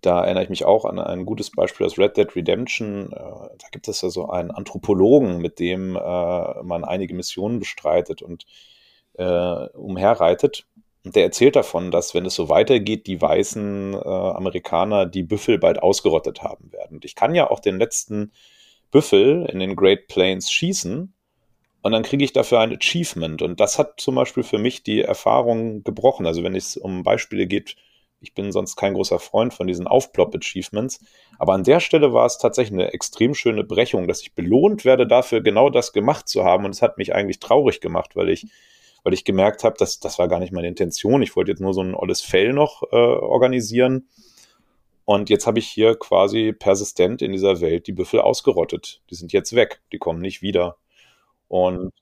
da 0.01 0.25
erinnere 0.25 0.45
ich 0.45 0.51
mich 0.51 0.65
auch 0.65 0.85
an 0.85 0.99
ein 0.99 1.27
gutes 1.27 1.51
Beispiel 1.51 1.87
aus 1.87 1.99
Red 1.99 2.17
Dead 2.17 2.35
Redemption. 2.35 3.13
Äh, 3.13 3.17
da 3.17 3.69
gibt 3.71 3.89
es 3.89 4.01
ja 4.01 4.11
so 4.11 4.29
einen 4.29 4.51
Anthropologen, 4.51 5.39
mit 5.39 5.59
dem 5.59 5.97
äh, 5.97 6.63
man 6.63 6.85
einige 6.85 7.15
Missionen 7.15 7.59
bestreitet 7.59 8.23
und 8.23 8.47
äh, 9.15 9.67
umherreitet. 9.75 10.67
Und 11.05 11.17
der 11.17 11.25
erzählt 11.25 11.57
davon, 11.57 11.91
dass, 11.91 12.15
wenn 12.15 12.27
es 12.27 12.35
so 12.35 12.49
weitergeht, 12.51 13.07
die 13.07 13.23
weißen 13.23 13.95
Amerikaner 14.05 15.07
die 15.07 15.23
Büffel 15.23 15.59
bald 15.59 15.83
ausgerottet 15.83 16.43
haben 16.43 16.73
werden. 16.73 16.97
Und 16.97 17.07
ich 17.07 17.15
kann 17.15 17.35
ja 17.35 17.51
auch 17.51 17.61
den 17.61 17.79
letzten 17.79 18.33
Büffel 18.91 19.47
in 19.51 19.61
den 19.61 19.77
Great 19.77 20.09
Plains 20.09 20.53
schießen 20.53 21.15
und 21.83 21.93
dann 21.93 22.03
kriege 22.03 22.25
ich 22.25 22.33
dafür 22.33 22.61
ein 22.61 22.77
Achievement. 22.77 23.41
Und 23.43 23.61
das 23.61 23.79
hat 23.79 24.01
zum 24.01 24.15
Beispiel 24.15 24.43
für 24.43 24.59
mich 24.59 24.83
die 24.83 25.01
Erfahrung 25.01 25.83
gebrochen. 25.85 26.27
Also 26.27 26.43
wenn 26.43 26.55
es 26.55 26.77
um 26.77 27.03
Beispiele 27.03 27.47
geht, 27.47 27.77
ich 28.21 28.35
bin 28.35 28.53
sonst 28.53 28.77
kein 28.77 28.95
großer 28.95 29.19
Freund 29.19 29.55
von 29.55 29.67
diesen 29.67 29.87
Aufplopp-Achievements. 29.87 31.01
Aber 31.39 31.55
an 31.55 31.65
der 31.65 31.81
Stelle 31.81 32.13
war 32.13 32.27
es 32.27 32.39
tatsächlich 32.39 32.79
eine 32.79 32.93
extrem 32.93 33.35
schöne 33.35 33.65
Brechung, 33.65 34.07
dass 34.07 34.21
ich 34.23 34.35
belohnt 34.35 34.85
werde 34.85 35.07
dafür, 35.07 35.41
genau 35.41 35.71
das 35.71 35.93
gemacht 35.93 36.29
zu 36.29 36.45
haben. 36.45 36.65
Und 36.65 36.73
es 36.73 36.83
hat 36.83 36.99
mich 36.99 37.15
eigentlich 37.15 37.41
traurig 37.41 37.81
gemacht, 37.81 38.17
weil 38.17 38.29
ich 38.29 38.47
weil 39.03 39.15
ich 39.15 39.25
gemerkt 39.25 39.65
habe, 39.65 39.77
dass 39.79 40.01
das 40.01 40.19
war 40.19 40.29
gar 40.29 40.41
nicht 40.41 40.53
meine 40.53 40.69
Intention. 40.69 41.23
Ich 41.23 41.35
wollte 41.37 41.51
jetzt 41.53 41.61
nur 41.61 41.75
so 41.75 41.83
ein 41.83 41.95
olles 41.95 42.21
Fell 42.21 42.53
noch 42.53 42.83
äh, 42.93 42.97
organisieren. 42.97 44.09
Und 45.05 45.31
jetzt 45.31 45.47
habe 45.47 45.59
ich 45.59 45.69
hier 45.69 45.97
quasi 45.99 46.53
persistent 46.53 47.23
in 47.23 47.33
dieser 47.33 47.61
Welt 47.61 47.87
die 47.87 47.93
Büffel 47.93 48.21
ausgerottet. 48.21 49.03
Die 49.11 49.15
sind 49.15 49.33
jetzt 49.33 49.55
weg, 49.55 49.81
die 49.93 49.99
kommen 49.99 50.21
nicht 50.21 50.43
wieder. 50.43 50.77
Und 51.49 51.93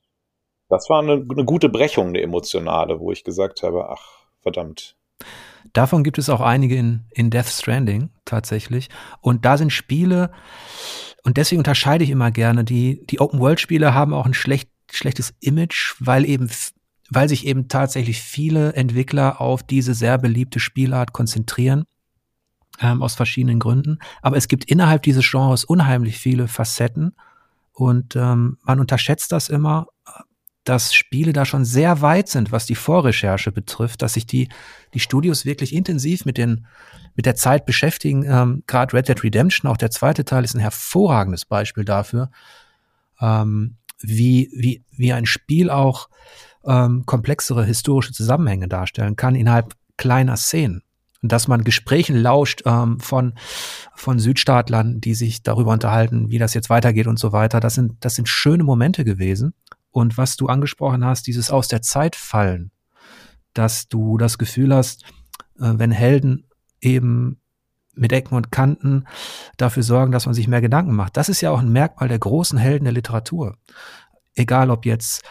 das 0.68 0.90
war 0.90 1.00
eine, 1.00 1.12
eine 1.12 1.44
gute 1.44 1.68
Brechung, 1.68 2.08
eine 2.08 2.20
emotionale, 2.20 3.00
wo 3.00 3.12
ich 3.12 3.24
gesagt 3.24 3.62
habe, 3.62 3.88
ach, 3.88 4.26
verdammt, 4.40 4.97
Davon 5.72 6.02
gibt 6.02 6.18
es 6.18 6.28
auch 6.28 6.40
einige 6.40 6.76
in, 6.76 7.04
in 7.10 7.30
Death 7.30 7.48
Stranding 7.48 8.10
tatsächlich. 8.24 8.88
Und 9.20 9.44
da 9.44 9.58
sind 9.58 9.72
Spiele, 9.72 10.30
und 11.24 11.36
deswegen 11.36 11.60
unterscheide 11.60 12.04
ich 12.04 12.10
immer 12.10 12.30
gerne, 12.30 12.64
die, 12.64 13.04
die 13.06 13.20
Open-World-Spiele 13.20 13.92
haben 13.92 14.14
auch 14.14 14.24
ein 14.24 14.34
schlecht, 14.34 14.70
schlechtes 14.90 15.34
Image, 15.40 15.94
weil 15.98 16.24
eben 16.24 16.48
weil 17.10 17.28
sich 17.28 17.46
eben 17.46 17.68
tatsächlich 17.68 18.20
viele 18.20 18.74
Entwickler 18.74 19.40
auf 19.40 19.62
diese 19.62 19.94
sehr 19.94 20.18
beliebte 20.18 20.60
Spielart 20.60 21.12
konzentrieren, 21.12 21.84
ähm, 22.80 23.02
aus 23.02 23.14
verschiedenen 23.14 23.58
Gründen. 23.58 23.98
Aber 24.22 24.36
es 24.36 24.48
gibt 24.48 24.64
innerhalb 24.64 25.02
dieses 25.02 25.28
Genres 25.28 25.64
unheimlich 25.64 26.18
viele 26.18 26.48
Facetten 26.48 27.14
und 27.72 28.14
ähm, 28.16 28.58
man 28.62 28.80
unterschätzt 28.80 29.32
das 29.32 29.48
immer, 29.48 29.86
dass 30.68 30.92
Spiele 30.92 31.32
da 31.32 31.44
schon 31.44 31.64
sehr 31.64 32.02
weit 32.02 32.28
sind, 32.28 32.52
was 32.52 32.66
die 32.66 32.74
Vorrecherche 32.74 33.52
betrifft, 33.52 34.02
dass 34.02 34.14
sich 34.14 34.26
die, 34.26 34.48
die 34.92 35.00
Studios 35.00 35.44
wirklich 35.44 35.74
intensiv 35.74 36.24
mit, 36.24 36.36
den, 36.36 36.66
mit 37.14 37.26
der 37.26 37.36
Zeit 37.36 37.64
beschäftigen. 37.64 38.24
Ähm, 38.24 38.62
Gerade 38.66 38.94
Red 38.94 39.08
Dead 39.08 39.24
Redemption, 39.24 39.70
auch 39.70 39.78
der 39.78 39.90
zweite 39.90 40.24
Teil, 40.24 40.44
ist 40.44 40.54
ein 40.54 40.60
hervorragendes 40.60 41.46
Beispiel 41.46 41.84
dafür, 41.84 42.30
ähm, 43.20 43.76
wie, 44.00 44.50
wie, 44.54 44.84
wie 44.90 45.12
ein 45.12 45.26
Spiel 45.26 45.70
auch 45.70 46.08
ähm, 46.66 47.06
komplexere 47.06 47.64
historische 47.64 48.12
Zusammenhänge 48.12 48.68
darstellen 48.68 49.16
kann 49.16 49.34
innerhalb 49.34 49.74
kleiner 49.96 50.36
Szenen. 50.36 50.82
Und 51.22 51.32
dass 51.32 51.48
man 51.48 51.64
Gesprächen 51.64 52.16
lauscht 52.16 52.62
ähm, 52.64 53.00
von, 53.00 53.34
von 53.94 54.18
Südstaatlern, 54.18 55.00
die 55.00 55.14
sich 55.14 55.42
darüber 55.42 55.72
unterhalten, 55.72 56.30
wie 56.30 56.38
das 56.38 56.54
jetzt 56.54 56.70
weitergeht 56.70 57.08
und 57.08 57.18
so 57.18 57.32
weiter. 57.32 57.58
Das 57.58 57.74
sind, 57.74 57.96
das 58.00 58.14
sind 58.14 58.28
schöne 58.28 58.62
Momente 58.62 59.04
gewesen. 59.04 59.54
Und 59.98 60.16
was 60.16 60.36
du 60.36 60.46
angesprochen 60.46 61.04
hast, 61.04 61.26
dieses 61.26 61.50
aus 61.50 61.66
der 61.66 61.82
Zeit 61.82 62.14
fallen, 62.14 62.70
dass 63.52 63.88
du 63.88 64.16
das 64.16 64.38
Gefühl 64.38 64.72
hast, 64.72 65.02
äh, 65.58 65.72
wenn 65.74 65.90
Helden 65.90 66.46
eben 66.80 67.40
mit 67.96 68.12
Ecken 68.12 68.36
und 68.36 68.52
Kanten 68.52 69.06
dafür 69.56 69.82
sorgen, 69.82 70.12
dass 70.12 70.26
man 70.26 70.36
sich 70.36 70.46
mehr 70.46 70.60
Gedanken 70.60 70.94
macht. 70.94 71.16
Das 71.16 71.28
ist 71.28 71.40
ja 71.40 71.50
auch 71.50 71.58
ein 71.58 71.72
Merkmal 71.72 72.08
der 72.08 72.20
großen 72.20 72.58
Helden 72.60 72.84
der 72.84 72.92
Literatur. 72.92 73.56
Egal 74.36 74.70
ob 74.70 74.86
jetzt 74.86 75.24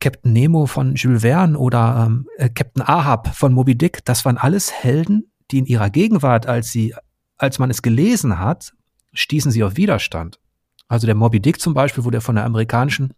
Captain 0.00 0.32
Nemo 0.32 0.64
von 0.64 0.94
Jules 0.94 1.20
Verne 1.20 1.58
oder 1.58 2.06
ähm, 2.06 2.26
äh, 2.38 2.48
Captain 2.48 2.82
Ahab 2.82 3.36
von 3.36 3.52
Moby 3.52 3.76
Dick, 3.76 4.02
das 4.06 4.24
waren 4.24 4.38
alles 4.38 4.72
Helden, 4.72 5.30
die 5.50 5.58
in 5.58 5.66
ihrer 5.66 5.90
Gegenwart, 5.90 6.46
als 6.46 6.72
sie, 6.72 6.94
als 7.36 7.58
man 7.58 7.68
es 7.68 7.82
gelesen 7.82 8.38
hat, 8.38 8.72
stießen 9.12 9.50
sie 9.50 9.62
auf 9.62 9.76
Widerstand. 9.76 10.40
Also 10.88 11.06
der 11.06 11.16
Moby 11.16 11.38
Dick 11.40 11.60
zum 11.60 11.74
Beispiel 11.74 12.04
wurde 12.04 12.22
von 12.22 12.36
der 12.36 12.46
amerikanischen 12.46 13.12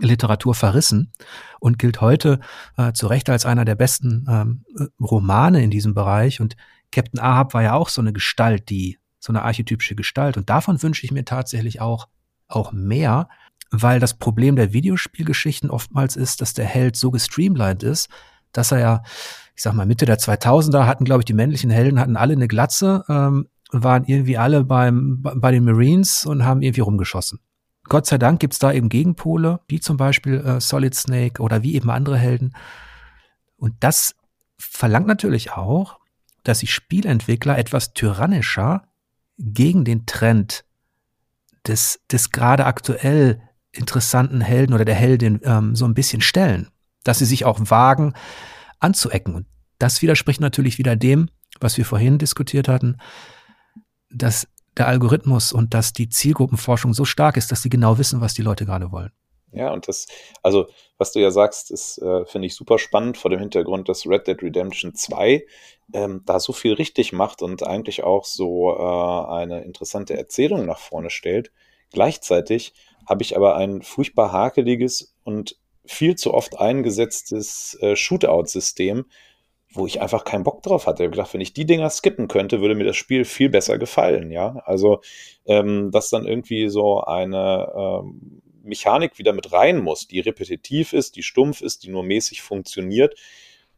Literatur 0.00 0.54
verrissen 0.54 1.12
und 1.60 1.78
gilt 1.78 2.00
heute 2.00 2.40
äh, 2.76 2.92
zu 2.92 3.06
Recht 3.06 3.28
als 3.28 3.44
einer 3.44 3.64
der 3.64 3.74
besten 3.74 4.26
ähm, 4.28 4.64
Romane 5.00 5.62
in 5.62 5.70
diesem 5.70 5.94
Bereich. 5.94 6.40
Und 6.40 6.56
Captain 6.90 7.20
Ahab 7.20 7.54
war 7.54 7.62
ja 7.62 7.74
auch 7.74 7.88
so 7.88 8.00
eine 8.00 8.12
Gestalt, 8.12 8.70
die 8.70 8.98
so 9.18 9.32
eine 9.32 9.42
archetypische 9.42 9.94
Gestalt. 9.94 10.36
Und 10.36 10.50
davon 10.50 10.82
wünsche 10.82 11.04
ich 11.04 11.12
mir 11.12 11.24
tatsächlich 11.24 11.80
auch 11.80 12.08
auch 12.48 12.72
mehr, 12.72 13.28
weil 13.70 14.00
das 14.00 14.14
Problem 14.14 14.56
der 14.56 14.72
Videospielgeschichten 14.72 15.70
oftmals 15.70 16.16
ist, 16.16 16.40
dass 16.40 16.52
der 16.52 16.66
Held 16.66 16.96
so 16.96 17.10
gestreamlined 17.10 17.82
ist, 17.82 18.08
dass 18.52 18.72
er 18.72 18.80
ja, 18.80 19.02
ich 19.56 19.62
sag 19.62 19.72
mal, 19.74 19.86
Mitte 19.86 20.04
der 20.04 20.18
2000er 20.18 20.86
hatten, 20.86 21.04
glaube 21.04 21.22
ich, 21.22 21.24
die 21.24 21.32
männlichen 21.32 21.70
Helden 21.70 21.98
hatten 21.98 22.16
alle 22.16 22.34
eine 22.34 22.48
Glatze, 22.48 23.04
ähm, 23.08 23.48
waren 23.70 24.04
irgendwie 24.04 24.36
alle 24.36 24.64
beim, 24.64 25.22
bei 25.22 25.50
den 25.50 25.64
Marines 25.64 26.26
und 26.26 26.44
haben 26.44 26.60
irgendwie 26.60 26.82
rumgeschossen. 26.82 27.40
Gott 27.92 28.06
sei 28.06 28.16
Dank 28.16 28.40
gibt's 28.40 28.58
da 28.58 28.72
eben 28.72 28.88
Gegenpole, 28.88 29.60
wie 29.68 29.78
zum 29.78 29.98
Beispiel 29.98 30.40
äh, 30.40 30.62
Solid 30.62 30.94
Snake 30.94 31.42
oder 31.42 31.62
wie 31.62 31.74
eben 31.74 31.90
andere 31.90 32.16
Helden. 32.16 32.54
Und 33.58 33.74
das 33.80 34.14
verlangt 34.56 35.06
natürlich 35.06 35.52
auch, 35.52 35.98
dass 36.42 36.60
sich 36.60 36.72
Spielentwickler 36.72 37.58
etwas 37.58 37.92
tyrannischer 37.92 38.84
gegen 39.36 39.84
den 39.84 40.06
Trend 40.06 40.64
des, 41.66 42.00
des 42.10 42.30
gerade 42.30 42.64
aktuell 42.64 43.42
interessanten 43.72 44.40
Helden 44.40 44.72
oder 44.72 44.86
der 44.86 44.94
Heldin 44.94 45.42
ähm, 45.44 45.76
so 45.76 45.84
ein 45.84 45.92
bisschen 45.92 46.22
stellen, 46.22 46.70
dass 47.04 47.18
sie 47.18 47.26
sich 47.26 47.44
auch 47.44 47.60
wagen 47.62 48.14
anzuecken. 48.80 49.34
Und 49.34 49.46
das 49.78 50.00
widerspricht 50.00 50.40
natürlich 50.40 50.78
wieder 50.78 50.96
dem, 50.96 51.28
was 51.60 51.76
wir 51.76 51.84
vorhin 51.84 52.16
diskutiert 52.16 52.68
hatten, 52.68 52.96
dass 54.08 54.48
der 54.76 54.88
Algorithmus 54.88 55.52
und 55.52 55.74
dass 55.74 55.92
die 55.92 56.08
Zielgruppenforschung 56.08 56.94
so 56.94 57.04
stark 57.04 57.36
ist, 57.36 57.52
dass 57.52 57.62
sie 57.62 57.68
genau 57.68 57.98
wissen, 57.98 58.20
was 58.20 58.34
die 58.34 58.42
Leute 58.42 58.64
gerade 58.64 58.90
wollen. 58.92 59.10
Ja, 59.52 59.70
und 59.70 59.86
das, 59.86 60.06
also 60.42 60.68
was 60.96 61.12
du 61.12 61.20
ja 61.20 61.30
sagst, 61.30 61.70
ist, 61.70 61.98
äh, 61.98 62.24
finde 62.24 62.46
ich 62.46 62.54
super 62.54 62.78
spannend 62.78 63.18
vor 63.18 63.30
dem 63.30 63.40
Hintergrund, 63.40 63.88
dass 63.88 64.06
Red 64.06 64.26
Dead 64.26 64.42
Redemption 64.42 64.94
2 64.94 65.44
ähm, 65.92 66.22
da 66.24 66.40
so 66.40 66.54
viel 66.54 66.72
richtig 66.72 67.12
macht 67.12 67.42
und 67.42 67.62
eigentlich 67.62 68.02
auch 68.02 68.24
so 68.24 68.72
äh, 68.72 69.32
eine 69.32 69.62
interessante 69.62 70.16
Erzählung 70.16 70.64
nach 70.64 70.78
vorne 70.78 71.10
stellt. 71.10 71.52
Gleichzeitig 71.90 72.72
habe 73.06 73.22
ich 73.22 73.36
aber 73.36 73.56
ein 73.56 73.82
furchtbar 73.82 74.32
hakeliges 74.32 75.14
und 75.22 75.58
viel 75.84 76.14
zu 76.14 76.32
oft 76.32 76.58
eingesetztes 76.58 77.76
äh, 77.82 77.94
Shootout-System, 77.94 79.04
wo 79.74 79.86
ich 79.86 80.00
einfach 80.00 80.24
keinen 80.24 80.44
Bock 80.44 80.62
drauf 80.62 80.86
hatte. 80.86 81.02
Ich 81.02 81.06
habe 81.06 81.16
gedacht, 81.16 81.34
wenn 81.34 81.40
ich 81.40 81.52
die 81.52 81.64
Dinger 81.64 81.90
skippen 81.90 82.28
könnte, 82.28 82.60
würde 82.60 82.74
mir 82.74 82.84
das 82.84 82.96
Spiel 82.96 83.24
viel 83.24 83.48
besser 83.48 83.78
gefallen, 83.78 84.30
ja. 84.30 84.62
Also, 84.64 85.00
ähm, 85.46 85.90
dass 85.90 86.10
dann 86.10 86.26
irgendwie 86.26 86.68
so 86.68 87.02
eine 87.02 87.72
ähm, 87.74 88.42
Mechanik 88.62 89.18
wieder 89.18 89.32
mit 89.32 89.52
rein 89.52 89.80
muss, 89.80 90.06
die 90.06 90.20
repetitiv 90.20 90.92
ist, 90.92 91.16
die 91.16 91.22
stumpf 91.22 91.62
ist, 91.62 91.84
die 91.84 91.90
nur 91.90 92.02
mäßig 92.02 92.42
funktioniert, 92.42 93.18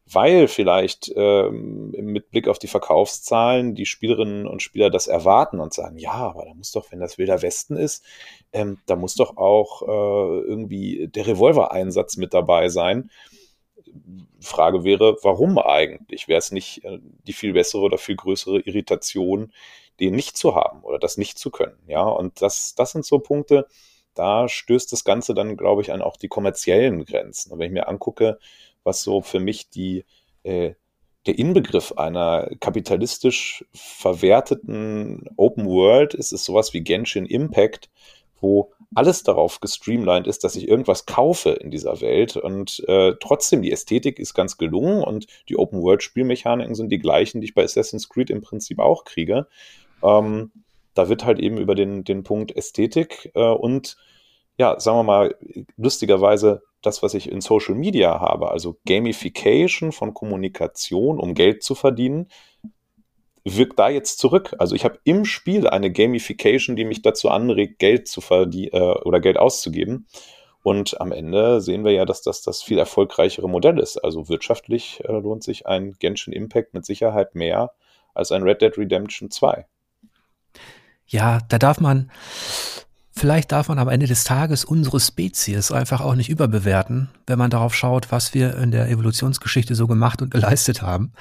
weil 0.07 0.49
vielleicht 0.49 1.11
ähm, 1.17 1.93
mit 1.93 2.31
Blick 2.31 2.49
auf 2.49 2.59
die 2.59 2.67
Verkaufszahlen 2.67 3.75
die 3.75 3.87
Spielerinnen 3.87 4.47
und 4.47 4.63
Spieler 4.63 4.91
das 4.91 5.07
erwarten 5.07 5.61
und 5.61 5.73
sagen, 5.73 5.97
ja, 5.97 6.13
aber 6.13 6.45
da 6.45 6.55
muss 6.55 6.73
doch, 6.73 6.93
wenn 6.93 7.01
das 7.01 7.17
Wilder 7.17 7.41
Westen 7.41 7.77
ist, 7.77 8.05
ähm, 8.53 8.79
da 8.87 8.97
muss 8.97 9.15
doch 9.15 9.37
auch 9.39 9.83
äh, 9.83 10.41
irgendwie 10.47 11.09
der 11.09 11.27
Revolvereinsatz 11.27 12.17
mit 12.19 12.35
dabei 12.35 12.69
sein 12.69 13.11
Frage 14.41 14.85
wäre, 14.85 15.17
warum 15.23 15.59
eigentlich? 15.59 16.29
Wäre 16.29 16.39
es 16.39 16.53
nicht 16.53 16.85
äh, 16.85 16.99
die 17.27 17.33
viel 17.33 17.53
bessere 17.53 17.83
oder 17.83 17.99
viel 17.99 18.17
größere 18.17 18.61
Irritation, 18.61 19.53
den 20.01 20.15
nicht 20.15 20.37
zu 20.37 20.55
haben 20.55 20.83
oder 20.83 20.99
das 20.99 21.17
nicht 21.17 21.39
zu 21.39 21.51
können? 21.51 21.79
Ja, 21.87 22.03
und 22.03 22.43
das, 22.43 22.75
das 22.75 22.93
sind 22.93 23.05
so 23.05 23.19
Punkte, 23.19 23.67
da 24.15 24.49
stößt 24.49 24.93
das 24.93 25.05
Ganze 25.05 25.35
dann, 25.35 25.57
glaube 25.57 25.83
ich, 25.83 25.93
an 25.93 26.03
auch 26.03 26.17
die 26.17 26.29
kommerziellen 26.29 27.05
Grenzen. 27.05 27.53
Und 27.53 27.59
wenn 27.59 27.67
ich 27.67 27.73
mir 27.73 27.89
angucke, 27.89 28.39
was 28.85 29.03
so 29.03 29.23
für 29.23 29.41
mich 29.41 29.71
die, 29.71 30.05
äh, 30.45 30.75
der 31.27 31.39
Inbegriff 31.39 31.93
einer 31.93 32.51
kapitalistisch 32.61 33.65
verwerteten 33.73 35.29
Open 35.37 35.67
World 35.67 36.15
ist, 36.15 36.33
ist 36.33 36.45
sowas 36.45 36.75
wie 36.75 36.83
Genshin 36.83 37.27
Impact, 37.27 37.89
wo 38.45 38.73
alles 38.95 39.25
darauf 39.25 39.59
gestreamlined 39.61 40.27
ist, 40.27 40.45
dass 40.45 40.55
ich 40.55 40.69
irgendwas 40.69 41.07
kaufe 41.07 41.51
in 41.51 41.71
dieser 41.71 42.01
Welt 42.01 42.37
und 42.37 42.85
äh, 42.87 43.15
trotzdem 43.19 43.63
die 43.63 43.73
Ästhetik 43.73 44.19
ist 44.19 44.35
ganz 44.35 44.57
gelungen 44.57 45.03
und 45.03 45.27
die 45.49 45.57
Open 45.57 45.83
World 45.83 46.03
Spielmechaniken 46.03 46.75
sind 46.75 46.91
die 46.91 47.01
gleichen, 47.01 47.41
die 47.41 47.47
ich 47.47 47.55
bei 47.55 47.65
Assassin's 47.65 48.09
Creed 48.09 48.31
im 48.31 48.43
Prinzip 48.43 48.79
auch 48.79 49.05
kriege. 49.05 49.49
Ähm, 50.03 50.53
da 50.95 51.09
wird 51.09 51.25
halt 51.25 51.41
eben 51.41 51.59
über 51.59 51.75
den, 51.75 52.05
den 52.05 52.23
Punkt 52.23 52.55
Ästhetik 52.57 53.33
äh, 53.35 53.41
und 53.41 53.97
ja, 54.57 54.79
sagen 54.79 54.99
wir 54.99 55.03
mal, 55.03 55.35
lustigerweise 55.77 56.63
das, 56.83 57.03
was 57.03 57.15
ich 57.15 57.29
in 57.31 57.41
Social 57.41 57.75
Media 57.75 58.21
habe, 58.21 58.51
also 58.53 58.77
Gamification 58.87 59.91
von 59.91 60.15
Kommunikation, 60.15 61.19
um 61.19 61.35
Geld 61.35 61.65
zu 61.65 61.75
verdienen, 61.75 62.29
wirkt 63.45 63.79
da 63.79 63.89
jetzt 63.89 64.19
zurück. 64.19 64.55
Also 64.59 64.75
ich 64.75 64.85
habe 64.85 64.99
im 65.05 65.25
Spiel 65.25 65.69
eine 65.69 65.93
Gamification, 65.93 66.77
die 66.77 66.85
mich 66.85 67.03
dazu 67.03 67.31
anregt, 67.31 67.79
Geld 67.79 68.09
zu 68.09 68.21
verdienen 68.21 68.71
äh, 68.73 68.99
oder 69.05 69.21
Geld 69.21 69.39
auszugeben. 69.39 70.07
Und 70.63 70.99
am 70.99 71.13
Ende 71.13 71.61
sehen 71.61 71.85
wir 71.85 71.93
ja, 71.93 72.07
dass 72.07 72.23
das 72.23 72.41
das 72.41 72.63
viel 72.63 72.79
erfolgreichere 72.79 73.49
Modell 73.49 73.79
ist. 73.79 73.99
Also 73.99 74.31
wirtschaftlich 74.31 75.03
äh, 75.05 75.13
lohnt 75.13 75.45
sich 75.45 75.67
ein 75.67 75.93
Genshin 75.99 76.33
Impact 76.33 76.73
mit 76.73 76.87
Sicherheit 76.87 77.35
mehr 77.35 77.73
als 78.15 78.33
ein 78.33 78.43
Red 78.43 78.63
Dead 78.63 78.77
Redemption 78.79 79.31
2. 79.31 79.67
Ja, 81.07 81.41
da 81.51 81.59
darf 81.59 81.81
man, 81.81 82.11
vielleicht 83.17 83.53
darf 83.53 83.69
man 83.69 83.79
am 83.79 83.89
Ende 83.89 84.07
des 84.07 84.25
Tages 84.25 84.65
unsere 84.65 85.01
Spezies 85.01 85.71
einfach 85.71 86.01
auch 86.01 86.15
nicht 86.15 86.29
überbewerten, 86.29 87.09
wenn 87.27 87.39
man 87.39 87.51
darauf 87.51 87.75
schaut, 87.75 88.11
was 88.11 88.35
wir 88.35 88.57
in 88.59 88.71
der 88.71 88.89
Evolutionsgeschichte 88.89 89.75
so 89.75 89.87
gemacht 89.87 90.21
und 90.21 90.31
geleistet 90.31 90.83
haben. 90.83 91.13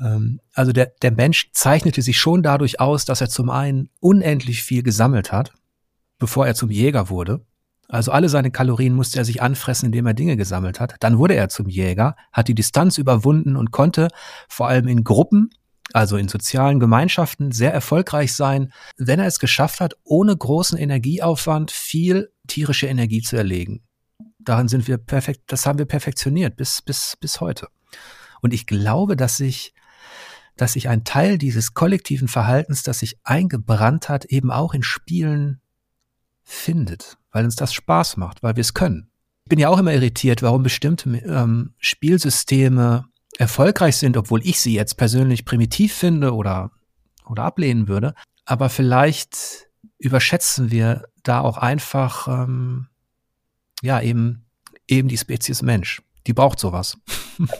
Ähm, 0.00 0.40
also 0.54 0.72
der, 0.72 0.92
der 1.02 1.12
Mensch 1.12 1.50
zeichnete 1.52 2.02
sich 2.02 2.18
schon 2.18 2.42
dadurch 2.42 2.80
aus, 2.80 3.04
dass 3.04 3.20
er 3.20 3.28
zum 3.28 3.50
einen 3.50 3.88
unendlich 4.00 4.62
viel 4.62 4.82
gesammelt 4.82 5.32
hat, 5.32 5.52
bevor 6.18 6.46
er 6.46 6.54
zum 6.54 6.70
Jäger 6.70 7.08
wurde. 7.08 7.44
Also 7.88 8.12
alle 8.12 8.28
seine 8.28 8.50
Kalorien 8.50 8.94
musste 8.94 9.18
er 9.18 9.24
sich 9.24 9.40
anfressen, 9.40 9.86
indem 9.86 10.06
er 10.06 10.14
Dinge 10.14 10.36
gesammelt 10.36 10.78
hat. 10.78 10.96
Dann 11.00 11.16
wurde 11.16 11.34
er 11.34 11.48
zum 11.48 11.68
Jäger, 11.68 12.16
hat 12.32 12.48
die 12.48 12.54
Distanz 12.54 12.98
überwunden 12.98 13.56
und 13.56 13.70
konnte 13.70 14.08
vor 14.46 14.68
allem 14.68 14.88
in 14.88 15.04
Gruppen 15.04 15.50
also 15.92 16.16
in 16.16 16.28
sozialen 16.28 16.80
Gemeinschaften, 16.80 17.52
sehr 17.52 17.72
erfolgreich 17.72 18.34
sein, 18.34 18.72
wenn 18.96 19.20
er 19.20 19.26
es 19.26 19.38
geschafft 19.38 19.80
hat, 19.80 19.94
ohne 20.04 20.36
großen 20.36 20.78
Energieaufwand 20.78 21.70
viel 21.70 22.30
tierische 22.46 22.86
Energie 22.86 23.22
zu 23.22 23.36
erlegen. 23.36 23.82
Darin 24.38 24.68
sind 24.68 24.86
wir 24.86 24.98
perfekt, 24.98 25.42
das 25.46 25.66
haben 25.66 25.78
wir 25.78 25.86
perfektioniert 25.86 26.56
bis, 26.56 26.82
bis, 26.82 27.16
bis 27.18 27.40
heute. 27.40 27.68
Und 28.40 28.54
ich 28.54 28.66
glaube, 28.66 29.16
dass 29.16 29.36
sich, 29.36 29.74
dass 30.56 30.74
sich 30.74 30.88
ein 30.88 31.04
Teil 31.04 31.38
dieses 31.38 31.74
kollektiven 31.74 32.28
Verhaltens, 32.28 32.82
das 32.82 33.00
sich 33.00 33.18
eingebrannt 33.24 34.08
hat, 34.08 34.26
eben 34.26 34.50
auch 34.50 34.74
in 34.74 34.82
Spielen 34.82 35.60
findet, 36.44 37.18
weil 37.30 37.44
uns 37.44 37.56
das 37.56 37.74
Spaß 37.74 38.16
macht, 38.16 38.42
weil 38.42 38.56
wir 38.56 38.62
es 38.62 38.74
können. 38.74 39.10
Ich 39.44 39.50
bin 39.50 39.58
ja 39.58 39.68
auch 39.68 39.78
immer 39.78 39.92
irritiert, 39.92 40.42
warum 40.42 40.62
bestimmte 40.62 41.08
ähm, 41.10 41.74
Spielsysteme 41.78 43.07
erfolgreich 43.38 43.96
sind, 43.96 44.16
obwohl 44.16 44.44
ich 44.44 44.60
sie 44.60 44.74
jetzt 44.74 44.96
persönlich 44.96 45.44
primitiv 45.44 45.94
finde 45.94 46.34
oder, 46.34 46.72
oder 47.28 47.44
ablehnen 47.44 47.88
würde. 47.88 48.14
Aber 48.44 48.68
vielleicht 48.68 49.68
überschätzen 49.98 50.70
wir 50.70 51.04
da 51.22 51.40
auch 51.40 51.56
einfach, 51.56 52.26
ähm, 52.26 52.88
ja, 53.80 54.00
eben, 54.00 54.44
eben 54.88 55.08
die 55.08 55.16
Spezies 55.16 55.62
Mensch. 55.62 56.02
Die 56.26 56.32
braucht 56.34 56.58
sowas. 56.58 56.98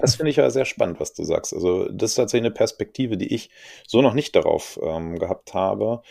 Das 0.00 0.16
finde 0.16 0.30
ich 0.30 0.36
ja 0.36 0.50
sehr 0.50 0.64
spannend, 0.64 0.98
was 0.98 1.14
du 1.14 1.22
sagst. 1.22 1.54
Also, 1.54 1.88
das 1.88 2.10
ist 2.10 2.16
tatsächlich 2.16 2.46
eine 2.46 2.54
Perspektive, 2.54 3.16
die 3.16 3.32
ich 3.32 3.50
so 3.86 4.02
noch 4.02 4.12
nicht 4.12 4.34
darauf 4.34 4.80
ähm, 4.82 5.20
gehabt 5.20 5.54
habe. 5.54 6.02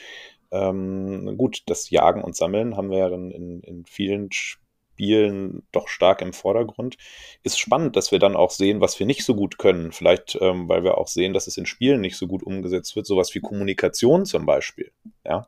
Ähm, 0.51 1.37
gut, 1.37 1.63
das 1.65 1.89
Jagen 1.89 2.23
und 2.23 2.37
Sammeln 2.37 2.77
haben 2.77 2.89
wir 2.89 2.99
ja 2.99 3.09
dann 3.09 3.29
in, 3.29 3.59
in 3.63 3.85
vielen 3.85 4.31
Spielen 4.31 4.66
Spielen 4.97 5.61
doch 5.71 5.89
stark 5.89 6.23
im 6.23 6.33
Vordergrund. 6.33 6.97
Ist 7.43 7.59
spannend, 7.59 7.95
dass 7.95 8.11
wir 8.11 8.17
dann 8.17 8.35
auch 8.35 8.49
sehen, 8.49 8.81
was 8.81 8.97
wir 8.97 9.05
nicht 9.05 9.23
so 9.23 9.35
gut 9.35 9.59
können. 9.59 9.91
Vielleicht, 9.91 10.39
ähm, 10.41 10.67
weil 10.67 10.83
wir 10.83 10.97
auch 10.97 11.07
sehen, 11.07 11.33
dass 11.33 11.45
es 11.45 11.55
in 11.55 11.67
Spielen 11.67 12.01
nicht 12.01 12.17
so 12.17 12.25
gut 12.25 12.41
umgesetzt 12.41 12.95
wird. 12.95 13.05
Sowas 13.05 13.35
wie 13.35 13.39
Kommunikation 13.39 14.25
zum 14.25 14.47
Beispiel. 14.47 14.91
Ja, 15.23 15.47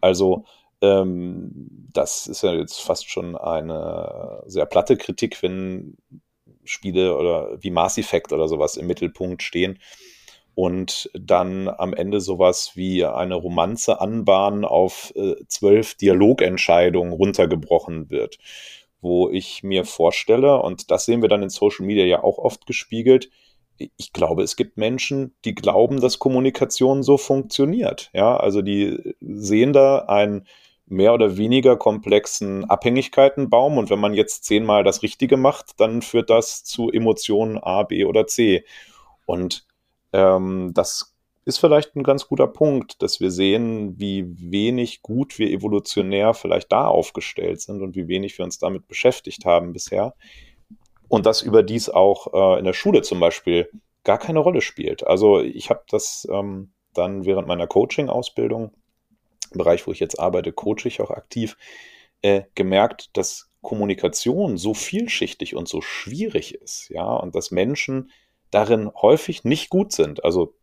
also 0.00 0.44
ähm, 0.82 1.52
das 1.92 2.26
ist 2.26 2.42
ja 2.42 2.52
jetzt 2.52 2.80
fast 2.80 3.08
schon 3.08 3.36
eine 3.36 4.42
sehr 4.46 4.66
platte 4.66 4.96
Kritik, 4.96 5.40
wenn 5.40 5.96
Spiele 6.64 7.16
oder 7.16 7.62
wie 7.62 7.70
Mass 7.70 7.96
Effect 7.96 8.32
oder 8.32 8.48
sowas 8.48 8.76
im 8.76 8.88
Mittelpunkt 8.88 9.44
stehen 9.44 9.78
und 10.56 11.10
dann 11.14 11.68
am 11.68 11.94
Ende 11.94 12.20
sowas 12.20 12.72
wie 12.74 13.04
eine 13.04 13.34
Romanze 13.34 14.00
anbahnen 14.00 14.64
auf 14.64 15.12
äh, 15.16 15.36
zwölf 15.46 15.94
Dialogentscheidungen 15.94 17.12
runtergebrochen 17.12 18.10
wird 18.10 18.38
wo 19.00 19.30
ich 19.30 19.62
mir 19.62 19.84
vorstelle, 19.84 20.60
und 20.62 20.90
das 20.90 21.06
sehen 21.06 21.22
wir 21.22 21.28
dann 21.28 21.42
in 21.42 21.50
Social 21.50 21.86
Media 21.86 22.04
ja 22.04 22.22
auch 22.22 22.38
oft 22.38 22.66
gespiegelt, 22.66 23.30
ich 23.96 24.12
glaube, 24.12 24.42
es 24.42 24.56
gibt 24.56 24.76
Menschen, 24.76 25.34
die 25.44 25.54
glauben, 25.54 26.00
dass 26.00 26.18
Kommunikation 26.18 27.02
so 27.02 27.16
funktioniert. 27.16 28.10
Ja, 28.12 28.36
also 28.36 28.60
die 28.60 29.14
sehen 29.20 29.72
da 29.72 30.00
einen 30.00 30.46
mehr 30.86 31.14
oder 31.14 31.36
weniger 31.36 31.76
komplexen 31.76 32.64
Abhängigkeitenbaum 32.68 33.78
und 33.78 33.88
wenn 33.90 34.00
man 34.00 34.12
jetzt 34.12 34.44
zehnmal 34.44 34.84
das 34.84 35.02
Richtige 35.02 35.36
macht, 35.36 35.80
dann 35.80 36.02
führt 36.02 36.30
das 36.30 36.64
zu 36.64 36.90
Emotionen 36.90 37.58
A, 37.58 37.84
B 37.84 38.04
oder 38.04 38.26
C. 38.26 38.64
Und 39.24 39.64
ähm, 40.12 40.72
das 40.74 41.16
ist 41.50 41.58
vielleicht 41.58 41.96
ein 41.96 42.02
ganz 42.02 42.26
guter 42.28 42.46
Punkt, 42.46 43.02
dass 43.02 43.20
wir 43.20 43.30
sehen, 43.30 43.98
wie 43.98 44.24
wenig 44.38 45.02
gut 45.02 45.38
wir 45.38 45.50
evolutionär 45.50 46.32
vielleicht 46.32 46.72
da 46.72 46.86
aufgestellt 46.86 47.60
sind 47.60 47.82
und 47.82 47.96
wie 47.96 48.08
wenig 48.08 48.38
wir 48.38 48.44
uns 48.44 48.58
damit 48.58 48.88
beschäftigt 48.88 49.44
haben 49.44 49.72
bisher. 49.72 50.14
Und 51.08 51.26
das 51.26 51.42
überdies 51.42 51.88
auch 51.88 52.32
äh, 52.32 52.58
in 52.60 52.64
der 52.64 52.72
Schule 52.72 53.02
zum 53.02 53.18
Beispiel 53.18 53.68
gar 54.04 54.18
keine 54.18 54.38
Rolle 54.38 54.60
spielt. 54.60 55.04
Also 55.04 55.40
ich 55.40 55.70
habe 55.70 55.82
das 55.88 56.26
ähm, 56.30 56.72
dann 56.94 57.24
während 57.24 57.48
meiner 57.48 57.66
Coaching-Ausbildung, 57.66 58.72
im 59.50 59.58
Bereich, 59.58 59.86
wo 59.86 59.92
ich 59.92 59.98
jetzt 59.98 60.20
arbeite, 60.20 60.52
coache 60.52 60.86
ich 60.86 61.00
auch 61.00 61.10
aktiv, 61.10 61.56
äh, 62.22 62.42
gemerkt, 62.54 63.10
dass 63.16 63.50
Kommunikation 63.60 64.56
so 64.56 64.72
vielschichtig 64.72 65.56
und 65.56 65.68
so 65.68 65.80
schwierig 65.80 66.54
ist, 66.54 66.88
ja, 66.90 67.12
und 67.12 67.34
dass 67.34 67.50
Menschen 67.50 68.10
darin 68.50 68.90
häufig 68.94 69.44
nicht 69.44 69.68
gut 69.68 69.92
sind. 69.92 70.24
Also 70.24 70.54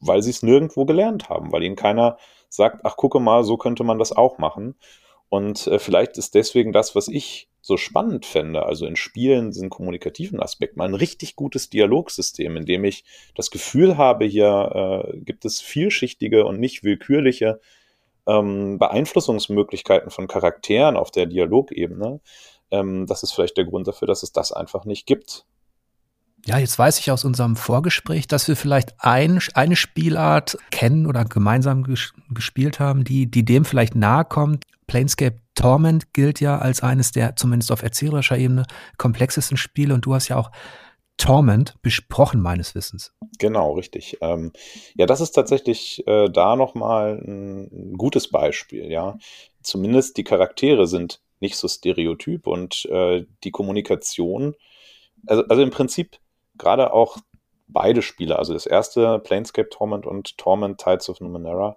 weil 0.00 0.22
sie 0.22 0.30
es 0.30 0.42
nirgendwo 0.42 0.84
gelernt 0.84 1.28
haben, 1.28 1.52
weil 1.52 1.62
ihnen 1.62 1.76
keiner 1.76 2.16
sagt, 2.48 2.80
ach 2.84 2.96
gucke 2.96 3.20
mal, 3.20 3.44
so 3.44 3.56
könnte 3.56 3.84
man 3.84 3.98
das 3.98 4.12
auch 4.12 4.38
machen. 4.38 4.74
Und 5.28 5.66
äh, 5.68 5.78
vielleicht 5.78 6.18
ist 6.18 6.34
deswegen 6.34 6.72
das, 6.72 6.96
was 6.96 7.08
ich 7.08 7.48
so 7.62 7.76
spannend 7.76 8.26
fände, 8.26 8.64
also 8.64 8.86
in 8.86 8.96
Spielen 8.96 9.50
diesen 9.50 9.70
kommunikativen 9.70 10.40
Aspekt, 10.40 10.76
mal 10.76 10.88
ein 10.88 10.94
richtig 10.94 11.36
gutes 11.36 11.70
Dialogsystem, 11.70 12.56
in 12.56 12.64
dem 12.64 12.84
ich 12.84 13.04
das 13.34 13.50
Gefühl 13.50 13.96
habe, 13.96 14.24
hier 14.24 15.04
äh, 15.14 15.18
gibt 15.18 15.44
es 15.44 15.60
vielschichtige 15.60 16.46
und 16.46 16.58
nicht 16.58 16.82
willkürliche 16.82 17.60
ähm, 18.26 18.78
Beeinflussungsmöglichkeiten 18.78 20.10
von 20.10 20.26
Charakteren 20.26 20.96
auf 20.96 21.10
der 21.10 21.26
Dialogebene. 21.26 22.20
Ähm, 22.70 23.06
das 23.06 23.22
ist 23.22 23.32
vielleicht 23.32 23.56
der 23.56 23.64
Grund 23.66 23.86
dafür, 23.86 24.08
dass 24.08 24.22
es 24.22 24.32
das 24.32 24.52
einfach 24.52 24.84
nicht 24.84 25.06
gibt. 25.06 25.44
Ja, 26.46 26.58
jetzt 26.58 26.78
weiß 26.78 26.98
ich 26.98 27.10
aus 27.10 27.24
unserem 27.24 27.56
Vorgespräch, 27.56 28.26
dass 28.26 28.48
wir 28.48 28.56
vielleicht 28.56 28.94
ein, 28.98 29.40
eine 29.54 29.76
Spielart 29.76 30.56
kennen 30.70 31.06
oder 31.06 31.24
gemeinsam 31.24 31.84
ges 31.84 32.12
gespielt 32.30 32.80
haben, 32.80 33.04
die, 33.04 33.30
die 33.30 33.44
dem 33.44 33.64
vielleicht 33.64 33.94
nahe 33.94 34.24
kommt. 34.24 34.64
Planescape 34.86 35.36
Torment 35.54 36.14
gilt 36.14 36.40
ja 36.40 36.58
als 36.58 36.82
eines 36.82 37.12
der, 37.12 37.36
zumindest 37.36 37.70
auf 37.70 37.82
erzählerischer 37.82 38.38
Ebene, 38.38 38.64
komplexesten 38.96 39.56
Spiele 39.56 39.94
und 39.94 40.06
du 40.06 40.14
hast 40.14 40.28
ja 40.28 40.36
auch 40.36 40.50
Torment 41.20 41.74
besprochen, 41.82 42.40
meines 42.40 42.74
Wissens. 42.74 43.12
Genau, 43.38 43.74
richtig. 43.74 44.16
Ähm, 44.22 44.52
ja, 44.94 45.04
das 45.04 45.20
ist 45.20 45.32
tatsächlich 45.32 46.06
äh, 46.06 46.30
da 46.30 46.56
nochmal 46.56 47.20
ein, 47.22 47.92
gutes 47.98 48.28
Beispiel, 48.28 48.90
ja. 48.90 49.18
Zumindest 49.62 50.16
die 50.16 50.24
Charaktere 50.24 50.86
sind 50.86 51.20
nicht 51.40 51.56
so 51.56 51.68
stereotyp 51.68 52.46
und 52.46 52.86
äh, 52.86 53.26
die 53.44 53.50
Kommunikation, 53.50 54.54
also, 55.26 55.44
also 55.44 55.62
im 55.62 55.70
Prinzip 55.70 56.18
gerade 56.60 56.92
auch 56.92 57.16
beide 57.66 58.02
Spiele, 58.02 58.38
also 58.38 58.52
das 58.52 58.66
erste 58.66 59.18
Planescape 59.18 59.68
Torment 59.68 60.06
und 60.06 60.38
Torment 60.38 60.78
Tides 60.78 61.08
of 61.08 61.20
Numenera, 61.20 61.76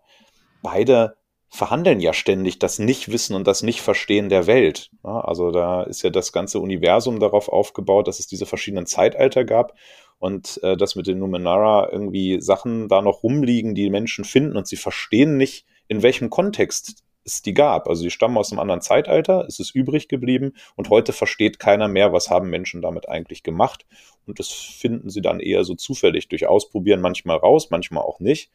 beide 0.61 1.15
verhandeln 1.49 1.99
ja 1.99 2.13
ständig 2.13 2.57
das 2.57 2.79
Nichtwissen 2.79 3.35
und 3.35 3.45
das 3.45 3.61
Nichtverstehen 3.61 4.29
der 4.29 4.47
Welt. 4.47 4.89
Also 5.03 5.51
da 5.51 5.83
ist 5.83 6.01
ja 6.01 6.09
das 6.09 6.31
ganze 6.31 6.59
Universum 6.59 7.19
darauf 7.19 7.47
aufgebaut, 7.47 8.07
dass 8.07 8.19
es 8.19 8.25
diese 8.25 8.47
verschiedenen 8.47 8.87
Zeitalter 8.87 9.43
gab 9.43 9.75
und 10.17 10.59
äh, 10.63 10.75
dass 10.75 10.95
mit 10.95 11.05
den 11.05 11.19
Numenara 11.19 11.89
irgendwie 11.91 12.41
Sachen 12.41 12.87
da 12.87 13.03
noch 13.03 13.21
rumliegen, 13.21 13.75
die 13.75 13.91
Menschen 13.91 14.25
finden 14.25 14.57
und 14.57 14.67
sie 14.67 14.77
verstehen 14.77 15.37
nicht, 15.37 15.67
in 15.87 16.01
welchem 16.01 16.31
Kontext 16.31 17.03
es 17.25 17.41
die 17.41 17.53
gab. 17.53 17.87
Also 17.87 18.03
sie 18.03 18.11
stammen 18.11 18.37
aus 18.37 18.51
einem 18.51 18.59
anderen 18.59 18.81
Zeitalter, 18.81 19.45
es 19.47 19.59
ist 19.59 19.75
übrig 19.75 20.07
geblieben 20.07 20.53
und 20.75 20.89
heute 20.89 21.13
versteht 21.13 21.59
keiner 21.59 21.87
mehr, 21.87 22.13
was 22.13 22.29
haben 22.29 22.49
Menschen 22.49 22.81
damit 22.81 23.09
eigentlich 23.09 23.43
gemacht. 23.43 23.85
Und 24.25 24.39
das 24.39 24.49
finden 24.49 25.09
sie 25.09 25.21
dann 25.21 25.39
eher 25.39 25.63
so 25.63 25.75
zufällig 25.75 26.27
durch 26.29 26.47
Ausprobieren 26.47 27.01
manchmal 27.01 27.37
raus, 27.37 27.69
manchmal 27.69 28.03
auch 28.03 28.19
nicht. 28.19 28.51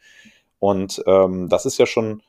Und 0.58 1.02
ähm, 1.06 1.48
das 1.48 1.66
ist 1.66 1.78
ja 1.78 1.86
schon 1.86 2.22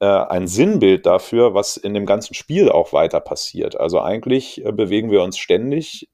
äh, 0.00 0.06
ein 0.06 0.48
Sinnbild 0.48 1.06
dafür, 1.06 1.54
was 1.54 1.76
in 1.76 1.94
dem 1.94 2.06
ganzen 2.06 2.34
Spiel 2.34 2.70
auch 2.70 2.92
weiter 2.92 3.20
passiert. 3.20 3.78
Also 3.78 4.00
eigentlich 4.00 4.64
äh, 4.64 4.72
bewegen 4.72 5.10
wir 5.10 5.22
uns 5.22 5.38
ständig 5.38 6.08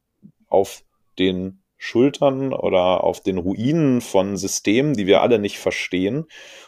auf 0.49 0.83
den 1.19 1.62
Schultern 1.85 2.53
oder 2.53 3.03
auf 3.03 3.21
den 3.25 3.39
Ruinen 3.39 4.01
von 4.01 4.37
Systemen, 4.37 4.95
die 4.95 5.09
wir 5.09 5.21
alle 5.21 5.41
nicht 5.41 5.59
verstehen 5.59 6.27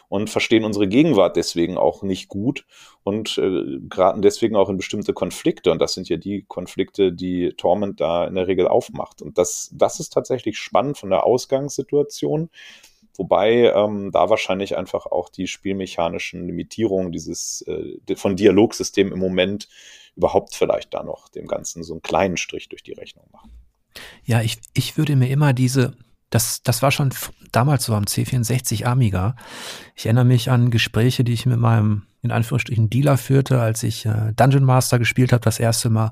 und 0.09 0.29
verstehen 0.29 0.65
unsere 0.65 0.89
Gegenwart 0.89 1.37
deswegen 1.37 1.77
auch 1.77 2.03
nicht 2.03 2.27
gut 2.27 2.65
und 3.05 3.37
äh, 3.37 3.79
geraten 3.87 4.21
deswegen 4.21 4.57
auch 4.57 4.67
in 4.67 4.75
bestimmte 4.75 5.13
Konflikte. 5.13 5.71
Und 5.71 5.79
das 5.79 5.93
sind 5.93 6.09
ja 6.09 6.17
die 6.17 6.43
Konflikte, 6.45 7.13
die 7.13 7.53
Torment 7.55 8.01
da 8.01 8.27
in 8.27 8.35
der 8.35 8.47
Regel 8.47 8.67
aufmacht. 8.67 9.21
Und 9.21 9.37
das, 9.37 9.71
das 9.73 10.01
ist 10.01 10.11
tatsächlich 10.11 10.57
spannend 10.57 10.97
von 10.97 11.11
der 11.11 11.23
Ausgangssituation. 11.23 12.49
Wobei 13.15 13.71
ähm, 13.73 14.11
da 14.11 14.29
wahrscheinlich 14.29 14.75
einfach 14.75 15.05
auch 15.05 15.29
die 15.29 15.47
spielmechanischen 15.47 16.45
Limitierungen 16.45 17.13
dieses 17.13 17.61
äh, 17.67 18.15
von 18.17 18.35
Dialogsystem 18.35 19.13
im 19.13 19.19
Moment 19.19 19.69
überhaupt 20.17 20.55
vielleicht 20.55 20.93
da 20.93 21.03
noch 21.03 21.29
dem 21.29 21.47
Ganzen 21.47 21.83
so 21.83 21.93
einen 21.93 22.01
kleinen 22.01 22.35
Strich 22.35 22.67
durch 22.67 22.83
die 22.83 22.93
Rechnung 22.93 23.27
machen. 23.31 23.51
Ja, 24.23 24.41
ich, 24.41 24.59
ich 24.73 24.97
würde 24.97 25.15
mir 25.15 25.29
immer 25.29 25.53
diese, 25.53 25.95
das, 26.29 26.61
das 26.63 26.81
war 26.81 26.91
schon 26.91 27.13
damals 27.51 27.85
so 27.85 27.95
am 27.95 28.03
C64 28.03 28.85
Amiga. 28.85 29.35
Ich 29.95 30.05
erinnere 30.05 30.25
mich 30.25 30.51
an 30.51 30.71
Gespräche, 30.71 31.23
die 31.23 31.33
ich 31.33 31.45
mit 31.45 31.59
meinem, 31.59 32.03
in 32.21 32.31
Anführungsstrichen, 32.31 32.89
Dealer 32.89 33.17
führte, 33.17 33.61
als 33.61 33.83
ich 33.83 34.05
äh, 34.05 34.33
Dungeon 34.35 34.63
Master 34.65 34.99
gespielt 34.99 35.31
habe, 35.31 35.43
das 35.43 35.59
erste 35.59 35.89
Mal. 35.89 36.11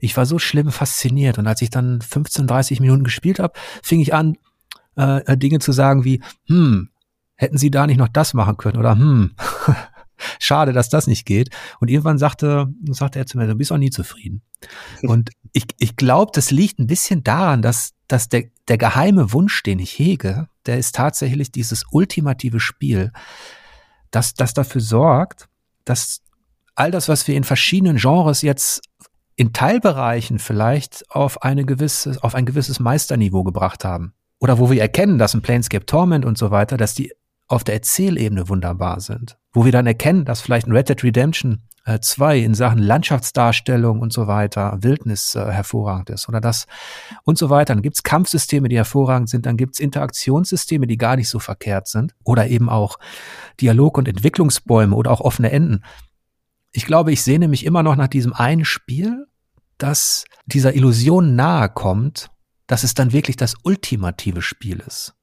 Ich 0.00 0.16
war 0.16 0.26
so 0.26 0.38
schlimm 0.38 0.70
fasziniert. 0.70 1.38
Und 1.38 1.46
als 1.46 1.62
ich 1.62 1.70
dann 1.70 2.00
15, 2.00 2.46
30 2.46 2.80
Minuten 2.80 3.04
gespielt 3.04 3.38
habe, 3.38 3.54
fing 3.82 4.00
ich 4.00 4.14
an, 4.14 4.36
äh, 4.96 5.36
Dinge 5.36 5.58
zu 5.58 5.72
sagen 5.72 6.04
wie, 6.04 6.22
hm, 6.46 6.90
hätten 7.36 7.58
Sie 7.58 7.70
da 7.70 7.86
nicht 7.86 7.98
noch 7.98 8.08
das 8.08 8.34
machen 8.34 8.56
können 8.56 8.78
oder 8.78 8.92
hm, 8.92 9.32
schade, 10.38 10.72
dass 10.72 10.88
das 10.88 11.06
nicht 11.06 11.26
geht. 11.26 11.50
Und 11.80 11.90
irgendwann 11.90 12.18
sagte, 12.18 12.66
sagte 12.90 13.18
er 13.18 13.26
zu 13.26 13.38
mir, 13.38 13.46
du 13.46 13.54
bist 13.54 13.72
auch 13.72 13.78
nie 13.78 13.90
zufrieden. 13.90 14.42
Und 15.02 15.30
ich, 15.52 15.66
ich 15.78 15.96
glaube, 15.96 16.32
das 16.34 16.50
liegt 16.50 16.78
ein 16.78 16.86
bisschen 16.86 17.22
daran, 17.22 17.62
dass, 17.62 17.92
dass 18.08 18.28
der, 18.28 18.44
der 18.68 18.78
geheime 18.78 19.32
Wunsch, 19.32 19.62
den 19.62 19.78
ich 19.78 19.98
hege, 19.98 20.48
der 20.66 20.78
ist 20.78 20.94
tatsächlich 20.94 21.52
dieses 21.52 21.84
ultimative 21.90 22.60
Spiel, 22.60 23.12
das, 24.10 24.34
das 24.34 24.54
dafür 24.54 24.80
sorgt, 24.80 25.48
dass 25.84 26.22
all 26.74 26.90
das, 26.90 27.08
was 27.08 27.26
wir 27.28 27.36
in 27.36 27.44
verschiedenen 27.44 27.96
Genres 27.96 28.42
jetzt 28.42 28.82
in 29.36 29.52
Teilbereichen 29.52 30.38
vielleicht 30.38 31.04
auf 31.10 31.42
eine 31.42 31.64
gewisse, 31.64 32.16
auf 32.22 32.34
ein 32.34 32.46
gewisses 32.46 32.78
Meisterniveau 32.78 33.42
gebracht 33.42 33.84
haben, 33.84 34.14
oder 34.40 34.58
wo 34.58 34.70
wir 34.70 34.80
erkennen, 34.80 35.18
dass 35.18 35.34
ein 35.34 35.42
Planescape 35.42 35.86
Torment 35.86 36.24
und 36.24 36.36
so 36.36 36.50
weiter, 36.50 36.76
dass 36.76 36.94
die 36.94 37.12
auf 37.46 37.64
der 37.64 37.74
Erzählebene 37.74 38.48
wunderbar 38.48 39.00
sind. 39.00 39.38
Wo 39.52 39.64
wir 39.64 39.72
dann 39.72 39.86
erkennen, 39.86 40.24
dass 40.24 40.40
vielleicht 40.40 40.66
ein 40.66 40.72
Red 40.72 40.88
Dead 40.88 41.04
Redemption 41.04 41.62
äh, 41.84 42.00
2 42.00 42.38
in 42.38 42.54
Sachen 42.54 42.78
Landschaftsdarstellung 42.78 44.00
und 44.00 44.12
so 44.12 44.26
weiter, 44.26 44.78
Wildnis 44.80 45.34
äh, 45.34 45.50
hervorragend 45.50 46.10
ist 46.10 46.28
oder 46.28 46.40
das 46.40 46.66
und 47.24 47.38
so 47.38 47.50
weiter. 47.50 47.74
Dann 47.74 47.82
gibt's 47.82 48.02
Kampfsysteme, 48.02 48.68
die 48.68 48.76
hervorragend 48.76 49.28
sind, 49.28 49.46
dann 49.46 49.56
gibt's 49.56 49.78
Interaktionssysteme, 49.78 50.86
die 50.86 50.96
gar 50.96 51.16
nicht 51.16 51.28
so 51.28 51.38
verkehrt 51.38 51.88
sind 51.88 52.14
oder 52.24 52.48
eben 52.48 52.68
auch 52.68 52.98
Dialog- 53.60 53.98
und 53.98 54.08
Entwicklungsbäume 54.08 54.96
oder 54.96 55.10
auch 55.10 55.20
offene 55.20 55.50
Enden. 55.50 55.84
Ich 56.72 56.86
glaube, 56.86 57.12
ich 57.12 57.22
sehne 57.22 57.48
mich 57.48 57.64
immer 57.64 57.82
noch 57.82 57.96
nach 57.96 58.08
diesem 58.08 58.32
einen 58.32 58.64
Spiel, 58.64 59.26
das 59.78 60.24
dieser 60.46 60.74
Illusion 60.74 61.36
nahe 61.36 61.68
kommt, 61.68 62.30
dass 62.66 62.82
es 62.82 62.94
dann 62.94 63.12
wirklich 63.12 63.36
das 63.36 63.54
ultimative 63.62 64.42
Spiel 64.42 64.80
ist. 64.86 65.14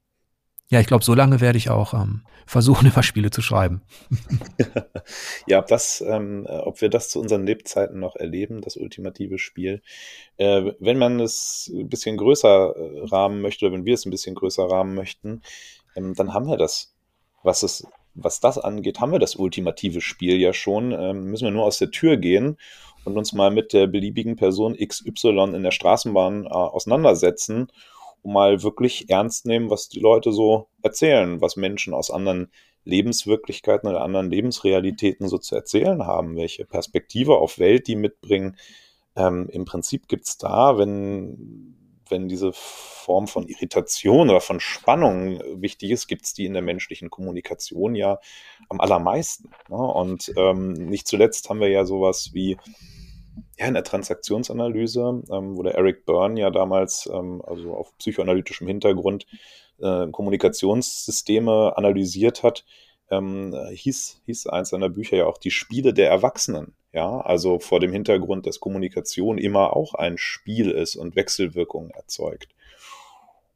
Ja, 0.71 0.79
ich 0.79 0.87
glaube, 0.87 1.03
so 1.03 1.13
lange 1.13 1.41
werde 1.41 1.57
ich 1.57 1.69
auch 1.69 1.93
ähm, 1.93 2.21
versuchen, 2.47 2.87
über 2.91 3.03
Spiele 3.03 3.29
zu 3.29 3.41
schreiben. 3.41 3.81
ja, 5.47 5.59
ob 5.59 5.67
das, 5.67 6.01
ähm, 6.01 6.47
ob 6.47 6.81
wir 6.81 6.89
das 6.89 7.09
zu 7.09 7.19
unseren 7.19 7.45
Lebzeiten 7.45 7.99
noch 7.99 8.15
erleben, 8.15 8.61
das 8.61 8.77
ultimative 8.77 9.37
Spiel. 9.37 9.81
Äh, 10.37 10.71
wenn 10.79 10.97
man 10.97 11.19
es 11.19 11.69
ein 11.73 11.89
bisschen 11.89 12.15
größer 12.15 12.73
äh, 12.75 13.05
rahmen 13.09 13.41
möchte, 13.41 13.65
oder 13.65 13.75
wenn 13.75 13.85
wir 13.85 13.93
es 13.93 14.05
ein 14.05 14.11
bisschen 14.11 14.33
größer 14.33 14.63
rahmen 14.63 14.95
möchten, 14.95 15.41
ähm, 15.95 16.15
dann 16.15 16.33
haben 16.33 16.47
wir 16.47 16.57
das. 16.57 16.95
Was 17.43 17.63
es, 17.63 17.85
was 18.13 18.39
das 18.39 18.57
angeht, 18.57 18.99
haben 18.99 19.11
wir 19.11 19.19
das 19.19 19.35
ultimative 19.35 19.99
Spiel 19.99 20.39
ja 20.39 20.53
schon. 20.53 20.91
Ähm, 20.93 21.25
müssen 21.25 21.45
wir 21.45 21.51
nur 21.51 21.65
aus 21.65 21.79
der 21.79 21.91
Tür 21.91 22.15
gehen 22.15 22.57
und 23.03 23.17
uns 23.17 23.33
mal 23.33 23.51
mit 23.51 23.73
der 23.73 23.87
beliebigen 23.87 24.37
Person 24.37 24.77
XY 24.77 25.53
in 25.53 25.63
der 25.63 25.71
Straßenbahn 25.71 26.45
äh, 26.45 26.49
auseinandersetzen 26.49 27.67
mal 28.23 28.63
wirklich 28.63 29.09
ernst 29.09 29.45
nehmen, 29.45 29.69
was 29.69 29.89
die 29.89 29.99
Leute 29.99 30.31
so 30.31 30.67
erzählen, 30.81 31.41
was 31.41 31.55
Menschen 31.55 31.93
aus 31.93 32.11
anderen 32.11 32.51
Lebenswirklichkeiten 32.83 33.89
oder 33.89 34.01
anderen 34.01 34.29
Lebensrealitäten 34.29 35.27
so 35.27 35.37
zu 35.37 35.55
erzählen 35.55 36.05
haben, 36.05 36.35
welche 36.35 36.65
Perspektive 36.65 37.37
auf 37.37 37.59
Welt 37.59 37.87
die 37.87 37.95
mitbringen. 37.95 38.57
Ähm, 39.15 39.47
Im 39.51 39.65
Prinzip 39.65 40.07
gibt 40.07 40.27
es 40.27 40.37
da, 40.37 40.77
wenn, 40.77 41.75
wenn 42.09 42.27
diese 42.27 42.51
Form 42.53 43.27
von 43.27 43.47
Irritation 43.47 44.29
oder 44.29 44.41
von 44.41 44.59
Spannung 44.59 45.41
wichtig 45.61 45.91
ist, 45.91 46.07
gibt 46.07 46.25
es 46.25 46.33
die 46.33 46.45
in 46.45 46.53
der 46.53 46.61
menschlichen 46.61 47.09
Kommunikation 47.09 47.93
ja 47.93 48.19
am 48.69 48.79
allermeisten. 48.79 49.49
Ne? 49.69 49.77
Und 49.77 50.31
ähm, 50.37 50.73
nicht 50.73 51.07
zuletzt 51.07 51.49
haben 51.49 51.59
wir 51.59 51.69
ja 51.69 51.85
sowas 51.85 52.31
wie 52.33 52.57
ja, 53.61 53.67
in 53.67 53.75
der 53.75 53.83
Transaktionsanalyse, 53.83 55.21
ähm, 55.31 55.55
wo 55.55 55.61
der 55.61 55.75
Eric 55.75 56.05
Byrne 56.05 56.39
ja 56.39 56.49
damals, 56.49 57.07
ähm, 57.13 57.43
also 57.45 57.75
auf 57.75 57.95
psychoanalytischem 57.99 58.67
Hintergrund, 58.67 59.27
äh, 59.79 60.07
Kommunikationssysteme 60.07 61.77
analysiert 61.77 62.41
hat, 62.41 62.65
ähm, 63.11 63.55
hieß, 63.71 64.21
hieß 64.25 64.47
eins 64.47 64.69
seiner 64.69 64.89
Bücher 64.89 65.17
ja 65.17 65.25
auch 65.27 65.37
die 65.37 65.51
Spiele 65.51 65.93
der 65.93 66.09
Erwachsenen. 66.09 66.73
Ja, 66.93 67.21
also 67.21 67.59
vor 67.59 67.79
dem 67.79 67.91
Hintergrund, 67.91 68.47
dass 68.47 68.59
Kommunikation 68.59 69.37
immer 69.37 69.75
auch 69.75 69.93
ein 69.93 70.17
Spiel 70.17 70.71
ist 70.71 70.95
und 70.95 71.15
Wechselwirkungen 71.15 71.91
erzeugt. 71.91 72.49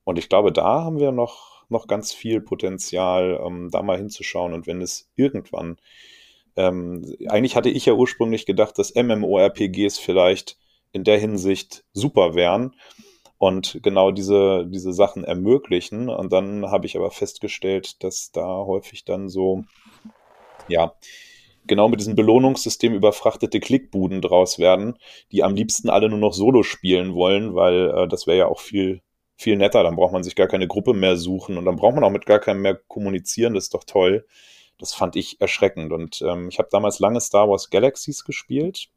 Und 0.04 0.20
ich 0.20 0.30
glaube, 0.30 0.52
da 0.52 0.84
haben 0.84 1.00
wir 1.00 1.12
noch, 1.12 1.66
noch 1.70 1.88
ganz 1.88 2.14
viel 2.14 2.42
Potenzial, 2.42 3.42
ähm, 3.44 3.70
da 3.72 3.82
mal 3.82 3.98
hinzuschauen. 3.98 4.54
Und 4.54 4.68
wenn 4.68 4.82
es 4.82 5.10
irgendwann 5.16 5.78
ähm, 6.56 7.16
eigentlich 7.28 7.56
hatte 7.56 7.70
ich 7.70 7.86
ja 7.86 7.94
ursprünglich 7.94 8.46
gedacht, 8.46 8.78
dass 8.78 8.96
MMORPGs 8.96 10.00
vielleicht 10.00 10.58
in 10.92 11.04
der 11.04 11.20
Hinsicht 11.20 11.84
super 11.94 12.36
wären 12.36 12.76
und 13.38 13.80
genau 13.84 14.12
diese, 14.12 14.66
diese 14.68 14.94
Sachen 14.94 15.24
ermöglichen. 15.24 16.10
Und 16.10 16.32
dann 16.32 16.72
habe 16.72 16.86
ich 16.86 16.96
aber 16.96 17.12
festgestellt, 17.12 18.04
dass 18.04 18.32
da 18.32 18.46
häufig 18.46 19.04
dann 19.04 19.28
so, 19.28 19.66
ja, 20.68 20.94
genau 21.68 21.90
mit 21.90 22.00
diesem 22.00 22.16
Belohnungssystem 22.16 22.94
überfrachtete 22.94 23.60
Klickbuden 23.60 24.22
draus 24.22 24.60
werden, 24.60 24.98
die 25.32 25.44
am 25.44 25.56
liebsten 25.56 25.90
alle 25.90 26.10
nur 26.10 26.20
noch 26.20 26.34
Solo 26.34 26.64
spielen 26.64 27.14
wollen, 27.14 27.56
weil 27.56 27.90
äh, 27.90 28.08
das 28.08 28.28
wäre 28.28 28.38
ja 28.38 28.48
auch 28.48 28.60
viel, 28.60 29.02
viel 29.36 29.58
netter. 29.58 29.84
Dann 29.84 29.96
braucht 29.96 30.14
man 30.14 30.24
sich 30.24 30.36
gar 30.36 30.48
keine 30.48 30.68
Gruppe 30.68 30.94
mehr 30.94 31.18
suchen 31.18 31.58
und 31.58 31.66
dann 31.66 31.76
braucht 31.76 31.96
man 31.96 32.04
auch 32.04 32.12
mit 32.12 32.26
gar 32.26 32.40
keinem 32.40 32.62
mehr 32.62 32.76
kommunizieren. 32.88 33.54
Das 33.54 33.66
ist 33.66 33.74
doch 33.74 33.84
toll. 33.84 34.26
Das 34.80 34.94
fand 34.94 35.16
ich 35.16 35.40
erschreckend. 35.42 35.92
Und 35.92 36.22
ähm, 36.22 36.50
ich 36.50 36.60
habe 36.60 36.70
damals 36.72 37.00
lange 37.00 37.22
Star 37.22 37.50
Wars 37.50 37.70
Galaxies 37.70 38.24
gespielt 38.24 38.88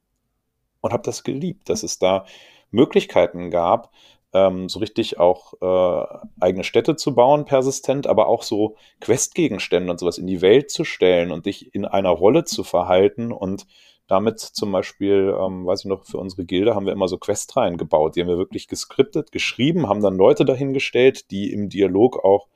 und 0.81 0.93
habe 0.93 1.03
das 1.03 1.25
geliebt, 1.25 1.69
dass 1.69 1.83
es 1.83 1.99
da 1.99 2.25
Möglichkeiten 2.71 3.51
gab, 3.51 3.93
ähm, 4.33 4.69
so 4.69 4.81
richtig 4.81 5.19
auch 5.19 5.55
äh, 5.61 6.19
eigene 6.41 6.65
Städte 6.65 6.97
zu 6.97 7.15
bauen, 7.15 7.45
persistent, 7.45 8.07
aber 8.07 8.27
auch 8.27 8.43
so 8.43 8.77
Questgegenstände 9.01 9.91
und 9.91 9.99
sowas 9.99 10.19
in 10.19 10.27
die 10.27 10.43
Welt 10.43 10.71
zu 10.71 10.85
stellen 10.85 11.33
und 11.33 11.47
dich 11.47 11.75
in 11.75 11.85
einer 11.85 12.11
Rolle 12.11 12.45
zu 12.45 12.65
verhalten 12.65 13.33
und 13.33 13.67
damit 14.07 14.41
zum 14.41 14.73
Beispiel, 14.73 15.35
ähm, 15.39 15.67
weiß 15.67 15.81
ich 15.81 15.87
noch, 15.87 16.05
für 16.05 16.19
unsere 16.19 16.45
Gilde 16.45 16.75
haben 16.75 16.87
wir 16.87 16.93
immer 16.95 17.09
so 17.09 17.19
Questreihen 17.19 17.77
gebaut. 17.77 18.17
Die 18.17 18.23
haben 18.23 18.29
wir 18.29 18.39
wirklich 18.39 18.67
geskriptet, 18.67 19.33
geschrieben, 19.33 19.89
haben 19.89 20.03
dann 20.03 20.17
Leute 20.17 20.45
dahingestellt, 20.45 21.31
die 21.31 21.53
im 21.53 21.69
Dialog 21.69 22.23
auch 22.25 22.49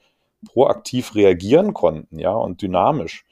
proaktiv 0.44 1.14
reagieren 1.14 1.74
konnten, 1.74 2.18
ja, 2.18 2.32
und 2.32 2.62
dynamisch. 2.62 3.24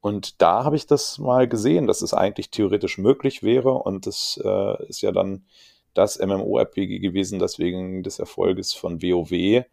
Und 0.00 0.42
da 0.42 0.64
habe 0.64 0.76
ich 0.76 0.86
das 0.86 1.18
mal 1.18 1.46
gesehen, 1.46 1.86
dass 1.86 2.02
es 2.02 2.12
eigentlich 2.12 2.50
theoretisch 2.50 2.98
möglich 2.98 3.42
wäre 3.42 3.72
und 3.72 4.06
das 4.06 4.40
äh, 4.44 4.86
ist 4.88 5.00
ja 5.00 5.12
dann 5.12 5.46
das 5.94 6.18
MMORPG 6.18 6.98
gewesen, 6.98 7.38
das 7.38 7.58
wegen 7.58 8.02
des 8.02 8.18
Erfolges 8.18 8.72
von 8.72 9.02
WoW, 9.02 9.64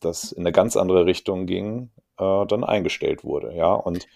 das 0.00 0.32
in 0.32 0.42
eine 0.42 0.52
ganz 0.52 0.76
andere 0.76 1.06
Richtung 1.06 1.46
ging, 1.46 1.90
äh, 2.18 2.46
dann 2.46 2.64
eingestellt 2.64 3.24
wurde, 3.24 3.54
ja, 3.54 3.72
und 3.72 4.06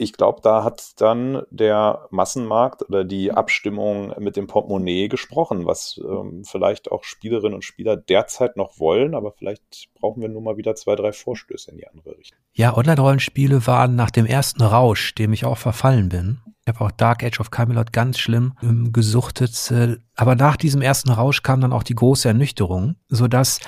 ich 0.00 0.14
glaube, 0.14 0.40
da 0.42 0.64
hat 0.64 1.00
dann 1.00 1.42
der 1.50 2.06
Massenmarkt 2.10 2.88
oder 2.88 3.04
die 3.04 3.32
Abstimmung 3.32 4.14
mit 4.18 4.34
dem 4.34 4.46
Portemonnaie 4.46 5.08
gesprochen, 5.08 5.66
was 5.66 6.00
ähm, 6.02 6.42
vielleicht 6.44 6.90
auch 6.90 7.04
Spielerinnen 7.04 7.54
und 7.54 7.64
Spieler 7.64 7.98
derzeit 7.98 8.56
noch 8.56 8.78
wollen, 8.78 9.14
aber 9.14 9.32
vielleicht 9.32 9.90
brauchen 10.00 10.22
wir 10.22 10.30
nur 10.30 10.40
mal 10.40 10.56
wieder 10.56 10.74
zwei, 10.74 10.96
drei 10.96 11.12
Vorstöße 11.12 11.70
in 11.70 11.76
die 11.76 11.86
andere 11.86 12.16
Richtung. 12.16 12.38
Ja, 12.54 12.74
Online-Rollenspiele 12.74 13.66
waren 13.66 13.94
nach 13.94 14.10
dem 14.10 14.24
ersten 14.24 14.62
Rausch, 14.62 15.14
dem 15.14 15.34
ich 15.34 15.44
auch 15.44 15.58
verfallen 15.58 16.08
bin. 16.08 16.40
Ich 16.64 16.74
habe 16.74 16.82
auch 16.82 16.90
Dark 16.90 17.22
Age 17.22 17.40
of 17.40 17.50
Camelot 17.50 17.92
ganz 17.92 18.18
schlimm 18.18 18.54
ähm, 18.62 18.92
gesuchtet. 18.92 19.70
Äh, 19.70 19.98
aber 20.16 20.34
nach 20.34 20.56
diesem 20.56 20.80
ersten 20.80 21.10
Rausch 21.10 21.42
kam 21.42 21.60
dann 21.60 21.74
auch 21.74 21.82
die 21.82 21.94
große 21.94 22.26
Ernüchterung, 22.26 22.96
sodass 23.08 23.60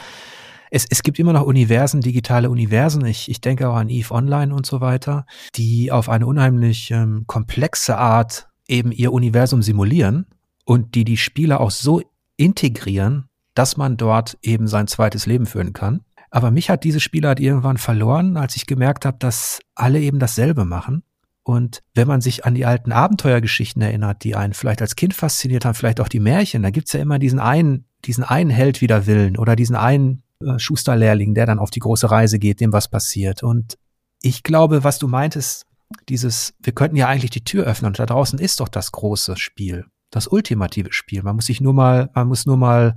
es, 0.75 0.87
es 0.89 1.03
gibt 1.03 1.19
immer 1.19 1.35
noch 1.35 1.45
Universen, 1.45 2.01
digitale 2.01 2.49
Universen. 2.49 3.05
Ich, 3.05 3.31
ich 3.31 3.43
denke 3.43 3.69
auch 3.69 3.77
an 3.77 3.91
Eve 3.91 4.15
Online 4.15 4.55
und 4.55 4.65
so 4.65 4.81
weiter, 4.81 5.27
die 5.55 5.93
auf 5.93 6.09
eine 6.09 6.27
unheimlich 6.27 6.91
ähm, 6.91 7.25
komplexe 7.27 7.99
Art 7.99 8.49
eben 8.67 8.91
ihr 8.91 9.13
Universum 9.13 9.61
simulieren 9.61 10.27
und 10.65 10.95
die 10.95 11.05
die 11.05 11.19
Spieler 11.19 11.61
auch 11.61 11.71
so 11.71 12.01
integrieren, 12.39 13.27
dass 13.53 13.77
man 13.77 13.99
dort 13.99 14.39
eben 14.41 14.67
sein 14.67 14.87
zweites 14.87 15.27
Leben 15.27 15.45
führen 15.45 15.75
kann. 15.75 16.01
Aber 16.31 16.51
mich 16.51 16.71
hat 16.71 16.85
diese 16.85 17.01
Spielart 17.01 17.39
irgendwann 17.39 17.77
verloren, 17.77 18.39
als 18.39 18.57
ich 18.57 18.67
gemerkt 18.67 19.05
habe, 19.05 19.19
dass 19.19 19.61
alle 19.75 20.01
eben 20.01 20.19
dasselbe 20.19 20.65
machen. 20.65 21.03
Und 21.43 21.83
wenn 21.95 22.09
man 22.09 22.23
sich 22.23 22.47
an 22.47 22.55
die 22.55 22.65
alten 22.65 22.93
Abenteuergeschichten 22.93 23.83
erinnert, 23.83 24.25
die 24.25 24.37
einen 24.37 24.55
vielleicht 24.55 24.81
als 24.81 24.97
Kind 24.97 25.13
fasziniert 25.13 25.67
haben, 25.67 25.75
vielleicht 25.75 26.01
auch 26.01 26.09
die 26.09 26.21
Märchen, 26.21 26.63
da 26.63 26.71
gibt's 26.71 26.95
ja 26.95 27.01
immer 27.01 27.19
diesen 27.19 27.41
einen, 27.41 27.85
diesen 28.07 28.25
einen 28.25 28.49
Held 28.49 28.81
wider 28.81 29.07
Willen 29.07 29.37
oder 29.37 29.55
diesen 29.55 29.77
einen 29.77 30.23
äh, 30.47 30.59
Schusterlehrling, 30.59 31.35
der 31.35 31.47
dann 31.47 31.59
auf 31.59 31.71
die 31.71 31.81
große 31.81 32.11
Reise 32.11 32.39
geht, 32.39 32.61
dem 32.61 32.73
was 32.73 32.89
passiert. 32.89 33.43
Und 33.43 33.79
ich 34.21 34.43
glaube, 34.43 34.85
was 34.85 34.99
du 34.99 35.09
meintest, 35.09 35.67
dieses, 36.09 36.55
wir 36.61 36.73
könnten 36.73 36.97
ja 36.97 37.09
eigentlich 37.09 37.31
die 37.31 37.45
Tür 37.45 37.65
öffnen 37.65 37.89
und 37.89 37.99
da 37.99 38.07
draußen 38.07 38.39
ist 38.39 38.61
doch 38.61 38.69
das 38.69 38.93
große 38.93 39.37
Spiel, 39.37 39.87
das 40.11 40.27
ultimative 40.27 40.93
Spiel. 40.93 41.23
Man 41.23 41.37
muss 41.37 41.47
sich 41.47 41.61
nur 41.61 41.75
mal, 41.75 42.11
man 42.15 42.29
muss 42.29 42.47
nur 42.47 42.57
mal 42.57 42.97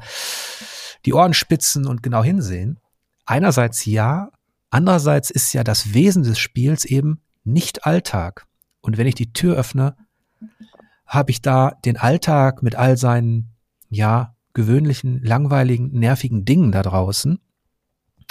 die 1.06 1.14
Ohren 1.14 1.34
spitzen 1.34 1.86
und 1.86 2.04
genau 2.04 2.24
hinsehen. 2.24 2.80
Einerseits 3.26 3.86
ja, 3.86 4.30
andererseits 4.70 5.30
ist 5.30 5.54
ja 5.54 5.64
das 5.64 5.94
Wesen 5.94 6.24
des 6.24 6.40
Spiels 6.40 6.86
eben 6.86 7.22
nicht 7.44 7.86
Alltag. 7.86 8.46
Und 8.82 8.98
wenn 8.98 9.08
ich 9.08 9.16
die 9.16 9.34
Tür 9.34 9.56
öffne, 9.56 9.96
habe 11.06 11.32
ich 11.32 11.42
da 11.42 11.72
den 11.86 11.98
Alltag 11.98 12.64
mit 12.64 12.76
all 12.76 12.98
seinen, 12.98 13.56
ja, 13.90 14.35
gewöhnlichen, 14.56 15.22
langweiligen, 15.22 15.92
nervigen 15.92 16.46
Dingen 16.46 16.72
da 16.72 16.82
draußen. 16.82 17.40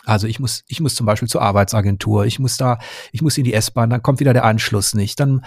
Also 0.06 0.26
ich 0.26 0.38
muss, 0.38 0.64
ich 0.66 0.80
muss 0.80 0.94
zum 0.94 1.06
Beispiel 1.06 1.28
zur 1.28 1.40
Arbeitsagentur, 1.40 2.26
ich 2.26 2.38
muss 2.38 2.56
da, 2.56 2.78
ich 3.12 3.22
muss 3.22 3.38
in 3.38 3.44
die 3.44 3.54
S-Bahn, 3.54 3.88
dann 3.88 4.02
kommt 4.02 4.20
wieder 4.20 4.32
der 4.34 4.44
Anschluss 4.44 4.94
nicht. 4.94 5.18
Dann 5.18 5.44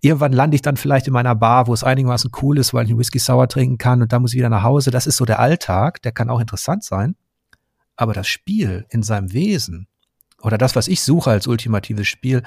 irgendwann 0.00 0.32
lande 0.32 0.54
ich 0.54 0.62
dann 0.62 0.76
vielleicht 0.76 1.08
in 1.08 1.12
meiner 1.12 1.34
Bar, 1.34 1.66
wo 1.66 1.74
es 1.74 1.84
einigermaßen 1.84 2.30
cool 2.40 2.58
ist, 2.58 2.72
weil 2.72 2.84
ich 2.84 2.90
einen 2.90 2.98
Whisky 2.98 3.18
sauer 3.18 3.48
trinken 3.48 3.76
kann 3.76 4.00
und 4.00 4.12
dann 4.12 4.22
muss 4.22 4.32
ich 4.32 4.38
wieder 4.38 4.48
nach 4.48 4.62
Hause. 4.62 4.90
Das 4.90 5.06
ist 5.06 5.16
so 5.16 5.24
der 5.24 5.40
Alltag, 5.40 6.00
der 6.02 6.12
kann 6.12 6.30
auch 6.30 6.40
interessant 6.40 6.84
sein. 6.84 7.16
Aber 7.96 8.14
das 8.14 8.28
Spiel 8.28 8.86
in 8.90 9.02
seinem 9.02 9.32
Wesen 9.32 9.88
oder 10.40 10.56
das, 10.56 10.76
was 10.76 10.88
ich 10.88 11.02
suche 11.02 11.30
als 11.30 11.46
ultimatives 11.46 12.06
Spiel, 12.06 12.42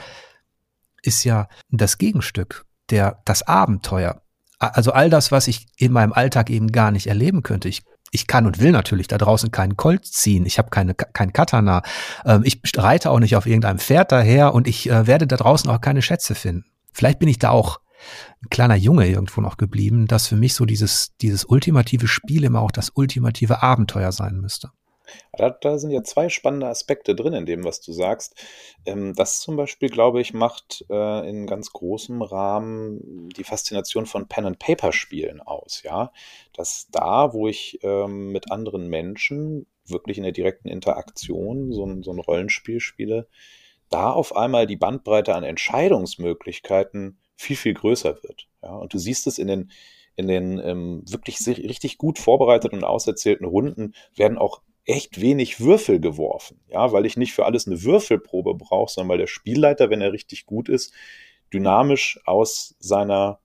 ist 1.04 1.24
ja 1.24 1.48
das 1.70 1.98
Gegenstück, 1.98 2.66
der, 2.90 3.22
das 3.26 3.44
Abenteuer 3.44 4.22
also 4.62 4.92
all 4.92 5.10
das, 5.10 5.32
was 5.32 5.48
ich 5.48 5.68
in 5.78 5.92
meinem 5.92 6.14
Alltag 6.14 6.50
eben 6.50 6.72
gar 6.72 6.92
nicht 6.92 7.08
erleben 7.08 7.44
könnte. 7.44 7.68
Ich, 7.68 7.82
ich 8.12 8.28
kann 8.28 8.46
und 8.46 8.60
will 8.60 8.72
natürlich 8.72 9.08
da 9.08 9.18
draußen 9.18 9.52
keinen 9.52 9.78
Colt 9.78 10.06
ziehen. 10.06 10.46
Ich 10.46 10.58
habe 10.58 10.70
keine 10.70 10.94
kein 10.94 11.34
Katana. 11.34 11.82
Ähm, 12.26 12.42
ich 12.46 12.62
reite 12.78 13.10
auch 13.10 13.20
nicht 13.20 13.36
auf 13.36 13.46
irgendeinem 13.46 13.80
Pferd 13.80 14.12
daher 14.12 14.54
und 14.54 14.68
ich 14.68 14.90
äh, 14.90 15.08
werde 15.08 15.28
da 15.28 15.38
draußen 15.38 15.70
auch 15.70 15.82
keine 15.82 16.02
Schätze 16.02 16.36
finden. 16.36 16.66
Vielleicht 16.94 17.20
bin 17.20 17.30
ich 17.30 17.40
da 17.40 17.50
auch 17.50 17.80
ein 18.44 18.50
kleiner 18.50 18.76
Junge 18.76 19.08
irgendwo 19.08 19.42
noch 19.42 19.58
geblieben, 19.58 20.08
dass 20.08 20.28
für 20.28 20.36
mich 20.36 20.54
so 20.54 20.66
dieses, 20.66 21.16
dieses 21.22 21.46
ultimative 21.46 22.08
Spiel 22.08 22.44
immer 22.44 22.62
auch 22.62 22.72
das 22.72 22.92
ultimative 22.94 23.62
Abenteuer 23.62 24.12
sein 24.12 24.38
müsste. 24.38 24.72
Da, 25.34 25.50
da, 25.50 25.78
sind 25.78 25.92
ja 25.92 26.04
zwei 26.04 26.30
spannende 26.30 26.68
Aspekte 26.68 27.16
drin 27.16 27.34
in 27.34 27.46
dem, 27.46 27.64
was 27.64 27.82
du 27.82 27.94
sagst. 27.94 28.36
Ähm, 28.86 29.14
das 29.16 29.40
zum 29.40 29.56
Beispiel, 29.56 29.90
glaube 29.90 30.22
ich, 30.22 30.34
macht 30.34 30.86
äh, 30.90 31.30
in 31.30 31.48
ganz 31.48 31.72
großem 31.72 32.22
Rahmen 32.22 33.30
die 33.30 33.44
Faszination 33.44 34.06
von 34.06 34.28
Pen-and-Paper-Spielen 34.28 35.42
aus. 35.42 35.84
Ja, 35.84 36.12
dass 36.54 36.88
da, 36.92 37.34
wo 37.34 37.48
ich 37.48 37.80
ähm, 37.84 38.32
mit 38.32 38.52
anderen 38.52 38.88
Menschen 38.88 39.68
wirklich 39.86 40.18
in 40.18 40.24
der 40.24 40.32
direkten 40.32 40.68
Interaktion 40.68 41.72
so 41.72 41.86
ein, 41.86 42.04
so 42.04 42.12
ein 42.12 42.20
Rollenspiel 42.20 42.80
spiele, 42.80 43.28
da 43.90 44.12
auf 44.12 44.36
einmal 44.36 44.68
die 44.68 44.78
Bandbreite 44.78 45.36
an 45.36 45.44
Entscheidungsmöglichkeiten 45.44 47.20
viel, 47.36 47.56
viel 47.56 47.74
größer 47.74 48.24
wird. 48.24 48.48
Ja, 48.62 48.76
und 48.76 48.94
du 48.94 48.98
siehst 48.98 49.28
es 49.28 49.38
in 49.38 49.48
den 49.48 49.72
in 50.16 50.28
den 50.28 50.60
ähm, 50.60 51.04
wirklich 51.08 51.38
richtig 51.48 51.98
gut 51.98 52.20
vorbereiteten 52.20 52.80
und 52.80 52.84
auserzählten 52.84 53.46
Runden 53.46 53.94
werden 54.16 54.38
auch 54.38 54.62
echt 54.86 55.22
wenig 55.22 55.60
Würfel 55.60 56.00
geworfen, 56.00 56.60
ja, 56.68 56.92
weil 56.92 57.06
ich 57.06 57.18
nicht 57.18 57.34
für 57.34 57.46
alles 57.46 57.68
eine 57.68 57.84
Würfelprobe 57.84 58.56
brauche, 58.56 58.92
sondern 58.92 59.10
weil 59.10 59.18
der 59.20 59.28
Spielleiter, 59.28 59.90
wenn 59.90 60.02
er 60.02 60.12
richtig 60.12 60.46
gut 60.46 60.70
ist, 60.70 60.94
dynamisch 61.54 62.20
aus 62.26 62.76
seiner, 62.80 63.40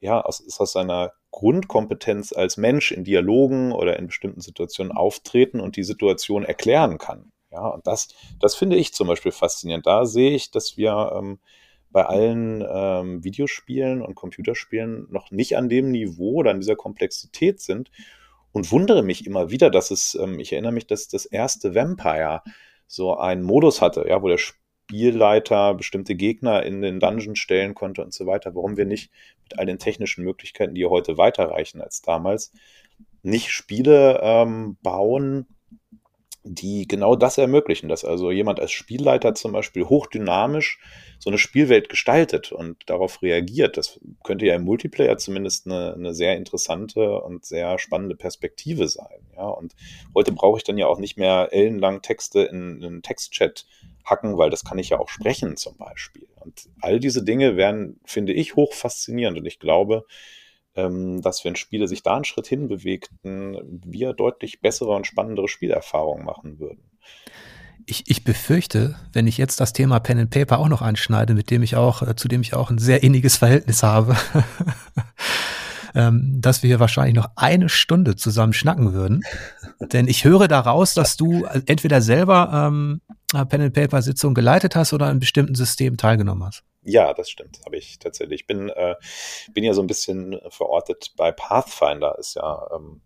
ja, 0.00 0.20
aus, 0.20 0.42
aus 0.58 0.72
seiner 0.72 1.12
Grundkompetenz 1.30 2.32
als 2.32 2.56
Mensch 2.56 2.90
in 2.90 3.04
Dialogen 3.04 3.72
oder 3.72 3.98
in 3.98 4.08
bestimmten 4.08 4.40
Situationen 4.40 4.92
auftreten 4.92 5.60
und 5.60 5.76
die 5.76 5.84
Situation 5.84 6.44
erklären 6.44 6.98
kann. 6.98 7.32
Ja, 7.52 7.68
und 7.68 7.86
das, 7.86 8.08
das 8.40 8.54
finde 8.54 8.76
ich 8.76 8.94
zum 8.94 9.08
Beispiel 9.08 9.32
faszinierend. 9.32 9.86
Da 9.86 10.06
sehe 10.06 10.32
ich, 10.32 10.50
dass 10.50 10.76
wir 10.76 11.12
ähm, 11.16 11.38
bei 11.90 12.06
allen 12.06 12.64
ähm, 12.68 13.24
Videospielen 13.24 14.02
und 14.02 14.14
Computerspielen 14.14 15.06
noch 15.10 15.30
nicht 15.30 15.56
an 15.56 15.68
dem 15.68 15.90
Niveau 15.90 16.34
oder 16.34 16.52
an 16.52 16.60
dieser 16.60 16.76
Komplexität 16.76 17.60
sind, 17.60 17.90
und 18.52 18.70
wundere 18.72 19.02
mich 19.02 19.26
immer 19.26 19.50
wieder, 19.50 19.70
dass 19.70 19.90
es, 19.90 20.14
ähm, 20.14 20.38
ich 20.38 20.52
erinnere 20.52 20.72
mich, 20.72 20.86
dass 20.86 21.08
das 21.08 21.24
erste 21.24 21.74
Vampire 21.74 22.42
so 22.86 23.16
einen 23.16 23.42
Modus 23.42 23.80
hatte, 23.80 24.06
ja, 24.08 24.22
wo 24.22 24.28
der 24.28 24.38
Spielleiter 24.38 25.74
bestimmte 25.74 26.16
Gegner 26.16 26.64
in 26.64 26.82
den 26.82 26.98
Dungeon 26.98 27.36
stellen 27.36 27.74
konnte 27.74 28.02
und 28.02 28.12
so 28.12 28.26
weiter. 28.26 28.54
Warum 28.54 28.76
wir 28.76 28.86
nicht 28.86 29.12
mit 29.44 29.58
all 29.58 29.66
den 29.66 29.78
technischen 29.78 30.24
Möglichkeiten, 30.24 30.74
die 30.74 30.86
heute 30.86 31.16
weiterreichen 31.16 31.80
als 31.80 32.02
damals, 32.02 32.52
nicht 33.22 33.50
Spiele 33.50 34.20
ähm, 34.22 34.76
bauen, 34.82 35.46
die 36.42 36.88
genau 36.88 37.16
das 37.16 37.36
ermöglichen, 37.38 37.88
dass 37.88 38.04
also 38.04 38.30
jemand 38.30 38.60
als 38.60 38.72
Spielleiter 38.72 39.34
zum 39.34 39.52
Beispiel 39.52 39.84
hochdynamisch 39.84 40.78
so 41.18 41.28
eine 41.28 41.38
Spielwelt 41.38 41.90
gestaltet 41.90 42.50
und 42.50 42.78
darauf 42.88 43.20
reagiert. 43.20 43.76
Das 43.76 44.00
könnte 44.24 44.46
ja 44.46 44.54
im 44.54 44.64
Multiplayer 44.64 45.18
zumindest 45.18 45.66
eine, 45.66 45.92
eine 45.94 46.14
sehr 46.14 46.36
interessante 46.36 47.20
und 47.20 47.44
sehr 47.44 47.78
spannende 47.78 48.16
Perspektive 48.16 48.88
sein. 48.88 49.26
Ja, 49.36 49.48
und 49.48 49.74
heute 50.14 50.32
brauche 50.32 50.56
ich 50.56 50.64
dann 50.64 50.78
ja 50.78 50.86
auch 50.86 50.98
nicht 50.98 51.18
mehr 51.18 51.48
ellenlang 51.52 52.00
Texte 52.00 52.42
in 52.42 52.82
einen 52.82 53.02
Textchat 53.02 53.66
hacken, 54.04 54.38
weil 54.38 54.48
das 54.48 54.64
kann 54.64 54.78
ich 54.78 54.88
ja 54.88 54.98
auch 54.98 55.10
sprechen 55.10 55.58
zum 55.58 55.76
Beispiel. 55.76 56.26
Und 56.36 56.70
all 56.80 57.00
diese 57.00 57.22
Dinge 57.22 57.56
wären, 57.56 58.00
finde 58.06 58.32
ich, 58.32 58.56
hoch 58.56 58.72
faszinierend 58.72 59.38
und 59.38 59.46
ich 59.46 59.58
glaube, 59.58 60.06
dass 60.88 61.44
wenn 61.44 61.56
Spiele 61.56 61.88
sich 61.88 62.02
da 62.02 62.14
einen 62.14 62.24
Schritt 62.24 62.46
hinbewegten, 62.46 63.58
wir 63.84 64.12
deutlich 64.12 64.60
bessere 64.60 64.90
und 64.90 65.06
spannendere 65.06 65.48
Spielerfahrungen 65.48 66.24
machen 66.24 66.58
würden. 66.58 66.82
Ich, 67.86 68.04
ich 68.08 68.24
befürchte, 68.24 68.96
wenn 69.12 69.26
ich 69.26 69.38
jetzt 69.38 69.60
das 69.60 69.72
Thema 69.72 69.98
Pen 70.00 70.18
and 70.18 70.30
Paper 70.30 70.58
auch 70.58 70.68
noch 70.68 70.82
anschneide, 70.82 71.34
mit 71.34 71.50
dem 71.50 71.62
ich 71.62 71.76
auch, 71.76 72.02
äh, 72.02 72.14
zu 72.14 72.28
dem 72.28 72.42
ich 72.42 72.54
auch 72.54 72.70
ein 72.70 72.78
sehr 72.78 73.02
inniges 73.02 73.38
Verhältnis 73.38 73.82
habe, 73.82 74.16
ähm, 75.94 76.38
dass 76.40 76.62
wir 76.62 76.68
hier 76.68 76.80
wahrscheinlich 76.80 77.14
noch 77.14 77.30
eine 77.36 77.68
Stunde 77.68 78.16
zusammen 78.16 78.52
schnacken 78.52 78.92
würden. 78.92 79.22
Denn 79.92 80.08
ich 80.08 80.24
höre 80.24 80.48
daraus, 80.48 80.94
dass 80.94 81.16
du 81.16 81.44
entweder 81.66 82.02
selber 82.02 82.50
ähm, 82.68 83.00
Pen 83.48 83.62
and 83.62 83.74
Paper 83.74 84.02
Sitzung 84.02 84.34
geleitet 84.34 84.76
hast 84.76 84.92
oder 84.92 85.06
an 85.06 85.20
bestimmten 85.20 85.54
System 85.54 85.96
teilgenommen 85.96 86.44
hast. 86.44 86.64
Ja, 86.82 87.12
das 87.12 87.28
stimmt, 87.28 87.60
habe 87.66 87.76
ich 87.76 87.98
tatsächlich. 87.98 88.40
Ich 88.40 88.46
bin, 88.46 88.70
äh, 88.70 88.94
bin 89.52 89.64
ja 89.64 89.74
so 89.74 89.82
ein 89.82 89.86
bisschen 89.86 90.40
verortet 90.48 91.12
bei 91.16 91.30
Pathfinder, 91.30 92.16
ist 92.18 92.36
ja 92.36 92.68
ähm, 92.74 93.02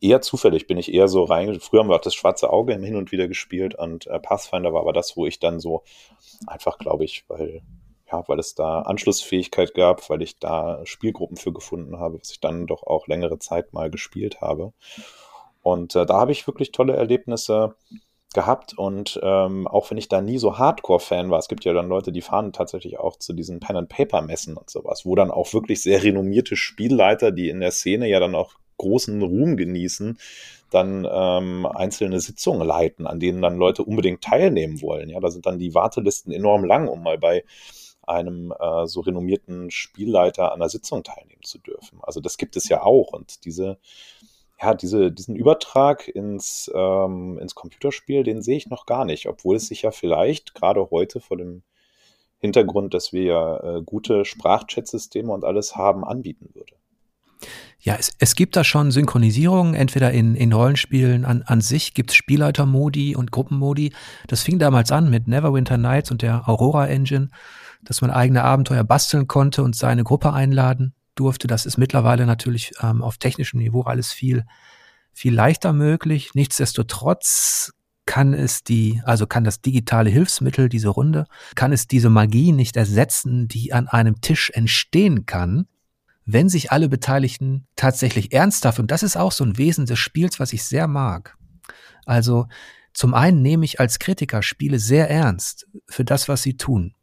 eher 0.00 0.20
zufällig, 0.20 0.68
bin 0.68 0.78
ich 0.78 0.92
eher 0.92 1.08
so 1.08 1.24
rein. 1.24 1.58
Früher 1.58 1.80
haben 1.80 1.88
wir 1.88 1.96
auch 1.96 2.00
das 2.00 2.14
schwarze 2.14 2.50
Auge 2.50 2.74
hin 2.74 2.94
und 2.94 3.10
wieder 3.10 3.26
gespielt 3.26 3.74
und 3.74 4.06
äh, 4.06 4.20
Pathfinder 4.20 4.72
war 4.72 4.82
aber 4.82 4.92
das, 4.92 5.16
wo 5.16 5.26
ich 5.26 5.40
dann 5.40 5.58
so 5.58 5.82
einfach, 6.46 6.78
glaube 6.78 7.04
ich, 7.04 7.24
weil 7.26 7.62
ja, 8.12 8.22
weil 8.28 8.38
es 8.38 8.54
da 8.54 8.82
Anschlussfähigkeit 8.82 9.74
gab, 9.74 10.08
weil 10.10 10.22
ich 10.22 10.38
da 10.38 10.84
Spielgruppen 10.84 11.36
für 11.36 11.52
gefunden 11.52 11.98
habe, 11.98 12.20
was 12.20 12.30
ich 12.30 12.40
dann 12.40 12.66
doch 12.66 12.82
auch 12.82 13.06
längere 13.06 13.38
Zeit 13.38 13.72
mal 13.72 13.90
gespielt 13.90 14.40
habe. 14.40 14.72
Und 15.62 15.96
äh, 15.96 16.06
da 16.06 16.14
habe 16.14 16.32
ich 16.32 16.46
wirklich 16.46 16.72
tolle 16.72 16.94
Erlebnisse 16.94 17.74
gehabt 18.34 18.76
und 18.78 19.20
ähm, 19.22 19.66
auch 19.66 19.90
wenn 19.90 19.98
ich 19.98 20.08
da 20.08 20.22
nie 20.22 20.38
so 20.38 20.58
Hardcore-Fan 20.58 21.30
war, 21.30 21.38
es 21.38 21.48
gibt 21.48 21.64
ja 21.64 21.74
dann 21.74 21.88
Leute, 21.88 22.12
die 22.12 22.22
fahren 22.22 22.52
tatsächlich 22.52 22.98
auch 22.98 23.16
zu 23.16 23.34
diesen 23.34 23.60
Pen-and-Paper-Messen 23.60 24.56
und 24.56 24.70
sowas, 24.70 25.04
wo 25.04 25.14
dann 25.14 25.30
auch 25.30 25.52
wirklich 25.52 25.82
sehr 25.82 26.02
renommierte 26.02 26.56
Spielleiter, 26.56 27.30
die 27.30 27.50
in 27.50 27.60
der 27.60 27.72
Szene 27.72 28.08
ja 28.08 28.20
dann 28.20 28.34
auch 28.34 28.54
großen 28.78 29.20
Ruhm 29.22 29.56
genießen, 29.56 30.18
dann 30.70 31.06
ähm, 31.10 31.66
einzelne 31.66 32.20
Sitzungen 32.20 32.66
leiten, 32.66 33.06
an 33.06 33.20
denen 33.20 33.42
dann 33.42 33.58
Leute 33.58 33.84
unbedingt 33.84 34.22
teilnehmen 34.22 34.80
wollen. 34.80 35.10
Ja, 35.10 35.20
da 35.20 35.30
sind 35.30 35.44
dann 35.44 35.58
die 35.58 35.74
Wartelisten 35.74 36.32
enorm 36.32 36.64
lang, 36.64 36.88
um 36.88 37.02
mal 37.02 37.18
bei 37.18 37.44
einem 38.06 38.52
äh, 38.58 38.86
so 38.86 39.00
renommierten 39.00 39.70
Spielleiter 39.70 40.52
an 40.52 40.60
der 40.60 40.68
Sitzung 40.68 41.02
teilnehmen 41.02 41.42
zu 41.42 41.58
dürfen. 41.58 42.00
Also 42.02 42.20
das 42.20 42.36
gibt 42.36 42.56
es 42.56 42.68
ja 42.68 42.82
auch 42.82 43.12
und 43.12 43.44
diese 43.44 43.78
ja, 44.62 44.74
diese, 44.74 45.10
diesen 45.10 45.34
Übertrag 45.34 46.06
ins, 46.06 46.70
ähm, 46.72 47.36
ins 47.38 47.56
Computerspiel, 47.56 48.22
den 48.22 48.42
sehe 48.42 48.56
ich 48.56 48.68
noch 48.68 48.86
gar 48.86 49.04
nicht, 49.04 49.26
obwohl 49.26 49.56
es 49.56 49.66
sich 49.66 49.82
ja 49.82 49.90
vielleicht 49.90 50.54
gerade 50.54 50.88
heute 50.90 51.20
vor 51.20 51.36
dem 51.36 51.62
Hintergrund, 52.38 52.94
dass 52.94 53.12
wir 53.12 53.22
ja 53.22 53.56
äh, 53.58 53.82
gute 53.82 54.24
Sprachchat-Systeme 54.24 55.32
und 55.32 55.44
alles 55.44 55.74
haben, 55.74 56.04
anbieten 56.04 56.50
würde. 56.54 56.74
Ja, 57.80 57.96
es, 57.98 58.12
es 58.20 58.36
gibt 58.36 58.54
da 58.54 58.62
schon 58.62 58.92
Synchronisierungen, 58.92 59.74
entweder 59.74 60.12
in, 60.12 60.36
in 60.36 60.52
Rollenspielen 60.52 61.24
an, 61.24 61.42
an 61.42 61.60
sich 61.60 61.94
gibt 61.94 62.10
es 62.10 62.16
Spielleitermodi 62.16 63.16
und 63.16 63.32
Gruppenmodi. 63.32 63.92
Das 64.28 64.42
fing 64.42 64.60
damals 64.60 64.92
an 64.92 65.10
mit 65.10 65.26
Neverwinter 65.26 65.78
Nights 65.78 66.12
und 66.12 66.22
der 66.22 66.48
Aurora 66.48 66.86
Engine, 66.86 67.30
dass 67.82 68.00
man 68.00 68.10
eigene 68.10 68.44
Abenteuer 68.44 68.84
basteln 68.84 69.26
konnte 69.26 69.62
und 69.62 69.76
seine 69.76 70.04
Gruppe 70.04 70.32
einladen 70.32 70.94
durfte. 71.14 71.46
Das 71.46 71.66
ist 71.66 71.78
mittlerweile 71.78 72.26
natürlich 72.26 72.72
ähm, 72.80 73.02
auf 73.02 73.18
technischem 73.18 73.60
Niveau 73.60 73.82
alles 73.82 74.12
viel, 74.12 74.44
viel 75.12 75.34
leichter 75.34 75.72
möglich. 75.72 76.30
Nichtsdestotrotz 76.34 77.72
kann 78.06 78.34
es 78.34 78.64
die, 78.64 79.00
also 79.04 79.26
kann 79.26 79.44
das 79.44 79.60
digitale 79.60 80.10
Hilfsmittel, 80.10 80.68
diese 80.68 80.88
Runde, 80.88 81.26
kann 81.54 81.72
es 81.72 81.86
diese 81.86 82.10
Magie 82.10 82.52
nicht 82.52 82.76
ersetzen, 82.76 83.48
die 83.48 83.72
an 83.72 83.88
einem 83.88 84.20
Tisch 84.20 84.50
entstehen 84.50 85.26
kann, 85.26 85.66
wenn 86.24 86.48
sich 86.48 86.72
alle 86.72 86.88
Beteiligten 86.88 87.66
tatsächlich 87.76 88.32
ernsthaft, 88.32 88.78
und 88.78 88.90
das 88.90 89.02
ist 89.02 89.16
auch 89.16 89.32
so 89.32 89.44
ein 89.44 89.58
Wesen 89.58 89.86
des 89.86 89.98
Spiels, 89.98 90.40
was 90.40 90.52
ich 90.52 90.64
sehr 90.64 90.86
mag. 90.86 91.36
Also 92.04 92.46
zum 92.92 93.14
einen 93.14 93.42
nehme 93.42 93.64
ich 93.64 93.80
als 93.80 93.98
Kritiker 93.98 94.42
Spiele 94.42 94.78
sehr 94.78 95.08
ernst 95.08 95.66
für 95.88 96.04
das, 96.04 96.28
was 96.28 96.42
sie 96.42 96.56
tun. 96.56 96.94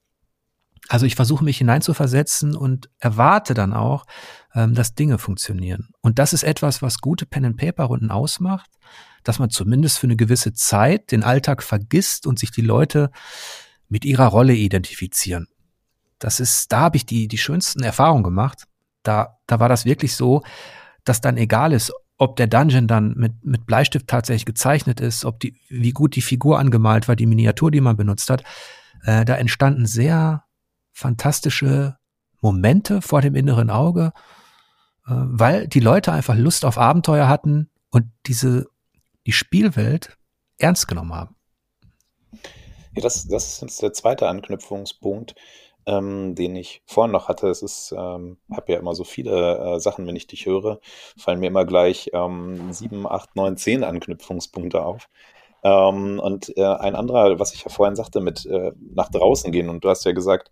Also 0.88 1.06
ich 1.06 1.16
versuche 1.16 1.44
mich 1.44 1.58
hineinzuversetzen 1.58 2.56
und 2.56 2.90
erwarte 3.00 3.54
dann 3.54 3.74
auch, 3.74 4.06
ähm, 4.56 4.74
dass 4.74 4.96
Dinge 4.96 5.18
funktionieren. 5.18 5.90
Und 6.02 6.20
das 6.20 6.34
ist 6.34 6.44
etwas, 6.44 6.82
was 6.82 7.00
gute 7.00 7.26
Pen-and-Paper-Runden 7.26 8.12
ausmacht, 8.12 8.70
dass 9.24 9.40
man 9.40 9.50
zumindest 9.50 10.00
für 10.00 10.08
eine 10.08 10.16
gewisse 10.16 10.54
Zeit 10.54 11.12
den 11.12 11.24
Alltag 11.24 11.64
vergisst 11.64 12.26
und 12.26 12.40
sich 12.40 12.52
die 12.52 12.62
Leute 12.62 13.12
mit 13.90 14.06
ihrer 14.06 14.28
Rolle 14.28 14.54
identifizieren. 14.54 15.48
Das 16.20 16.40
ist, 16.40 16.72
da 16.72 16.82
habe 16.82 16.98
ich 16.98 17.06
die, 17.06 17.28
die 17.28 17.38
schönsten 17.38 17.84
Erfahrungen 17.84 18.24
gemacht. 18.24 18.64
Da, 19.04 19.38
da 19.48 19.60
war 19.60 19.70
das 19.70 19.86
wirklich 19.86 20.16
so, 20.16 20.44
dass 21.04 21.22
dann 21.22 21.38
egal 21.38 21.74
ist, 21.74 21.94
ob 22.18 22.36
der 22.36 22.48
Dungeon 22.48 22.88
dann 22.88 23.14
mit, 23.16 23.46
mit 23.46 23.66
Bleistift 23.66 24.08
tatsächlich 24.08 24.46
gezeichnet 24.46 25.00
ist, 25.00 25.24
ob 25.24 25.40
die, 25.40 25.56
wie 25.70 25.92
gut 25.92 26.16
die 26.16 26.22
Figur 26.22 26.60
angemalt 26.60 27.08
war, 27.08 27.16
die 27.16 27.26
Miniatur, 27.26 27.72
die 27.72 27.82
man 27.82 27.96
benutzt 27.96 28.30
hat. 28.30 28.44
Äh, 29.04 29.24
da 29.24 29.36
entstanden 29.36 29.86
sehr 29.86 30.44
fantastische 31.00 31.98
Momente 32.42 33.02
vor 33.02 33.22
dem 33.22 33.36
inneren 33.36 33.70
Auge, 33.70 34.12
äh, 35.08 35.12
weil 35.12 35.68
die 35.68 35.80
Leute 35.80 36.12
einfach 36.12 36.36
Lust 36.36 36.66
auf 36.66 36.78
Abenteuer 36.78 37.28
hatten 37.28 37.70
und 37.90 38.06
diese, 38.28 38.68
die 39.26 39.32
Spielwelt 39.32 40.18
ernst 40.58 40.88
genommen 40.88 41.14
haben. 41.14 41.36
Ja, 42.96 43.02
das, 43.02 43.28
das 43.28 43.46
ist 43.46 43.62
jetzt 43.62 43.82
der 43.82 43.94
zweite 43.94 44.28
Anknüpfungspunkt, 44.28 45.36
ähm, 45.86 46.36
den 46.36 46.56
ich 46.56 46.82
vorhin 46.86 47.12
noch 47.12 47.30
hatte. 47.30 47.48
Es 47.48 47.62
ist, 47.62 47.94
ähm, 47.98 48.38
habe 48.52 48.74
ja 48.74 48.80
immer 48.80 48.94
so 48.94 49.04
viele 49.04 49.58
äh, 49.58 49.80
Sachen, 49.80 50.06
wenn 50.06 50.16
ich 50.16 50.28
dich 50.28 50.46
höre, 50.46 50.80
fallen 51.18 51.40
mir 51.40 51.48
immer 51.48 51.66
gleich 51.66 52.10
ähm, 52.14 52.74
sieben, 52.74 53.08
acht, 53.08 53.36
neun, 53.36 53.58
zehn 53.58 53.84
Anknüpfungspunkte 53.84 54.84
auf. 54.84 55.10
Ähm, 55.64 56.20
und 56.20 56.56
äh, 56.58 56.64
ein 56.64 56.96
anderer, 56.96 57.40
was 57.40 57.54
ich 57.54 57.64
ja 57.64 57.70
vorhin 57.70 57.96
sagte, 57.96 58.22
mit 58.22 58.46
äh, 58.46 58.72
nach 58.94 59.10
draußen 59.10 59.52
gehen. 59.52 59.70
Und 59.70 59.84
du 59.84 59.90
hast 59.90 60.06
ja 60.06 60.12
gesagt, 60.12 60.52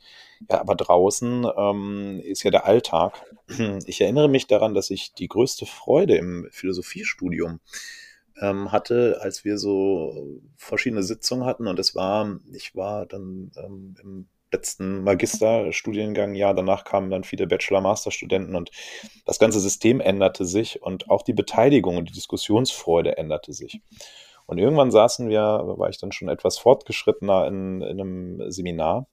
ja, 0.49 0.59
aber 0.59 0.75
draußen 0.75 1.47
ähm, 1.57 2.21
ist 2.23 2.43
ja 2.43 2.51
der 2.51 2.65
Alltag. 2.65 3.13
Ich 3.85 4.01
erinnere 4.01 4.27
mich 4.27 4.47
daran, 4.47 4.73
dass 4.73 4.89
ich 4.89 5.13
die 5.13 5.29
größte 5.29 5.65
Freude 5.65 6.17
im 6.17 6.47
Philosophiestudium 6.51 7.61
ähm, 8.41 8.71
hatte, 8.71 9.19
als 9.21 9.45
wir 9.45 9.57
so 9.57 10.41
verschiedene 10.57 11.03
Sitzungen 11.03 11.45
hatten. 11.45 11.67
Und 11.67 11.79
es 11.79 11.95
war, 11.95 12.39
ich 12.53 12.75
war 12.75 13.05
dann 13.05 13.51
ähm, 13.57 13.95
im 14.03 14.27
letzten 14.51 15.03
Magisterstudiengang, 15.03 16.35
ja, 16.35 16.53
danach 16.53 16.83
kamen 16.85 17.09
dann 17.09 17.23
viele 17.23 17.47
Bachelor-Master-Studenten 17.47 18.55
und 18.55 18.71
das 19.25 19.39
ganze 19.39 19.59
System 19.59 19.99
änderte 19.99 20.45
sich 20.45 20.81
und 20.81 21.09
auch 21.09 21.23
die 21.23 21.33
Beteiligung 21.33 21.97
und 21.97 22.09
die 22.09 22.13
Diskussionsfreude 22.13 23.17
änderte 23.17 23.53
sich. 23.53 23.81
Und 24.47 24.57
irgendwann 24.57 24.91
saßen 24.91 25.29
wir, 25.29 25.41
war 25.41 25.89
ich 25.89 25.99
dann 25.99 26.11
schon 26.11 26.29
etwas 26.29 26.57
fortgeschrittener 26.57 27.47
in, 27.47 27.81
in 27.81 28.01
einem 28.01 28.51
Seminar. 28.51 29.07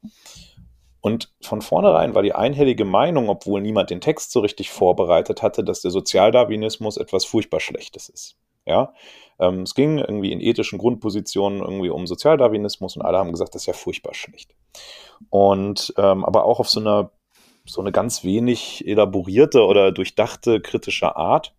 Und 1.01 1.35
von 1.43 1.61
vornherein 1.61 2.15
war 2.15 2.23
die 2.23 2.33
einhellige 2.33 2.87
Meinung, 2.87 3.29
obwohl 3.29 3.61
niemand 3.61 3.91
den 3.91 4.01
Text 4.01 4.31
so 4.31 4.41
richtig 4.41 4.71
vorbereitet 4.71 5.43
hatte, 5.43 5.63
dass 5.63 5.83
der 5.83 5.91
Sozialdarwinismus 5.91 6.97
etwas 6.97 7.27
furchtbar 7.27 7.61
Schlechtes 7.61 8.09
ist. 8.09 8.37
Ja, 8.65 8.95
ähm, 9.39 9.63
es 9.63 9.75
ging 9.75 9.99
irgendwie 9.99 10.33
in 10.33 10.41
ethischen 10.41 10.79
Grundpositionen 10.79 11.61
irgendwie 11.61 11.91
um 11.91 12.07
Sozialdarwinismus 12.07 12.97
und 12.97 13.03
alle 13.03 13.19
haben 13.19 13.33
gesagt, 13.33 13.55
das 13.55 13.63
ist 13.63 13.67
ja 13.67 13.75
furchtbar 13.75 14.15
schlecht. 14.15 14.55
Und 15.29 15.93
ähm, 15.99 16.25
aber 16.25 16.47
auch 16.47 16.61
auf 16.61 16.71
so 16.71 16.81
einer 16.81 17.11
so 17.67 17.81
eine 17.81 17.93
ganz 17.93 18.25
wenig 18.25 18.87
elaborierte 18.87 19.65
oder 19.65 19.93
durchdachte 19.93 20.61
kritische 20.61 21.17
Art 21.17 21.55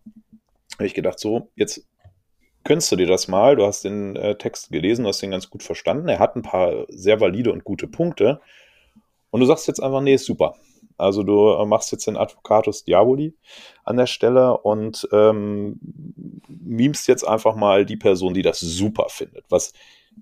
habe 0.74 0.86
ich 0.86 0.94
gedacht, 0.94 1.18
so 1.18 1.50
jetzt 1.56 1.86
gönnst 2.66 2.92
du 2.92 2.96
dir 2.96 3.06
das 3.06 3.28
mal. 3.28 3.56
Du 3.56 3.64
hast 3.64 3.84
den 3.84 4.16
äh, 4.16 4.36
Text 4.36 4.70
gelesen, 4.70 5.04
du 5.04 5.08
hast 5.08 5.22
den 5.22 5.30
ganz 5.30 5.48
gut 5.48 5.62
verstanden. 5.62 6.08
Er 6.08 6.18
hat 6.18 6.36
ein 6.36 6.42
paar 6.42 6.84
sehr 6.88 7.20
valide 7.20 7.52
und 7.52 7.64
gute 7.64 7.86
Punkte. 7.86 8.40
Und 9.30 9.40
du 9.40 9.46
sagst 9.46 9.66
jetzt 9.68 9.82
einfach, 9.82 10.02
nee, 10.02 10.14
ist 10.14 10.26
super. 10.26 10.56
Also 10.98 11.22
du 11.22 11.50
äh, 11.50 11.66
machst 11.66 11.92
jetzt 11.92 12.06
den 12.06 12.16
Advocatus 12.16 12.84
Diaboli 12.84 13.34
an 13.84 13.96
der 13.96 14.06
Stelle 14.06 14.58
und 14.58 15.08
ähm, 15.12 15.78
memst 16.48 17.06
jetzt 17.08 17.26
einfach 17.26 17.54
mal 17.54 17.84
die 17.84 17.96
Person, 17.96 18.34
die 18.34 18.42
das 18.42 18.60
super 18.60 19.06
findet. 19.08 19.44
Was 19.48 19.72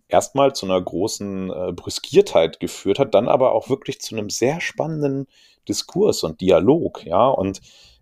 erstmal 0.09 0.55
zu 0.55 0.67
einer 0.67 0.81
großen 0.81 1.51
äh, 1.51 1.73
Brüskiertheit 1.73 2.61
geführt 2.61 2.99
hat, 2.99 3.15
dann 3.15 3.29
aber 3.29 3.53
auch 3.53 3.69
wirklich 3.69 4.01
zu 4.01 4.17
einem 4.17 4.31
sehr 4.31 4.61
spannenden 4.61 5.27
Diskurs 5.69 6.25
und 6.25 6.41
Dialog, 6.41 7.07
ja. 7.07 7.29
Und 7.29 7.61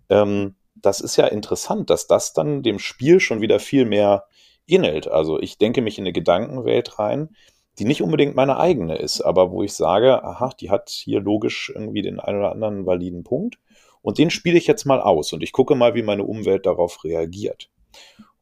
ähm, 0.09 0.55
das 0.74 1.01
ist 1.01 1.16
ja 1.16 1.27
interessant, 1.27 1.90
dass 1.90 2.06
das 2.06 2.32
dann 2.32 2.62
dem 2.62 2.78
Spiel 2.78 3.20
schon 3.20 3.40
wieder 3.40 3.60
viel 3.60 3.85
mehr 3.85 4.24
ähnelt. 4.66 5.09
Also 5.09 5.40
ich 5.40 5.59
denke 5.59 5.82
mich 5.82 5.98
in 5.98 6.05
eine 6.05 6.12
Gedankenwelt 6.12 6.98
rein, 6.98 7.30
die 7.78 7.84
nicht 7.84 8.02
unbedingt 8.02 8.34
meine 8.34 8.59
eigene 8.59 8.97
ist, 8.97 9.20
aber 9.22 9.51
wo 9.51 9.62
ich 9.62 9.72
sage, 9.72 10.22
aha, 10.22 10.51
die 10.60 10.70
hat 10.70 10.90
hier 10.90 11.20
logisch 11.20 11.72
irgendwie 11.74 12.02
den 12.02 12.20
einen 12.20 12.39
oder 12.39 12.52
anderen 12.52 12.86
validen 12.86 13.24
Punkt 13.24 13.59
und 14.02 14.18
den 14.18 14.30
spiele 14.30 14.59
ich 14.59 14.66
jetzt 14.66 14.84
mal 14.84 15.01
aus 15.01 15.32
und 15.32 15.43
ich 15.43 15.52
gucke 15.52 15.74
mal, 15.74 15.94
wie 15.94 16.02
meine 16.02 16.24
Umwelt 16.24 16.66
darauf 16.66 17.02
reagiert. 17.05 17.70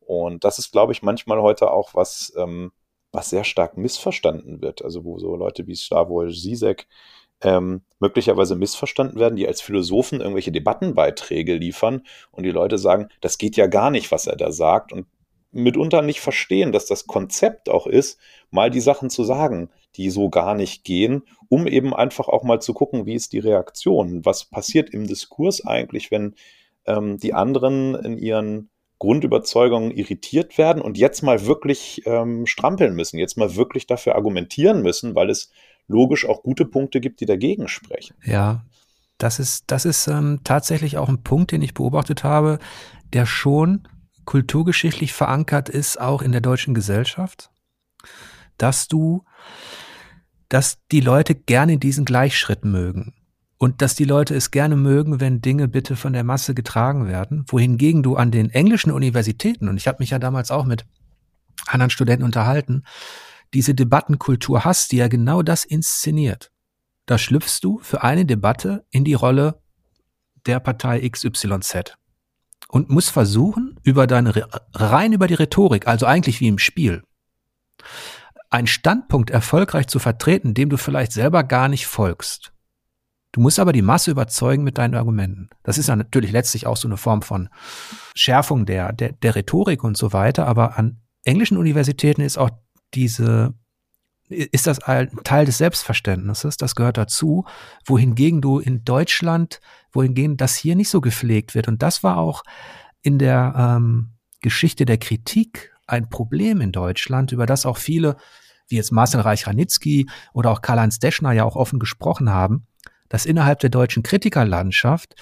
Und 0.01 0.44
das 0.44 0.59
ist, 0.59 0.72
glaube 0.72 0.92
ich, 0.92 1.02
manchmal 1.02 1.40
heute 1.40 1.70
auch 1.70 1.94
was, 1.94 2.32
ähm, 2.36 2.72
was 3.12 3.30
sehr 3.30 3.44
stark 3.44 3.76
missverstanden 3.76 4.60
wird. 4.60 4.82
Also 4.82 5.05
wo 5.05 5.18
so 5.18 5.36
Leute 5.36 5.66
wie 5.66 5.76
Slavoj 5.76 6.32
Zizek 6.32 6.88
ähm, 7.42 7.82
möglicherweise 8.01 8.56
missverstanden 8.56 9.18
werden, 9.18 9.36
die 9.36 9.47
als 9.47 9.60
Philosophen 9.60 10.20
irgendwelche 10.20 10.52
Debattenbeiträge 10.52 11.55
liefern 11.55 12.02
und 12.32 12.42
die 12.42 12.51
Leute 12.51 12.78
sagen, 12.78 13.09
das 13.20 13.38
geht 13.38 13.56
ja 13.56 13.66
gar 13.66 13.90
nicht, 13.90 14.10
was 14.10 14.26
er 14.26 14.36
da 14.36 14.51
sagt 14.51 14.92
und 14.92 15.06
mitunter 15.52 16.02
nicht 16.02 16.20
verstehen, 16.20 16.72
dass 16.72 16.86
das 16.86 17.06
Konzept 17.06 17.68
auch 17.68 17.86
ist, 17.86 18.18
mal 18.51 18.70
die 18.70 18.81
Sachen 18.81 19.10
zu 19.10 19.24
sagen, 19.24 19.70
die 19.97 20.10
so 20.10 20.31
gar 20.31 20.55
nicht 20.55 20.85
gehen, 20.85 21.22
um 21.48 21.66
eben 21.66 21.94
einfach 21.94 22.28
auch 22.28 22.44
mal 22.44 22.60
zu 22.60 22.74
gucken, 22.74 23.06
wie 23.06 23.14
ist 23.14 23.32
die 23.32 23.40
Reaktion, 23.40 24.24
was 24.24 24.44
passiert 24.44 24.90
im 24.90 25.06
Diskurs 25.06 25.66
eigentlich, 25.66 26.10
wenn 26.10 26.35
ähm, 26.86 27.18
die 27.18 27.35
anderen 27.35 27.94
in 27.97 28.18
ihren 28.18 28.70
Grundüberzeugungen 28.98 29.90
irritiert 29.90 30.59
werden 30.59 30.82
und 30.82 30.98
jetzt 30.98 31.22
mal 31.22 31.47
wirklich 31.47 32.02
ähm, 32.05 32.47
strampeln 32.47 32.94
müssen, 32.94 33.18
jetzt 33.18 33.39
mal 33.39 33.56
wirklich 33.56 33.86
dafür 33.86 34.14
argumentieren 34.14 34.82
müssen, 34.82 35.14
weil 35.14 35.31
es 35.31 35.51
logisch 35.89 36.28
auch 36.28 36.43
gute 36.43 36.66
Punkte 36.66 37.01
gibt, 37.01 37.20
die 37.20 37.27
dagegen 37.27 37.66
sprechen. 37.66 38.14
Ja, 38.24 38.64
das 39.18 39.39
ist, 39.39 39.64
das 39.68 39.85
ist 39.86 40.06
ähm, 40.06 40.40
tatsächlich 40.44 40.98
auch 40.98 41.09
ein 41.09 41.22
Punkt, 41.22 41.51
den 41.52 41.62
ich 41.62 41.74
beobachtet 41.74 42.24
habe, 42.24 42.59
der 43.12 43.27
schon 43.27 43.89
kulturgeschichtlich 44.31 45.12
verankert 45.12 45.69
ist, 45.69 46.01
auch 46.01 46.23
in 46.23 46.31
der 46.31 46.40
deutschen 46.40 46.73
Gesellschaft, 46.73 47.51
dass 48.59 48.86
du, 48.86 49.24
dass 50.48 50.78
die 50.93 51.01
Leute 51.01 51.35
gerne 51.35 51.78
diesen 51.78 52.05
Gleichschritt 52.05 52.65
mögen. 52.65 53.12
Und 53.59 53.82
dass 53.82 53.97
die 53.97 54.05
Leute 54.05 54.36
es 54.36 54.52
gerne 54.52 54.77
mögen, 54.77 55.19
wenn 55.19 55.43
Dinge 55.43 55.66
bitte 55.66 55.97
von 55.97 56.12
der 56.12 56.23
Masse 56.23 56.55
getragen 56.55 57.09
werden, 57.09 57.44
wohingegen 57.48 58.05
du 58.05 58.15
an 58.15 58.31
den 58.31 58.51
englischen 58.51 58.93
Universitäten, 58.93 59.69
und 59.69 59.77
ich 59.77 59.89
habe 59.89 59.98
mich 59.98 60.11
ja 60.11 60.20
damals 60.20 60.52
auch 60.52 60.65
mit 60.65 60.86
anderen 61.66 61.90
Studenten 61.90 62.24
unterhalten, 62.24 62.85
diese 63.52 63.74
Debattenkultur 63.74 64.65
hast, 64.65 64.93
die 64.93 64.98
ja 64.98 65.09
genau 65.09 65.43
das 65.43 65.65
inszeniert. 65.65 66.52
Da 67.07 67.19
schlüpfst 67.19 67.59
du 67.62 67.81
für 67.81 68.05
eine 68.05 68.27
Debatte 68.27 68.86
in 68.93 69.05
die 69.05 69.15
Rolle 69.15 69.61
der 70.47 70.61
Partei 70.61 71.01
XYZ 71.09 71.97
und 72.70 72.88
musst 72.90 73.10
versuchen, 73.10 73.78
über 73.82 74.06
deine, 74.06 74.47
rein 74.72 75.12
über 75.12 75.26
die 75.26 75.34
Rhetorik, 75.34 75.86
also 75.86 76.06
eigentlich 76.06 76.40
wie 76.40 76.48
im 76.48 76.59
Spiel, 76.59 77.02
einen 78.48 78.66
Standpunkt 78.66 79.30
erfolgreich 79.30 79.86
zu 79.88 79.98
vertreten, 79.98 80.55
dem 80.55 80.70
du 80.70 80.76
vielleicht 80.76 81.12
selber 81.12 81.44
gar 81.44 81.68
nicht 81.68 81.86
folgst. 81.86 82.52
Du 83.32 83.40
musst 83.40 83.60
aber 83.60 83.72
die 83.72 83.82
Masse 83.82 84.10
überzeugen 84.10 84.64
mit 84.64 84.78
deinen 84.78 84.97
Argumenten. 84.97 85.51
Das 85.62 85.78
ist 85.78 85.88
ja 85.88 85.94
natürlich 85.94 86.32
letztlich 86.32 86.66
auch 86.66 86.76
so 86.76 86.88
eine 86.88 86.97
Form 86.97 87.22
von 87.22 87.48
Schärfung 88.14 88.66
der, 88.66 88.92
der, 88.92 89.12
der 89.12 89.36
Rhetorik 89.36 89.84
und 89.84 89.97
so 89.97 90.12
weiter. 90.12 90.48
Aber 90.48 90.76
an 90.76 91.01
englischen 91.24 91.56
Universitäten 91.56 92.22
ist 92.22 92.38
auch 92.38 92.51
diese, 92.92 93.55
ist 94.28 94.66
das 94.66 94.80
ein 94.80 95.10
Teil 95.22 95.47
des 95.47 95.59
Selbstverständnisses. 95.59 96.56
Das 96.56 96.74
gehört 96.74 96.97
dazu. 96.97 97.44
Wohingegen 97.84 98.40
du 98.40 98.59
in 98.59 98.84
Deutschland, 98.84 99.60
wohingegen 99.92 100.36
das 100.36 100.56
hier 100.56 100.76
nicht 100.76 100.90
so 100.90 101.00
gepflegt 101.00 101.54
wird. 101.54 101.68
Und 101.68 101.82
das 101.82 102.02
war 102.02 102.18
auch 102.18 102.42
in 103.02 103.18
der 103.18 103.54
ähm, 103.56 104.10
Geschichte 104.40 104.84
der 104.84 104.98
Kritik 104.98 105.72
ein 105.86 106.08
Problem 106.08 106.60
in 106.60 106.72
Deutschland, 106.72 107.32
über 107.32 107.46
das 107.46 107.66
auch 107.66 107.76
viele, 107.76 108.16
wie 108.68 108.76
jetzt 108.76 108.92
Marcel 108.92 109.20
Reich-Ranitzky 109.20 110.08
oder 110.32 110.50
auch 110.50 110.62
Karl-Heinz 110.62 110.98
Deschner 110.98 111.32
ja 111.32 111.44
auch 111.44 111.56
offen 111.56 111.78
gesprochen 111.78 112.30
haben 112.30 112.66
dass 113.10 113.26
innerhalb 113.26 113.58
der 113.58 113.68
deutschen 113.68 114.02
Kritikerlandschaft, 114.02 115.14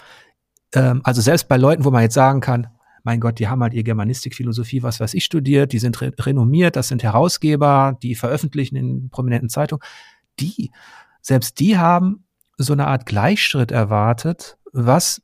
ähm, 0.74 1.00
also 1.02 1.20
selbst 1.20 1.48
bei 1.48 1.56
Leuten, 1.56 1.84
wo 1.84 1.90
man 1.90 2.02
jetzt 2.02 2.14
sagen 2.14 2.40
kann, 2.40 2.68
mein 3.02 3.18
Gott, 3.18 3.40
die 3.40 3.48
haben 3.48 3.62
halt 3.62 3.74
ihr 3.74 3.82
Germanistik, 3.82 4.34
Philosophie, 4.34 4.82
was 4.82 5.00
weiß 5.00 5.14
ich 5.14 5.24
studiert, 5.24 5.72
die 5.72 5.78
sind 5.78 6.00
re 6.00 6.12
renommiert, 6.20 6.76
das 6.76 6.88
sind 6.88 7.02
Herausgeber, 7.02 7.98
die 8.02 8.14
veröffentlichen 8.14 8.76
in 8.76 9.10
prominenten 9.10 9.48
Zeitungen, 9.48 9.82
die, 10.38 10.70
selbst 11.22 11.58
die 11.58 11.78
haben 11.78 12.24
so 12.58 12.74
eine 12.74 12.86
Art 12.86 13.06
Gleichschritt 13.06 13.72
erwartet, 13.72 14.57
was 14.72 15.22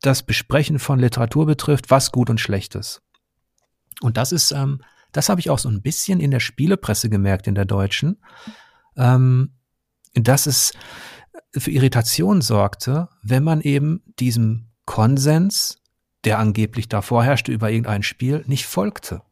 das 0.00 0.22
Besprechen 0.22 0.78
von 0.78 0.98
Literatur 0.98 1.46
betrifft, 1.46 1.90
was 1.90 2.12
gut 2.12 2.30
und 2.30 2.40
schlecht 2.40 2.74
ist. 2.74 3.02
Und 4.00 4.16
das 4.16 4.32
ist, 4.32 4.50
ähm, 4.52 4.80
das 5.12 5.28
habe 5.28 5.40
ich 5.40 5.50
auch 5.50 5.58
so 5.58 5.68
ein 5.68 5.82
bisschen 5.82 6.20
in 6.20 6.30
der 6.30 6.40
Spielepresse 6.40 7.08
gemerkt, 7.08 7.46
in 7.46 7.54
der 7.54 7.64
deutschen, 7.64 8.20
ähm, 8.96 9.52
dass 10.14 10.46
es 10.46 10.72
für 11.56 11.70
Irritation 11.70 12.40
sorgte, 12.40 13.08
wenn 13.22 13.44
man 13.44 13.60
eben 13.60 14.02
diesem 14.18 14.68
Konsens, 14.86 15.78
der 16.24 16.38
angeblich 16.38 16.88
da 16.88 17.00
vorherrschte 17.00 17.52
über 17.52 17.70
irgendein 17.70 18.02
Spiel, 18.02 18.44
nicht 18.46 18.66
folgte. 18.66 19.22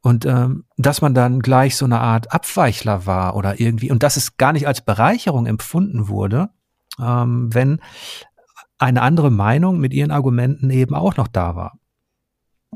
Und 0.00 0.26
ähm, 0.26 0.64
dass 0.76 1.00
man 1.00 1.14
dann 1.14 1.40
gleich 1.40 1.76
so 1.76 1.86
eine 1.86 2.00
Art 2.00 2.32
Abweichler 2.32 3.06
war 3.06 3.36
oder 3.36 3.58
irgendwie, 3.58 3.90
und 3.90 4.02
dass 4.02 4.16
es 4.16 4.36
gar 4.36 4.52
nicht 4.52 4.66
als 4.66 4.82
Bereicherung 4.82 5.46
empfunden 5.46 6.08
wurde, 6.08 6.50
ähm, 7.00 7.52
wenn 7.52 7.80
eine 8.78 9.02
andere 9.02 9.30
Meinung 9.30 9.78
mit 9.78 9.94
ihren 9.94 10.10
Argumenten 10.10 10.70
eben 10.70 10.94
auch 10.94 11.16
noch 11.16 11.28
da 11.28 11.56
war. 11.56 11.78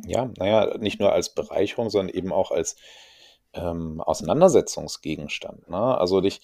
Ja, 0.06 0.30
naja, 0.38 0.78
nicht 0.78 1.00
nur 1.00 1.12
als 1.12 1.34
Bereicherung, 1.34 1.90
sondern 1.90 2.14
eben 2.14 2.32
auch 2.32 2.50
als 2.50 2.76
ähm, 3.52 4.00
Auseinandersetzungsgegenstand. 4.00 5.68
Ne? 5.68 5.98
Also 5.98 6.20
dich, 6.20 6.40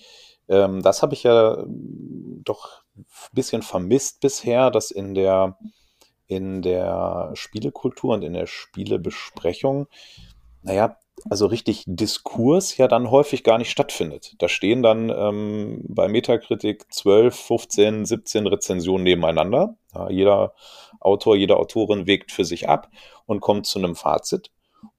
ähm, 0.49 0.83
das 0.83 1.03
habe 1.03 1.15
ich 1.15 1.23
ja 1.23 1.59
ähm, 1.59 2.41
doch 2.45 2.83
ein 2.97 3.07
bisschen 3.33 3.63
vermisst 3.63 4.21
bisher, 4.21 4.71
dass 4.71 4.91
in 4.91 5.15
der, 5.15 5.59
in 6.27 6.63
der 6.63 7.31
Spielekultur 7.35 8.15
und 8.15 8.23
in 8.23 8.33
der 8.33 8.47
Spielebesprechung, 8.47 9.87
naja, 10.63 10.97
also 11.29 11.47
richtig 11.47 11.85
Diskurs 11.87 12.77
ja 12.77 12.87
dann 12.89 13.11
häufig 13.11 13.45
gar 13.45 13.59
nicht 13.59 13.71
stattfindet. 13.71 14.35
Da 14.39 14.49
stehen 14.49 14.83
dann 14.83 15.11
ähm, 15.11 15.83
bei 15.89 16.09
Metakritik 16.09 16.93
12, 16.93 17.35
15, 17.35 18.05
17 18.05 18.47
Rezensionen 18.47 19.05
nebeneinander. 19.05 19.77
Ja, 19.95 20.11
jeder 20.11 20.55
Autor, 21.01 21.37
jede 21.37 21.57
Autorin 21.57 22.07
wägt 22.07 22.31
für 22.33 22.45
sich 22.45 22.69
ab 22.69 22.91
und 23.27 23.41
kommt 23.41 23.67
zu 23.67 23.79
einem 23.79 23.95
Fazit. 23.95 24.51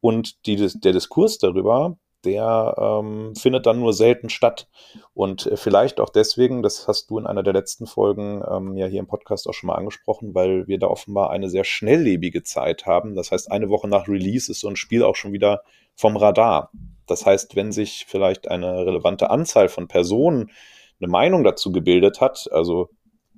Und 0.02 0.46
die, 0.48 0.56
der 0.56 0.94
Diskurs 0.94 1.38
darüber, 1.38 1.98
der 2.26 2.76
ähm, 2.78 3.36
findet 3.36 3.66
dann 3.68 3.80
nur 3.80 3.94
selten 3.94 4.30
statt. 4.30 4.68
Und 5.14 5.46
äh, 5.46 5.58
vielleicht 5.58 6.00
auch 6.00 6.10
deswegen, 6.10 6.64
das 6.64 6.88
hast 6.88 7.10
du 7.10 7.20
in 7.20 7.28
einer 7.28 7.44
der 7.44 7.54
letzten 7.54 7.86
Folgen 7.86 8.44
ähm, 8.50 8.76
ja 8.76 8.88
hier 8.88 9.00
im 9.00 9.08
Podcast 9.08 9.48
auch 9.48 9.54
schon 9.54 9.68
mal 9.68 9.76
angesprochen, 9.76 10.34
weil 10.34 10.68
wir 10.68 10.80
da 10.80 10.88
offenbar 10.88 11.30
eine 11.30 11.50
sehr 11.50 11.64
schnelllebige 11.64 12.44
Zeit 12.44 12.86
haben. 12.86 13.16
Das 13.16 13.32
heißt, 13.32 13.52
eine 13.52 13.70
Woche 13.70 13.88
nach 13.88 14.08
Release 14.08 14.52
ist 14.52 14.62
so 14.62 14.68
ein 14.68 14.76
Spiel 14.76 15.04
auch 15.04 15.16
schon 15.16 15.34
wieder 15.34 15.62
vom 15.96 16.18
Radar. 16.18 16.72
Das 17.08 17.26
heißt, 17.26 17.56
wenn 17.56 17.72
sich 17.72 18.06
vielleicht 18.08 18.50
eine 18.50 18.86
relevante 18.86 19.30
Anzahl 19.30 19.70
von 19.70 19.88
Personen 19.88 20.52
eine 21.00 21.10
Meinung 21.10 21.44
dazu 21.44 21.72
gebildet 21.72 22.22
hat, 22.22 22.50
also 22.52 22.90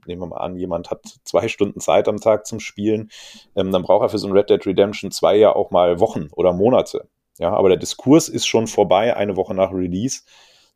nehmen 0.05 0.21
wir 0.21 0.27
mal 0.27 0.38
an, 0.38 0.55
jemand 0.55 0.89
hat 0.89 1.01
zwei 1.23 1.47
Stunden 1.47 1.79
Zeit 1.79 2.07
am 2.07 2.19
Tag 2.19 2.47
zum 2.47 2.59
Spielen, 2.59 3.11
ähm, 3.55 3.71
dann 3.71 3.84
braucht 3.84 4.03
er 4.03 4.09
für 4.09 4.17
so 4.17 4.27
ein 4.27 4.34
Red 4.34 4.49
Dead 4.49 4.65
Redemption 4.65 5.11
2 5.11 5.35
ja 5.38 5.55
auch 5.55 5.71
mal 5.71 5.99
Wochen 5.99 6.29
oder 6.34 6.53
Monate. 6.53 7.07
Ja, 7.39 7.51
aber 7.51 7.69
der 7.69 7.77
Diskurs 7.77 8.29
ist 8.29 8.47
schon 8.47 8.67
vorbei, 8.67 9.15
eine 9.15 9.35
Woche 9.35 9.53
nach 9.53 9.71
Release. 9.71 10.21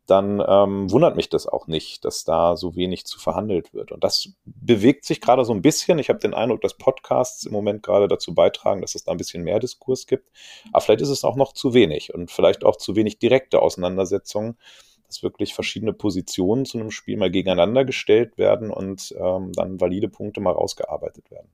Dann 0.06 0.42
ähm, 0.46 0.90
wundert 0.90 1.16
mich 1.16 1.28
das 1.28 1.46
auch 1.46 1.68
nicht, 1.68 2.04
dass 2.04 2.24
da 2.24 2.56
so 2.56 2.74
wenig 2.74 3.04
zu 3.04 3.20
verhandelt 3.20 3.72
wird. 3.72 3.92
Und 3.92 4.02
das 4.02 4.30
bewegt 4.44 5.04
sich 5.04 5.20
gerade 5.20 5.44
so 5.44 5.52
ein 5.52 5.62
bisschen. 5.62 5.98
Ich 5.98 6.08
habe 6.08 6.18
den 6.18 6.34
Eindruck, 6.34 6.60
dass 6.60 6.76
Podcasts 6.76 7.44
im 7.44 7.52
Moment 7.52 7.82
gerade 7.82 8.08
dazu 8.08 8.34
beitragen, 8.34 8.80
dass 8.80 8.96
es 8.96 9.04
da 9.04 9.12
ein 9.12 9.18
bisschen 9.18 9.44
mehr 9.44 9.60
Diskurs 9.60 10.06
gibt. 10.06 10.28
Aber 10.72 10.80
vielleicht 10.80 11.02
ist 11.02 11.08
es 11.08 11.24
auch 11.24 11.36
noch 11.36 11.52
zu 11.52 11.72
wenig 11.72 12.12
und 12.12 12.30
vielleicht 12.30 12.64
auch 12.64 12.76
zu 12.76 12.96
wenig 12.96 13.20
direkte 13.20 13.62
Auseinandersetzungen, 13.62 14.58
dass 15.06 15.22
wirklich 15.22 15.54
verschiedene 15.54 15.92
Positionen 15.92 16.64
zu 16.64 16.78
einem 16.78 16.90
Spiel 16.90 17.16
mal 17.16 17.30
gegeneinander 17.30 17.84
gestellt 17.84 18.38
werden 18.38 18.70
und 18.70 19.14
ähm, 19.18 19.52
dann 19.52 19.80
valide 19.80 20.08
Punkte 20.08 20.40
mal 20.40 20.52
rausgearbeitet 20.52 21.30
werden. 21.30 21.48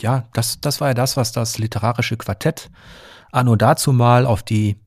Ja, 0.00 0.28
das, 0.32 0.60
das 0.60 0.80
war 0.80 0.88
ja 0.88 0.94
das, 0.94 1.16
was 1.16 1.32
das 1.32 1.58
literarische 1.58 2.16
Quartett 2.16 2.70
anno 3.30 3.56
dazu 3.56 3.92
mal 3.92 4.26
auf 4.26 4.42
die, 4.42 4.80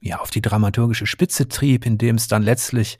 ja, 0.00 0.18
auf 0.18 0.30
die 0.30 0.42
dramaturgische 0.42 1.06
Spitze 1.06 1.48
trieb, 1.48 1.86
indem 1.86 2.16
es 2.16 2.28
dann 2.28 2.42
letztlich 2.42 2.98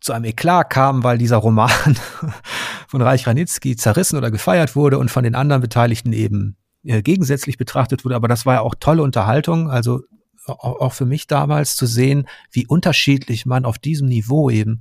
zu 0.00 0.12
einem 0.12 0.24
Eklat 0.24 0.70
kam, 0.70 1.04
weil 1.04 1.18
dieser 1.18 1.36
Roman 1.36 1.70
von 2.88 3.02
Reich 3.02 3.26
Ranitzky 3.26 3.76
zerrissen 3.76 4.16
oder 4.16 4.30
gefeiert 4.30 4.74
wurde 4.74 4.98
und 4.98 5.10
von 5.10 5.24
den 5.24 5.34
anderen 5.34 5.60
Beteiligten 5.60 6.12
eben 6.12 6.56
äh, 6.84 7.02
gegensätzlich 7.02 7.58
betrachtet 7.58 8.04
wurde. 8.04 8.16
Aber 8.16 8.28
das 8.28 8.46
war 8.46 8.54
ja 8.54 8.60
auch 8.62 8.74
tolle 8.80 9.02
Unterhaltung. 9.02 9.70
Also 9.70 10.00
auch 10.46 10.94
für 10.94 11.04
mich 11.04 11.26
damals 11.26 11.76
zu 11.76 11.84
sehen, 11.86 12.26
wie 12.50 12.66
unterschiedlich 12.66 13.44
man 13.44 13.66
auf 13.66 13.78
diesem 13.78 14.08
Niveau 14.08 14.48
eben 14.48 14.80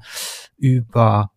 über 0.58 1.32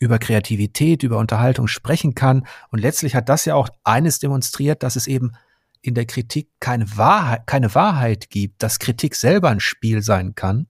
über 0.00 0.20
Kreativität, 0.20 1.02
über 1.02 1.18
Unterhaltung 1.18 1.66
sprechen 1.66 2.14
kann. 2.14 2.46
Und 2.70 2.78
letztlich 2.78 3.16
hat 3.16 3.28
das 3.28 3.44
ja 3.44 3.56
auch 3.56 3.68
eines 3.82 4.20
demonstriert, 4.20 4.84
dass 4.84 4.94
es 4.94 5.08
eben 5.08 5.32
in 5.80 5.94
der 5.94 6.06
Kritik 6.06 6.50
keine 6.60 6.96
Wahrheit, 6.96 7.46
keine 7.46 7.74
Wahrheit 7.74 8.30
gibt, 8.30 8.62
dass 8.62 8.78
Kritik 8.78 9.14
selber 9.14 9.50
ein 9.50 9.60
Spiel 9.60 10.02
sein 10.02 10.34
kann, 10.34 10.66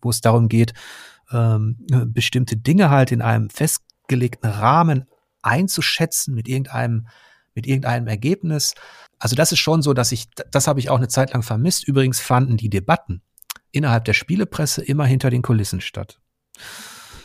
wo 0.00 0.10
es 0.10 0.20
darum 0.20 0.48
geht, 0.48 0.72
ähm, 1.30 1.76
bestimmte 2.06 2.56
Dinge 2.56 2.90
halt 2.90 3.12
in 3.12 3.22
einem 3.22 3.50
festgelegten 3.50 4.48
Rahmen 4.48 5.06
einzuschätzen 5.42 6.34
mit 6.34 6.48
irgendeinem, 6.48 7.08
mit 7.54 7.66
irgendeinem 7.66 8.06
Ergebnis. 8.06 8.74
Also 9.18 9.36
das 9.36 9.52
ist 9.52 9.58
schon 9.58 9.82
so, 9.82 9.94
dass 9.94 10.12
ich, 10.12 10.28
das 10.50 10.66
habe 10.66 10.80
ich 10.80 10.90
auch 10.90 10.98
eine 10.98 11.08
Zeit 11.08 11.32
lang 11.32 11.42
vermisst. 11.42 11.86
Übrigens 11.86 12.20
fanden 12.20 12.56
die 12.56 12.70
Debatten 12.70 13.22
innerhalb 13.70 14.04
der 14.04 14.14
Spielepresse 14.14 14.82
immer 14.82 15.06
hinter 15.06 15.30
den 15.30 15.42
Kulissen 15.42 15.80
statt 15.80 16.20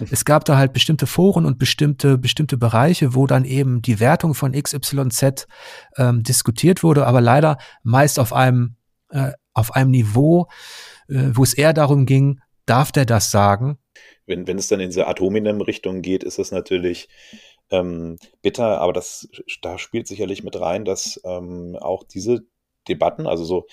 es 0.09 0.25
gab 0.25 0.45
da 0.45 0.57
halt 0.57 0.73
bestimmte 0.73 1.07
Foren 1.07 1.45
und 1.45 1.59
bestimmte, 1.59 2.17
bestimmte 2.17 2.57
Bereiche, 2.57 3.13
wo 3.13 3.27
dann 3.27 3.45
eben 3.45 3.81
die 3.81 3.99
Wertung 3.99 4.33
von 4.33 4.53
XYZ 4.53 5.47
ähm, 5.97 6.23
diskutiert 6.23 6.83
wurde, 6.83 7.05
aber 7.05 7.21
leider 7.21 7.57
meist 7.83 8.19
auf 8.19 8.33
einem, 8.33 8.75
äh, 9.09 9.31
auf 9.53 9.75
einem 9.75 9.91
Niveau, 9.91 10.47
äh, 11.09 11.29
wo 11.33 11.43
es 11.43 11.53
eher 11.53 11.73
darum 11.73 12.05
ging, 12.05 12.39
darf 12.65 12.91
der 12.91 13.05
das 13.05 13.31
sagen? 13.31 13.77
Wenn, 14.25 14.47
wenn 14.47 14.57
es 14.57 14.67
dann 14.67 14.79
in 14.79 14.89
diese 14.89 15.07
Atominem-Richtung 15.07 16.01
geht, 16.01 16.23
ist 16.23 16.39
es 16.39 16.51
natürlich 16.51 17.09
ähm, 17.69 18.17
bitter, 18.41 18.79
aber 18.79 18.93
das, 18.93 19.29
da 19.61 19.77
spielt 19.77 20.07
sicherlich 20.07 20.43
mit 20.43 20.59
rein, 20.59 20.85
dass 20.85 21.19
ähm, 21.25 21.77
auch 21.79 22.03
diese 22.03 22.41
Debatten, 22.87 23.27
also 23.27 23.43
so 23.43 23.67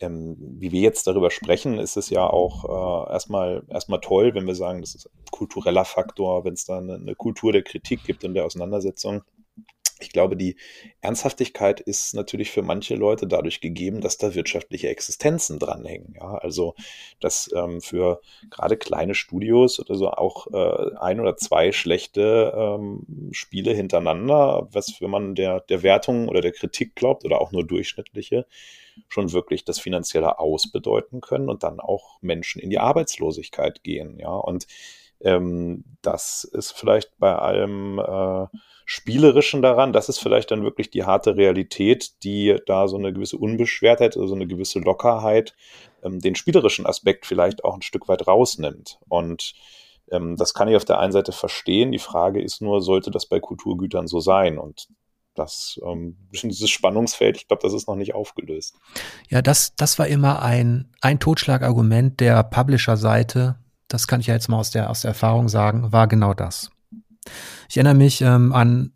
ähm, 0.00 0.36
wie 0.38 0.72
wir 0.72 0.80
jetzt 0.80 1.06
darüber 1.06 1.30
sprechen, 1.30 1.78
ist 1.78 1.96
es 1.96 2.10
ja 2.10 2.26
auch 2.26 2.64
äh, 2.64 3.12
erstmal, 3.12 3.64
erstmal 3.68 4.00
toll, 4.00 4.34
wenn 4.34 4.46
wir 4.46 4.54
sagen, 4.54 4.80
das 4.80 4.94
ist 4.94 5.06
ein 5.06 5.30
kultureller 5.30 5.84
Faktor, 5.84 6.44
wenn 6.44 6.54
es 6.54 6.64
da 6.64 6.78
eine, 6.78 6.94
eine 6.94 7.14
Kultur 7.14 7.52
der 7.52 7.62
Kritik 7.62 8.04
gibt 8.04 8.24
und 8.24 8.34
der 8.34 8.44
Auseinandersetzung. 8.44 9.22
Ich 10.02 10.12
glaube, 10.12 10.36
die 10.36 10.56
Ernsthaftigkeit 11.00 11.80
ist 11.80 12.14
natürlich 12.14 12.50
für 12.50 12.62
manche 12.62 12.94
Leute 12.94 13.26
dadurch 13.26 13.60
gegeben, 13.60 14.00
dass 14.00 14.18
da 14.18 14.34
wirtschaftliche 14.34 14.88
Existenzen 14.88 15.58
dranhängen. 15.58 16.14
Ja, 16.16 16.34
also, 16.34 16.74
dass 17.20 17.50
ähm, 17.54 17.80
für 17.80 18.20
gerade 18.50 18.76
kleine 18.76 19.14
Studios 19.14 19.80
oder 19.80 19.94
so 19.94 20.10
auch 20.10 20.46
äh, 20.52 20.96
ein 20.96 21.20
oder 21.20 21.36
zwei 21.36 21.72
schlechte 21.72 22.52
ähm, 22.56 23.30
Spiele 23.32 23.72
hintereinander, 23.72 24.68
was, 24.72 25.00
wenn 25.00 25.10
man 25.10 25.34
der, 25.34 25.60
der 25.60 25.82
Wertung 25.82 26.28
oder 26.28 26.40
der 26.40 26.52
Kritik 26.52 26.94
glaubt 26.94 27.24
oder 27.24 27.40
auch 27.40 27.52
nur 27.52 27.66
durchschnittliche, 27.66 28.46
schon 29.08 29.32
wirklich 29.32 29.64
das 29.64 29.78
finanzielle 29.78 30.38
Aus 30.38 30.70
bedeuten 30.70 31.20
können 31.20 31.48
und 31.48 31.62
dann 31.62 31.80
auch 31.80 32.20
Menschen 32.20 32.60
in 32.60 32.70
die 32.70 32.78
Arbeitslosigkeit 32.78 33.82
gehen. 33.82 34.18
Ja, 34.18 34.34
und 34.34 34.66
ähm, 35.20 35.84
das 36.02 36.44
ist 36.44 36.72
vielleicht 36.72 37.18
bei 37.18 37.34
allem 37.34 37.98
äh, 37.98 38.46
Spielerischen 38.86 39.62
daran, 39.62 39.92
das 39.92 40.08
ist 40.08 40.18
vielleicht 40.18 40.50
dann 40.50 40.64
wirklich 40.64 40.90
die 40.90 41.04
harte 41.04 41.36
Realität, 41.36 42.22
die 42.24 42.56
da 42.66 42.88
so 42.88 42.96
eine 42.96 43.12
gewisse 43.12 43.36
Unbeschwertheit, 43.36 44.16
also 44.16 44.34
eine 44.34 44.46
gewisse 44.46 44.80
Lockerheit, 44.80 45.54
ähm, 46.02 46.20
den 46.20 46.34
spielerischen 46.34 46.86
Aspekt 46.86 47.26
vielleicht 47.26 47.64
auch 47.64 47.74
ein 47.74 47.82
Stück 47.82 48.08
weit 48.08 48.26
rausnimmt. 48.26 48.98
Und 49.08 49.54
Ähm, 50.10 50.36
das 50.36 50.54
kann 50.54 50.68
ich 50.68 50.76
auf 50.76 50.84
der 50.84 50.98
einen 50.98 51.12
Seite 51.12 51.32
verstehen. 51.32 51.92
Die 51.92 51.98
Frage 51.98 52.42
ist 52.42 52.60
nur, 52.60 52.82
sollte 52.82 53.10
das 53.10 53.26
bei 53.26 53.40
Kulturgütern 53.40 54.06
so 54.06 54.20
sein? 54.20 54.58
Und 54.58 54.88
das 55.34 55.80
ähm, 55.84 56.16
dieses 56.42 56.70
Spannungsfeld, 56.70 57.36
ich 57.36 57.48
glaube, 57.48 57.62
das 57.62 57.72
ist 57.72 57.88
noch 57.88 57.96
nicht 57.96 58.14
aufgelöst. 58.14 58.76
Ja, 59.28 59.42
das, 59.42 59.74
das 59.76 59.98
war 59.98 60.06
immer 60.08 60.42
ein, 60.42 60.92
ein 61.00 61.20
Totschlagargument 61.20 62.20
der 62.20 62.42
Publisher-Seite. 62.42 63.56
Das 63.90 64.06
kann 64.06 64.20
ich 64.20 64.28
ja 64.28 64.34
jetzt 64.34 64.48
mal 64.48 64.56
aus 64.56 64.70
der, 64.70 64.88
aus 64.88 65.02
der 65.02 65.08
Erfahrung 65.10 65.48
sagen, 65.48 65.92
war 65.92 66.06
genau 66.06 66.32
das. 66.32 66.70
Ich 67.68 67.76
erinnere 67.76 67.94
mich 67.94 68.22
ähm, 68.22 68.52
an 68.52 68.92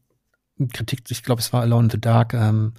Kritik, 0.73 1.03
ich 1.11 1.25
glaube, 1.25 1.41
es 1.41 1.53
war 1.53 1.63
Alone 1.63 1.87
in 1.87 1.91
the 1.91 2.01
Dark, 2.01 2.33
ähm, 2.33 2.75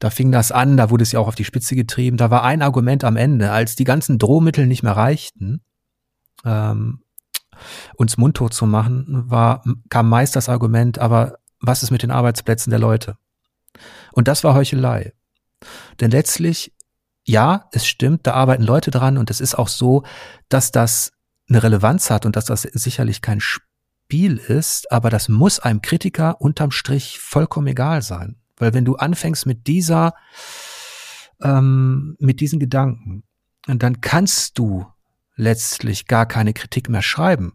da 0.00 0.10
fing 0.10 0.32
das 0.32 0.50
an, 0.50 0.76
da 0.76 0.90
wurde 0.90 1.04
es 1.04 1.12
ja 1.12 1.20
auch 1.20 1.28
auf 1.28 1.36
die 1.36 1.44
Spitze 1.44 1.76
getrieben. 1.76 2.16
Da 2.16 2.28
war 2.32 2.42
ein 2.42 2.60
Argument 2.60 3.04
am 3.04 3.16
Ende, 3.16 3.52
als 3.52 3.76
die 3.76 3.84
ganzen 3.84 4.18
Drohmittel 4.18 4.66
nicht 4.66 4.82
mehr 4.82 4.96
reichten, 4.96 5.62
ähm, 6.44 7.04
uns 7.94 8.16
mundtot 8.16 8.52
zu 8.52 8.66
machen, 8.66 9.30
war, 9.30 9.62
kam 9.90 10.08
meist 10.08 10.34
das 10.34 10.48
Argument, 10.48 10.98
aber 10.98 11.38
was 11.60 11.84
ist 11.84 11.92
mit 11.92 12.02
den 12.02 12.10
Arbeitsplätzen 12.10 12.70
der 12.70 12.80
Leute? 12.80 13.16
Und 14.10 14.26
das 14.26 14.42
war 14.42 14.54
Heuchelei. 14.54 15.12
Denn 16.00 16.10
letztlich, 16.10 16.72
ja, 17.24 17.68
es 17.70 17.86
stimmt, 17.86 18.26
da 18.26 18.32
arbeiten 18.32 18.64
Leute 18.64 18.90
dran 18.90 19.18
und 19.18 19.30
es 19.30 19.40
ist 19.40 19.54
auch 19.54 19.68
so, 19.68 20.02
dass 20.48 20.72
das 20.72 21.12
eine 21.54 21.62
Relevanz 21.62 22.10
hat 22.10 22.26
und 22.26 22.36
dass 22.36 22.44
das 22.44 22.62
sicherlich 22.62 23.22
kein 23.22 23.40
Spiel 23.40 24.36
ist, 24.36 24.90
aber 24.92 25.10
das 25.10 25.28
muss 25.28 25.60
einem 25.60 25.80
Kritiker 25.80 26.40
unterm 26.40 26.70
Strich 26.70 27.18
vollkommen 27.18 27.68
egal 27.68 28.02
sein. 28.02 28.36
Weil 28.56 28.74
wenn 28.74 28.84
du 28.84 28.96
anfängst 28.96 29.46
mit 29.46 29.66
dieser, 29.66 30.14
ähm, 31.42 32.16
mit 32.18 32.40
diesen 32.40 32.60
Gedanken, 32.60 33.24
dann 33.66 34.00
kannst 34.00 34.58
du 34.58 34.86
letztlich 35.36 36.06
gar 36.06 36.26
keine 36.26 36.52
Kritik 36.52 36.88
mehr 36.88 37.02
schreiben. 37.02 37.54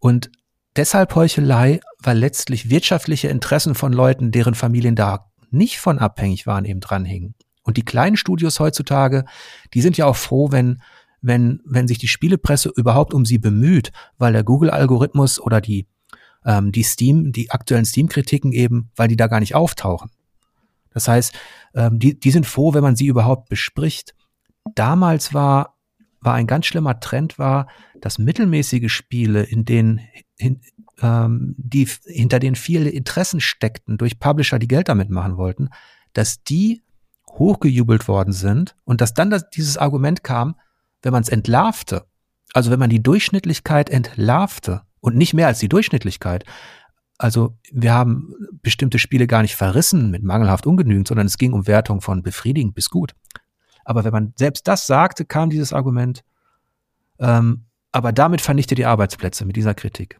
Und 0.00 0.30
deshalb 0.76 1.14
Heuchelei, 1.14 1.80
weil 1.98 2.18
letztlich 2.18 2.70
wirtschaftliche 2.70 3.28
Interessen 3.28 3.74
von 3.74 3.92
Leuten, 3.92 4.32
deren 4.32 4.54
Familien 4.54 4.96
da 4.96 5.30
nicht 5.50 5.78
von 5.78 5.98
abhängig 5.98 6.46
waren, 6.46 6.64
eben 6.64 6.80
dranhingen. 6.80 7.34
Und 7.62 7.76
die 7.76 7.84
kleinen 7.84 8.16
Studios 8.16 8.58
heutzutage, 8.60 9.24
die 9.72 9.80
sind 9.80 9.96
ja 9.96 10.06
auch 10.06 10.16
froh, 10.16 10.50
wenn, 10.50 10.82
wenn, 11.24 11.60
wenn 11.64 11.88
sich 11.88 11.98
die 11.98 12.08
Spielepresse 12.08 12.70
überhaupt 12.74 13.14
um 13.14 13.24
sie 13.24 13.38
bemüht, 13.38 13.92
weil 14.18 14.32
der 14.32 14.44
Google-Algorithmus 14.44 15.40
oder 15.40 15.60
die, 15.60 15.86
ähm, 16.44 16.72
die 16.72 16.82
Steam, 16.82 17.32
die 17.32 17.50
aktuellen 17.50 17.84
Steam-Kritiken 17.84 18.52
eben, 18.52 18.90
weil 18.96 19.08
die 19.08 19.16
da 19.16 19.26
gar 19.26 19.40
nicht 19.40 19.54
auftauchen. 19.54 20.10
Das 20.90 21.08
heißt, 21.08 21.32
ähm, 21.74 21.98
die, 21.98 22.18
die 22.18 22.30
sind 22.30 22.46
froh, 22.46 22.74
wenn 22.74 22.82
man 22.82 22.96
sie 22.96 23.06
überhaupt 23.06 23.48
bespricht. 23.48 24.14
Damals 24.74 25.34
war 25.34 25.74
war 26.24 26.34
ein 26.34 26.46
ganz 26.46 26.66
schlimmer 26.66 27.00
Trend 27.00 27.38
war, 27.38 27.66
dass 28.00 28.18
mittelmäßige 28.18 28.90
Spiele, 28.90 29.42
in 29.42 29.64
denen 29.64 30.00
hin, 30.38 30.60
ähm, 31.00 31.54
die 31.58 31.86
hinter 32.06 32.38
denen 32.38 32.56
viele 32.56 32.90
Interessen 32.90 33.40
steckten 33.40 33.98
durch 33.98 34.18
Publisher, 34.18 34.58
die 34.58 34.68
Geld 34.68 34.88
damit 34.88 35.10
machen 35.10 35.36
wollten, 35.36 35.68
dass 36.12 36.42
die 36.42 36.82
hochgejubelt 37.30 38.08
worden 38.08 38.32
sind 38.32 38.76
und 38.84 39.00
dass 39.00 39.12
dann 39.12 39.30
das, 39.30 39.50
dieses 39.50 39.76
Argument 39.76 40.24
kam, 40.24 40.56
wenn 41.04 41.12
man 41.12 41.22
es 41.22 41.28
entlarvte, 41.28 42.06
also 42.52 42.70
wenn 42.70 42.78
man 42.78 42.90
die 42.90 43.02
Durchschnittlichkeit 43.02 43.90
entlarvte 43.90 44.82
und 45.00 45.16
nicht 45.16 45.34
mehr 45.34 45.46
als 45.46 45.58
die 45.58 45.68
Durchschnittlichkeit, 45.68 46.44
also 47.18 47.56
wir 47.72 47.92
haben 47.92 48.34
bestimmte 48.62 48.98
Spiele 48.98 49.26
gar 49.26 49.42
nicht 49.42 49.54
verrissen 49.54 50.10
mit 50.10 50.22
mangelhaft 50.22 50.66
ungenügend, 50.66 51.06
sondern 51.06 51.26
es 51.26 51.38
ging 51.38 51.52
um 51.52 51.66
Wertung 51.66 52.00
von 52.00 52.22
befriedigend 52.22 52.74
bis 52.74 52.90
gut. 52.90 53.12
Aber 53.84 54.04
wenn 54.04 54.12
man 54.12 54.32
selbst 54.36 54.66
das 54.66 54.86
sagte, 54.86 55.24
kam 55.24 55.50
dieses 55.50 55.72
Argument, 55.72 56.24
ähm, 57.20 57.66
aber 57.92 58.12
damit 58.12 58.40
vernichtet 58.40 58.78
die 58.78 58.86
Arbeitsplätze 58.86 59.44
mit 59.44 59.56
dieser 59.56 59.74
Kritik. 59.74 60.18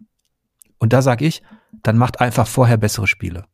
Und 0.79 0.93
da 0.93 1.03
sage 1.03 1.25
ich, 1.25 1.43
dann 1.83 1.97
macht 1.97 2.21
einfach 2.21 2.47
vorher 2.47 2.77
bessere 2.77 3.07
Spiele. 3.07 3.47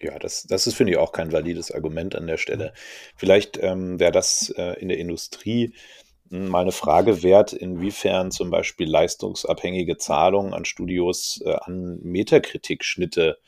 Ja, 0.00 0.18
das, 0.18 0.44
das 0.44 0.66
ist, 0.66 0.74
finde 0.74 0.92
ich, 0.92 0.98
auch 0.98 1.12
kein 1.12 1.32
valides 1.32 1.70
Argument 1.70 2.16
an 2.16 2.26
der 2.26 2.38
Stelle. 2.38 2.72
Vielleicht 3.16 3.58
ähm, 3.62 4.00
wäre 4.00 4.12
das 4.12 4.52
äh, 4.56 4.80
in 4.80 4.88
der 4.88 4.98
Industrie 4.98 5.74
hm, 6.30 6.48
mal 6.48 6.62
eine 6.62 6.72
Frage 6.72 7.22
wert, 7.22 7.52
inwiefern 7.52 8.30
zum 8.30 8.50
Beispiel 8.50 8.88
leistungsabhängige 8.88 9.98
Zahlungen 9.98 10.54
an 10.54 10.64
Studios 10.64 11.40
äh, 11.44 11.54
an 11.54 11.98
Metakritik-Schnitte 12.02 13.38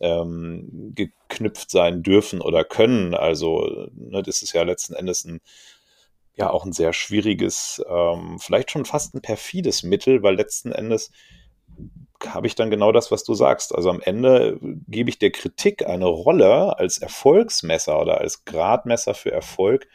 ähm, 0.00 0.92
geknüpft 0.94 1.70
sein 1.70 2.02
dürfen 2.02 2.40
oder 2.40 2.64
können. 2.64 3.14
Also 3.14 3.88
ne, 3.94 4.22
das 4.22 4.42
ist 4.42 4.52
ja 4.52 4.62
letzten 4.62 4.94
Endes 4.94 5.24
ein 5.24 5.40
ja 6.34 6.50
auch 6.50 6.64
ein 6.64 6.72
sehr 6.72 6.92
schwieriges, 6.92 7.82
ähm, 7.88 8.38
vielleicht 8.38 8.70
schon 8.70 8.84
fast 8.84 9.14
ein 9.14 9.20
perfides 9.20 9.82
Mittel, 9.82 10.22
weil 10.22 10.34
letzten 10.34 10.72
Endes 10.72 11.10
habe 12.26 12.46
ich 12.46 12.54
dann 12.54 12.70
genau 12.70 12.92
das, 12.92 13.10
was 13.10 13.24
du 13.24 13.34
sagst. 13.34 13.74
Also 13.74 13.90
am 13.90 14.00
Ende 14.00 14.58
gebe 14.88 15.10
ich 15.10 15.18
der 15.18 15.32
Kritik 15.32 15.86
eine 15.86 16.06
Rolle 16.06 16.78
als 16.78 16.98
Erfolgsmesser 16.98 18.00
oder 18.00 18.18
als 18.18 18.44
Gradmesser 18.44 19.14
für 19.14 19.32
Erfolg, 19.32 19.88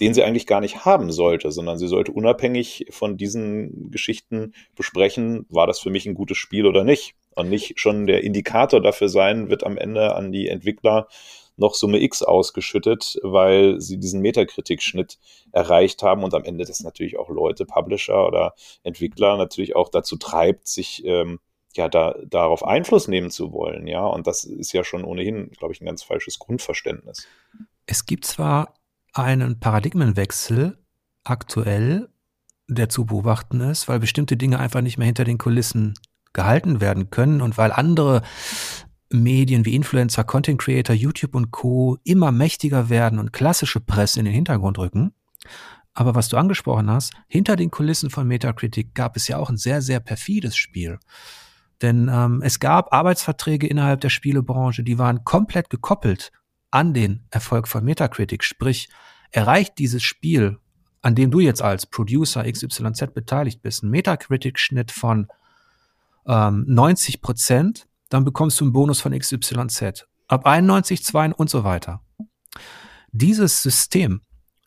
den 0.00 0.14
sie 0.14 0.22
eigentlich 0.22 0.46
gar 0.46 0.60
nicht 0.60 0.84
haben 0.84 1.10
sollte, 1.10 1.50
sondern 1.50 1.78
sie 1.78 1.88
sollte 1.88 2.12
unabhängig 2.12 2.86
von 2.90 3.16
diesen 3.16 3.90
Geschichten 3.90 4.52
besprechen, 4.74 5.46
war 5.48 5.66
das 5.66 5.80
für 5.80 5.90
mich 5.90 6.06
ein 6.06 6.14
gutes 6.14 6.38
Spiel 6.38 6.66
oder 6.66 6.84
nicht. 6.84 7.14
Und 7.34 7.50
nicht 7.50 7.78
schon 7.78 8.06
der 8.06 8.24
Indikator 8.24 8.80
dafür 8.80 9.08
sein, 9.08 9.48
wird 9.48 9.64
am 9.64 9.76
Ende 9.76 10.14
an 10.14 10.32
die 10.32 10.48
Entwickler 10.48 11.08
noch 11.56 11.74
Summe 11.74 12.00
X 12.00 12.22
ausgeschüttet, 12.22 13.18
weil 13.22 13.80
sie 13.80 13.98
diesen 13.98 14.20
Metakritik-Schnitt 14.20 15.18
erreicht 15.52 16.02
haben 16.02 16.24
und 16.24 16.34
am 16.34 16.44
Ende 16.44 16.64
das 16.64 16.80
natürlich 16.80 17.18
auch 17.18 17.28
Leute, 17.28 17.66
Publisher 17.66 18.26
oder 18.26 18.54
Entwickler 18.84 19.36
natürlich 19.36 19.76
auch 19.76 19.88
dazu 19.88 20.16
treibt, 20.16 20.68
sich 20.68 21.04
ähm, 21.04 21.40
ja 21.74 21.88
da, 21.88 22.16
darauf 22.26 22.64
Einfluss 22.64 23.08
nehmen 23.08 23.30
zu 23.30 23.52
wollen, 23.52 23.86
ja. 23.86 24.06
Und 24.06 24.26
das 24.26 24.44
ist 24.44 24.72
ja 24.72 24.84
schon 24.84 25.04
ohnehin, 25.04 25.50
glaube 25.50 25.72
ich, 25.74 25.80
ein 25.80 25.86
ganz 25.86 26.02
falsches 26.02 26.38
Grundverständnis. 26.38 27.26
Es 27.86 28.06
gibt 28.06 28.24
zwar 28.24 28.74
einen 29.12 29.60
Paradigmenwechsel 29.60 30.78
aktuell, 31.24 32.08
der 32.68 32.88
zu 32.88 33.06
beobachten 33.06 33.60
ist, 33.60 33.88
weil 33.88 33.98
bestimmte 33.98 34.36
Dinge 34.36 34.58
einfach 34.58 34.80
nicht 34.80 34.98
mehr 34.98 35.06
hinter 35.06 35.24
den 35.24 35.38
Kulissen 35.38 35.94
gehalten 36.32 36.80
werden 36.80 37.10
können 37.10 37.40
und 37.40 37.56
weil 37.58 37.72
andere 37.72 38.22
Medien 39.10 39.64
wie 39.64 39.74
Influencer, 39.74 40.24
Content 40.24 40.60
Creator, 40.60 40.94
YouTube 40.94 41.34
und 41.34 41.50
Co. 41.50 41.98
immer 42.04 42.30
mächtiger 42.30 42.90
werden 42.90 43.18
und 43.18 43.32
klassische 43.32 43.80
Presse 43.80 44.18
in 44.18 44.26
den 44.26 44.34
Hintergrund 44.34 44.78
rücken. 44.78 45.14
Aber 45.94 46.14
was 46.14 46.28
du 46.28 46.36
angesprochen 46.36 46.90
hast, 46.90 47.12
hinter 47.26 47.56
den 47.56 47.70
Kulissen 47.70 48.10
von 48.10 48.28
Metacritic 48.28 48.94
gab 48.94 49.16
es 49.16 49.26
ja 49.26 49.38
auch 49.38 49.50
ein 49.50 49.56
sehr, 49.56 49.82
sehr 49.82 50.00
perfides 50.00 50.56
Spiel. 50.56 50.98
Denn 51.82 52.10
ähm, 52.12 52.42
es 52.42 52.60
gab 52.60 52.92
Arbeitsverträge 52.92 53.66
innerhalb 53.66 54.00
der 54.00 54.10
Spielebranche, 54.10 54.82
die 54.82 54.98
waren 54.98 55.24
komplett 55.24 55.70
gekoppelt 55.70 56.32
an 56.70 56.94
den 56.94 57.26
Erfolg 57.30 57.68
von 57.68 57.84
Metacritic. 57.84 58.44
Sprich, 58.44 58.88
erreicht 59.30 59.78
dieses 59.78 60.02
Spiel, 60.02 60.58
an 61.02 61.14
dem 61.14 61.30
du 61.30 61.40
jetzt 61.40 61.62
als 61.62 61.86
Producer 61.86 62.50
XYZ 62.50 63.14
beteiligt 63.14 63.62
bist, 63.62 63.82
einen 63.82 63.92
Metacritic-Schnitt 63.92 64.90
von 64.90 65.28
ähm, 66.26 66.64
90 66.66 67.20
Prozent, 67.22 67.88
dann 68.08 68.24
bekommst 68.24 68.60
du 68.60 68.64
einen 68.64 68.72
Bonus 68.72 69.00
von 69.00 69.16
XYZ. 69.16 70.06
Ab 70.28 70.46
91, 70.46 71.04
2 71.04 71.34
und 71.34 71.48
so 71.50 71.64
weiter. 71.64 72.02
Dieses 73.12 73.62
System 73.62 74.22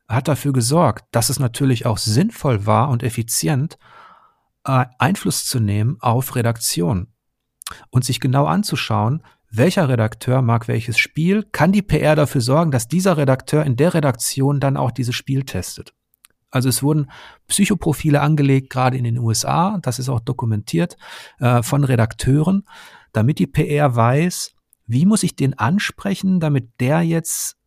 hat 0.08 0.28
dafür 0.28 0.54
gesorgt, 0.54 1.06
dass 1.12 1.30
es 1.30 1.40
natürlich 1.40 1.86
auch 1.86 1.98
sinnvoll 1.98 2.66
war 2.66 2.90
und 2.90 3.04
effizient, 3.04 3.78
äh, 4.66 4.86
Einfluss 4.98 5.46
zu 5.46 5.60
nehmen 5.60 5.98
auf 6.00 6.36
Redaktion 6.36 7.08
und 7.90 8.04
sich 8.04 8.20
genau 8.20 8.46
anzuschauen, 8.46 9.24
welcher 9.52 9.90
Redakteur 9.90 10.42
mag 10.42 10.68
welches 10.68 10.98
Spiel, 10.98 11.44
kann 11.52 11.72
die 11.72 11.82
PR 11.82 12.16
dafür 12.16 12.42
sorgen, 12.42 12.72
dass 12.72 12.88
dieser 12.88 13.18
Redakteur 13.18 13.66
in 13.66 13.76
der 13.76 13.94
Redaktion 13.94 14.60
dann 14.60 14.78
auch 14.78 14.92
dieses 14.92 15.14
Spiel 15.14 15.44
testet. 15.44 15.94
Also 16.50 16.70
es 16.70 16.84
wurden 16.84 17.10
Psychoprofile 17.48 18.22
angelegt, 18.22 18.70
gerade 18.70 18.98
in 18.98 19.04
den 19.04 19.18
USA, 19.18 19.78
das 19.82 20.00
ist 20.00 20.10
auch 20.10 20.20
dokumentiert, 20.20 20.98
äh, 21.40 21.64
von 21.64 21.84
Redakteuren, 21.84 22.64
damit 23.14 23.40
die 23.40 23.48
PR 23.48 23.96
weiß, 23.96 24.54
wie 24.88 25.06
muss 25.06 25.24
ich 25.24 25.36
den 25.36 25.58
ansprechen, 25.58 26.40
damit 26.40 26.70
der 26.80 27.02
jetzt, 27.02 27.58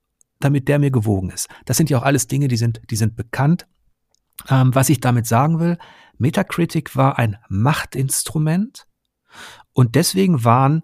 damit 0.40 0.68
der 0.68 0.78
mir 0.78 0.90
gewogen 0.90 1.30
ist. 1.30 1.48
Das 1.64 1.76
sind 1.76 1.88
ja 1.88 1.98
auch 1.98 2.02
alles 2.02 2.26
Dinge, 2.28 2.48
die 2.48 2.56
sind, 2.56 2.82
die 2.90 2.96
sind 2.96 3.16
bekannt. 3.16 3.66
Ähm, 4.48 4.74
was 4.74 4.88
ich 4.88 5.00
damit 5.00 5.26
sagen 5.26 5.60
will, 5.60 5.78
Metacritic 6.18 6.96
war 6.96 7.18
ein 7.18 7.38
Machtinstrument 7.48 8.86
und 9.72 9.94
deswegen 9.94 10.44
waren 10.44 10.82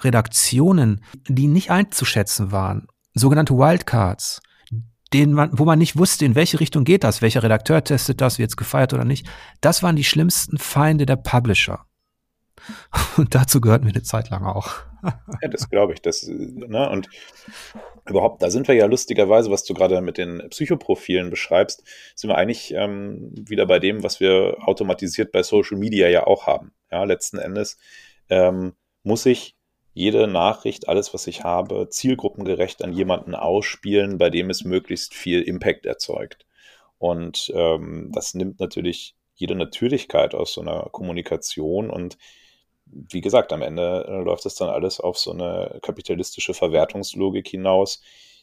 Redaktionen, 0.00 1.04
die 1.26 1.48
nicht 1.48 1.70
einzuschätzen 1.70 2.52
waren, 2.52 2.86
sogenannte 3.14 3.54
Wildcards, 3.54 4.40
den 5.12 5.32
man, 5.32 5.50
wo 5.52 5.64
man 5.64 5.78
nicht 5.78 5.96
wusste, 5.96 6.24
in 6.24 6.34
welche 6.34 6.60
Richtung 6.60 6.84
geht 6.84 7.04
das, 7.04 7.22
welcher 7.22 7.42
Redakteur 7.42 7.82
testet 7.82 8.20
das, 8.20 8.38
wird 8.38 8.50
es 8.50 8.56
gefeiert 8.56 8.92
oder 8.92 9.04
nicht, 9.04 9.26
das 9.60 9.82
waren 9.82 9.96
die 9.96 10.04
schlimmsten 10.04 10.58
Feinde 10.58 11.06
der 11.06 11.16
Publisher. 11.16 11.84
Und 13.16 13.34
dazu 13.34 13.60
gehörten 13.60 13.86
wir 13.86 13.94
eine 13.94 14.02
Zeit 14.02 14.30
lang 14.30 14.44
auch. 14.44 14.70
ja, 15.42 15.48
das 15.48 15.70
glaube 15.70 15.94
ich. 15.94 16.02
Das, 16.02 16.26
ne? 16.26 16.90
Und 16.90 17.08
überhaupt, 18.06 18.42
da 18.42 18.50
sind 18.50 18.68
wir 18.68 18.74
ja 18.74 18.86
lustigerweise, 18.86 19.50
was 19.50 19.64
du 19.64 19.74
gerade 19.74 20.00
mit 20.00 20.18
den 20.18 20.48
Psychoprofilen 20.50 21.30
beschreibst, 21.30 21.84
sind 22.14 22.30
wir 22.30 22.36
eigentlich 22.36 22.74
ähm, 22.74 23.30
wieder 23.32 23.66
bei 23.66 23.78
dem, 23.78 24.02
was 24.02 24.20
wir 24.20 24.56
automatisiert 24.60 25.32
bei 25.32 25.42
Social 25.42 25.78
Media 25.78 26.08
ja 26.08 26.26
auch 26.26 26.46
haben. 26.46 26.72
Ja, 26.90 27.04
letzten 27.04 27.38
Endes 27.38 27.78
ähm, 28.28 28.74
muss 29.02 29.24
ich 29.26 29.57
jede 29.98 30.28
Nachricht, 30.28 30.88
alles, 30.88 31.12
was 31.12 31.26
ich 31.26 31.42
habe, 31.42 31.88
zielgruppengerecht 31.90 32.84
an 32.84 32.92
jemanden 32.92 33.34
ausspielen, 33.34 34.16
bei 34.16 34.30
dem 34.30 34.48
es 34.48 34.62
möglichst 34.62 35.12
viel 35.12 35.42
Impact 35.42 35.86
erzeugt. 35.86 36.46
Und 36.98 37.52
ähm, 37.52 38.12
das 38.14 38.32
nimmt 38.34 38.60
natürlich 38.60 39.16
jede 39.34 39.56
Natürlichkeit 39.56 40.36
aus 40.36 40.52
so 40.52 40.60
einer 40.60 40.88
Kommunikation 40.92 41.90
und 41.90 42.16
wie 42.86 43.20
gesagt, 43.20 43.52
am 43.52 43.60
Ende 43.60 44.06
äh, 44.08 44.22
läuft 44.22 44.44
das 44.44 44.54
dann 44.54 44.68
alles 44.68 45.00
auf 45.00 45.18
so 45.18 45.32
eine 45.32 45.80
kapitalistische 45.82 46.54
Verwertungslogik 46.54 47.48
hinaus, 47.48 48.00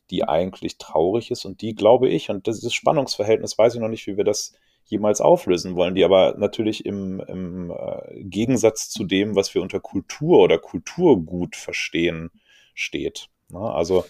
die 0.10 0.28
eigentlich 0.28 0.78
traurig 0.78 1.32
ist 1.32 1.46
und 1.46 1.62
die, 1.62 1.74
glaube 1.74 2.10
ich, 2.10 2.30
und 2.30 2.48
dieses 2.48 2.74
Spannungsverhältnis 2.74 3.58
weiß 3.58 3.76
ich 3.76 3.80
noch 3.80 3.88
nicht, 3.88 4.08
wie 4.08 4.18
wir 4.18 4.26
das 4.26 4.54
jemals 4.86 5.22
auflösen 5.22 5.76
wollen, 5.76 5.96
die 5.96 6.06
aber 6.06 6.36
natürlich 6.38 6.86
im, 6.86 7.20
im 7.22 7.72
äh, 7.72 8.24
Gegensatz 8.24 8.90
zu 8.90 9.04
dem, 9.04 9.36
was 9.36 9.54
wir 9.54 9.62
unter 9.62 9.80
Kultur 9.80 10.40
oder 10.40 10.58
Kulturgut 10.58 11.56
verstehen, 11.56 12.30
steht. 12.74 13.28
Ne? 13.50 13.60
also 13.60 14.06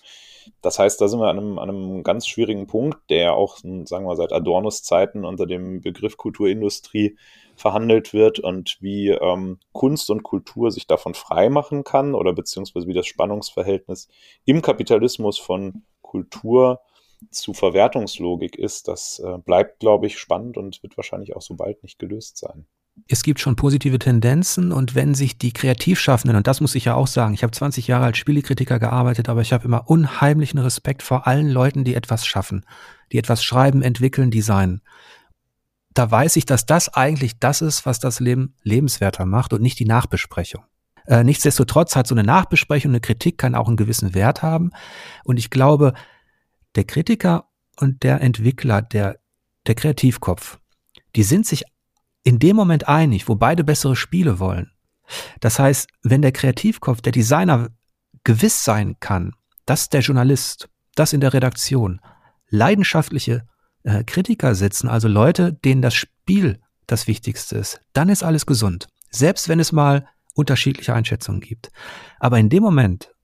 das 0.61 0.79
heißt, 0.79 0.99
da 1.01 1.07
sind 1.07 1.19
wir 1.19 1.27
an 1.27 1.39
einem, 1.39 1.59
an 1.59 1.69
einem 1.69 2.03
ganz 2.03 2.27
schwierigen 2.27 2.67
Punkt, 2.67 2.97
der 3.09 3.33
auch, 3.33 3.57
sagen 3.57 4.05
wir, 4.05 4.15
seit 4.15 4.31
Adornos 4.31 4.83
Zeiten 4.83 5.25
unter 5.25 5.45
dem 5.45 5.81
Begriff 5.81 6.17
Kulturindustrie 6.17 7.17
verhandelt 7.55 8.13
wird 8.13 8.39
und 8.39 8.77
wie 8.81 9.09
ähm, 9.09 9.59
Kunst 9.71 10.09
und 10.09 10.23
Kultur 10.23 10.71
sich 10.71 10.87
davon 10.87 11.13
freimachen 11.13 11.83
kann 11.83 12.13
oder 12.13 12.33
beziehungsweise 12.33 12.87
wie 12.87 12.93
das 12.93 13.07
Spannungsverhältnis 13.07 14.07
im 14.45 14.61
Kapitalismus 14.61 15.39
von 15.39 15.83
Kultur 16.01 16.81
zu 17.31 17.53
Verwertungslogik 17.53 18.55
ist, 18.57 18.87
das 18.87 19.19
äh, 19.19 19.37
bleibt, 19.37 19.79
glaube 19.79 20.07
ich, 20.07 20.19
spannend 20.19 20.57
und 20.57 20.81
wird 20.83 20.97
wahrscheinlich 20.97 21.35
auch 21.35 21.41
so 21.41 21.55
bald 21.55 21.83
nicht 21.83 21.99
gelöst 21.99 22.37
sein 22.37 22.65
es 23.07 23.23
gibt 23.23 23.39
schon 23.39 23.55
positive 23.55 23.99
Tendenzen 23.99 24.71
und 24.71 24.95
wenn 24.95 25.15
sich 25.15 25.37
die 25.37 25.51
Kreativschaffenden, 25.51 26.37
und 26.37 26.47
das 26.47 26.61
muss 26.61 26.75
ich 26.75 26.85
ja 26.85 26.95
auch 26.95 27.07
sagen, 27.07 27.33
ich 27.33 27.43
habe 27.43 27.51
20 27.51 27.87
Jahre 27.87 28.05
als 28.05 28.17
Spielekritiker 28.17 28.79
gearbeitet, 28.79 29.29
aber 29.29 29.41
ich 29.41 29.53
habe 29.53 29.65
immer 29.65 29.89
unheimlichen 29.89 30.59
Respekt 30.59 31.03
vor 31.03 31.27
allen 31.27 31.49
Leuten, 31.49 31.83
die 31.83 31.95
etwas 31.95 32.25
schaffen, 32.25 32.65
die 33.11 33.17
etwas 33.17 33.43
schreiben, 33.43 33.81
entwickeln, 33.81 34.31
designen. 34.31 34.81
Da 35.93 36.09
weiß 36.09 36.35
ich, 36.37 36.45
dass 36.45 36.65
das 36.65 36.93
eigentlich 36.93 37.39
das 37.39 37.61
ist, 37.61 37.85
was 37.85 37.99
das 37.99 38.19
Leben 38.19 38.55
lebenswerter 38.63 39.25
macht 39.25 39.53
und 39.53 39.61
nicht 39.61 39.79
die 39.79 39.85
Nachbesprechung. 39.85 40.63
Äh, 41.05 41.23
nichtsdestotrotz 41.23 41.95
hat 41.95 42.07
so 42.07 42.15
eine 42.15 42.23
Nachbesprechung, 42.23 42.91
eine 42.91 42.99
Kritik 42.99 43.37
kann 43.37 43.55
auch 43.55 43.67
einen 43.67 43.77
gewissen 43.77 44.13
Wert 44.13 44.41
haben. 44.41 44.71
Und 45.23 45.37
ich 45.37 45.49
glaube, 45.49 45.93
der 46.75 46.83
Kritiker 46.83 47.49
und 47.77 48.03
der 48.03 48.21
Entwickler, 48.21 48.81
der, 48.81 49.19
der 49.67 49.75
Kreativkopf, 49.75 50.59
die 51.15 51.23
sind 51.23 51.45
sich 51.45 51.63
in 52.23 52.39
dem 52.39 52.55
Moment 52.55 52.87
einig, 52.87 53.27
wo 53.27 53.35
beide 53.35 53.63
bessere 53.63 53.95
Spiele 53.95 54.39
wollen. 54.39 54.71
Das 55.39 55.59
heißt, 55.59 55.87
wenn 56.03 56.21
der 56.21 56.31
Kreativkopf, 56.31 57.01
der 57.01 57.11
Designer 57.11 57.69
gewiss 58.23 58.63
sein 58.63 58.95
kann, 58.99 59.33
dass 59.65 59.89
der 59.89 60.01
Journalist, 60.01 60.69
dass 60.95 61.13
in 61.13 61.21
der 61.21 61.33
Redaktion 61.33 62.01
leidenschaftliche 62.49 63.45
äh, 63.83 64.03
Kritiker 64.03 64.55
sitzen, 64.55 64.87
also 64.87 65.07
Leute, 65.07 65.53
denen 65.53 65.81
das 65.81 65.93
Spiel 65.93 66.59
das 66.87 67.07
Wichtigste 67.07 67.57
ist, 67.57 67.79
dann 67.93 68.09
ist 68.09 68.23
alles 68.23 68.45
gesund. 68.45 68.87
Selbst 69.11 69.47
wenn 69.47 69.59
es 69.59 69.71
mal 69.71 70.07
unterschiedliche 70.33 70.93
Einschätzungen 70.93 71.41
gibt. 71.41 71.71
Aber 72.19 72.39
in 72.39 72.49
dem 72.49 72.61
Moment, 72.61 73.14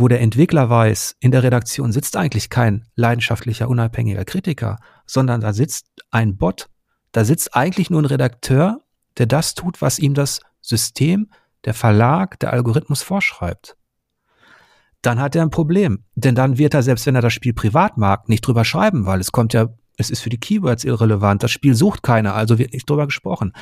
wo 0.00 0.08
der 0.08 0.20
Entwickler 0.20 0.68
weiß, 0.68 1.16
in 1.20 1.30
der 1.30 1.42
Redaktion 1.42 1.92
sitzt 1.92 2.16
eigentlich 2.16 2.50
kein 2.50 2.86
leidenschaftlicher, 2.96 3.68
unabhängiger 3.68 4.24
Kritiker, 4.24 4.78
sondern 5.06 5.40
da 5.40 5.52
sitzt 5.52 5.86
ein 6.10 6.36
Bot, 6.36 6.68
da 7.12 7.24
sitzt 7.24 7.54
eigentlich 7.54 7.90
nur 7.90 8.02
ein 8.02 8.06
Redakteur, 8.06 8.80
der 9.18 9.26
das 9.26 9.54
tut, 9.54 9.82
was 9.82 9.98
ihm 9.98 10.14
das 10.14 10.40
System, 10.60 11.30
der 11.64 11.74
Verlag, 11.74 12.38
der 12.40 12.52
Algorithmus 12.52 13.02
vorschreibt. 13.02 13.76
Dann 15.02 15.20
hat 15.20 15.34
er 15.34 15.42
ein 15.42 15.50
Problem. 15.50 16.04
Denn 16.14 16.34
dann 16.34 16.58
wird 16.58 16.74
er, 16.74 16.82
selbst 16.82 17.06
wenn 17.06 17.14
er 17.14 17.22
das 17.22 17.32
Spiel 17.32 17.52
privat 17.52 17.96
mag, 17.96 18.28
nicht 18.28 18.46
drüber 18.46 18.64
schreiben, 18.64 19.06
weil 19.06 19.20
es 19.20 19.32
kommt 19.32 19.52
ja, 19.52 19.68
es 19.96 20.10
ist 20.10 20.20
für 20.20 20.30
die 20.30 20.40
Keywords 20.40 20.84
irrelevant. 20.84 21.42
Das 21.42 21.50
Spiel 21.50 21.74
sucht 21.74 22.02
keiner, 22.02 22.34
also 22.34 22.58
wird 22.58 22.72
nicht 22.72 22.88
drüber 22.88 23.06
gesprochen. 23.06 23.52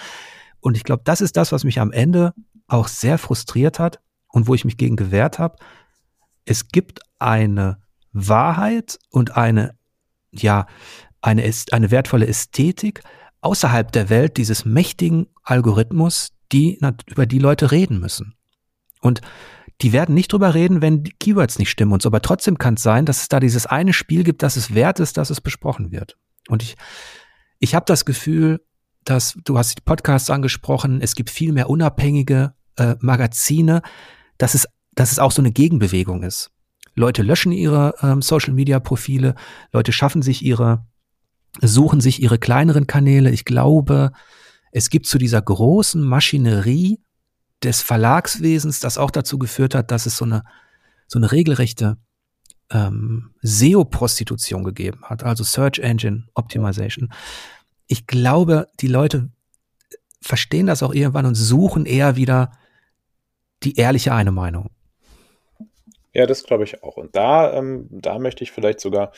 Und 0.60 0.76
ich 0.76 0.84
glaube, 0.84 1.02
das 1.04 1.20
ist 1.20 1.36
das, 1.36 1.52
was 1.52 1.64
mich 1.64 1.80
am 1.80 1.92
Ende 1.92 2.34
auch 2.66 2.88
sehr 2.88 3.18
frustriert 3.18 3.78
hat 3.78 4.00
und 4.28 4.46
wo 4.46 4.54
ich 4.54 4.64
mich 4.64 4.76
gegen 4.76 4.96
gewehrt 4.96 5.38
habe. 5.38 5.56
Es 6.48 6.68
gibt 6.68 7.00
eine 7.18 7.76
Wahrheit 8.12 8.98
und 9.10 9.36
eine, 9.36 9.76
ja, 10.30 10.66
eine, 11.20 11.52
eine 11.72 11.90
wertvolle 11.90 12.26
Ästhetik, 12.26 13.02
außerhalb 13.42 13.92
der 13.92 14.08
Welt 14.08 14.38
dieses 14.38 14.64
mächtigen 14.64 15.26
Algorithmus, 15.42 16.30
die, 16.50 16.80
über 17.06 17.26
die 17.26 17.38
Leute 17.38 17.70
reden 17.70 18.00
müssen. 18.00 18.34
Und 19.02 19.20
die 19.82 19.92
werden 19.92 20.14
nicht 20.14 20.32
drüber 20.32 20.54
reden, 20.54 20.80
wenn 20.80 21.04
die 21.04 21.12
Keywords 21.12 21.58
nicht 21.58 21.68
stimmen 21.68 21.92
und 21.92 22.00
so. 22.00 22.08
Aber 22.08 22.22
trotzdem 22.22 22.56
kann 22.56 22.74
es 22.74 22.82
sein, 22.82 23.04
dass 23.04 23.20
es 23.20 23.28
da 23.28 23.40
dieses 23.40 23.66
eine 23.66 23.92
Spiel 23.92 24.24
gibt, 24.24 24.42
das 24.42 24.56
es 24.56 24.74
wert 24.74 25.00
ist, 25.00 25.18
dass 25.18 25.28
es 25.28 25.42
besprochen 25.42 25.92
wird. 25.92 26.16
Und 26.48 26.62
ich, 26.62 26.76
ich 27.58 27.74
habe 27.74 27.84
das 27.84 28.06
Gefühl, 28.06 28.64
dass 29.04 29.36
du 29.44 29.58
hast 29.58 29.76
die 29.76 29.82
Podcasts 29.82 30.30
angesprochen, 30.30 31.02
es 31.02 31.14
gibt 31.14 31.28
viel 31.28 31.52
mehr 31.52 31.68
unabhängige 31.68 32.54
äh, 32.76 32.96
Magazine, 33.00 33.82
dass 34.38 34.54
es, 34.54 34.66
dass 34.98 35.12
es 35.12 35.20
auch 35.20 35.30
so 35.30 35.40
eine 35.40 35.52
Gegenbewegung 35.52 36.24
ist. 36.24 36.50
Leute 36.96 37.22
löschen 37.22 37.52
ihre 37.52 37.94
ähm, 38.02 38.20
Social 38.20 38.52
Media 38.52 38.80
Profile, 38.80 39.36
Leute 39.72 39.92
schaffen 39.92 40.22
sich 40.22 40.44
ihre 40.44 40.84
suchen 41.60 42.00
sich 42.00 42.20
ihre 42.20 42.38
kleineren 42.38 42.88
Kanäle. 42.88 43.30
Ich 43.30 43.44
glaube, 43.44 44.10
es 44.72 44.90
gibt 44.90 45.06
zu 45.06 45.18
dieser 45.18 45.40
großen 45.40 46.02
Maschinerie 46.02 47.00
des 47.62 47.80
Verlagswesens, 47.80 48.80
das 48.80 48.98
auch 48.98 49.12
dazu 49.12 49.38
geführt 49.38 49.74
hat, 49.74 49.92
dass 49.92 50.06
es 50.06 50.16
so 50.16 50.24
eine, 50.24 50.42
so 51.06 51.18
eine 51.20 51.30
regelrechte 51.30 51.96
ähm, 52.70 53.34
SEO-Prostitution 53.42 54.64
gegeben 54.64 55.02
hat, 55.04 55.22
also 55.22 55.44
Search 55.44 55.78
Engine 55.78 56.24
Optimization. 56.34 57.12
Ich 57.86 58.08
glaube, 58.08 58.66
die 58.80 58.88
Leute 58.88 59.30
verstehen 60.20 60.66
das 60.66 60.82
auch 60.82 60.92
irgendwann 60.92 61.26
und 61.26 61.36
suchen 61.36 61.86
eher 61.86 62.16
wieder 62.16 62.50
die 63.62 63.76
ehrliche 63.76 64.12
eine 64.12 64.32
Meinung. 64.32 64.70
Ja, 66.14 66.26
das 66.26 66.42
glaube 66.44 66.64
ich 66.64 66.82
auch. 66.82 66.96
Und 66.96 67.14
da, 67.16 67.52
ähm, 67.52 67.86
da 67.90 68.18
möchte 68.18 68.42
ich 68.44 68.50
vielleicht 68.52 68.80
sogar 68.80 69.12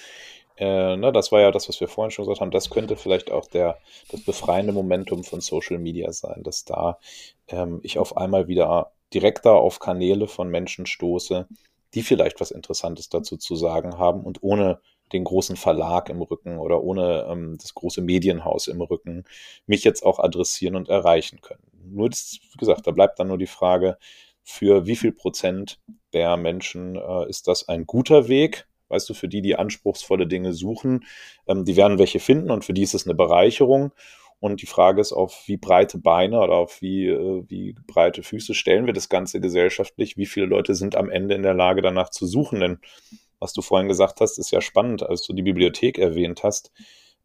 äh, 0.58 0.96
ne, 0.96 1.12
das 1.12 1.32
war 1.32 1.40
ja 1.40 1.50
das, 1.52 1.68
was 1.68 1.80
wir 1.80 1.88
vorhin 1.88 2.10
schon 2.10 2.24
gesagt 2.26 2.40
haben, 2.42 2.50
das 2.52 2.70
könnte 2.70 2.96
vielleicht 2.96 3.30
auch 3.32 3.46
der, 3.48 3.78
das 4.10 4.22
befreiende 4.24 4.72
Momentum 4.72 5.24
von 5.24 5.40
Social 5.40 5.78
Media 5.78 6.12
sein, 6.12 6.42
dass 6.44 6.64
da 6.64 6.98
ähm, 7.48 7.80
ich 7.82 7.98
auf 7.98 8.16
einmal 8.16 8.48
wieder 8.48 8.92
direkter 9.14 9.54
auf 9.54 9.80
Kanäle 9.80 10.28
von 10.28 10.50
Menschen 10.50 10.86
stoße, 10.86 11.48
die 11.94 12.02
vielleicht 12.02 12.40
was 12.40 12.50
Interessantes 12.52 13.08
dazu 13.08 13.36
zu 13.38 13.56
sagen 13.56 13.98
haben 13.98 14.22
und 14.24 14.42
ohne 14.42 14.80
den 15.12 15.24
großen 15.24 15.56
Verlag 15.56 16.08
im 16.10 16.22
Rücken 16.22 16.58
oder 16.58 16.82
ohne 16.82 17.26
ähm, 17.30 17.58
das 17.60 17.74
große 17.74 18.02
Medienhaus 18.02 18.68
im 18.68 18.80
Rücken 18.82 19.24
mich 19.66 19.84
jetzt 19.84 20.04
auch 20.06 20.18
adressieren 20.20 20.76
und 20.76 20.88
erreichen 20.88 21.40
können. 21.40 21.62
Nur, 21.84 22.10
das, 22.10 22.38
wie 22.52 22.58
gesagt, 22.58 22.86
da 22.86 22.92
bleibt 22.92 23.18
dann 23.20 23.28
nur 23.28 23.38
die 23.38 23.46
Frage, 23.46 23.98
für 24.44 24.86
wie 24.86 24.96
viel 24.96 25.12
Prozent 25.12 25.78
der 26.12 26.36
Menschen 26.36 26.96
äh, 26.96 27.28
ist 27.28 27.48
das 27.48 27.68
ein 27.68 27.86
guter 27.86 28.28
Weg, 28.28 28.66
weißt 28.88 29.08
du, 29.08 29.14
für 29.14 29.28
die, 29.28 29.42
die 29.42 29.56
anspruchsvolle 29.56 30.26
Dinge 30.26 30.52
suchen, 30.52 31.04
ähm, 31.46 31.64
die 31.64 31.76
werden 31.76 31.98
welche 31.98 32.20
finden 32.20 32.50
und 32.50 32.64
für 32.64 32.74
die 32.74 32.82
ist 32.82 32.94
es 32.94 33.06
eine 33.06 33.14
Bereicherung. 33.14 33.92
Und 34.40 34.62
die 34.62 34.66
Frage 34.66 35.02
ist, 35.02 35.12
auf 35.12 35.42
wie 35.46 35.58
breite 35.58 35.98
Beine 35.98 36.40
oder 36.40 36.54
auf 36.54 36.80
wie, 36.80 37.06
äh, 37.08 37.44
wie 37.48 37.74
breite 37.86 38.22
Füße 38.22 38.54
stellen 38.54 38.86
wir 38.86 38.94
das 38.94 39.10
Ganze 39.10 39.38
gesellschaftlich? 39.38 40.16
Wie 40.16 40.26
viele 40.26 40.46
Leute 40.46 40.74
sind 40.74 40.96
am 40.96 41.10
Ende 41.10 41.34
in 41.34 41.42
der 41.42 41.52
Lage, 41.52 41.82
danach 41.82 42.08
zu 42.08 42.26
suchen? 42.26 42.60
Denn 42.60 42.78
was 43.38 43.52
du 43.52 43.60
vorhin 43.60 43.88
gesagt 43.88 44.20
hast, 44.20 44.38
ist 44.38 44.50
ja 44.50 44.62
spannend, 44.62 45.02
als 45.02 45.22
du 45.22 45.34
die 45.34 45.42
Bibliothek 45.42 45.98
erwähnt 45.98 46.42
hast. 46.42 46.72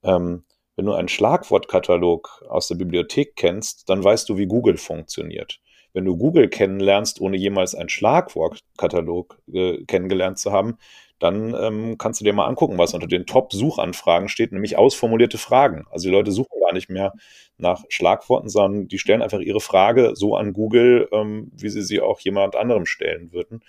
Ähm, 0.03 0.43
wenn 0.75 0.85
du 0.85 0.93
einen 0.93 1.07
Schlagwortkatalog 1.07 2.45
aus 2.49 2.67
der 2.67 2.75
Bibliothek 2.75 3.37
kennst, 3.37 3.89
dann 3.89 4.03
weißt 4.03 4.27
du, 4.27 4.37
wie 4.37 4.45
Google 4.45 4.77
funktioniert. 4.77 5.61
Wenn 5.95 6.03
du 6.03 6.17
Google 6.17 6.49
kennenlernst, 6.49 7.21
ohne 7.21 7.37
jemals 7.37 7.73
einen 7.73 7.87
Schlagwortkatalog 7.87 9.39
äh, 9.53 9.81
kennengelernt 9.85 10.37
zu 10.37 10.51
haben, 10.51 10.77
dann 11.19 11.55
ähm, 11.55 11.97
kannst 11.97 12.19
du 12.19 12.25
dir 12.25 12.33
mal 12.33 12.47
angucken, 12.47 12.77
was 12.77 12.93
unter 12.93 13.07
den 13.07 13.25
Top-Suchanfragen 13.25 14.27
steht, 14.27 14.51
nämlich 14.51 14.77
ausformulierte 14.77 15.37
Fragen. 15.37 15.85
Also 15.89 16.09
die 16.09 16.13
Leute 16.13 16.33
suchen 16.33 16.59
gar 16.59 16.73
nicht 16.73 16.89
mehr 16.89 17.13
nach 17.57 17.85
Schlagworten, 17.87 18.49
sondern 18.49 18.89
die 18.89 18.99
stellen 18.99 19.21
einfach 19.21 19.39
ihre 19.39 19.61
Frage 19.61 20.11
so 20.15 20.35
an 20.35 20.51
Google, 20.51 21.07
ähm, 21.13 21.49
wie 21.55 21.69
sie 21.69 21.81
sie 21.81 22.01
auch 22.01 22.19
jemand 22.19 22.57
anderem 22.57 22.85
stellen 22.85 23.31
würden. 23.31 23.61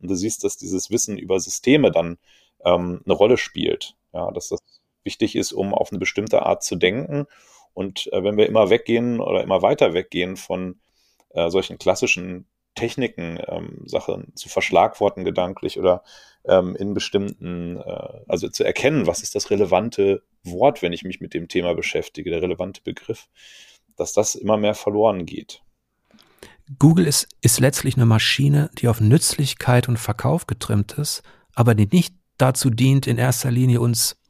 Und 0.00 0.10
du 0.10 0.14
siehst, 0.14 0.44
dass 0.44 0.56
dieses 0.56 0.90
Wissen 0.90 1.18
über 1.18 1.38
Systeme 1.40 1.90
dann 1.90 2.16
ähm, 2.64 3.02
eine 3.04 3.14
Rolle 3.14 3.36
spielt. 3.36 3.96
Ja, 4.14 4.30
dass 4.30 4.48
das 4.48 4.60
wichtig 5.04 5.36
ist, 5.36 5.52
um 5.52 5.74
auf 5.74 5.92
eine 5.92 5.98
bestimmte 5.98 6.46
Art 6.46 6.62
zu 6.64 6.76
denken. 6.76 7.26
Und 7.74 8.10
äh, 8.14 8.24
wenn 8.24 8.38
wir 8.38 8.46
immer 8.46 8.70
weggehen 8.70 9.20
oder 9.20 9.42
immer 9.42 9.60
weiter 9.60 9.92
weggehen 9.92 10.36
von 10.36 10.80
äh, 11.36 11.50
solchen 11.50 11.78
klassischen 11.78 12.46
Techniken, 12.74 13.40
ähm, 13.46 13.82
Sachen 13.86 14.32
zu 14.34 14.48
verschlagworten 14.48 15.24
gedanklich 15.24 15.78
oder 15.78 16.02
ähm, 16.44 16.76
in 16.76 16.94
bestimmten, 16.94 17.78
äh, 17.78 18.20
also 18.28 18.48
zu 18.48 18.64
erkennen, 18.64 19.06
was 19.06 19.22
ist 19.22 19.34
das 19.34 19.50
relevante 19.50 20.22
Wort, 20.44 20.82
wenn 20.82 20.92
ich 20.92 21.02
mich 21.02 21.20
mit 21.20 21.34
dem 21.34 21.48
Thema 21.48 21.74
beschäftige, 21.74 22.30
der 22.30 22.42
relevante 22.42 22.82
Begriff, 22.82 23.28
dass 23.96 24.12
das 24.12 24.34
immer 24.34 24.56
mehr 24.56 24.74
verloren 24.74 25.24
geht. 25.26 25.62
Google 26.78 27.06
ist, 27.06 27.28
ist 27.40 27.60
letztlich 27.60 27.96
eine 27.96 28.06
Maschine, 28.06 28.70
die 28.78 28.88
auf 28.88 29.00
Nützlichkeit 29.00 29.88
und 29.88 29.98
Verkauf 29.98 30.46
getrimmt 30.46 30.92
ist, 30.92 31.22
aber 31.54 31.74
die 31.74 31.88
nicht 31.90 32.14
dazu 32.38 32.70
dient, 32.70 33.06
in 33.06 33.18
erster 33.18 33.50
Linie 33.50 33.80
uns 33.80 34.20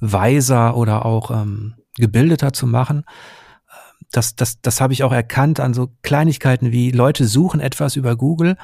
weiser 0.00 0.76
oder 0.76 1.04
auch 1.04 1.30
ähm, 1.30 1.74
gebildeter 1.96 2.52
zu 2.52 2.66
machen. 2.66 3.04
Das, 4.10 4.36
das, 4.36 4.60
das 4.60 4.80
habe 4.80 4.92
ich 4.92 5.02
auch 5.02 5.12
erkannt 5.12 5.60
an 5.60 5.74
so 5.74 5.90
Kleinigkeiten 6.02 6.72
wie 6.72 6.90
Leute 6.90 7.26
suchen 7.26 7.60
etwas 7.60 7.96
über 7.96 8.16
Google 8.16 8.56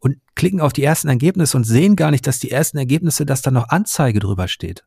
und 0.00 0.16
klicken 0.34 0.60
auf 0.60 0.72
die 0.72 0.84
ersten 0.84 1.08
Ergebnisse 1.08 1.56
und 1.56 1.64
sehen 1.64 1.96
gar 1.96 2.10
nicht, 2.10 2.26
dass 2.26 2.38
die 2.38 2.50
ersten 2.50 2.78
Ergebnisse, 2.78 3.24
dass 3.26 3.42
da 3.42 3.50
noch 3.50 3.68
Anzeige 3.70 4.20
drüber 4.20 4.48
steht. 4.48 4.84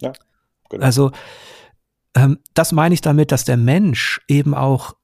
Ja, 0.00 0.12
genau. 0.70 0.84
Also 0.84 1.10
ähm, 2.14 2.38
das 2.54 2.72
meine 2.72 2.94
ich 2.94 3.00
damit, 3.00 3.32
dass 3.32 3.44
der 3.44 3.56
Mensch 3.56 4.20
eben 4.28 4.54
auch 4.54 4.94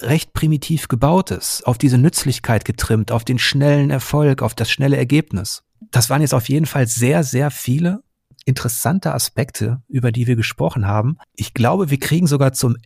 recht 0.00 0.32
primitiv 0.32 0.88
gebaut 0.88 1.30
ist, 1.30 1.66
auf 1.66 1.78
diese 1.78 1.98
Nützlichkeit 1.98 2.64
getrimmt, 2.64 3.12
auf 3.12 3.24
den 3.24 3.38
schnellen 3.38 3.90
Erfolg, 3.90 4.42
auf 4.42 4.54
das 4.54 4.70
schnelle 4.70 4.96
Ergebnis. 4.96 5.62
Das 5.90 6.10
waren 6.10 6.20
jetzt 6.20 6.34
auf 6.34 6.48
jeden 6.48 6.66
Fall 6.66 6.86
sehr, 6.86 7.24
sehr 7.24 7.50
viele 7.50 8.02
interessante 8.44 9.12
Aspekte, 9.12 9.82
über 9.88 10.12
die 10.12 10.26
wir 10.26 10.36
gesprochen 10.36 10.86
haben. 10.86 11.18
Ich 11.34 11.54
glaube, 11.54 11.90
wir 11.90 11.98
kriegen 11.98 12.26
sogar 12.26 12.52
zum, 12.52 12.76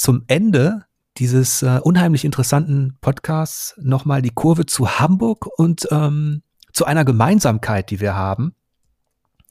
zum 0.00 0.24
Ende 0.28 0.86
dieses 1.18 1.62
äh, 1.62 1.78
unheimlich 1.82 2.24
interessanten 2.24 2.96
Podcasts 3.02 3.74
nochmal 3.76 4.22
die 4.22 4.30
Kurve 4.30 4.64
zu 4.64 4.98
Hamburg 4.98 5.46
und 5.58 5.86
ähm, 5.90 6.42
zu 6.72 6.86
einer 6.86 7.04
Gemeinsamkeit, 7.04 7.90
die 7.90 8.00
wir 8.00 8.14
haben. 8.14 8.54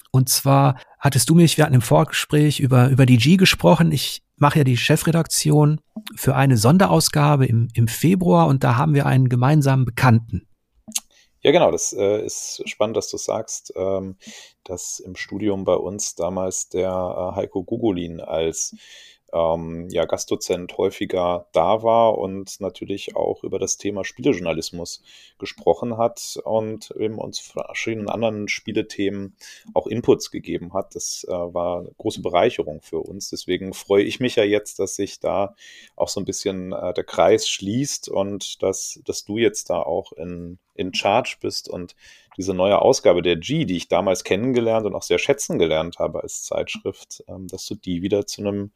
Und 0.09 0.27
zwar 0.27 0.79
hattest 0.97 1.29
du 1.29 1.35
mich, 1.35 1.57
wir 1.57 1.65
hatten 1.65 1.75
im 1.75 1.83
Vorgespräch 1.83 2.59
über, 2.59 2.89
über 2.89 3.05
die 3.05 3.17
G 3.17 3.37
gesprochen. 3.37 3.91
Ich 3.91 4.23
mache 4.37 4.57
ja 4.57 4.63
die 4.63 4.77
Chefredaktion 4.77 5.81
für 6.15 6.35
eine 6.35 6.57
Sonderausgabe 6.57 7.45
im, 7.45 7.67
im 7.75 7.87
Februar 7.87 8.47
und 8.47 8.63
da 8.63 8.75
haben 8.75 8.95
wir 8.95 9.05
einen 9.05 9.29
gemeinsamen 9.29 9.85
Bekannten. 9.85 10.47
Ja, 11.41 11.51
genau, 11.51 11.69
das 11.69 11.93
äh, 11.93 12.25
ist 12.25 12.67
spannend, 12.67 12.97
dass 12.97 13.09
du 13.09 13.17
sagst, 13.17 13.71
ähm, 13.75 14.17
dass 14.63 14.99
im 14.99 15.15
Studium 15.15 15.63
bei 15.63 15.75
uns 15.75 16.15
damals 16.15 16.69
der 16.69 16.89
äh, 16.89 17.35
Heiko 17.35 17.63
Gugolin 17.63 18.19
als 18.19 18.75
ähm, 19.33 19.87
ja, 19.89 20.05
Gastdozent 20.05 20.77
häufiger 20.77 21.47
da 21.51 21.83
war 21.83 22.17
und 22.17 22.59
natürlich 22.59 23.15
auch 23.15 23.43
über 23.43 23.59
das 23.59 23.77
Thema 23.77 24.03
Spielejournalismus 24.03 25.01
gesprochen 25.37 25.97
hat 25.97 26.39
und 26.43 26.91
eben 26.99 27.17
uns 27.17 27.39
verschiedenen 27.39 28.09
anderen 28.09 28.47
Spielethemen 28.47 29.35
auch 29.73 29.87
Inputs 29.87 30.31
gegeben 30.31 30.73
hat. 30.73 30.95
Das 30.95 31.25
äh, 31.27 31.31
war 31.31 31.79
eine 31.79 31.91
große 31.97 32.21
Bereicherung 32.21 32.81
für 32.81 32.99
uns. 32.99 33.29
Deswegen 33.29 33.73
freue 33.73 34.03
ich 34.03 34.19
mich 34.19 34.35
ja 34.35 34.43
jetzt, 34.43 34.79
dass 34.79 34.95
sich 34.95 35.19
da 35.19 35.55
auch 35.95 36.09
so 36.09 36.19
ein 36.19 36.25
bisschen 36.25 36.73
äh, 36.73 36.93
der 36.93 37.03
Kreis 37.03 37.47
schließt 37.47 38.09
und 38.09 38.61
dass, 38.63 38.99
dass 39.05 39.25
du 39.25 39.37
jetzt 39.37 39.69
da 39.69 39.81
auch 39.81 40.11
in, 40.13 40.59
in 40.75 40.93
Charge 40.93 41.37
bist 41.41 41.69
und 41.69 41.95
diese 42.39 42.53
neue 42.53 42.81
Ausgabe 42.81 43.21
der 43.21 43.35
G, 43.35 43.65
die 43.65 43.75
ich 43.75 43.89
damals 43.89 44.23
kennengelernt 44.23 44.85
und 44.85 44.95
auch 44.95 45.03
sehr 45.03 45.19
schätzen 45.19 45.59
gelernt 45.59 45.99
habe 45.99 46.23
als 46.23 46.43
Zeitschrift, 46.43 47.23
ähm, 47.27 47.47
dass 47.47 47.65
du 47.65 47.75
die 47.75 48.01
wieder 48.01 48.25
zu 48.27 48.41
einem 48.41 48.71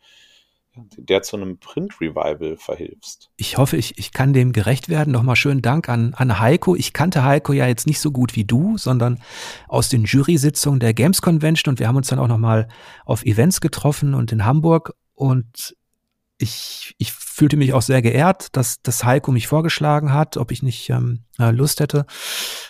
der 0.76 1.22
zu 1.22 1.36
einem 1.38 1.60
Print-Revival 1.60 2.58
verhilfst. 2.58 3.30
Ich 3.38 3.58
hoffe, 3.58 3.78
ich, 3.78 3.98
ich 3.98 4.12
kann 4.12 4.34
dem 4.34 4.54
gerecht 4.54 4.90
werden. 4.90 5.12
Nochmal 5.14 5.36
schönen 5.36 5.62
Dank 5.62 5.88
an, 5.88 6.14
an 6.16 6.40
Heiko. 6.40 6.76
Ich 6.76 6.94
kannte 6.94 7.24
Heiko 7.24 7.54
ja 7.54 7.68
jetzt 7.68 7.86
nicht 7.86 8.00
so 8.00 8.12
gut 8.12 8.36
wie 8.36 8.46
du, 8.46 8.78
sondern 8.78 9.20
aus 9.68 9.90
den 9.90 10.06
Jury-Sitzungen 10.06 10.80
der 10.80 10.94
Games 10.94 11.22
Convention 11.22 11.74
und 11.74 11.80
wir 11.80 11.88
haben 11.88 11.98
uns 11.98 12.08
dann 12.08 12.20
auch 12.20 12.28
nochmal 12.28 12.68
auf 13.06 13.24
Events 13.24 13.62
getroffen 13.62 14.14
und 14.16 14.32
in 14.32 14.46
Hamburg 14.46 14.96
und 15.14 15.76
ich, 16.40 16.96
ich 16.98 17.12
fühlte 17.14 17.58
mich 17.58 17.74
auch 17.74 17.82
sehr 17.82 18.02
geehrt, 18.02 18.56
dass, 18.56 18.82
dass 18.82 19.04
Heiko 19.04 19.32
mich 19.32 19.48
vorgeschlagen 19.48 20.12
hat, 20.12 20.38
ob 20.38 20.52
ich 20.52 20.64
nicht 20.64 20.90
ähm, 20.90 21.24
äh, 21.40 21.52
Lust 21.52 21.80
hätte, 21.80 22.06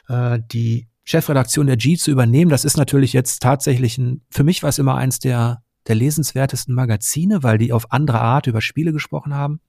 äh, 0.10 0.40
die 0.52 0.90
Chefredaktion 1.06 1.68
der 1.68 1.78
G 1.78 1.96
zu 1.98 2.12
übernehmen. 2.12 2.52
Das 2.52 2.66
ist 2.66 2.78
natürlich 2.78 3.14
jetzt 3.14 3.42
tatsächlich 3.42 3.98
ein, 3.98 4.22
für 4.30 4.44
mich 4.44 4.62
war 4.64 4.70
es 4.70 4.80
immer 4.80 4.96
eins 4.96 5.20
der 5.20 5.63
der 5.88 5.96
lesenswertesten 5.96 6.74
Magazine, 6.74 7.44
weil 7.44 7.58
die 7.58 7.74
auf 7.74 7.92
andere 7.92 8.22
Art 8.22 8.48
über 8.48 8.62
Spiele 8.62 8.94
gesprochen 8.94 9.34
haben. 9.34 9.60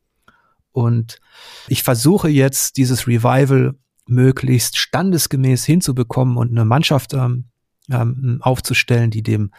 Und 0.72 1.20
ich 1.68 1.82
versuche 1.82 2.28
jetzt 2.28 2.76
dieses 2.76 3.06
Revival 3.06 3.74
möglichst 4.06 4.76
standesgemäß 4.76 5.64
hinzubekommen 5.64 6.36
und 6.36 6.50
eine 6.50 6.64
Mannschaft 6.64 7.14
ähm, 7.14 7.46
ähm, 7.90 8.38
aufzustellen, 8.42 9.10
die 9.10 9.22
dem, 9.22 9.52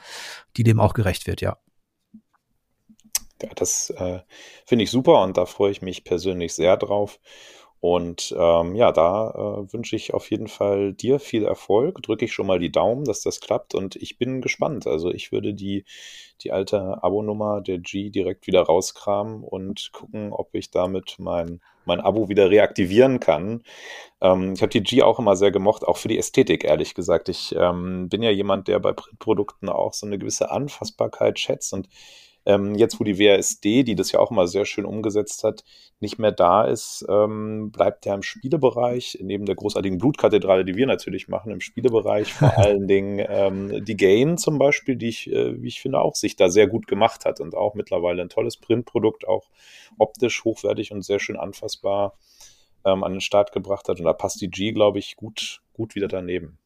die 0.57 0.63
dem 0.63 0.79
auch 0.79 0.93
gerecht 0.93 1.27
wird, 1.27 1.41
ja. 1.41 1.57
Ja, 3.41 3.49
das 3.55 3.89
äh, 3.91 4.19
finde 4.65 4.83
ich 4.83 4.91
super 4.91 5.21
und 5.23 5.37
da 5.37 5.45
freue 5.45 5.71
ich 5.71 5.81
mich 5.81 6.03
persönlich 6.03 6.53
sehr 6.53 6.77
drauf. 6.77 7.19
Und 7.79 8.33
ähm, 8.37 8.75
ja, 8.75 8.91
da 8.91 9.29
äh, 9.29 9.73
wünsche 9.73 9.95
ich 9.95 10.13
auf 10.13 10.31
jeden 10.31 10.47
Fall 10.47 10.93
dir 10.93 11.19
viel 11.19 11.45
Erfolg. 11.45 12.01
Drücke 12.01 12.25
ich 12.25 12.33
schon 12.33 12.47
mal 12.47 12.57
die 12.57 12.71
Daumen, 12.71 13.05
dass 13.05 13.21
das 13.21 13.41
klappt. 13.41 13.75
Und 13.75 13.95
ich 13.95 14.17
bin 14.17 14.41
gespannt. 14.41 14.87
Also 14.87 15.11
ich 15.11 15.31
würde 15.31 15.53
die, 15.53 15.85
die 16.41 16.51
alte 16.51 17.03
Abonummer 17.03 17.61
der 17.61 17.77
G 17.77 18.09
direkt 18.09 18.47
wieder 18.47 18.63
rauskramen 18.63 19.43
und 19.43 19.91
gucken, 19.93 20.33
ob 20.33 20.55
ich 20.55 20.71
damit 20.71 21.17
mein, 21.19 21.61
mein 21.85 21.99
Abo 21.99 22.27
wieder 22.27 22.49
reaktivieren 22.49 23.19
kann. 23.19 23.61
Ähm, 24.19 24.53
ich 24.53 24.61
habe 24.61 24.71
die 24.71 24.83
G 24.83 25.03
auch 25.03 25.19
immer 25.19 25.35
sehr 25.35 25.51
gemocht, 25.51 25.83
auch 25.85 25.97
für 25.97 26.07
die 26.07 26.17
Ästhetik, 26.17 26.63
ehrlich 26.63 26.95
gesagt. 26.95 27.29
Ich 27.29 27.55
ähm, 27.55 28.09
bin 28.09 28.23
ja 28.23 28.31
jemand, 28.31 28.67
der 28.67 28.79
bei 28.79 28.93
Printprodukten 28.93 29.69
auch 29.69 29.93
so 29.93 30.07
eine 30.07 30.17
gewisse 30.17 30.49
Anfassbarkeit 30.49 31.39
schätzt 31.39 31.71
und 31.73 31.87
ähm, 32.45 32.75
jetzt, 32.75 32.99
wo 32.99 33.03
die 33.03 33.19
WASD, 33.19 33.83
die 33.83 33.95
das 33.95 34.11
ja 34.11 34.19
auch 34.19 34.31
immer 34.31 34.47
sehr 34.47 34.65
schön 34.65 34.85
umgesetzt 34.85 35.43
hat, 35.43 35.63
nicht 35.99 36.19
mehr 36.19 36.31
da 36.31 36.63
ist, 36.65 37.05
ähm, 37.09 37.71
bleibt 37.71 38.05
ja 38.05 38.13
im 38.13 38.21
Spielebereich, 38.21 39.17
neben 39.21 39.45
der 39.45 39.55
großartigen 39.55 39.97
Blutkathedrale, 39.97 40.65
die 40.65 40.75
wir 40.75 40.85
natürlich 40.85 41.27
machen, 41.27 41.51
im 41.51 41.61
Spielebereich 41.61 42.33
vor 42.33 42.53
allen 42.57 42.87
Dingen 42.87 43.25
ähm, 43.27 43.83
die 43.83 43.97
Gain 43.97 44.37
zum 44.37 44.59
Beispiel, 44.59 44.95
die 44.95 45.09
ich, 45.09 45.31
äh, 45.31 45.61
wie 45.61 45.67
ich 45.67 45.81
finde, 45.81 45.99
auch 45.99 46.15
sich 46.15 46.35
da 46.35 46.49
sehr 46.49 46.67
gut 46.67 46.87
gemacht 46.87 47.25
hat 47.25 47.39
und 47.39 47.55
auch 47.55 47.73
mittlerweile 47.73 48.21
ein 48.21 48.29
tolles 48.29 48.57
Printprodukt, 48.57 49.27
auch 49.27 49.49
optisch 49.97 50.43
hochwertig 50.43 50.91
und 50.91 51.01
sehr 51.03 51.19
schön 51.19 51.37
anfassbar 51.37 52.17
ähm, 52.85 53.03
an 53.03 53.13
den 53.13 53.21
Start 53.21 53.51
gebracht 53.51 53.89
hat. 53.89 53.99
Und 53.99 54.05
da 54.05 54.13
passt 54.13 54.41
die 54.41 54.49
G, 54.49 54.71
glaube 54.71 54.99
ich, 54.99 55.15
gut, 55.15 55.61
gut 55.73 55.95
wieder 55.95 56.07
daneben. 56.07 56.59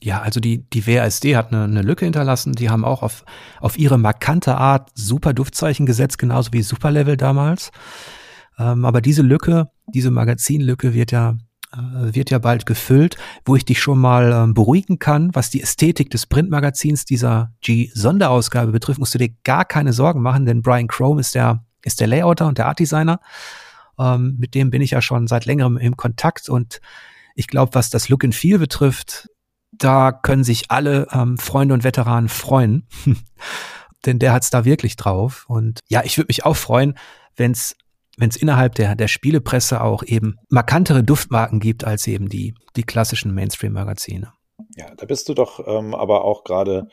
Ja, 0.00 0.20
also 0.20 0.40
die, 0.40 0.68
die 0.70 0.86
WASD 0.86 1.36
hat 1.36 1.52
eine, 1.52 1.64
eine 1.64 1.82
Lücke 1.82 2.04
hinterlassen. 2.04 2.52
Die 2.52 2.68
haben 2.68 2.84
auch 2.84 3.02
auf, 3.02 3.24
auf 3.60 3.78
ihre 3.78 3.98
markante 3.98 4.56
Art 4.56 4.90
super 4.94 5.32
Duftzeichen 5.32 5.86
gesetzt, 5.86 6.18
genauso 6.18 6.52
wie 6.52 6.62
Superlevel 6.62 7.16
damals. 7.16 7.70
Ähm, 8.58 8.84
aber 8.84 9.00
diese 9.00 9.22
Lücke, 9.22 9.70
diese 9.86 10.10
Magazinlücke 10.10 10.92
wird 10.92 11.12
ja, 11.12 11.36
äh, 11.72 12.14
wird 12.14 12.30
ja 12.30 12.38
bald 12.38 12.66
gefüllt, 12.66 13.16
wo 13.44 13.56
ich 13.56 13.64
dich 13.64 13.80
schon 13.80 13.98
mal 13.98 14.32
ähm, 14.32 14.54
beruhigen 14.54 14.98
kann, 14.98 15.34
was 15.34 15.50
die 15.50 15.62
Ästhetik 15.62 16.10
des 16.10 16.26
Printmagazins 16.26 17.06
dieser 17.06 17.52
G-Sonderausgabe 17.62 18.72
betrifft, 18.72 18.98
musst 18.98 19.14
du 19.14 19.18
dir 19.18 19.30
gar 19.44 19.64
keine 19.64 19.94
Sorgen 19.94 20.20
machen, 20.20 20.44
denn 20.44 20.62
Brian 20.62 20.88
Chrome 20.88 21.20
ist 21.20 21.34
der, 21.34 21.64
ist 21.82 22.00
der 22.00 22.06
Layouter 22.06 22.46
und 22.46 22.58
der 22.58 22.66
Art 22.66 22.78
Designer. 22.78 23.20
Ähm, 23.98 24.36
mit 24.38 24.54
dem 24.54 24.70
bin 24.70 24.82
ich 24.82 24.90
ja 24.90 25.00
schon 25.00 25.26
seit 25.26 25.46
längerem 25.46 25.78
im 25.78 25.96
Kontakt 25.96 26.50
und 26.50 26.80
ich 27.34 27.46
glaube, 27.46 27.74
was 27.74 27.90
das 27.90 28.08
Look 28.08 28.24
and 28.24 28.34
Feel 28.34 28.58
betrifft, 28.58 29.28
da 29.78 30.12
können 30.12 30.44
sich 30.44 30.70
alle 30.70 31.08
ähm, 31.12 31.38
Freunde 31.38 31.74
und 31.74 31.84
Veteranen 31.84 32.28
freuen. 32.28 32.86
Denn 34.06 34.18
der 34.18 34.32
hat's 34.32 34.50
da 34.50 34.64
wirklich 34.64 34.96
drauf. 34.96 35.44
Und 35.48 35.80
ja, 35.88 36.02
ich 36.04 36.16
würde 36.16 36.28
mich 36.28 36.44
auch 36.44 36.56
freuen, 36.56 36.96
wenn's 37.36 37.76
wenn 38.16 38.30
es 38.30 38.36
innerhalb 38.36 38.74
der, 38.74 38.94
der 38.94 39.08
Spielepresse 39.08 39.82
auch 39.82 40.02
eben 40.02 40.38
markantere 40.48 41.04
Duftmarken 41.04 41.60
gibt 41.60 41.84
als 41.84 42.06
eben 42.06 42.28
die, 42.28 42.54
die 42.74 42.82
klassischen 42.82 43.34
Mainstream-Magazine. 43.34 44.32
Ja, 44.74 44.94
da 44.94 45.04
bist 45.04 45.28
du 45.28 45.34
doch 45.34 45.66
ähm, 45.66 45.94
aber 45.94 46.24
auch 46.24 46.42
gerade 46.42 46.88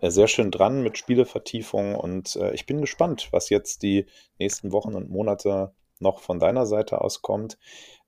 äh, 0.00 0.10
sehr 0.10 0.28
schön 0.28 0.50
dran 0.50 0.82
mit 0.82 0.96
Spielevertiefung 0.96 1.96
und 1.96 2.36
äh, 2.36 2.52
ich 2.54 2.64
bin 2.64 2.80
gespannt, 2.80 3.28
was 3.32 3.50
jetzt 3.50 3.82
die 3.82 4.06
nächsten 4.38 4.72
Wochen 4.72 4.94
und 4.94 5.10
Monate 5.10 5.72
noch 5.98 6.20
von 6.20 6.38
deiner 6.38 6.64
Seite 6.66 7.00
aus 7.00 7.22
kommt. 7.22 7.58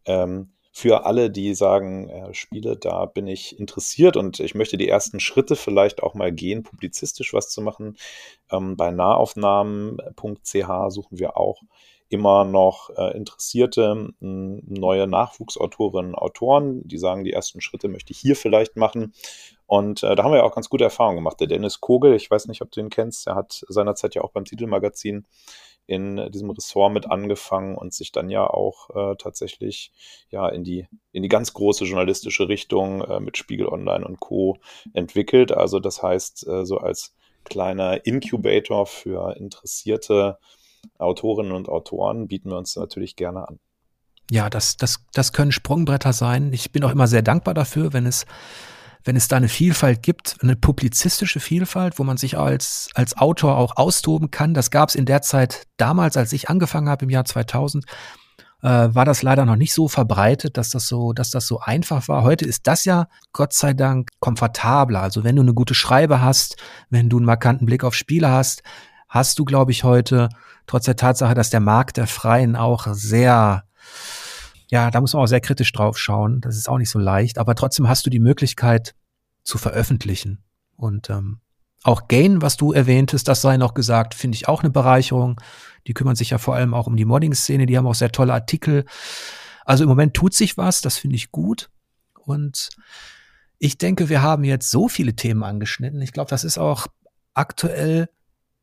Ähm, 0.04 0.52
für 0.72 1.04
alle, 1.04 1.30
die 1.30 1.54
sagen, 1.54 2.08
äh, 2.08 2.34
Spiele, 2.34 2.76
da 2.76 3.06
bin 3.06 3.26
ich 3.26 3.58
interessiert 3.58 4.16
und 4.16 4.40
ich 4.40 4.54
möchte 4.54 4.76
die 4.76 4.88
ersten 4.88 5.20
Schritte 5.20 5.56
vielleicht 5.56 6.02
auch 6.02 6.14
mal 6.14 6.32
gehen, 6.32 6.62
publizistisch 6.62 7.34
was 7.34 7.50
zu 7.50 7.60
machen. 7.60 7.96
Ähm, 8.50 8.76
bei 8.76 8.90
nahaufnahmen.ch 8.90 10.90
suchen 10.90 11.18
wir 11.18 11.36
auch 11.36 11.60
immer 12.10 12.44
noch 12.44 12.90
äh, 12.96 13.16
interessierte 13.16 14.08
neue 14.18 15.06
Nachwuchsautorinnen 15.06 16.16
Autoren, 16.16 16.86
die 16.86 16.98
sagen, 16.98 17.22
die 17.22 17.32
ersten 17.32 17.60
Schritte 17.60 17.86
möchte 17.86 18.12
ich 18.12 18.18
hier 18.18 18.34
vielleicht 18.34 18.76
machen. 18.76 19.14
Und 19.66 20.02
äh, 20.02 20.16
da 20.16 20.24
haben 20.24 20.32
wir 20.32 20.38
ja 20.38 20.44
auch 20.44 20.54
ganz 20.54 20.68
gute 20.68 20.82
Erfahrungen 20.82 21.18
gemacht. 21.18 21.38
Der 21.38 21.46
Dennis 21.46 21.80
Kogel, 21.80 22.16
ich 22.16 22.28
weiß 22.28 22.48
nicht, 22.48 22.62
ob 22.62 22.72
du 22.72 22.80
ihn 22.80 22.90
kennst, 22.90 23.28
der 23.28 23.36
hat 23.36 23.64
seinerzeit 23.68 24.16
ja 24.16 24.22
auch 24.22 24.32
beim 24.32 24.44
Titelmagazin 24.44 25.24
in 25.90 26.30
diesem 26.30 26.50
Ressort 26.50 26.92
mit 26.92 27.10
angefangen 27.10 27.74
und 27.76 27.92
sich 27.92 28.12
dann 28.12 28.30
ja 28.30 28.46
auch 28.46 28.90
äh, 28.90 29.16
tatsächlich 29.16 29.92
ja 30.30 30.48
in 30.48 30.62
die 30.62 30.86
in 31.10 31.24
die 31.24 31.28
ganz 31.28 31.52
große 31.52 31.84
journalistische 31.84 32.48
Richtung 32.48 33.02
äh, 33.02 33.18
mit 33.18 33.36
Spiegel 33.36 33.66
Online 33.66 34.06
und 34.06 34.20
Co. 34.20 34.58
entwickelt. 34.92 35.50
Also 35.50 35.80
das 35.80 36.00
heißt, 36.00 36.46
äh, 36.46 36.64
so 36.64 36.78
als 36.78 37.12
kleiner 37.42 38.06
Incubator 38.06 38.86
für 38.86 39.36
interessierte 39.36 40.38
Autorinnen 40.98 41.52
und 41.52 41.68
Autoren 41.68 42.28
bieten 42.28 42.50
wir 42.50 42.56
uns 42.58 42.76
natürlich 42.76 43.16
gerne 43.16 43.48
an. 43.48 43.58
Ja, 44.30 44.48
das, 44.48 44.76
das, 44.76 45.04
das 45.12 45.32
können 45.32 45.50
Sprungbretter 45.50 46.12
sein. 46.12 46.52
Ich 46.52 46.70
bin 46.70 46.84
auch 46.84 46.92
immer 46.92 47.08
sehr 47.08 47.22
dankbar 47.22 47.52
dafür, 47.52 47.92
wenn 47.92 48.06
es, 48.06 48.26
wenn 49.04 49.16
es 49.16 49.28
da 49.28 49.36
eine 49.36 49.48
Vielfalt 49.48 50.02
gibt, 50.02 50.36
eine 50.42 50.56
publizistische 50.56 51.40
Vielfalt, 51.40 51.98
wo 51.98 52.04
man 52.04 52.16
sich 52.16 52.36
als, 52.36 52.88
als 52.94 53.16
Autor 53.16 53.56
auch 53.56 53.76
austoben 53.76 54.30
kann. 54.30 54.54
Das 54.54 54.70
gab 54.70 54.88
es 54.88 54.94
in 54.94 55.06
der 55.06 55.22
Zeit 55.22 55.66
damals, 55.76 56.16
als 56.16 56.32
ich 56.32 56.48
angefangen 56.48 56.88
habe 56.88 57.04
im 57.04 57.10
Jahr 57.10 57.24
2000, 57.24 57.84
äh, 58.62 58.68
war 58.68 59.04
das 59.04 59.22
leider 59.22 59.46
noch 59.46 59.56
nicht 59.56 59.72
so 59.72 59.88
verbreitet, 59.88 60.56
dass 60.56 60.70
das 60.70 60.86
so, 60.86 61.12
dass 61.12 61.30
das 61.30 61.46
so 61.46 61.60
einfach 61.60 62.08
war. 62.08 62.22
Heute 62.22 62.44
ist 62.44 62.66
das 62.66 62.84
ja 62.84 63.06
Gott 63.32 63.54
sei 63.54 63.72
Dank 63.72 64.10
komfortabler. 64.20 65.00
Also 65.00 65.24
wenn 65.24 65.36
du 65.36 65.42
eine 65.42 65.54
gute 65.54 65.74
Schreibe 65.74 66.20
hast, 66.20 66.56
wenn 66.90 67.08
du 67.08 67.16
einen 67.16 67.26
markanten 67.26 67.66
Blick 67.66 67.84
auf 67.84 67.94
Spiele 67.94 68.30
hast, 68.30 68.62
hast 69.08 69.38
du, 69.38 69.44
glaube 69.44 69.72
ich, 69.72 69.84
heute, 69.84 70.28
trotz 70.66 70.84
der 70.84 70.96
Tatsache, 70.96 71.34
dass 71.34 71.50
der 71.50 71.60
Markt 71.60 71.96
der 71.96 72.06
Freien 72.06 72.54
auch 72.54 72.86
sehr 72.90 73.64
ja, 74.70 74.90
da 74.90 75.00
muss 75.00 75.12
man 75.12 75.24
auch 75.24 75.26
sehr 75.26 75.40
kritisch 75.40 75.72
drauf 75.72 75.98
schauen. 75.98 76.40
Das 76.40 76.56
ist 76.56 76.68
auch 76.68 76.78
nicht 76.78 76.90
so 76.90 76.98
leicht, 76.98 77.38
aber 77.38 77.54
trotzdem 77.56 77.88
hast 77.88 78.06
du 78.06 78.10
die 78.10 78.20
Möglichkeit 78.20 78.94
zu 79.42 79.58
veröffentlichen. 79.58 80.44
Und 80.76 81.10
ähm, 81.10 81.40
auch 81.82 82.06
Gain, 82.08 82.40
was 82.40 82.56
du 82.56 82.72
erwähntest, 82.72 83.26
das 83.26 83.42
sei 83.42 83.56
noch 83.56 83.74
gesagt, 83.74 84.14
finde 84.14 84.36
ich 84.36 84.48
auch 84.48 84.62
eine 84.62 84.70
Bereicherung. 84.70 85.40
Die 85.86 85.94
kümmern 85.94 86.14
sich 86.14 86.30
ja 86.30 86.38
vor 86.38 86.54
allem 86.54 86.72
auch 86.72 86.86
um 86.86 86.96
die 86.96 87.04
Modding-Szene, 87.04 87.66
die 87.66 87.76
haben 87.76 87.86
auch 87.86 87.94
sehr 87.94 88.12
tolle 88.12 88.32
Artikel. 88.32 88.84
Also 89.64 89.84
im 89.84 89.88
Moment 89.88 90.14
tut 90.14 90.34
sich 90.34 90.56
was, 90.56 90.82
das 90.82 90.98
finde 90.98 91.16
ich 91.16 91.32
gut. 91.32 91.68
Und 92.14 92.68
ich 93.58 93.76
denke, 93.76 94.08
wir 94.08 94.22
haben 94.22 94.44
jetzt 94.44 94.70
so 94.70 94.88
viele 94.88 95.16
Themen 95.16 95.42
angeschnitten. 95.42 96.00
Ich 96.00 96.12
glaube, 96.12 96.30
das 96.30 96.44
ist 96.44 96.58
auch 96.58 96.86
aktuell 97.34 98.08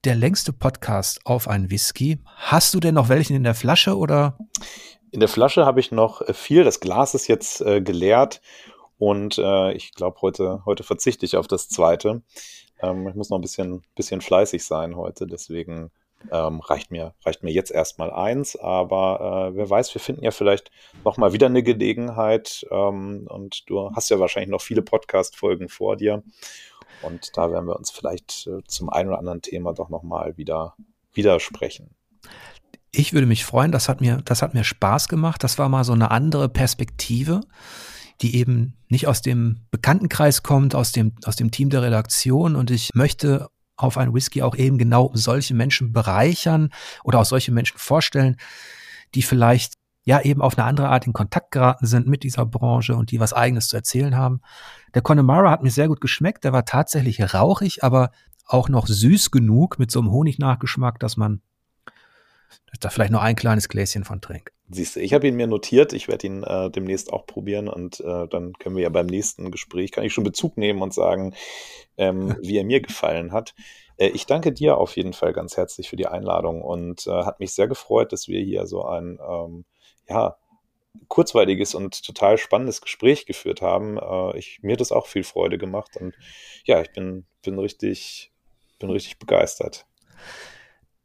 der 0.05 0.15
längste 0.15 0.53
Podcast 0.53 1.19
auf 1.25 1.47
einen 1.47 1.69
Whisky. 1.69 2.19
Hast 2.35 2.73
du 2.73 2.79
denn 2.79 2.95
noch 2.95 3.09
welchen 3.09 3.35
in 3.35 3.43
der 3.43 3.55
Flasche 3.55 3.97
oder? 3.97 4.37
In 5.17 5.21
der 5.21 5.29
Flasche 5.29 5.65
habe 5.65 5.79
ich 5.79 5.91
noch 5.91 6.21
äh, 6.21 6.31
viel. 6.31 6.63
Das 6.63 6.79
Glas 6.79 7.15
ist 7.15 7.27
jetzt 7.27 7.61
äh, 7.61 7.81
geleert 7.81 8.39
und 8.99 9.39
äh, 9.39 9.71
ich 9.71 9.95
glaube, 9.95 10.21
heute, 10.21 10.61
heute 10.63 10.83
verzichte 10.83 11.25
ich 11.25 11.37
auf 11.37 11.47
das 11.47 11.69
zweite. 11.69 12.21
Ähm, 12.83 13.07
ich 13.07 13.15
muss 13.15 13.31
noch 13.31 13.39
ein 13.39 13.41
bisschen, 13.41 13.81
bisschen 13.95 14.21
fleißig 14.21 14.63
sein 14.63 14.95
heute, 14.95 15.25
deswegen 15.25 15.89
ähm, 16.31 16.59
reicht, 16.59 16.91
mir, 16.91 17.15
reicht 17.25 17.41
mir 17.41 17.49
jetzt 17.51 17.71
erstmal 17.71 18.11
eins. 18.11 18.57
Aber 18.57 19.49
äh, 19.49 19.57
wer 19.57 19.67
weiß, 19.67 19.91
wir 19.95 20.01
finden 20.01 20.23
ja 20.23 20.29
vielleicht 20.29 20.69
noch 21.03 21.17
mal 21.17 21.33
wieder 21.33 21.47
eine 21.47 21.63
Gelegenheit. 21.63 22.67
Ähm, 22.69 23.27
und 23.27 23.67
du 23.71 23.89
hast 23.95 24.11
ja 24.11 24.19
wahrscheinlich 24.19 24.51
noch 24.51 24.61
viele 24.61 24.83
Podcast-Folgen 24.83 25.67
vor 25.67 25.95
dir. 25.95 26.21
Und 27.01 27.35
da 27.35 27.51
werden 27.51 27.65
wir 27.65 27.75
uns 27.75 27.89
vielleicht 27.89 28.45
äh, 28.45 28.61
zum 28.67 28.91
einen 28.91 29.09
oder 29.09 29.17
anderen 29.17 29.41
Thema 29.41 29.73
doch 29.73 29.89
noch 29.89 30.03
mal 30.03 30.37
wieder 30.37 30.75
widersprechen. 31.13 31.95
Ich 32.97 33.13
würde 33.13 33.27
mich 33.27 33.45
freuen, 33.45 33.71
das 33.71 33.89
hat 33.89 34.01
mir, 34.01 34.23
das 34.25 34.41
hat 34.41 34.55
mir 34.55 34.63
Spaß 34.63 35.07
gemacht. 35.07 35.43
Das 35.43 35.59
war 35.59 35.69
mal 35.69 35.83
so 35.83 35.93
eine 35.93 36.09
andere 36.09 36.49
Perspektive, 36.49 37.41
die 38.21 38.35
eben 38.35 38.73
nicht 38.87 39.05
aus 39.05 39.21
dem 39.21 39.67
Bekanntenkreis 39.69 40.41
kommt, 40.41 40.73
aus 40.73 40.93
dem, 40.93 41.13
aus 41.23 41.35
dem 41.35 41.51
Team 41.51 41.69
der 41.69 41.83
Redaktion. 41.83 42.55
Und 42.55 42.71
ich 42.71 42.89
möchte 42.95 43.49
auf 43.75 43.99
ein 43.99 44.15
Whisky 44.15 44.41
auch 44.41 44.55
eben 44.55 44.79
genau 44.79 45.11
solche 45.13 45.53
Menschen 45.53 45.93
bereichern 45.93 46.71
oder 47.03 47.19
auch 47.19 47.25
solche 47.25 47.51
Menschen 47.51 47.77
vorstellen, 47.77 48.35
die 49.13 49.21
vielleicht 49.21 49.75
ja 50.03 50.19
eben 50.21 50.41
auf 50.41 50.57
eine 50.57 50.65
andere 50.65 50.89
Art 50.89 51.05
in 51.05 51.13
Kontakt 51.13 51.51
geraten 51.51 51.85
sind 51.85 52.07
mit 52.07 52.23
dieser 52.23 52.47
Branche 52.47 52.95
und 52.95 53.11
die 53.11 53.19
was 53.19 53.31
eigenes 53.31 53.67
zu 53.67 53.75
erzählen 53.75 54.15
haben. 54.15 54.41
Der 54.95 55.03
Connemara 55.03 55.51
hat 55.51 55.61
mir 55.61 55.69
sehr 55.69 55.87
gut 55.87 56.01
geschmeckt. 56.01 56.45
Der 56.45 56.51
war 56.51 56.65
tatsächlich 56.65 57.35
rauchig, 57.35 57.83
aber 57.83 58.09
auch 58.47 58.69
noch 58.69 58.87
süß 58.87 59.29
genug 59.29 59.77
mit 59.77 59.91
so 59.91 59.99
einem 59.99 60.09
Honignachgeschmack, 60.09 60.99
dass 60.99 61.15
man 61.15 61.41
da 62.79 62.89
vielleicht 62.89 63.11
noch 63.11 63.21
ein 63.21 63.35
kleines 63.35 63.69
Gläschen 63.69 64.03
von 64.03 64.21
trinkt. 64.21 64.51
Siehst 64.69 64.95
du, 64.95 64.99
ich 64.99 65.13
habe 65.13 65.27
ihn 65.27 65.35
mir 65.35 65.47
notiert. 65.47 65.93
Ich 65.93 66.07
werde 66.07 66.27
ihn 66.27 66.43
äh, 66.43 66.69
demnächst 66.69 67.11
auch 67.11 67.25
probieren 67.25 67.67
und 67.69 67.99
äh, 68.01 68.27
dann 68.27 68.53
können 68.53 68.75
wir 68.75 68.83
ja 68.83 68.89
beim 68.89 69.05
nächsten 69.05 69.49
Gespräch, 69.51 69.91
kann 69.91 70.03
ich 70.03 70.13
schon 70.13 70.23
Bezug 70.23 70.57
nehmen 70.57 70.81
und 70.81 70.93
sagen, 70.93 71.33
ähm, 71.97 72.35
wie 72.41 72.57
er 72.57 72.65
mir 72.65 72.81
gefallen 72.81 73.31
hat. 73.31 73.55
Äh, 73.97 74.09
ich 74.09 74.25
danke 74.25 74.51
dir 74.51 74.77
auf 74.77 74.95
jeden 74.97 75.13
Fall 75.13 75.33
ganz 75.33 75.57
herzlich 75.57 75.89
für 75.89 75.95
die 75.95 76.07
Einladung 76.07 76.61
und 76.61 77.07
äh, 77.07 77.23
hat 77.23 77.39
mich 77.39 77.53
sehr 77.53 77.67
gefreut, 77.67 78.11
dass 78.11 78.27
wir 78.27 78.41
hier 78.41 78.67
so 78.67 78.85
ein, 78.85 79.19
ähm, 79.27 79.65
ja, 80.09 80.37
kurzweiliges 81.07 81.75
und 81.75 82.03
total 82.03 82.37
spannendes 82.37 82.81
Gespräch 82.81 83.25
geführt 83.25 83.61
haben. 83.61 83.97
Äh, 83.97 84.37
ich, 84.37 84.59
mir 84.61 84.73
hat 84.73 84.81
das 84.81 84.91
auch 84.91 85.07
viel 85.07 85.23
Freude 85.23 85.57
gemacht 85.57 85.95
und 85.97 86.13
ja, 86.65 86.81
ich 86.81 86.91
bin, 86.91 87.25
bin 87.41 87.57
richtig, 87.57 88.33
bin 88.79 88.89
richtig 88.89 89.17
begeistert. 89.17 89.85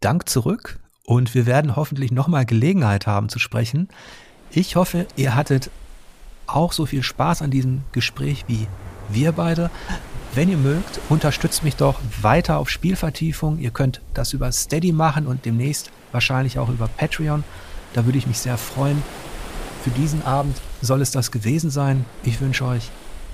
Dank 0.01 0.29
zurück 0.29 0.82
und 1.07 1.35
wir 1.35 1.47
werden 1.47 1.77
hoffentlich 1.77 2.13
nochmal 2.13 2.47
Gelegenheit 2.47 3.07
haben 3.07 3.29
zu 3.29 3.39
sprechen. 3.39 3.89
Ich 4.51 4.77
hoffe, 4.77 5.07
ihr 5.17 5.35
hattet 5.35 5.71
auch 6.47 6.73
so 6.73 6.87
viel 6.87 7.03
Spaß 7.03 7.43
an 7.43 7.51
diesem 7.51 7.83
Gespräch 7.93 8.45
wie 8.49 8.67
wir 9.09 9.33
beide. 9.33 9.71
Wenn 10.35 10.49
ihr 10.49 10.57
mögt, 10.57 11.01
unterstützt 11.09 11.63
mich 11.63 11.77
doch 11.77 12.01
weiter 12.21 12.59
auf 12.59 12.71
Spielvertiefung. 12.71 13.59
Ihr 13.59 13.71
könnt 13.71 14.01
das 14.15 14.33
über 14.33 14.51
Steady 14.53 14.93
machen 14.93 15.27
und 15.27 15.45
demnächst 15.45 15.91
wahrscheinlich 16.13 16.59
auch 16.59 16.69
über 16.69 16.89
Patreon. 16.89 17.45
Da 17.93 18.05
würde 18.07 18.19
ich 18.19 18.27
mich 18.27 18.39
sehr 18.39 18.57
freuen. 18.57 19.03
Für 19.83 19.91
diesen 19.91 20.23
Abend 20.25 20.61
soll 20.81 21.03
es 21.03 21.11
das 21.11 21.31
gewesen 21.31 21.71
sein. 21.71 22.05
Ich 22.25 22.41
wünsche 22.41 22.65
euch 22.65 22.91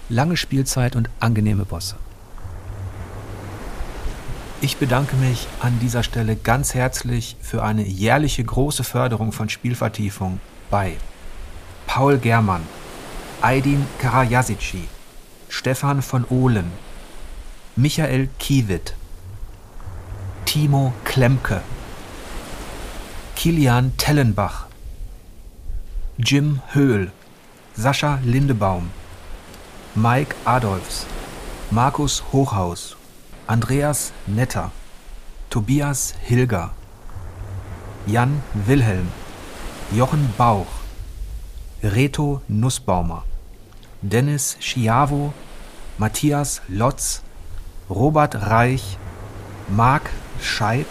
lange 0.09 0.37
Spielzeit 0.37 0.97
und 0.97 1.11
angenehme 1.21 1.65
Bosse. 1.65 1.97
Ich 4.61 4.77
bedanke 4.79 5.15
mich 5.15 5.47
an 5.61 5.79
dieser 5.79 6.03
Stelle 6.03 6.35
ganz 6.35 6.75
herzlich 6.75 7.37
für 7.41 7.63
eine 7.63 7.85
jährliche 7.85 8.43
große 8.43 8.83
Förderung 8.83 9.31
von 9.31 9.49
Spielvertiefung 9.49 10.41
bei 10.69 10.97
Paul 11.87 12.19
Germann, 12.19 12.63
Aydin 13.41 13.87
Karajasici, 14.01 14.89
Stefan 15.49 16.03
von 16.03 16.25
Ohlen, 16.29 16.73
Michael 17.77 18.29
Kiewit, 18.41 18.95
Timo 20.45 20.93
Klemke, 21.05 21.63
Kilian 23.37 23.97
Tellenbach, 23.97 24.67
Jim 26.17 26.63
Höhl, 26.73 27.13
Sascha 27.77 28.19
Lindebaum, 28.25 28.91
Mike 29.95 30.35
Adolfs, 30.45 31.07
Markus 31.71 32.25
Hochhaus, 32.33 32.98
Andreas 33.49 34.13
Netter, 34.27 34.73
Tobias 35.49 36.15
Hilger, 36.21 36.75
Jan 38.07 38.43
Wilhelm, 38.67 39.09
Jochen 39.91 40.35
Bauch, 40.37 40.67
Reto 41.83 42.43
Nussbaumer, 42.49 43.25
Dennis 44.03 44.59
Schiavo, 44.61 45.33
Matthias 45.97 46.61
Lotz, 46.69 47.23
Robert 47.89 48.35
Reich, 48.35 48.99
Marc 49.69 50.11
Scheid, 50.43 50.87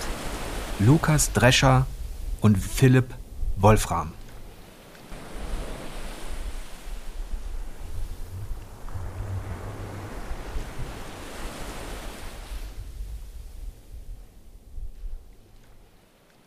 Lukas 0.79 1.31
Drescher 1.33 1.85
und 2.41 2.57
Philipp 2.57 3.13
Wolfram. 3.57 4.13